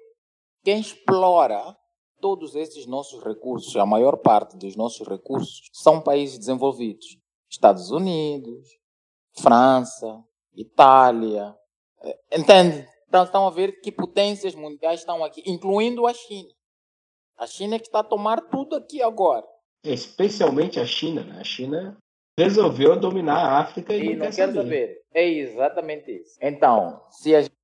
quem 0.62 0.78
explora 0.78 1.74
todos 2.20 2.55
esses 2.55 2.85
nossos 2.85 3.24
recursos, 3.24 3.74
a 3.77 3.86
maior 3.86 4.19
parte 4.19 4.59
dos 4.59 4.77
nossos 4.77 5.09
recursos, 5.09 5.70
são 5.73 6.02
países 6.02 6.39
desenvolvidos. 6.39 7.16
Estados 7.48 7.90
Unidos, 7.90 8.68
França, 9.40 10.22
Itália. 10.54 11.54
É, 12.02 12.38
entende? 12.38 12.86
Então, 13.08 13.24
estão 13.24 13.46
a 13.46 13.50
ver 13.50 13.80
que 13.80 13.90
potências 13.90 14.54
mundiais 14.54 15.00
estão 15.00 15.24
aqui, 15.24 15.42
incluindo 15.46 16.06
a 16.06 16.12
China. 16.12 16.50
A 17.38 17.46
China 17.46 17.76
é 17.76 17.78
que 17.78 17.86
está 17.86 18.00
a 18.00 18.04
tomar 18.04 18.40
tudo 18.50 18.76
aqui 18.76 19.02
agora. 19.02 19.46
Especialmente 19.84 20.78
a 20.78 20.84
China. 20.84 21.22
Né? 21.22 21.40
A 21.40 21.44
China 21.44 21.96
resolveu 22.38 22.98
dominar 22.98 23.38
a 23.38 23.58
África 23.60 23.94
e, 23.94 24.00
e 24.00 24.16
não, 24.16 24.26
não 24.26 24.26
quer 24.26 24.32
saber. 24.32 24.54
saber. 24.54 25.02
É 25.14 25.26
exatamente 25.26 26.10
isso. 26.10 26.36
Então, 26.42 27.00
se 27.10 27.34
a 27.34 27.42
gente... 27.42 27.54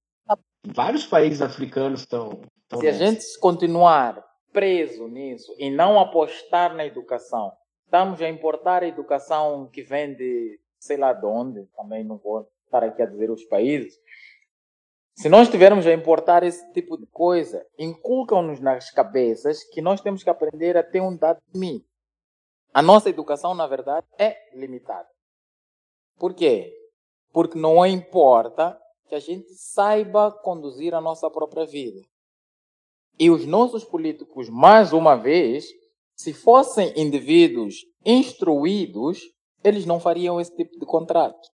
vários 0.66 1.06
países 1.06 1.42
africanos 1.42 2.00
estão. 2.00 2.40
Se 2.70 2.82
nessa. 2.82 2.88
a 2.88 3.06
gente 3.06 3.38
continuar 3.40 4.24
preso 4.52 5.08
nisso 5.08 5.54
e 5.58 5.68
não 5.68 5.98
apostar 5.98 6.74
na 6.74 6.86
educação, 6.86 7.52
estamos 7.84 8.20
a 8.20 8.28
importar 8.28 8.82
a 8.82 8.88
educação 8.88 9.68
que 9.68 9.82
vem 9.82 10.14
de 10.14 10.60
sei 10.78 10.96
lá 10.96 11.12
de 11.12 11.24
onde, 11.24 11.64
também 11.76 12.04
não 12.04 12.18
vou 12.18 12.48
estar 12.66 12.84
aqui 12.84 13.02
a 13.02 13.06
dizer 13.06 13.30
os 13.30 13.44
países. 13.44 13.98
Se 15.14 15.28
nós 15.28 15.48
tivermos 15.48 15.86
a 15.86 15.92
importar 15.92 16.42
esse 16.42 16.72
tipo 16.72 16.98
de 16.98 17.06
coisa, 17.06 17.64
inculcam-nos 17.78 18.60
nas 18.60 18.90
cabeças 18.90 19.62
que 19.64 19.80
nós 19.80 20.00
temos 20.00 20.22
que 20.22 20.28
aprender 20.28 20.76
a 20.76 20.82
ter 20.82 21.00
um 21.00 21.16
dado 21.16 21.40
limite. 21.54 21.86
A 22.72 22.82
nossa 22.82 23.08
educação, 23.08 23.54
na 23.54 23.66
verdade, 23.66 24.06
é 24.18 24.36
limitada. 24.52 25.08
Por 26.18 26.34
quê? 26.34 26.72
Porque 27.32 27.56
não 27.56 27.86
importa 27.86 28.78
que 29.08 29.14
a 29.14 29.20
gente 29.20 29.54
saiba 29.54 30.32
conduzir 30.32 30.94
a 30.94 31.00
nossa 31.00 31.30
própria 31.30 31.64
vida. 31.64 32.02
E 33.18 33.30
os 33.30 33.46
nossos 33.46 33.84
políticos, 33.84 34.48
mais 34.48 34.92
uma 34.92 35.14
vez, 35.14 35.66
se 36.16 36.32
fossem 36.32 36.92
indivíduos 36.96 37.76
instruídos, 38.04 39.20
eles 39.62 39.86
não 39.86 39.98
fariam 39.98 40.40
esse 40.40 40.54
tipo 40.54 40.78
de 40.78 40.86
contrato. 40.86 41.48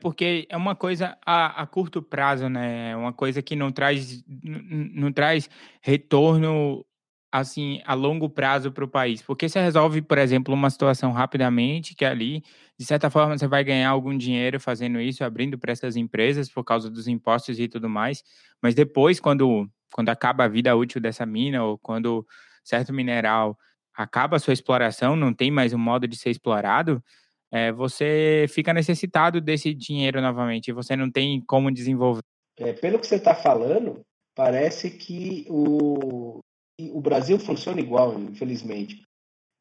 Porque 0.00 0.46
é 0.50 0.56
uma 0.56 0.74
coisa 0.74 1.16
a, 1.24 1.62
a 1.62 1.66
curto 1.66 2.02
prazo, 2.02 2.48
né? 2.48 2.90
É 2.90 2.96
uma 2.96 3.12
coisa 3.12 3.40
que 3.40 3.56
não 3.56 3.72
traz, 3.72 4.22
não 4.26 5.12
traz 5.12 5.48
retorno 5.80 6.84
assim 7.32 7.80
a 7.84 7.94
longo 7.94 8.28
prazo 8.28 8.70
para 8.70 8.84
o 8.84 8.88
país. 8.88 9.22
Porque 9.22 9.48
você 9.48 9.60
resolve, 9.60 10.02
por 10.02 10.18
exemplo, 10.18 10.54
uma 10.54 10.70
situação 10.70 11.10
rapidamente, 11.10 11.94
que 11.94 12.04
ali, 12.04 12.44
de 12.78 12.84
certa 12.84 13.10
forma, 13.10 13.36
você 13.36 13.48
vai 13.48 13.64
ganhar 13.64 13.90
algum 13.90 14.16
dinheiro 14.16 14.60
fazendo 14.60 15.00
isso, 15.00 15.24
abrindo 15.24 15.58
para 15.58 15.72
essas 15.72 15.96
empresas 15.96 16.48
por 16.48 16.62
causa 16.62 16.90
dos 16.90 17.08
impostos 17.08 17.58
e 17.58 17.66
tudo 17.66 17.88
mais. 17.88 18.22
Mas 18.62 18.74
depois, 18.74 19.18
quando, 19.18 19.68
quando 19.92 20.10
acaba 20.10 20.44
a 20.44 20.48
vida 20.48 20.76
útil 20.76 21.00
dessa 21.00 21.26
mina, 21.26 21.64
ou 21.64 21.78
quando 21.78 22.24
certo 22.62 22.92
mineral 22.92 23.58
acaba 23.94 24.36
a 24.36 24.40
sua 24.40 24.52
exploração, 24.52 25.14
não 25.16 25.32
tem 25.32 25.50
mais 25.50 25.72
um 25.72 25.78
modo 25.78 26.08
de 26.08 26.16
ser 26.16 26.30
explorado, 26.30 27.02
é, 27.50 27.70
você 27.70 28.46
fica 28.48 28.72
necessitado 28.72 29.40
desse 29.40 29.72
dinheiro 29.72 30.20
novamente, 30.20 30.72
você 30.72 30.96
não 30.96 31.10
tem 31.10 31.40
como 31.40 31.70
desenvolver. 31.70 32.22
É, 32.58 32.72
pelo 32.72 32.98
que 32.98 33.06
você 33.06 33.16
está 33.16 33.34
falando, 33.34 34.00
parece 34.34 34.90
que 34.90 35.46
o, 35.48 36.40
o 36.80 37.00
Brasil 37.00 37.38
funciona 37.38 37.80
igual, 37.80 38.18
infelizmente. 38.18 39.02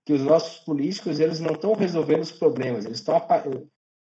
Que 0.05 0.14
os 0.14 0.22
nossos 0.22 0.57
políticos 0.64 1.19
eles 1.19 1.39
não 1.39 1.53
estão 1.53 1.73
resolvendo 1.76 2.22
os 2.22 2.31
problemas, 2.31 2.85
eles 2.85 2.97
estão 2.97 3.15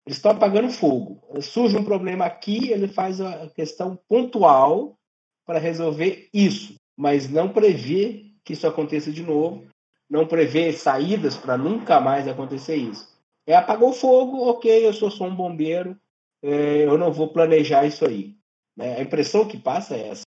eles 0.06 0.18
estão 0.18 0.32
apagando 0.32 0.70
fogo. 0.72 1.22
Surge 1.41 1.78
um 1.78 1.84
problema 1.84 2.26
aqui, 2.26 2.72
ele 2.72 2.88
faz 2.88 3.22
a 3.22 3.50
questão 3.50 3.98
pontual 4.08 4.98
para 5.46 5.58
resolver 5.58 6.28
isso, 6.34 6.76
mas 6.98 7.30
não 7.30 7.52
prevê 7.52 8.26
que 8.44 8.54
isso 8.54 8.68
aconteça 8.68 9.12
de 9.12 9.24
novo, 9.24 9.68
não 10.10 10.26
prevê 10.26 10.73
saídas 10.73 11.38
para 11.38 11.57
nunca 11.57 11.99
mais 11.99 12.27
acontecer 12.27 12.76
isso. 12.76 13.07
É, 13.45 13.56
apagou 13.56 13.90
o 13.90 13.94
fogo, 13.94 14.49
ok, 14.49 14.86
eu 14.86 14.94
sou 14.94 15.11
só 15.11 15.26
um 15.26 15.36
bombeiro, 15.36 15.98
é, 16.41 16.86
eu 16.86 16.98
não 16.98 17.11
vou 17.11 17.31
planejar 17.31 17.86
isso 17.86 18.06
aí. 18.06 18.36
Né? 18.76 18.98
A 18.98 19.02
impressão 19.02 19.48
que 19.48 19.57
passa 19.57 19.95
é 19.95 20.10
essa. 20.10 20.23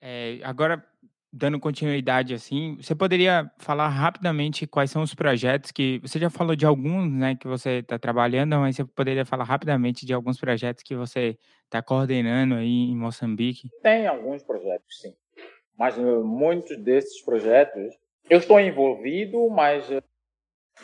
É, 0.00 0.38
agora, 0.42 0.84
dando 1.32 1.58
continuidade 1.58 2.32
assim, 2.32 2.76
você 2.76 2.94
poderia 2.94 3.50
falar 3.58 3.88
rapidamente 3.88 4.66
quais 4.66 4.90
são 4.90 5.02
os 5.02 5.14
projetos 5.14 5.70
que 5.70 5.98
você 6.00 6.18
já 6.18 6.30
falou 6.30 6.54
de 6.54 6.64
alguns, 6.64 7.10
né, 7.10 7.34
que 7.34 7.48
você 7.48 7.78
está 7.78 7.98
trabalhando, 7.98 8.56
mas 8.56 8.76
você 8.76 8.84
poderia 8.84 9.24
falar 9.24 9.44
rapidamente 9.44 10.06
de 10.06 10.12
alguns 10.12 10.38
projetos 10.38 10.82
que 10.82 10.94
você 10.94 11.38
está 11.64 11.82
coordenando 11.82 12.54
aí 12.54 12.90
em 12.90 12.96
Moçambique? 12.96 13.68
Tem 13.82 14.06
alguns 14.06 14.42
projetos, 14.42 15.00
sim, 15.00 15.14
mas 15.78 15.98
uh, 15.98 16.24
muitos 16.24 16.76
desses 16.78 17.22
projetos 17.22 17.94
eu 18.28 18.38
estou 18.38 18.60
envolvido, 18.60 19.48
mas 19.48 19.88
uh, 19.90 20.02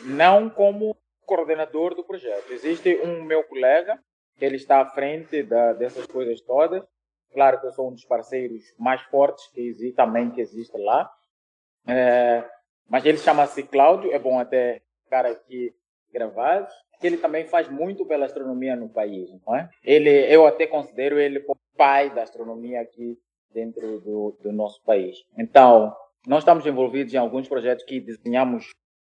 não 0.05 0.49
como 0.49 0.95
coordenador 1.25 1.95
do 1.95 2.03
projeto. 2.03 2.51
Existe 2.51 2.99
um 3.03 3.23
meu 3.23 3.43
colega, 3.43 3.99
que 4.37 4.45
ele 4.45 4.55
está 4.55 4.81
à 4.81 4.89
frente 4.89 5.43
da, 5.43 5.73
dessas 5.73 6.05
coisas 6.05 6.41
todas. 6.41 6.83
Claro 7.31 7.59
que 7.59 7.67
eu 7.67 7.71
sou 7.71 7.89
um 7.89 7.93
dos 7.93 8.05
parceiros 8.05 8.63
mais 8.77 9.01
fortes 9.03 9.47
que 9.47 9.61
existe, 9.61 9.95
também 9.95 10.31
que 10.31 10.41
existe 10.41 10.77
lá. 10.77 11.09
É, 11.87 12.43
mas 12.87 13.05
ele 13.05 13.17
chama-se 13.17 13.63
Cláudio, 13.63 14.11
é 14.11 14.19
bom 14.19 14.39
até 14.39 14.81
ficar 15.03 15.25
aqui 15.25 15.73
gravado, 16.11 16.67
ele 17.01 17.17
também 17.17 17.45
faz 17.45 17.67
muito 17.67 18.05
pela 18.05 18.25
astronomia 18.25 18.75
no 18.75 18.87
país, 18.87 19.29
não 19.45 19.55
é? 19.55 19.69
Ele, 19.83 20.09
eu 20.33 20.45
até 20.45 20.67
considero 20.67 21.19
ele 21.19 21.43
o 21.47 21.57
pai 21.75 22.09
da 22.11 22.23
astronomia 22.23 22.81
aqui 22.81 23.17
dentro 23.51 23.99
do, 23.99 24.37
do 24.41 24.51
nosso 24.51 24.81
país. 24.83 25.17
Então, 25.37 25.93
nós 26.25 26.39
estamos 26.39 26.65
envolvidos 26.65 27.13
em 27.13 27.17
alguns 27.17 27.47
projetos 27.47 27.83
que 27.83 27.99
desenhamos 27.99 28.71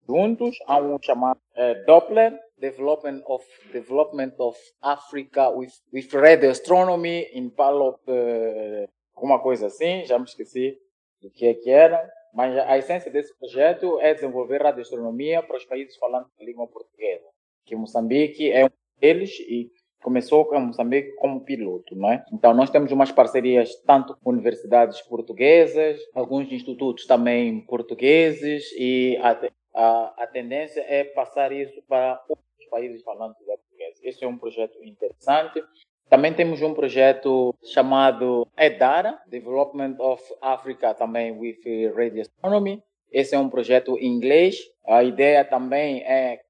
juntos 0.06 0.56
há 0.66 0.78
um 0.78 0.98
chamado 1.02 1.40
uh, 1.56 1.86
Doppler 1.86 2.38
Development 2.58 3.22
of 3.26 3.44
Development 3.72 4.34
of 4.38 4.58
Africa 4.82 5.50
with, 5.50 5.72
with 5.92 6.08
Radio 6.12 6.50
Astronomy 6.50 7.28
in 7.32 7.50
Palop, 7.50 8.00
uh, 8.08 8.88
alguma 9.14 9.38
coisa 9.40 9.66
assim, 9.68 10.04
já 10.04 10.18
me 10.18 10.24
esqueci 10.24 10.78
do 11.22 11.30
que 11.30 11.46
é 11.46 11.54
que 11.54 11.70
era. 11.70 11.98
Mas 12.34 12.56
a 12.58 12.76
essência 12.76 13.10
desse 13.10 13.36
projeto 13.38 13.98
é 14.00 14.12
desenvolver 14.12 14.62
radioastronomia 14.62 15.42
para 15.42 15.56
os 15.56 15.64
países 15.64 15.96
falantes 15.96 16.30
de 16.38 16.44
língua 16.44 16.66
portuguesa, 16.66 17.26
que 17.64 17.74
Moçambique 17.74 18.52
é 18.52 18.66
um 18.66 18.70
deles 19.00 19.30
e 19.40 19.70
começou 20.02 20.44
com 20.44 20.60
Moçambique 20.60 21.14
como 21.16 21.40
piloto, 21.40 21.94
não 21.96 22.10
é? 22.10 22.24
Então 22.32 22.54
nós 22.54 22.70
temos 22.70 22.92
umas 22.92 23.12
parcerias 23.12 23.74
tanto 23.86 24.16
com 24.16 24.30
universidades 24.30 25.00
portuguesas, 25.02 26.00
alguns 26.14 26.50
institutos 26.52 27.06
também 27.06 27.60
portugueses 27.62 28.64
e 28.78 29.18
a, 29.22 29.38
a, 29.74 30.24
a 30.24 30.26
tendência 30.26 30.80
é 30.86 31.04
passar 31.04 31.52
isso 31.52 31.82
para 31.88 32.22
outros 32.28 32.68
países 32.70 33.02
falantes 33.02 33.38
de 33.40 33.46
português. 33.46 34.00
Esse 34.02 34.24
é 34.24 34.28
um 34.28 34.38
projeto 34.38 34.82
interessante. 34.82 35.62
Também 36.08 36.32
temos 36.32 36.62
um 36.62 36.72
projeto 36.72 37.54
chamado 37.62 38.48
EDARA, 38.56 39.18
Development 39.26 39.96
of 39.98 40.22
Africa, 40.40 40.94
também 40.94 41.32
with 41.32 41.58
Radio 41.94 42.22
Astronomy. 42.22 42.82
Esse 43.12 43.34
é 43.34 43.38
um 43.38 43.50
projeto 43.50 43.98
em 43.98 44.06
inglês. 44.06 44.56
A 44.86 45.02
ideia 45.02 45.44
também 45.44 46.02
é 46.02 46.40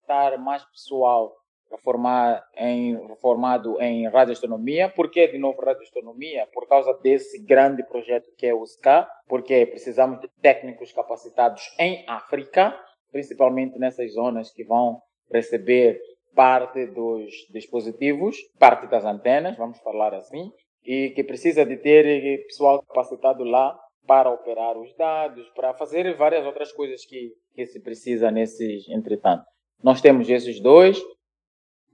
estar 0.00 0.38
mais 0.38 0.64
pessoal 0.66 1.37
formar 1.82 2.42
em, 2.56 2.98
formado 3.20 3.80
em 3.80 4.08
radioastronomia. 4.08 4.88
Por 4.88 5.10
que, 5.10 5.26
de 5.28 5.38
novo, 5.38 5.60
radioastronomia? 5.60 6.46
Por 6.52 6.66
causa 6.66 6.94
desse 7.02 7.44
grande 7.44 7.82
projeto 7.82 8.30
que 8.36 8.46
é 8.46 8.54
o 8.54 8.64
SCA, 8.66 9.08
porque 9.26 9.66
precisamos 9.66 10.20
de 10.20 10.28
técnicos 10.40 10.92
capacitados 10.92 11.62
em 11.78 12.04
África, 12.06 12.74
principalmente 13.10 13.78
nessas 13.78 14.14
zonas 14.14 14.52
que 14.52 14.64
vão 14.64 15.00
receber 15.30 16.00
parte 16.34 16.86
dos 16.86 17.32
dispositivos, 17.50 18.36
parte 18.58 18.86
das 18.86 19.04
antenas, 19.04 19.56
vamos 19.56 19.78
falar 19.80 20.14
assim, 20.14 20.50
e 20.84 21.10
que 21.10 21.24
precisa 21.24 21.66
de 21.66 21.76
ter 21.76 22.44
pessoal 22.46 22.82
capacitado 22.82 23.44
lá 23.44 23.78
para 24.06 24.30
operar 24.30 24.78
os 24.78 24.94
dados, 24.96 25.46
para 25.50 25.74
fazer 25.74 26.16
várias 26.16 26.46
outras 26.46 26.72
coisas 26.72 27.04
que, 27.04 27.32
que 27.54 27.66
se 27.66 27.80
precisa 27.80 28.30
nesses, 28.30 28.88
entretanto. 28.88 29.44
Nós 29.82 30.00
temos 30.00 30.28
esses 30.30 30.60
dois, 30.60 30.98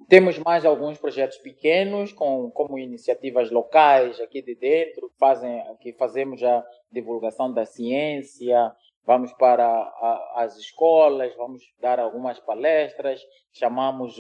temos 0.08 0.38
mais 0.38 0.64
alguns 0.64 0.98
projetos 0.98 1.38
pequenos, 1.38 2.12
com, 2.12 2.50
como 2.50 2.78
iniciativas 2.78 3.50
locais 3.50 4.20
aqui 4.20 4.42
de 4.42 4.54
dentro, 4.54 5.10
fazem, 5.18 5.62
que 5.80 5.92
fazemos 5.94 6.42
a 6.42 6.64
divulgação 6.90 7.52
da 7.52 7.64
ciência, 7.64 8.72
vamos 9.06 9.32
para 9.34 9.66
a, 9.66 10.42
as 10.44 10.56
escolas, 10.56 11.34
vamos 11.36 11.62
dar 11.80 11.98
algumas 11.98 12.38
palestras, 12.40 13.20
chamamos 13.52 14.16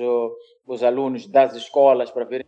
os 0.66 0.82
alunos 0.82 1.26
das 1.26 1.54
escolas 1.54 2.10
para 2.10 2.24
ver 2.24 2.46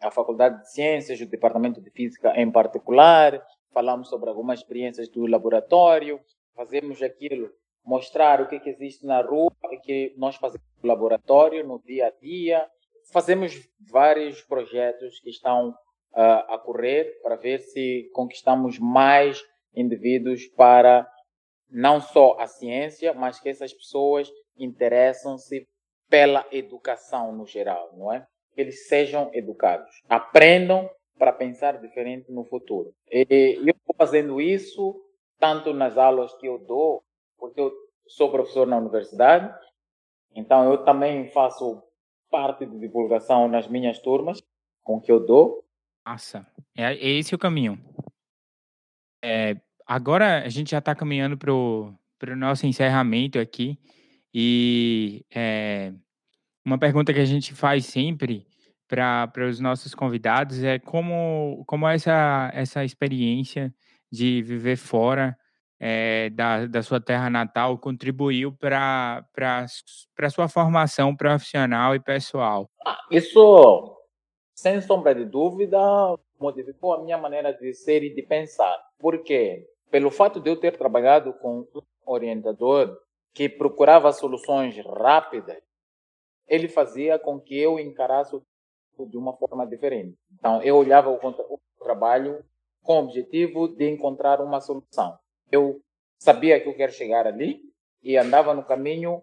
a 0.00 0.10
Faculdade 0.10 0.60
de 0.60 0.70
Ciências, 0.72 1.20
o 1.20 1.26
Departamento 1.26 1.80
de 1.80 1.90
Física 1.90 2.32
em 2.36 2.50
particular, 2.50 3.42
falamos 3.72 4.08
sobre 4.08 4.28
algumas 4.28 4.60
experiências 4.60 5.08
do 5.08 5.26
laboratório, 5.26 6.20
fazemos 6.54 7.02
aquilo, 7.02 7.50
mostrar 7.86 8.40
o 8.40 8.48
que, 8.48 8.58
que 8.58 8.70
existe 8.70 9.06
na 9.06 9.22
rua, 9.22 9.52
o 9.64 9.80
que 9.80 10.12
nós 10.16 10.34
fazemos 10.36 10.66
no 10.82 10.88
laboratório, 10.88 11.66
no 11.66 11.78
dia 11.78 12.08
a 12.08 12.10
dia. 12.10 12.66
Fazemos 13.12 13.54
vários 13.88 14.42
projetos 14.42 15.20
que 15.20 15.30
estão 15.30 15.70
uh, 15.70 16.52
a 16.52 16.58
correr 16.58 17.20
para 17.22 17.36
ver 17.36 17.60
se 17.60 18.10
conquistamos 18.12 18.80
mais 18.80 19.40
indivíduos 19.74 20.46
para 20.48 21.08
não 21.70 22.00
só 22.00 22.36
a 22.40 22.46
ciência, 22.46 23.14
mas 23.14 23.38
que 23.38 23.48
essas 23.48 23.72
pessoas 23.72 24.28
interessam-se 24.58 25.66
pela 26.08 26.44
educação 26.50 27.32
no 27.32 27.46
geral, 27.46 27.90
não 27.96 28.12
é? 28.12 28.26
Que 28.54 28.62
eles 28.62 28.88
sejam 28.88 29.30
educados, 29.32 29.90
aprendam 30.08 30.88
para 31.18 31.32
pensar 31.32 31.78
diferente 31.78 32.30
no 32.32 32.44
futuro. 32.44 32.92
E 33.10 33.58
eu 33.60 33.74
estou 33.74 33.94
fazendo 33.96 34.40
isso 34.40 35.02
tanto 35.38 35.72
nas 35.72 35.98
aulas 35.98 36.34
que 36.34 36.46
eu 36.46 36.58
dou, 36.58 37.02
porque 37.56 37.60
eu 37.60 37.72
sou 38.06 38.30
professor 38.30 38.66
na 38.66 38.76
universidade, 38.76 39.52
então 40.34 40.70
eu 40.70 40.84
também 40.84 41.30
faço 41.30 41.82
parte 42.30 42.66
de 42.66 42.78
divulgação 42.78 43.48
nas 43.48 43.66
minhas 43.66 43.98
turmas 43.98 44.42
com 44.84 45.00
que 45.00 45.10
eu 45.10 45.24
dou. 45.24 45.64
Nossa, 46.06 46.46
é, 46.76 46.92
é 46.92 47.08
esse 47.08 47.34
o 47.34 47.38
caminho. 47.38 47.82
É, 49.24 49.56
agora 49.86 50.44
a 50.44 50.48
gente 50.48 50.70
já 50.70 50.78
está 50.78 50.94
caminhando 50.94 51.38
para 51.38 51.52
o 51.52 52.36
nosso 52.36 52.66
encerramento 52.66 53.38
aqui. 53.38 53.78
E 54.32 55.24
é, 55.34 55.92
uma 56.64 56.78
pergunta 56.78 57.12
que 57.12 57.20
a 57.20 57.24
gente 57.24 57.54
faz 57.54 57.86
sempre 57.86 58.46
para 58.86 59.48
os 59.48 59.58
nossos 59.58 59.94
convidados 59.94 60.62
é 60.62 60.78
como, 60.78 61.64
como 61.66 61.88
essa, 61.88 62.50
essa 62.52 62.84
experiência 62.84 63.74
de 64.12 64.42
viver 64.42 64.76
fora 64.76 65.36
é, 65.78 66.30
da, 66.30 66.66
da 66.66 66.82
sua 66.82 67.00
terra 67.00 67.28
natal 67.28 67.78
contribuiu 67.78 68.52
para 68.52 69.24
a 69.36 70.30
sua 70.30 70.48
formação 70.48 71.14
profissional 71.14 71.94
e 71.94 72.00
pessoal? 72.00 72.68
Ah, 72.84 72.98
isso, 73.10 73.96
sem 74.54 74.80
sombra 74.80 75.14
de 75.14 75.24
dúvida, 75.24 75.78
modificou 76.40 76.94
a 76.94 77.02
minha 77.02 77.18
maneira 77.18 77.52
de 77.52 77.72
ser 77.74 78.02
e 78.02 78.14
de 78.14 78.22
pensar. 78.22 78.76
Por 78.98 79.22
quê? 79.22 79.66
pelo 79.90 80.10
fato 80.10 80.40
de 80.40 80.50
eu 80.50 80.56
ter 80.56 80.76
trabalhado 80.76 81.32
com 81.34 81.60
um 81.60 81.82
orientador 82.04 82.98
que 83.32 83.48
procurava 83.48 84.12
soluções 84.12 84.76
rápidas, 84.84 85.58
ele 86.46 86.68
fazia 86.68 87.18
com 87.18 87.40
que 87.40 87.58
eu 87.58 87.78
encarasse 87.78 88.40
de 88.98 89.16
uma 89.16 89.36
forma 89.36 89.66
diferente. 89.66 90.16
Então, 90.32 90.62
eu 90.62 90.76
olhava 90.76 91.10
o, 91.10 91.16
o 91.16 91.60
trabalho 91.78 92.44
com 92.82 92.94
o 92.94 93.04
objetivo 93.04 93.68
de 93.68 93.90
encontrar 93.90 94.40
uma 94.40 94.60
solução. 94.60 95.18
Eu 95.50 95.80
sabia 96.18 96.60
que 96.60 96.68
eu 96.68 96.74
quero 96.74 96.92
chegar 96.92 97.26
ali 97.26 97.60
e 98.02 98.16
andava 98.16 98.54
no 98.54 98.64
caminho, 98.64 99.22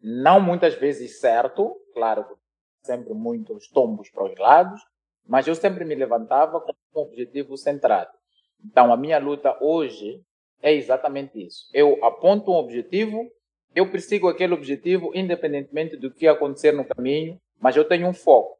não 0.00 0.40
muitas 0.40 0.74
vezes 0.74 1.20
certo, 1.20 1.76
claro, 1.92 2.24
sempre 2.82 3.12
muitos 3.14 3.68
tombos 3.68 4.10
para 4.10 4.24
os 4.24 4.38
lados, 4.38 4.80
mas 5.26 5.46
eu 5.46 5.54
sempre 5.54 5.84
me 5.84 5.94
levantava 5.94 6.60
com 6.60 6.72
um 6.94 7.02
objetivo 7.02 7.56
centrado. 7.56 8.10
Então, 8.64 8.92
a 8.92 8.96
minha 8.96 9.18
luta 9.18 9.56
hoje 9.60 10.22
é 10.62 10.72
exatamente 10.72 11.44
isso. 11.44 11.68
Eu 11.72 12.02
aponto 12.04 12.50
um 12.50 12.56
objetivo, 12.56 13.30
eu 13.74 13.90
persigo 13.90 14.28
aquele 14.28 14.54
objetivo 14.54 15.12
independentemente 15.14 15.96
do 15.96 16.12
que 16.12 16.26
acontecer 16.26 16.72
no 16.72 16.84
caminho, 16.84 17.38
mas 17.60 17.76
eu 17.76 17.86
tenho 17.86 18.08
um 18.08 18.14
foco. 18.14 18.58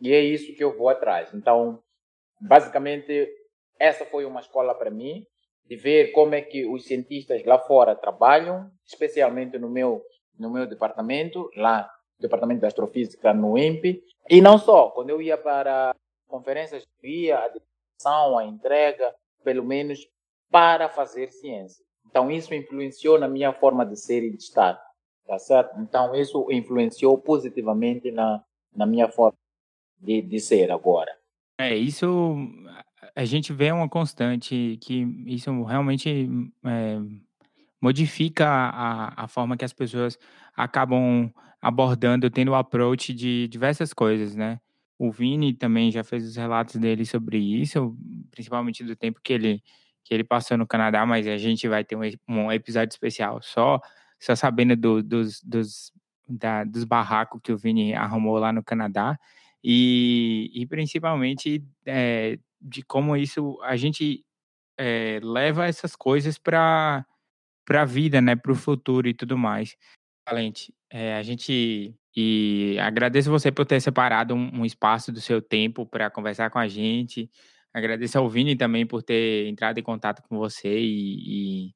E 0.00 0.12
é 0.12 0.20
isso 0.20 0.54
que 0.54 0.64
eu 0.64 0.76
vou 0.76 0.88
atrás. 0.88 1.32
Então, 1.34 1.82
basicamente, 2.40 3.28
essa 3.78 4.04
foi 4.04 4.24
uma 4.24 4.40
escola 4.40 4.74
para 4.74 4.90
mim, 4.90 5.26
de 5.68 5.76
ver 5.76 6.12
como 6.12 6.34
é 6.34 6.40
que 6.40 6.66
os 6.66 6.84
cientistas 6.84 7.44
lá 7.44 7.58
fora 7.58 7.94
trabalham, 7.94 8.70
especialmente 8.86 9.58
no 9.58 9.68
meu, 9.68 10.02
no 10.38 10.50
meu 10.50 10.66
departamento, 10.66 11.50
lá 11.54 11.88
Departamento 12.18 12.60
de 12.60 12.66
Astrofísica 12.66 13.32
no 13.32 13.56
INPE. 13.56 14.02
E 14.28 14.40
não 14.40 14.58
só, 14.58 14.90
quando 14.90 15.10
eu 15.10 15.22
ia 15.22 15.38
para 15.38 15.94
conferências, 16.26 16.84
via 17.00 17.38
a 17.38 17.48
discussão, 17.48 18.38
a 18.38 18.44
entrega, 18.44 19.14
pelo 19.44 19.64
menos 19.64 20.08
para 20.50 20.88
fazer 20.88 21.30
ciência. 21.30 21.84
Então, 22.06 22.30
isso 22.30 22.54
influenciou 22.54 23.18
na 23.18 23.28
minha 23.28 23.52
forma 23.52 23.84
de 23.84 23.96
ser 23.96 24.24
e 24.24 24.30
de 24.30 24.42
estar, 24.42 24.82
tá 25.26 25.38
certo? 25.38 25.78
Então, 25.80 26.14
isso 26.14 26.50
influenciou 26.50 27.18
positivamente 27.18 28.10
na, 28.10 28.42
na 28.74 28.86
minha 28.86 29.08
forma 29.08 29.38
de, 29.98 30.22
de 30.22 30.40
ser 30.40 30.70
agora. 30.72 31.14
É, 31.60 31.74
isso 31.74 32.36
a 33.14 33.24
gente 33.24 33.52
vê 33.52 33.70
uma 33.72 33.88
constante 33.88 34.78
que 34.80 35.02
isso 35.26 35.62
realmente 35.62 36.28
é, 36.64 36.98
modifica 37.80 38.46
a, 38.46 39.24
a 39.24 39.28
forma 39.28 39.56
que 39.56 39.64
as 39.64 39.72
pessoas 39.72 40.18
acabam 40.56 41.32
abordando, 41.60 42.30
tendo 42.30 42.52
o 42.52 42.54
approach 42.54 43.12
de 43.12 43.48
diversas 43.48 43.92
coisas, 43.92 44.34
né? 44.34 44.60
O 44.98 45.12
Vini 45.12 45.52
também 45.52 45.90
já 45.90 46.02
fez 46.02 46.26
os 46.26 46.36
relatos 46.36 46.76
dele 46.76 47.04
sobre 47.06 47.38
isso, 47.38 47.96
principalmente 48.30 48.82
do 48.82 48.96
tempo 48.96 49.20
que 49.22 49.32
ele, 49.32 49.62
que 50.04 50.12
ele 50.12 50.24
passou 50.24 50.56
no 50.56 50.66
Canadá, 50.66 51.06
mas 51.06 51.26
a 51.26 51.36
gente 51.36 51.68
vai 51.68 51.84
ter 51.84 51.96
um, 51.96 52.02
um 52.28 52.52
episódio 52.52 52.92
especial 52.92 53.40
só, 53.42 53.80
só 54.18 54.34
sabendo 54.34 54.76
do, 54.76 55.02
dos, 55.02 55.40
dos, 55.42 55.92
da, 56.28 56.64
dos 56.64 56.84
barracos 56.84 57.40
que 57.42 57.52
o 57.52 57.58
Vini 57.58 57.94
arrumou 57.94 58.38
lá 58.38 58.52
no 58.52 58.62
Canadá 58.62 59.18
e, 59.62 60.50
e 60.54 60.66
principalmente 60.66 61.64
é, 61.86 62.38
de 62.60 62.82
como 62.82 63.16
isso 63.16 63.58
a 63.62 63.76
gente 63.76 64.24
é, 64.78 65.20
leva 65.22 65.66
essas 65.66 65.96
coisas 65.96 66.38
para 66.38 67.04
a 67.70 67.84
vida, 67.84 68.20
né, 68.20 68.36
para 68.36 68.52
o 68.52 68.56
futuro 68.56 69.08
e 69.08 69.14
tudo 69.14 69.36
mais. 69.36 69.76
Valente, 70.28 70.74
é, 70.90 71.16
a 71.16 71.22
gente 71.22 71.94
e 72.20 72.76
agradeço 72.80 73.30
você 73.30 73.52
por 73.52 73.64
ter 73.64 73.80
separado 73.80 74.34
um, 74.34 74.60
um 74.60 74.64
espaço 74.64 75.12
do 75.12 75.20
seu 75.20 75.40
tempo 75.40 75.86
para 75.86 76.10
conversar 76.10 76.50
com 76.50 76.58
a 76.58 76.66
gente. 76.66 77.30
Agradeço 77.72 78.18
ao 78.18 78.28
Vini 78.28 78.56
também 78.56 78.84
por 78.84 79.04
ter 79.04 79.46
entrado 79.46 79.78
em 79.78 79.84
contato 79.84 80.20
com 80.28 80.36
você 80.36 80.80
e, 80.80 81.68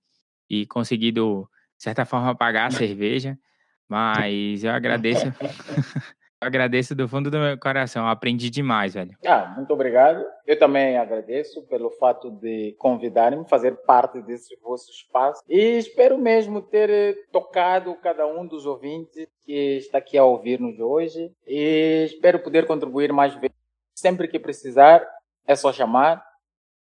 e, 0.51 0.63
e 0.63 0.67
conseguido, 0.67 1.49
de 1.77 1.85
certa 1.85 2.05
forma, 2.05 2.35
pagar 2.35 2.67
a 2.67 2.71
cerveja. 2.73 3.39
Mas 3.89 4.65
eu 4.65 4.73
agradeço. 4.73 5.27
Agradeço 6.43 6.93
do 6.93 7.07
fundo 7.07 7.31
do 7.31 7.39
meu 7.39 7.57
coração, 7.57 8.09
aprendi 8.09 8.51
demais, 8.51 8.95
velho. 8.95 9.17
Ah, 9.25 9.55
muito 9.57 9.73
obrigado. 9.73 10.25
Eu 10.45 10.59
também 10.59 10.99
agradeço 10.99 11.63
pelo 11.69 11.89
fato 11.93 12.33
de 12.33 12.75
convidarem-me, 12.81 13.49
fazer 13.49 13.77
parte 13.87 14.21
desse 14.23 14.59
vosso 14.61 14.91
espaço. 14.91 15.41
E 15.49 15.79
espero 15.79 16.19
mesmo 16.19 16.61
ter 16.61 17.29
tocado 17.31 17.95
cada 18.03 18.27
um 18.27 18.45
dos 18.45 18.67
ouvintes 18.67 19.29
que 19.45 19.77
está 19.77 19.99
aqui 19.99 20.19
a 20.19 20.25
ouvir-nos 20.25 20.81
hoje. 20.81 21.31
E 21.47 22.07
espero 22.07 22.41
poder 22.41 22.67
contribuir 22.67 23.13
mais 23.13 23.35
vezes. 23.35 23.57
Sempre 23.95 24.27
que 24.27 24.41
precisar, 24.41 25.07
é 25.47 25.55
só 25.55 25.73
chamar. 25.73 26.21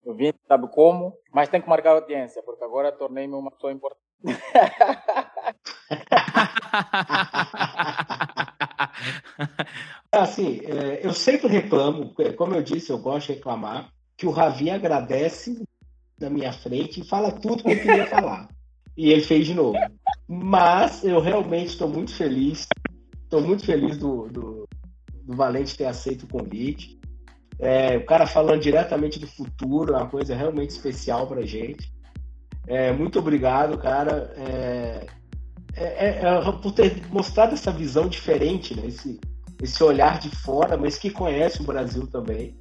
O 0.02 0.12
ouvinte 0.12 0.38
sabe 0.48 0.68
como, 0.68 1.12
mas 1.34 1.50
tem 1.50 1.60
que 1.60 1.68
marcar 1.68 1.90
audiência, 1.90 2.42
porque 2.42 2.64
agora 2.64 2.90
tornei-me 2.90 3.34
uma 3.34 3.50
pessoa 3.50 3.74
importante. 3.74 4.00
assim, 10.12 10.60
é, 10.64 11.00
eu 11.02 11.12
sempre 11.12 11.48
reclamo, 11.48 12.12
é, 12.18 12.32
como 12.32 12.54
eu 12.54 12.62
disse, 12.62 12.90
eu 12.90 12.98
gosto 12.98 13.28
de 13.28 13.34
reclamar, 13.34 13.90
que 14.16 14.26
o 14.26 14.30
Ravi 14.30 14.70
agradece 14.70 15.62
na 16.20 16.28
minha 16.28 16.52
frente 16.52 17.00
e 17.00 17.06
fala 17.06 17.32
tudo 17.32 17.62
que 17.62 17.72
eu 17.72 17.80
queria 17.80 18.06
falar. 18.08 18.48
E 18.96 19.10
ele 19.10 19.22
fez 19.22 19.46
de 19.46 19.54
novo. 19.54 19.78
Mas 20.28 21.02
eu 21.02 21.20
realmente 21.20 21.68
estou 21.68 21.88
muito 21.88 22.14
feliz. 22.14 22.66
Estou 23.22 23.40
muito 23.40 23.64
feliz 23.64 23.96
do, 23.96 24.28
do, 24.28 24.68
do, 25.22 25.36
Valente 25.36 25.76
ter 25.76 25.86
aceito 25.86 26.24
o 26.24 26.28
convite. 26.28 27.00
É, 27.58 27.96
o 27.96 28.04
cara 28.04 28.26
falando 28.26 28.60
diretamente 28.60 29.18
do 29.18 29.26
futuro, 29.26 29.94
é 29.94 29.96
uma 29.96 30.08
coisa 30.08 30.34
realmente 30.34 30.70
especial 30.70 31.26
pra 31.26 31.42
gente. 31.42 31.92
É, 32.66 32.92
muito 32.92 33.18
obrigado, 33.18 33.78
cara. 33.78 34.32
É, 34.36 35.06
é, 35.06 35.06
é, 35.74 36.20
é, 36.20 36.52
por 36.60 36.72
ter 36.72 37.02
mostrado 37.10 37.54
essa 37.54 37.70
visão 37.70 38.08
diferente, 38.08 38.74
né? 38.74 38.86
esse, 38.86 39.20
esse 39.62 39.82
olhar 39.82 40.18
de 40.18 40.28
fora, 40.30 40.76
mas 40.76 40.96
que 40.96 41.10
conhece 41.10 41.60
o 41.60 41.64
Brasil 41.64 42.06
também. 42.06 42.54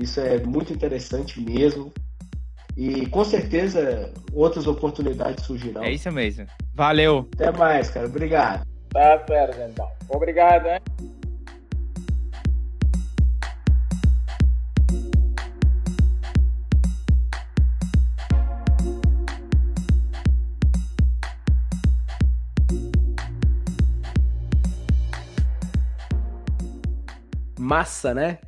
Isso 0.00 0.20
é 0.20 0.38
muito 0.38 0.72
interessante 0.72 1.40
mesmo. 1.40 1.92
E 2.76 3.06
com 3.06 3.24
certeza 3.24 4.12
outras 4.32 4.68
oportunidades 4.68 5.44
surgirão. 5.44 5.82
É 5.82 5.92
isso 5.92 6.10
mesmo. 6.12 6.46
Valeu. 6.74 7.28
Até 7.34 7.50
mais, 7.50 7.90
cara. 7.90 8.06
Obrigado. 8.06 8.64
Tá 8.90 9.24
certo, 9.26 9.60
então. 9.60 9.88
Obrigado, 10.08 10.66
hein? 10.66 10.80
Massa, 27.68 28.14
né? 28.14 28.38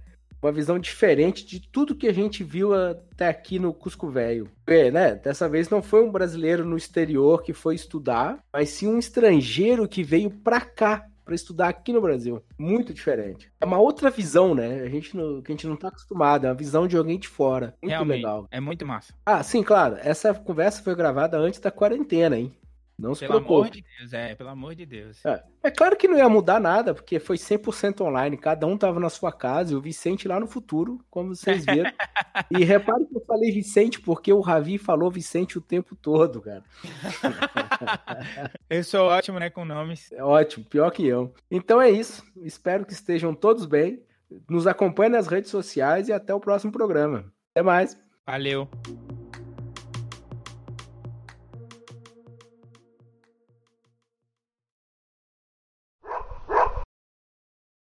Uma 0.43 0.51
visão 0.51 0.79
diferente 0.79 1.45
de 1.45 1.61
tudo 1.61 1.95
que 1.95 2.09
a 2.09 2.15
gente 2.15 2.43
viu 2.43 2.73
até 2.75 3.29
aqui 3.29 3.59
no 3.59 3.75
Cusco 3.75 4.09
Velho. 4.09 4.51
É, 4.67 4.91
né? 4.91 5.15
Dessa 5.15 5.47
vez 5.47 5.69
não 5.69 5.83
foi 5.83 6.03
um 6.03 6.11
brasileiro 6.11 6.65
no 6.65 6.79
exterior 6.79 7.43
que 7.43 7.53
foi 7.53 7.75
estudar, 7.75 8.39
mas 8.51 8.71
sim 8.71 8.89
um 8.89 8.99
estrangeiro 8.99 9.87
que 9.87 10.03
veio 10.03 10.31
pra 10.31 10.63
cá 10.63 11.07
para 11.23 11.35
estudar 11.35 11.69
aqui 11.69 11.93
no 11.93 12.01
Brasil. 12.01 12.43
Muito 12.59 12.95
diferente. 12.95 13.53
É 13.61 13.67
uma 13.67 13.79
outra 13.79 14.11
visão, 14.11 14.55
né? 14.55 14.81
A 14.81 14.89
gente 14.89 15.17
não, 15.17 15.43
que 15.43 15.53
a 15.53 15.55
gente 15.55 15.67
não 15.67 15.77
tá 15.77 15.89
acostumado. 15.89 16.47
É 16.47 16.49
uma 16.49 16.57
visão 16.57 16.89
de 16.89 16.97
alguém 16.97 17.19
de 17.19 17.29
fora. 17.29 17.75
Muito 17.81 17.93
Realmente, 17.93 18.17
legal. 18.17 18.49
É 18.51 18.59
muito 18.59 18.85
massa. 18.87 19.15
Ah, 19.25 19.43
sim, 19.43 19.63
claro. 19.63 19.97
Essa 20.01 20.35
conversa 20.35 20.83
foi 20.83 20.97
gravada 20.97 21.39
antes 21.39 21.61
da 21.61 21.71
quarentena, 21.71 22.37
hein? 22.37 22.53
Não 23.01 23.15
se 23.15 23.27
pelo 23.27 23.41
preocupe. 23.41 23.55
amor 23.55 23.71
de 23.71 23.85
Deus, 23.99 24.13
é, 24.13 24.35
pelo 24.35 24.51
amor 24.51 24.75
de 24.75 24.87
Deus. 24.87 25.25
É, 25.25 25.43
é 25.65 25.71
claro 25.71 25.97
que 25.97 26.07
não 26.07 26.19
ia 26.19 26.29
mudar 26.29 26.61
nada, 26.61 26.95
porque 26.95 27.19
foi 27.19 27.37
100% 27.37 28.03
online, 28.03 28.37
cada 28.37 28.67
um 28.67 28.77
tava 28.77 29.01
na 29.01 29.09
sua 29.09 29.33
casa, 29.33 29.73
e 29.73 29.77
o 29.77 29.81
Vicente 29.81 30.29
lá 30.29 30.39
no 30.39 30.47
futuro, 30.47 31.01
como 31.11 31.35
vocês 31.35 31.65
viram. 31.65 31.91
e 32.51 32.65
repare 32.65 33.07
que 33.07 33.17
eu 33.17 33.25
falei 33.27 33.51
Vicente, 33.51 34.01
porque 34.01 34.33
o 34.33 34.41
Ravi 34.41 34.79
falou 34.79 35.11
Vicente 35.11 35.59
o 35.59 35.61
tempo 35.61 35.97
todo, 35.97 36.41
cara. 36.41 36.63
eu 38.69 38.85
sou 38.85 39.07
ótimo, 39.07 39.39
né, 39.39 39.51
com 39.51 39.65
nomes. 39.65 40.13
É 40.13 40.23
ótimo, 40.23 40.65
pior 40.65 40.91
que 40.91 41.07
eu. 41.07 41.35
Então 41.51 41.81
é 41.81 41.91
isso, 41.91 42.23
espero 42.43 42.85
que 42.85 42.93
estejam 42.93 43.35
todos 43.35 43.67
bem. 43.67 44.03
Nos 44.49 44.67
acompanhe 44.67 45.11
nas 45.11 45.27
redes 45.27 45.51
sociais 45.51 46.09
e 46.09 46.13
até 46.13 46.33
o 46.33 46.39
próximo 46.39 46.71
programa. 46.71 47.25
Até 47.53 47.63
mais. 47.63 47.99
Valeu. 48.25 48.69